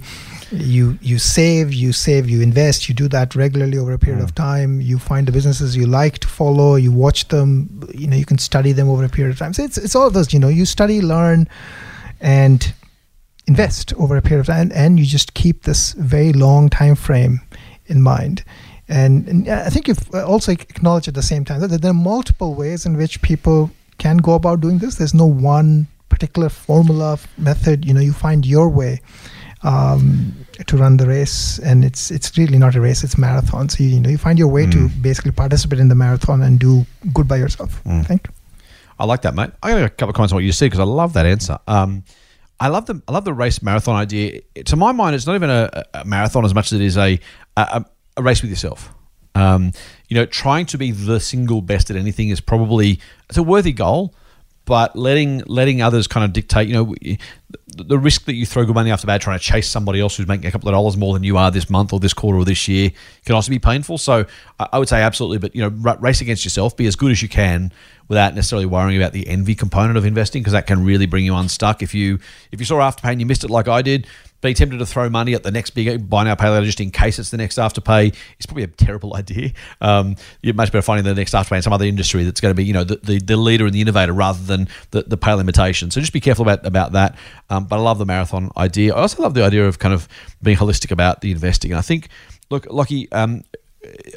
you 0.51 0.99
you 1.01 1.19
save, 1.19 1.73
you 1.73 1.93
save, 1.93 2.29
you 2.29 2.43
invest, 2.43 2.89
you 2.89 2.95
do 2.95 3.09
that 3.09 3.35
regularly 3.35 3.79
over 3.79 3.93
a 3.93 3.99
period 3.99 4.23
of 4.23 4.35
time. 4.35 4.81
You 4.81 4.99
find 4.99 5.27
the 5.27 5.33
businesses 5.33 5.77
you 5.77 5.87
like 5.87 6.19
to 6.19 6.29
follow, 6.29 6.77
you 6.77 6.93
watch 6.93 7.29
them, 7.29 7.89
you 7.95 8.07
know, 8.07 8.17
you 8.17 8.27
can 8.27 8.39
study 8.39 8.73
them 8.73 8.89
over 8.89 9.05
a 9.05 9.09
period 9.09 9.33
of 9.33 9.39
time. 9.39 9.55
So 9.55 9.65
it's 9.65 9.79
it's 9.79 9.95
all 9.95 10.07
of 10.07 10.13
those, 10.13 10.33
you 10.33 10.39
know, 10.39 10.49
you 10.49 10.67
study, 10.67 11.01
learn, 11.01 11.49
and 12.21 12.75
invest 13.47 13.95
over 13.95 14.17
a 14.17 14.23
period 14.23 14.41
of 14.41 14.47
time, 14.47 14.71
and 14.75 14.99
you 14.99 15.07
just 15.07 15.35
keep 15.35 15.63
this 15.63 15.93
very 15.93 16.33
long 16.33 16.69
time 16.69 16.95
frame 16.95 17.41
in 17.87 18.03
mind. 18.03 18.45
And, 18.91 19.29
and 19.29 19.49
I 19.49 19.71
think 19.71 19.87
you've 19.89 20.13
also 20.15 20.51
acknowledged 20.53 21.09
at 21.09 21.15
the 21.15 21.23
same 21.23 21.45
time 21.45 21.61
that 21.61 21.69
there 21.81 21.91
are 21.93 21.95
multiple 21.95 22.55
ways 22.55 22.85
in 22.87 22.97
which 22.97 23.23
people 23.23 23.71
can 23.99 24.17
go 24.19 24.35
about 24.35 24.61
doing 24.61 24.79
this. 24.79 24.97
There's 24.97 25.15
no 25.15 25.27
one 25.27 25.87
particular 26.09 26.49
formula 26.49 27.19
method. 27.39 27.85
You 27.85 27.95
know, 27.95 28.01
you 28.01 28.13
find 28.13 28.45
your 28.45 28.69
way 28.69 29.01
um, 29.63 30.35
to 30.67 30.77
run 30.77 30.97
the 30.97 31.07
race, 31.07 31.59
and 31.61 31.85
it's 31.85 32.11
it's 32.11 32.37
really 32.39 32.59
not 32.59 32.75
a 32.75 32.81
race; 32.81 33.05
it's 33.05 33.15
a 33.15 33.21
marathon. 33.21 33.69
So 33.69 33.85
you, 33.85 33.91
you 33.91 34.01
know, 34.01 34.11
you 34.11 34.19
find 34.19 34.39
your 34.39 34.49
way 34.49 34.67
to 34.67 34.79
Mm. 34.89 35.03
basically 35.03 35.33
participate 35.33 35.79
in 35.81 35.89
the 35.89 35.95
marathon 35.95 36.43
and 36.43 36.59
do 36.59 36.85
good 37.13 37.29
by 37.29 37.37
yourself. 37.37 37.81
I 37.87 37.91
Mm. 37.91 38.07
think. 38.07 38.29
I 38.99 39.05
like 39.07 39.23
that, 39.23 39.35
mate. 39.35 39.51
I 39.63 39.71
got 39.71 39.83
a 39.83 39.89
couple 39.89 40.11
of 40.11 40.15
comments 40.17 40.33
on 40.33 40.37
what 40.37 40.45
you 40.45 40.53
said 40.53 40.67
because 40.67 40.81
I 40.81 40.85
love 40.85 41.13
that 41.15 41.27
answer. 41.27 41.59
Um, 41.67 42.03
I 42.59 42.69
love 42.69 42.87
the 42.87 43.01
I 43.09 43.13
love 43.13 43.25
the 43.25 43.33
race 43.35 43.63
marathon 43.63 43.97
idea. 43.97 44.41
To 44.65 44.77
my 44.77 44.93
mind, 44.93 45.15
it's 45.15 45.27
not 45.27 45.35
even 45.37 45.49
a, 45.51 45.85
a 45.95 46.05
marathon 46.05 46.45
as 46.45 46.55
much 46.55 46.73
as 46.73 46.81
it 46.81 46.85
is 46.85 46.97
a 46.97 47.19
a, 47.57 47.61
a 47.61 47.85
race 48.19 48.43
with 48.43 48.51
yourself. 48.51 48.93
Um, 49.35 49.73
you 50.09 50.17
know, 50.17 50.27
trying 50.27 50.67
to 50.67 50.79
be 50.79 50.91
the 50.91 51.21
single 51.21 51.63
best 51.63 51.91
at 51.91 51.97
anything 51.97 52.31
is 52.31 52.41
probably 52.41 53.01
it's 53.29 53.39
a 53.39 53.43
worthy 53.43 53.73
goal, 53.73 54.15
but 54.65 54.97
letting 54.97 55.43
letting 55.47 55.83
others 55.83 56.07
kind 56.07 56.25
of 56.25 56.33
dictate. 56.33 56.69
You 56.69 56.75
know, 56.75 56.95
the, 57.77 57.99
risk 57.99 58.25
that 58.25 58.35
you 58.35 58.45
throw 58.45 58.65
good 58.65 58.75
money 58.75 58.91
after 58.91 59.07
bad 59.07 59.21
trying 59.21 59.39
to 59.39 59.45
chase 59.45 59.69
somebody 59.69 60.01
else 60.01 60.17
who's 60.17 60.27
making 60.27 60.47
a 60.47 60.51
couple 60.51 60.69
of 60.69 60.73
dollars 60.73 60.97
more 60.97 61.15
than 61.15 61.23
you 61.23 61.37
are 61.37 61.51
this 61.51 61.71
month 61.71 61.93
or 61.93 62.01
this 62.01 62.13
quarter 62.13 62.39
or 62.39 62.45
this 62.45 62.69
year 62.69 62.91
can 63.25 63.35
also 63.35 63.51
be 63.51 63.59
painful. 63.59 63.99
So 63.99 64.27
I, 64.59 64.79
would 64.79 64.89
say 64.89 65.03
absolutely, 65.03 65.39
but 65.39 65.55
you 65.55 65.63
know, 65.63 65.97
race 66.01 66.21
against 66.21 66.45
yourself, 66.45 66.77
be 66.77 66.87
as 66.87 66.97
good 66.97 67.13
as 67.13 67.23
you 67.23 67.29
can 67.29 67.73
without 68.09 68.35
necessarily 68.35 68.67
worrying 68.67 69.01
about 69.01 69.13
the 69.13 69.29
envy 69.29 69.55
component 69.55 69.97
of 69.97 70.05
investing 70.05 70.43
because 70.43 70.53
that 70.53 70.67
can 70.67 70.85
really 70.85 71.07
bring 71.07 71.25
you 71.25 71.35
unstuck. 71.35 71.83
If 71.83 71.95
you 71.95 72.19
if 72.51 72.61
you 72.61 72.67
saw 72.67 72.81
after 72.81 73.07
and 73.07 73.21
you 73.21 73.27
missed 73.27 73.45
it 73.45 73.51
like 73.51 73.69
I 73.69 73.83
did, 73.83 74.07
be 74.41 74.55
tempted 74.55 74.79
to 74.79 74.87
throw 74.87 75.09
money 75.09 75.35
at 75.35 75.43
the 75.43 75.51
next 75.51 75.71
big 75.71 76.09
buy 76.09 76.25
now 76.25 76.35
pay 76.35 76.49
later 76.49 76.65
just 76.65 76.81
in 76.81 76.91
case 76.91 77.19
it's 77.19 77.31
the 77.31 77.37
next 77.37 77.57
Afterpay 77.59 78.15
is 78.39 78.47
probably 78.47 78.65
a 78.65 78.69
terrible 78.69 79.15
idea. 79.17 79.53
Um, 79.81 80.17
you're 80.43 80.55
much 80.55 80.73
better 80.73 80.83
finding 80.83 81.05
the 81.05 81.15
next 81.15 81.35
Afterpay 81.35 81.57
in 81.57 81.63
some 81.63 81.73
other 81.73 81.85
industry 81.85 82.25
that's 82.25 82.41
going 82.41 82.51
to 82.51 82.57
be 82.57 82.65
you 82.65 82.73
know 82.73 82.85
the, 82.85 82.97
the, 82.97 83.19
the 83.19 83.37
leader 83.37 83.67
and 83.67 83.75
the 83.75 83.81
innovator 83.81 84.13
rather 84.13 84.43
than 84.43 84.69
the, 84.91 85.03
the 85.03 85.17
pale 85.17 85.41
imitation. 85.41 85.91
So 85.91 86.01
just 86.01 86.13
be 86.13 86.21
careful 86.21 86.43
about 86.43 86.67
about 86.67 86.93
that. 86.93 87.17
Um, 87.49 87.65
but 87.65 87.77
I 87.77 87.81
love 87.81 87.99
the 87.99 88.07
marathon 88.07 88.51
idea. 88.57 88.95
I 88.95 89.01
also 89.01 89.23
love 89.23 89.35
the 89.35 89.45
idea 89.45 89.67
of 89.67 89.79
kind 89.79 89.95
of 89.95 90.09
being 90.43 90.57
holistic 90.57 90.91
about 90.91 91.21
the 91.21 91.31
investing. 91.31 91.73
And 91.73 91.79
I 91.79 91.83
think 91.83 92.09
look, 92.51 92.67
Lockie. 92.71 93.11
Um, 93.13 93.45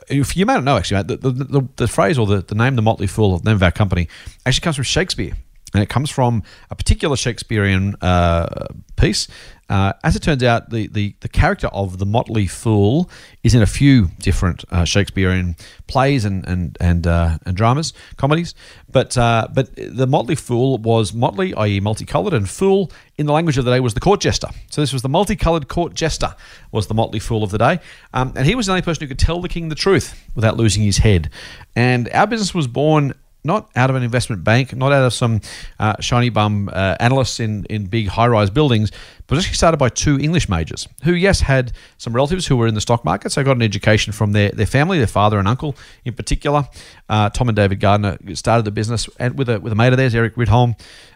if 0.10 0.36
you 0.36 0.46
may 0.46 0.56
not 0.56 0.66
know, 0.66 0.78
actually, 0.78 1.04
the, 1.04 1.18
the, 1.18 1.68
the 1.78 1.88
phrase 1.88 2.18
or 2.18 2.28
the, 2.28 2.42
the 2.42 2.54
name, 2.56 2.76
the 2.76 2.82
Motley 2.82 3.08
Fool, 3.08 3.40
the 3.40 3.50
name 3.50 3.56
of 3.56 3.64
our 3.64 3.72
company, 3.72 4.10
actually 4.46 4.62
comes 4.62 4.76
from 4.76 4.84
Shakespeare. 4.84 5.38
And 5.74 5.82
it 5.82 5.90
comes 5.90 6.10
from 6.10 6.44
a 6.70 6.76
particular 6.76 7.16
Shakespearean 7.16 7.96
uh, 8.02 8.68
piece. 8.96 9.28
Uh, 9.74 9.92
as 10.04 10.16
it 10.16 10.22
turns 10.22 10.44
out, 10.44 10.70
the, 10.70 10.86
the, 10.86 11.16
the 11.22 11.28
character 11.28 11.66
of 11.70 11.98
the 11.98 12.06
Motley 12.06 12.46
Fool 12.46 13.10
is 13.42 13.56
in 13.56 13.64
a 13.64 13.66
few 13.66 14.12
different 14.20 14.64
uh, 14.70 14.86
Shakespearean 14.86 15.56
plays 15.88 16.26
and 16.26 16.48
and 16.48 16.78
and, 16.80 17.08
uh, 17.08 17.40
and 17.44 17.58
dramas, 17.58 17.92
comedies. 18.16 18.54
But 18.92 19.18
uh, 19.18 19.48
but 19.52 19.76
the 19.76 20.06
Motley 20.06 20.36
Fool 20.36 20.78
was 20.78 21.12
motley, 21.16 21.56
i.e., 21.56 21.80
multicolored, 21.80 22.34
and 22.34 22.48
fool 22.48 22.92
in 23.18 23.26
the 23.26 23.34
language 23.34 23.58
of 23.58 23.66
the 23.66 23.72
day 23.72 23.80
was 23.80 23.96
the 23.96 24.00
court 24.00 24.20
jester. 24.20 24.50
So 24.70 24.80
this 24.80 24.94
was 24.94 25.02
the 25.02 25.10
multicolored 25.10 25.68
court 25.70 25.96
jester 25.96 26.36
was 26.72 26.86
the 26.86 26.94
Motley 26.94 27.20
Fool 27.20 27.42
of 27.42 27.50
the 27.50 27.58
day, 27.58 27.80
um, 28.14 28.32
and 28.36 28.46
he 28.46 28.54
was 28.54 28.68
the 28.68 28.74
only 28.74 28.84
person 28.84 29.02
who 29.02 29.08
could 29.08 29.18
tell 29.18 29.42
the 29.42 29.50
king 29.50 29.70
the 29.70 29.76
truth 29.76 30.24
without 30.36 30.56
losing 30.56 30.84
his 30.84 31.00
head. 31.00 31.32
And 31.76 32.10
our 32.10 32.28
business 32.28 32.54
was 32.54 32.68
born 32.68 33.16
not 33.44 33.70
out 33.76 33.90
of 33.90 33.96
an 33.96 34.04
investment 34.04 34.44
bank, 34.44 34.76
not 34.76 34.92
out 34.92 35.04
of 35.04 35.14
some 35.14 35.42
uh, 35.80 35.96
shiny 36.00 36.30
bum 36.30 36.70
uh, 36.72 36.96
analysts 37.00 37.40
in, 37.40 37.66
in 37.66 37.86
big 37.86 38.08
high 38.08 38.28
rise 38.28 38.50
buildings, 38.50 38.92
but 39.28 39.38
actually 39.38 39.54
started 39.56 39.78
by 39.78 39.90
two 39.90 40.20
English 40.20 40.50
majors 40.50 40.88
who, 41.04 41.14
yes, 41.14 41.42
had 41.42 41.72
some 41.98 42.14
relatives 42.14 42.48
who 42.48 42.56
were 42.56 42.68
in 42.68 42.74
the 42.74 42.82
stock 42.82 43.04
market. 43.04 43.32
So 43.32 43.44
got 43.44 43.56
an 43.56 43.62
education 43.62 44.14
from 44.14 44.32
their, 44.32 44.50
their 44.52 44.66
family, 44.66 44.98
their 44.98 45.08
father 45.08 45.40
and 45.40 45.48
uncle 45.48 45.76
in 46.06 46.14
particular. 46.14 46.68
Uh, 47.14 47.30
Tom 47.30 47.48
and 47.48 47.56
David 47.56 47.80
Gardner 47.80 48.18
started 48.34 48.66
the 48.66 48.72
business 48.72 49.08
and 49.20 49.38
with 49.38 49.48
a, 49.48 49.60
with 49.60 49.72
a 49.72 49.76
mate 49.76 49.94
of 49.94 49.98
theirs, 49.98 50.16
Erik 50.16 50.34
Rydholm, 50.34 50.74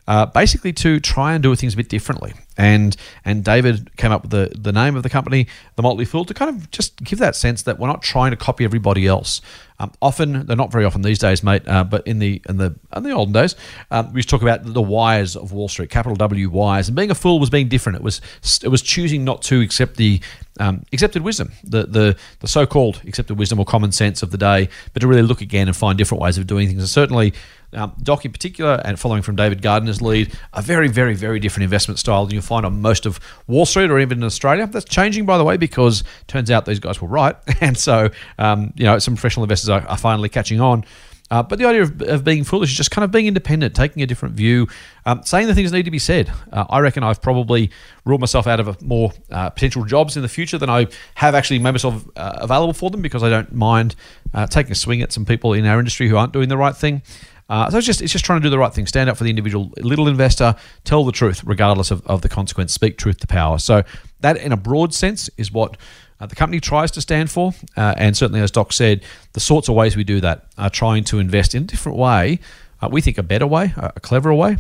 uh, 0.08 0.28
basically 0.28 0.72
to 0.74 1.00
try 1.00 1.34
and 1.34 1.42
do 1.42 1.56
things 1.56 1.74
a 1.74 1.78
bit 1.78 1.90
differently. 1.90 2.34
And 2.56 2.96
and 3.26 3.44
David 3.44 3.96
came 3.98 4.12
up 4.12 4.22
with 4.22 4.30
the, 4.30 4.52
the 4.56 4.72
name 4.72 4.96
of 4.96 5.02
the 5.02 5.10
company, 5.10 5.48
The 5.76 5.82
Motley 5.82 6.06
Fool, 6.06 6.24
to 6.26 6.36
kind 6.36 6.56
of 6.56 6.70
just 6.70 7.04
give 7.04 7.18
that 7.18 7.36
sense 7.36 7.64
that 7.64 7.80
we're 7.80 7.88
not 7.88 8.04
trying 8.04 8.30
to 8.30 8.38
copy 8.38 8.64
everybody 8.64 9.08
else. 9.08 9.42
Um, 9.80 9.92
often, 10.00 10.46
they're 10.46 10.56
not 10.56 10.72
very 10.72 10.86
often 10.86 11.02
these 11.02 11.20
days, 11.20 11.44
mate. 11.44 11.68
Uh, 11.68 11.84
but 11.84 12.06
in 12.06 12.20
the 12.20 12.42
in 12.48 12.58
the 12.58 12.76
in 12.96 13.02
the 13.02 13.12
olden 13.12 13.34
days, 13.34 13.56
um, 13.90 14.14
we 14.14 14.20
used 14.20 14.30
to 14.30 14.36
talk 14.36 14.44
about 14.44 14.72
the 14.72 14.82
wires 14.82 15.36
of 15.36 15.52
Wall 15.52 15.68
Street, 15.68 15.90
capital 15.90 16.16
W 16.16 16.50
wise, 16.50 16.90
and 16.90 16.96
being 16.96 17.12
a 17.12 17.16
fool 17.16 17.40
was 17.40 17.50
being 17.50 17.70
different. 17.70 17.96
It 17.96 18.04
was 18.04 18.22
it 18.64 18.70
was 18.70 18.84
choosing 18.84 19.24
not 19.24 19.42
to 19.44 19.62
accept 19.62 19.98
the 19.98 20.22
um, 20.60 20.84
accepted 20.92 21.22
wisdom, 21.24 21.52
the 21.64 21.84
the 21.84 22.18
the 22.40 22.48
so-called 22.48 23.02
accepted 23.08 23.38
wisdom 23.38 23.60
or 23.60 23.66
common 23.66 23.92
sense 23.92 24.24
of 24.24 24.32
the 24.32 24.38
day, 24.38 24.70
but 24.94 25.00
to 25.02 25.08
really 25.08 25.22
look 25.22 25.42
again 25.42 25.68
and 25.68 25.76
find 25.76 25.98
different 25.98 26.22
ways 26.22 26.38
of 26.38 26.48
doing 26.48 26.68
things. 26.68 26.80
And 26.80 26.90
certainly, 26.90 27.34
um, 27.74 27.94
Doc 28.02 28.26
in 28.26 28.32
particular, 28.32 28.82
and 28.86 29.00
following 29.00 29.22
from 29.22 29.36
David 29.36 29.62
Gardner's 29.62 30.02
lead, 30.02 30.34
a 30.54 30.62
very 30.62 30.88
very 30.88 31.16
very 31.16 31.40
different 31.40 31.64
investment 31.64 32.00
style 32.00 32.26
than 32.26 32.34
you'll 32.34 32.44
find 32.44 32.66
on 32.66 32.82
most 32.82 33.06
of 33.06 33.20
Wall 33.48 33.66
Street 33.66 33.92
or 33.92 34.00
even 34.00 34.20
in 34.20 34.24
Australia. 34.24 34.68
That's 34.68 34.86
changing, 34.86 35.26
by 35.26 35.38
the 35.38 35.44
way, 35.44 35.58
because 35.58 36.04
turns 36.28 36.50
out 36.52 36.66
these 36.66 36.80
guys 36.80 37.02
were 37.02 37.08
right, 37.08 37.36
and 37.62 37.78
so 37.78 38.10
um, 38.40 38.74
you 38.76 38.86
know 38.86 39.00
some 39.00 39.16
professional 39.16 39.44
investors 39.44 39.70
are, 39.70 39.88
are 39.88 39.98
finally 39.98 40.30
catching 40.30 40.62
on. 40.62 40.86
Uh, 41.30 41.44
but 41.44 41.60
the 41.60 41.66
idea 41.66 41.84
of, 41.84 42.02
of 42.04 42.24
being 42.24 42.44
foolish 42.44 42.72
is 42.72 42.78
just 42.78 42.92
kind 42.92 43.04
of 43.04 43.12
being 43.12 43.28
independent, 43.28 43.76
taking 43.76 44.02
a 44.02 44.06
different 44.06 44.36
view, 44.36 44.68
um, 45.06 45.22
saying 45.24 45.48
the 45.48 45.56
things 45.56 45.72
that 45.72 45.78
need 45.78 45.84
to 45.84 45.92
be 45.92 46.00
said. 46.00 46.32
Uh, 46.52 46.66
I 46.70 46.80
reckon 46.80 47.04
I've 47.04 47.22
probably 47.22 47.70
ruled 48.06 48.22
myself 48.22 48.48
out 48.48 48.60
of 48.60 48.82
more 48.82 49.12
uh, 49.32 49.50
potential 49.50 49.84
jobs 49.84 50.16
in 50.16 50.22
the 50.22 50.30
future 50.30 50.58
than 50.58 50.70
I 50.70 50.88
have 51.16 51.36
actually 51.36 51.60
made 51.60 51.72
myself 51.72 52.08
uh, 52.16 52.38
available 52.38 52.74
for 52.74 52.90
them 52.90 53.02
because 53.02 53.24
I 53.24 53.30
don't 53.30 53.52
mind 53.54 53.96
uh, 54.34 54.48
taking 54.48 54.72
a 54.72 54.76
swing 54.76 55.02
at 55.02 55.12
some 55.12 55.26
people 55.26 55.54
in 55.54 55.66
our 55.66 55.80
industry 55.80 56.08
who 56.08 56.16
aren't 56.16 56.34
doing 56.34 56.50
the 56.50 56.58
right 56.58 56.76
thing. 56.76 57.02
Uh, 57.50 57.70
so 57.70 57.78
it's 57.78 57.88
just 57.88 58.02
it's 58.02 58.12
just 58.12 58.26
trying 58.26 58.42
to 58.42 58.44
do 58.44 58.50
the 58.50 58.60
right 58.60 58.74
thing, 58.74 58.86
stand 58.86 59.10
up 59.10 59.16
for 59.16 59.24
the 59.24 59.30
individual 59.30 59.72
little 59.78 60.10
investor, 60.10 60.54
tell 60.84 61.06
the 61.06 61.14
truth 61.14 61.44
regardless 61.46 61.92
of, 61.92 62.06
of 62.06 62.22
the 62.22 62.28
consequence, 62.28 62.74
speak 62.74 62.98
truth 62.98 63.20
to 63.20 63.28
power. 63.28 63.58
So 63.58 63.84
that, 64.20 64.38
in 64.38 64.52
a 64.52 64.58
broad 64.58 64.94
sense, 64.94 65.30
is 65.38 65.52
what 65.52 65.78
uh, 66.20 66.26
the 66.26 66.36
company 66.36 66.60
tries 66.60 66.92
to 66.92 67.02
stand 67.02 67.30
for. 67.30 67.54
Uh, 67.76 67.94
and 67.98 68.16
certainly, 68.16 68.42
as 68.42 68.52
Doc 68.52 68.74
said, 68.74 69.04
the 69.34 69.40
sorts 69.40 69.70
of 69.70 69.76
ways 69.76 69.96
we 69.96 70.04
do 70.04 70.20
that 70.22 70.48
are 70.58 70.70
trying 70.70 71.04
to 71.06 71.20
invest 71.20 71.56
in 71.56 71.64
a 71.64 71.66
different 71.66 71.98
way. 71.98 72.40
Uh, 72.82 72.90
we 72.92 73.02
think 73.02 73.18
a 73.18 73.24
better 73.24 73.48
way, 73.48 73.74
a 73.78 74.00
cleverer 74.00 74.34
way. 74.34 74.58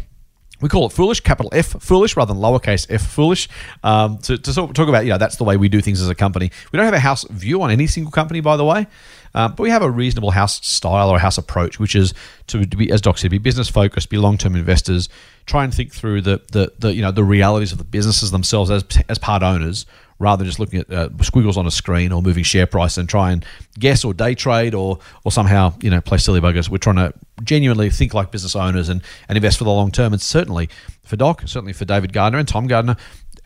We 0.59 0.69
call 0.69 0.87
it 0.87 0.91
foolish, 0.91 1.19
capital 1.19 1.51
F 1.53 1.67
foolish, 1.79 2.17
rather 2.17 2.33
than 2.33 2.41
lowercase 2.41 2.87
f 2.89 3.01
foolish. 3.01 3.47
Um, 3.83 4.17
to, 4.19 4.39
to 4.39 4.53
sort 4.53 4.71
of 4.71 4.75
talk 4.75 4.89
about, 4.89 5.05
you 5.05 5.11
know, 5.11 5.19
that's 5.19 5.35
the 5.35 5.43
way 5.43 5.55
we 5.55 5.69
do 5.69 5.81
things 5.81 6.01
as 6.01 6.09
a 6.09 6.15
company. 6.15 6.51
We 6.71 6.77
don't 6.77 6.85
have 6.85 6.95
a 6.95 6.99
house 6.99 7.25
view 7.29 7.61
on 7.61 7.69
any 7.69 7.85
single 7.85 8.11
company, 8.11 8.39
by 8.39 8.57
the 8.57 8.65
way, 8.65 8.87
uh, 9.35 9.49
but 9.49 9.61
we 9.61 9.69
have 9.69 9.83
a 9.83 9.91
reasonable 9.91 10.31
house 10.31 10.65
style 10.65 11.11
or 11.11 11.17
a 11.17 11.19
house 11.19 11.37
approach, 11.37 11.79
which 11.79 11.95
is 11.95 12.15
to, 12.47 12.65
to 12.65 12.75
be, 12.75 12.91
as 12.91 13.01
Doc 13.01 13.19
said, 13.19 13.29
be 13.29 13.37
business 13.37 13.69
focused, 13.69 14.09
be 14.09 14.17
long 14.17 14.35
term 14.35 14.55
investors, 14.55 15.09
try 15.45 15.63
and 15.63 15.71
think 15.71 15.93
through 15.93 16.21
the, 16.21 16.41
the, 16.51 16.73
the 16.79 16.93
you 16.93 17.03
know 17.03 17.11
the 17.11 17.23
realities 17.23 17.71
of 17.71 17.77
the 17.77 17.83
businesses 17.83 18.31
themselves 18.31 18.71
as 18.71 18.83
as 19.09 19.19
part 19.19 19.43
owners, 19.43 19.85
rather 20.19 20.39
than 20.39 20.47
just 20.47 20.59
looking 20.59 20.79
at 20.79 20.91
uh, 20.91 21.09
squiggles 21.21 21.57
on 21.57 21.65
a 21.67 21.71
screen 21.71 22.11
or 22.11 22.21
moving 22.21 22.43
share 22.43 22.65
price 22.67 22.97
and 22.97 23.07
try 23.07 23.31
and 23.31 23.45
guess 23.77 24.03
or 24.03 24.13
day 24.13 24.33
trade 24.33 24.73
or 24.73 24.99
or 25.23 25.31
somehow 25.31 25.73
you 25.81 25.89
know 25.89 26.01
play 26.01 26.17
silly 26.17 26.41
buggers. 26.41 26.69
We're 26.69 26.77
trying 26.77 26.95
to 26.97 27.13
genuinely 27.43 27.89
think 27.89 28.13
like 28.13 28.31
business 28.31 28.55
owners 28.55 28.89
and, 28.89 29.01
and 29.29 29.35
invest 29.37 29.57
for 29.57 29.63
the 29.63 29.71
long 29.71 29.91
term. 29.91 30.13
And 30.13 30.21
certainly 30.21 30.69
for 31.03 31.15
Doc, 31.15 31.43
certainly 31.45 31.73
for 31.73 31.85
David 31.85 32.13
Gardner 32.13 32.39
and 32.39 32.47
Tom 32.47 32.67
Gardner, 32.67 32.97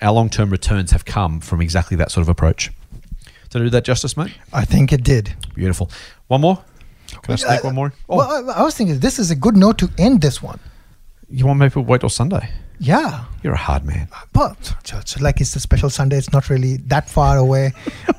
our 0.02 0.14
long 0.14 0.30
term 0.30 0.50
returns 0.50 0.92
have 0.92 1.06
come 1.06 1.40
from 1.42 1.62
exactly 1.62 1.98
that 1.98 2.12
sort 2.12 2.22
of 2.22 2.30
approach. 2.30 2.72
Did 3.50 3.62
I 3.62 3.66
do 3.66 3.70
that 3.72 3.84
justice, 3.84 4.16
mate? 4.16 4.32
I 4.54 4.64
think 4.64 4.94
it 4.94 5.04
did. 5.04 5.36
Beautiful. 5.56 5.92
One 6.28 6.42
more. 6.42 6.64
Can 7.22 7.34
I 7.34 7.36
sneak 7.36 7.64
one 7.66 7.76
more? 7.76 7.94
Oh, 8.08 8.16
Well, 8.18 8.50
I, 8.50 8.60
I 8.60 8.64
was 8.64 8.76
thinking 8.76 9.00
this 9.00 9.20
is 9.20 9.30
a 9.32 9.36
good 9.36 9.58
note 9.58 9.78
to 9.80 9.90
end 9.98 10.22
this 10.22 10.42
one. 10.42 10.60
you 11.30 11.46
want 11.46 11.60
people 11.62 11.84
to 11.84 11.90
wait 11.90 12.00
till 12.00 12.10
Sunday? 12.10 12.50
Yeah. 12.82 13.26
You're 13.44 13.54
a 13.54 13.58
hard 13.58 13.86
man. 13.86 14.08
But 14.34 14.74
it's 14.92 15.22
like 15.22 15.40
it's 15.40 15.56
a 15.56 15.60
special 15.60 15.92
Sunday. 15.92 16.18
It's 16.18 16.34
not 16.34 16.50
really 16.50 16.78
that 16.88 17.08
far 17.08 17.38
away. 17.38 17.74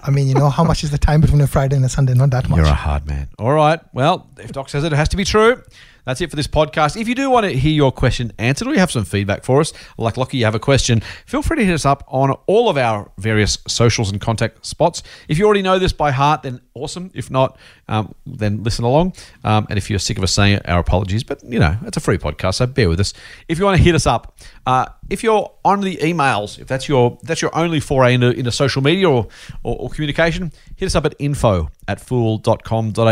I 0.05 0.11
mean, 0.11 0.29
you 0.29 0.35
know, 0.35 0.51
how 0.51 0.63
much 0.63 0.85
is 0.85 0.93
the 0.93 0.99
time 0.99 1.21
between 1.21 1.41
a 1.41 1.49
Friday 1.49 1.75
and 1.75 1.85
a 1.85 1.89
Sunday? 1.89 2.15
Not 2.15 2.31
that 2.31 2.49
much. 2.49 2.59
You're 2.59 2.67
a 2.67 2.73
hard 2.73 3.05
man. 3.07 3.29
All 3.41 3.53
right. 3.53 3.81
Well, 3.93 4.31
if 4.39 4.53
Doc 4.53 4.69
says 4.69 4.85
it, 4.85 4.93
it 4.93 4.97
has 4.97 5.09
to 5.11 5.17
be 5.17 5.25
true. 5.25 5.61
That's 6.05 6.21
it 6.21 6.31
for 6.31 6.37
this 6.37 6.49
podcast. 6.49 7.01
If 7.01 7.07
you 7.09 7.15
do 7.15 7.31
want 7.31 7.45
to 7.45 7.53
hear 7.53 7.73
your 7.73 7.93
question 7.93 8.33
answered 8.39 8.67
or 8.67 8.73
you 8.73 8.81
have 8.81 8.91
some 8.91 9.05
feedback 9.05 9.45
for 9.45 9.61
us, 9.61 9.73
like 9.99 10.17
Lockie, 10.17 10.39
you 10.39 10.45
have 10.45 10.55
a 10.55 10.61
question, 10.61 11.01
feel 11.27 11.43
free 11.43 11.57
to 11.59 11.65
hit 11.65 11.75
us 11.75 11.87
up 11.87 12.05
on 12.09 12.33
all 12.47 12.69
of 12.69 12.77
our 12.77 13.11
various 13.19 13.59
socials 13.69 14.11
and 14.11 14.21
contact 14.21 14.65
spots. 14.67 15.03
If 15.29 15.39
you 15.39 15.45
already 15.45 15.63
know 15.63 15.79
this 15.79 15.93
by 15.93 16.11
heart, 16.11 16.43
then 16.43 16.61
awesome. 16.75 17.11
If 17.15 17.31
not, 17.31 17.59
um, 17.89 18.15
then 18.27 18.63
listen 18.63 18.85
along. 18.85 19.15
Um, 19.45 19.67
and 19.69 19.79
if 19.79 19.91
you're 19.91 19.99
sick 19.99 20.19
of 20.19 20.25
us 20.25 20.33
saying 20.33 20.57
it, 20.57 20.69
our 20.69 20.81
apologies. 20.81 21.25
But, 21.25 21.43
you 21.45 21.59
know, 21.59 21.77
it's 21.85 21.97
a 21.97 22.01
free 22.01 22.19
podcast, 22.19 22.55
so 22.55 22.67
bear 22.67 22.89
with 22.89 23.01
us. 23.01 23.13
If 23.49 23.59
you 23.59 23.65
want 23.65 23.77
to 23.77 23.83
hit 23.83 23.95
us 23.95 24.07
up, 24.07 24.37
uh, 24.67 24.87
if 25.11 25.23
you're 25.23 25.53
on 25.65 25.81
the 25.81 25.97
emails, 25.97 26.59
if 26.59 26.69
that's 26.69 26.89
your 26.89 27.19
that's 27.23 27.43
your 27.43 27.55
only 27.57 27.81
foray 27.81 28.15
into, 28.15 28.31
into 28.31 28.53
social 28.53 28.83
media 28.83 29.09
or, 29.09 29.29
or, 29.63 29.77
or 29.77 29.91
communication, 29.91 30.53
hit 30.77 30.87
us 30.87 30.95
up 30.95 31.05
at 31.05 31.15
info 31.19 31.71
at 31.89 32.01
fool.com.au 32.01 33.03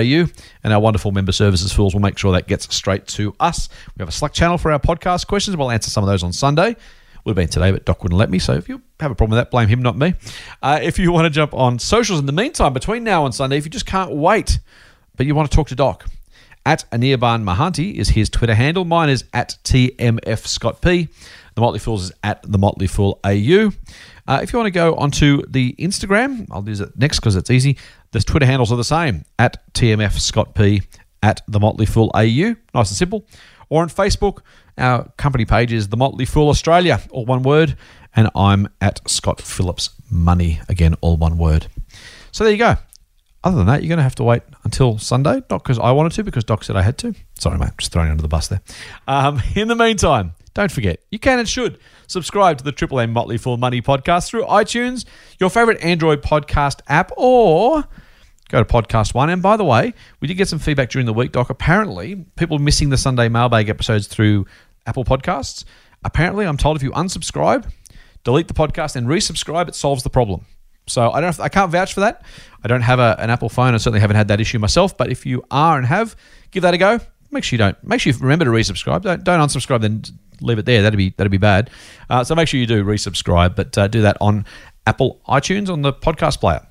and 0.65 0.73
our 0.73 0.81
wonderful 0.81 1.11
member 1.11 1.33
services 1.33 1.73
fools 1.73 1.93
will 1.95 2.01
make 2.01 2.17
sure 2.17 2.33
that 2.33 2.47
gets 2.47 2.73
straight 2.75 3.07
to 3.09 3.35
us. 3.41 3.69
We 3.97 4.03
have 4.03 4.09
a 4.09 4.13
Slack 4.13 4.33
channel 4.33 4.59
for 4.59 4.73
our 4.73 4.79
podcast 4.79 5.27
questions. 5.27 5.57
We'll 5.57 5.71
answer 5.71 5.91
some 5.91 6.05
of 6.05 6.09
those 6.09 6.23
on 6.23 6.33
Sunday. 6.33 6.77
Would 7.25 7.33
have 7.33 7.37
been 7.37 7.49
today, 7.49 7.71
but 7.71 7.85
Doc 7.85 8.03
wouldn't 8.03 8.19
let 8.19 8.31
me. 8.31 8.39
So 8.39 8.55
if 8.55 8.69
you 8.69 8.81
have 9.01 9.11
a 9.11 9.15
problem 9.15 9.37
with 9.37 9.45
that, 9.45 9.51
blame 9.51 9.69
him, 9.69 9.83
not 9.83 9.97
me. 9.97 10.15
Uh, 10.63 10.81
if 10.83 10.99
you 10.99 11.13
want 11.13 11.27
to 11.27 11.31
jump 11.31 11.53
on 11.55 11.79
socials 11.79 12.21
in 12.21 12.27
the 12.27 12.33
meantime, 12.33 12.73
between 12.73 13.05
now 13.05 13.27
and 13.27 13.35
Sunday, 13.35 13.59
if 13.59 13.65
you 13.65 13.71
just 13.71 13.87
can't 13.87 14.13
wait, 14.13 14.59
but 15.17 15.27
you 15.27 15.35
want 15.35 15.51
to 15.51 15.55
talk 15.55 15.69
to 15.69 15.75
Doc, 15.75 16.07
at 16.67 16.85
Anirban 16.91 17.43
Mahanti 17.43 17.95
is 17.95 18.11
his 18.11 18.29
Twitter 18.29 18.55
handle. 18.55 18.85
Mine 18.85 19.09
is 19.09 19.25
at 19.33 19.57
TMF 19.65 20.47
Scott 20.47 20.81
P. 20.83 21.09
The 21.55 21.61
Motley 21.61 21.79
Fools 21.79 22.05
is 22.05 22.13
at 22.23 22.43
the 22.43 22.59
Motley 22.59 22.87
Fool 22.87 23.19
AU. 23.25 23.71
Uh, 24.27 24.41
if 24.43 24.53
you 24.53 24.59
want 24.59 24.67
to 24.67 24.71
go 24.71 24.95
onto 24.95 25.43
the 25.47 25.75
Instagram, 25.79 26.47
I'll 26.51 26.67
use 26.67 26.81
it 26.81 26.97
next 26.97 27.21
because 27.21 27.37
it's 27.37 27.51
easy. 27.51 27.77
The 28.13 28.21
Twitter 28.21 28.47
handles 28.47 28.71
are 28.71 28.77
the 28.77 28.85
same 28.85 29.25
at 29.39 29.73
TMF 29.73 30.19
Scott 30.21 30.55
P 30.55 30.83
at 31.23 31.43
the 31.49 31.59
Motley 31.59 31.87
Fool 31.87 32.11
AU. 32.15 32.55
Nice 32.75 32.91
and 32.91 32.97
simple. 32.97 33.27
Or 33.71 33.83
on 33.83 33.89
Facebook, 33.89 34.41
our 34.77 35.09
company 35.17 35.47
page 35.47 35.73
is 35.73 35.89
the 35.89 35.97
Motley 35.97 36.27
Fool 36.27 36.51
Australia, 36.51 37.01
all 37.11 37.25
one 37.25 37.43
word. 37.43 37.77
And 38.15 38.29
I'm 38.35 38.69
at 38.81 39.09
Scott 39.09 39.41
Phillips 39.41 39.91
Money, 40.11 40.61
again, 40.69 40.97
all 41.01 41.17
one 41.17 41.39
word. 41.39 41.69
So 42.33 42.45
there 42.45 42.53
you 42.53 42.59
go. 42.59 42.75
Other 43.43 43.57
than 43.57 43.69
that, 43.69 43.83
you're 43.83 43.89
going 43.89 43.99
to 43.99 44.03
have 44.03 44.17
to 44.17 44.25
wait 44.25 44.43
until 44.65 44.99
Sunday. 44.99 45.43
Not 45.49 45.63
because 45.63 45.79
I 45.79 45.93
wanted 45.93 46.13
to, 46.13 46.25
because 46.25 46.45
Doc 46.45 46.65
said 46.65 46.77
I 46.77 46.83
had 46.83 46.99
to. 46.99 47.15
Sorry, 47.39 47.57
mate. 47.57 47.71
Just 47.79 47.93
throwing 47.93 48.09
you 48.09 48.11
under 48.11 48.23
the 48.23 48.29
bus 48.29 48.49
there. 48.49 48.61
Um, 49.09 49.41
in 49.55 49.69
the 49.69 49.77
meantime, 49.77 50.33
don't 50.53 50.73
forget, 50.73 51.01
you 51.11 51.19
can 51.19 51.39
and 51.39 51.49
should 51.49 51.79
subscribe 52.09 52.59
to 52.59 52.65
the 52.65 52.73
Triple 52.73 52.99
M 53.01 53.13
Motley 53.13 53.39
Fool 53.39 53.57
Money 53.57 53.81
podcast 53.81 54.27
through 54.29 54.45
iTunes, 54.45 55.05
your 55.39 55.49
favorite 55.49 55.81
Android 55.81 56.23
podcast 56.23 56.81
app, 56.89 57.13
or 57.17 57.85
go 58.51 58.63
to 58.63 58.65
Podcast 58.65 59.15
One. 59.15 59.31
And 59.31 59.43
by 59.43 59.57
the 59.57 59.65
way, 59.65 59.95
we 60.21 60.29
did 60.29 60.35
get 60.35 60.49
some 60.49 60.59
feedback 60.59 60.91
during 60.91 61.07
the 61.07 61.13
week, 61.13 61.33
Doc. 61.33 61.51
Apparently, 61.51 62.25
people 62.37 62.59
missing 62.59 62.91
the 62.91 62.97
Sunday 62.99 63.29
mailbag 63.29 63.69
episodes 63.69 64.07
through 64.07 64.47
Apple 64.87 65.05
Podcasts. 65.05 65.65
Apparently, 66.05 66.47
I'm 66.47 66.57
told 66.57 66.77
if 66.77 66.83
you 66.83 66.91
unsubscribe, 66.93 67.71
delete 68.25 68.49
the 68.49 68.55
podcast, 68.55 68.97
and 68.97 69.07
resubscribe, 69.07 69.69
it 69.69 69.75
solves 69.75 70.03
the 70.03 70.11
problem. 70.11 70.47
So 70.87 71.13
I 71.13 71.21
don't. 71.21 71.39
I 71.39 71.49
can't 71.49 71.71
vouch 71.71 71.95
for 71.95 72.01
that. 72.01 72.23
I 72.65 72.69
don't 72.69 72.83
have 72.83 72.99
a, 72.99 73.17
an 73.21 73.31
Apple 73.31 73.49
phone. 73.49 73.75
I 73.75 73.77
certainly 73.77 74.01
haven't 74.01 74.17
had 74.17 74.29
that 74.29 74.41
issue 74.41 74.59
myself. 74.59 74.97
But 74.97 75.11
if 75.11 75.25
you 75.25 75.45
are 75.51 75.79
and 75.79 75.87
have, 75.87 76.17
give 76.51 76.63
that 76.63 76.75
a 76.75 76.79
go. 76.79 77.01
Make 77.31 77.45
sure 77.45 77.55
you 77.55 77.59
don't. 77.59 77.83
Make 77.85 78.01
sure 78.01 78.13
you 78.13 78.19
remember 78.19 78.45
to 78.47 78.51
resubscribe. 78.51 79.03
Don't 79.03 79.23
don't 79.23 79.41
unsubscribe. 79.41 79.83
Then 79.83 80.03
leave 80.41 80.59
it 80.59 80.65
there. 80.65 80.83
That'd 80.83 80.99
be 80.99 81.11
that'd 81.11 81.31
be 81.31 81.39
bad. 81.39 81.71
Uh, 82.09 82.25
so 82.25 82.35
make 82.35 82.49
sure 82.49 82.59
you 82.59 82.67
do 82.67 82.83
resubscribe. 82.83 83.55
But 83.55 83.79
uh, 83.79 83.87
do 83.87 84.03
that 84.03 84.17
on 84.21 84.47
Apple 84.87 85.21
iTunes 85.29 85.69
on 85.69 85.83
the 85.83 85.93
podcast 85.93 86.41
player. 86.41 86.67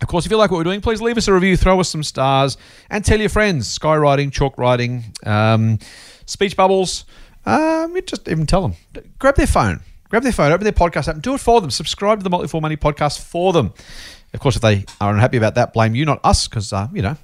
Of 0.00 0.08
course, 0.08 0.24
if 0.24 0.30
you 0.30 0.36
like 0.36 0.50
what 0.50 0.58
we're 0.58 0.64
doing, 0.64 0.80
please 0.80 1.00
leave 1.00 1.18
us 1.18 1.28
a 1.28 1.32
review, 1.32 1.56
throw 1.56 1.80
us 1.80 1.88
some 1.88 2.02
stars, 2.02 2.56
and 2.88 3.04
tell 3.04 3.18
your 3.18 3.28
friends. 3.28 3.78
Skywriting, 3.78 4.32
chalk 4.32 4.56
writing, 4.56 5.04
um, 5.26 5.78
speech 6.24 6.56
bubbles. 6.56 7.04
Um, 7.44 7.96
you 7.96 8.02
just 8.02 8.28
even 8.28 8.46
tell 8.46 8.62
them. 8.62 8.74
Grab 9.18 9.36
their 9.36 9.46
phone. 9.46 9.80
Grab 10.08 10.22
their 10.22 10.32
phone, 10.32 10.52
open 10.52 10.64
their 10.64 10.72
podcast 10.72 11.08
app, 11.08 11.14
and 11.14 11.22
do 11.22 11.34
it 11.34 11.40
for 11.40 11.60
them. 11.60 11.70
Subscribe 11.70 12.20
to 12.20 12.24
the 12.24 12.30
Motley 12.30 12.48
Fool 12.48 12.60
Money 12.60 12.76
podcast 12.76 13.20
for 13.20 13.52
them. 13.52 13.74
Of 14.32 14.40
course, 14.40 14.56
if 14.56 14.62
they 14.62 14.84
are 15.00 15.12
unhappy 15.12 15.36
about 15.36 15.54
that, 15.56 15.72
blame 15.72 15.94
you, 15.94 16.04
not 16.04 16.20
us, 16.24 16.48
because, 16.48 16.72
uh, 16.72 16.88
you 16.92 17.02
know, 17.02 17.16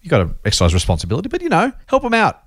you've 0.00 0.10
got 0.10 0.18
to 0.18 0.34
exercise 0.44 0.72
responsibility, 0.72 1.28
but, 1.28 1.42
you 1.42 1.48
know, 1.48 1.72
help 1.86 2.02
them 2.02 2.14
out. 2.14 2.42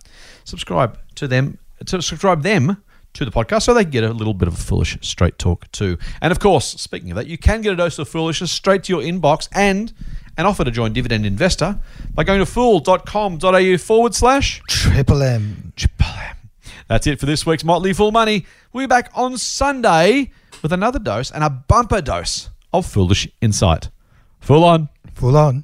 Subscribe 0.45 0.97
to 1.15 1.27
them, 1.27 1.57
to 1.86 2.01
subscribe 2.01 2.41
them 2.41 2.81
to 3.14 3.26
the 3.26 3.32
podcast 3.32 3.64
so 3.64 3.74
they 3.74 3.84
can 3.84 3.91
get 3.91 4.03
a 4.03 4.11
little 4.11 4.34
bit 4.34 4.47
of 4.47 4.55
a 4.55 4.57
foolish 4.57 4.97
straight 5.01 5.38
talk 5.38 5.72
too. 5.72 5.97
And 6.22 6.32
of 6.32 6.39
course, 6.39 6.66
speaking 6.66 7.11
of 7.11 7.16
that, 7.16 7.28
you 7.28 7.38
can 7.38 7.61
get 7.61 7.74
a 7.74 7.76
dose 7.76 7.99
of 7.99 8.09
foolishness 8.09 8.51
straight 8.51 8.84
to 8.86 8.93
your 8.93 9.01
inbox 9.01 9.47
and 9.53 9.93
an 10.38 10.45
offer 10.45 10.64
to 10.64 10.72
join 10.72 10.93
Dividend 10.93 11.26
Investor 11.26 11.80
by 12.14 12.24
going 12.24 12.39
to 12.39 12.45
fool.com.au 12.45 13.78
forward 13.78 14.16
slash 14.16 14.61
Triple 14.68 15.22
M. 15.22 15.74
Triple 15.76 16.05
M. 16.07 16.36
That's 16.88 17.07
it 17.07 17.20
for 17.20 17.26
this 17.26 17.45
week's 17.45 17.64
Motley 17.64 17.93
Fool 17.93 18.11
Money. 18.11 18.45
We'll 18.72 18.84
be 18.84 18.88
back 18.88 19.11
on 19.14 19.38
Sunday 19.38 20.32
with 20.61 20.74
another 20.74 20.99
dose 20.99 21.32
and 21.32 21.43
a 21.43 21.49
bumper 21.49 22.01
dose 22.01 22.49
of 22.74 22.86
foolish 22.86 23.28
insight. 23.41 23.89
Full 24.39 24.64
on. 24.64 24.89
Full 25.14 25.38
on. 25.38 25.64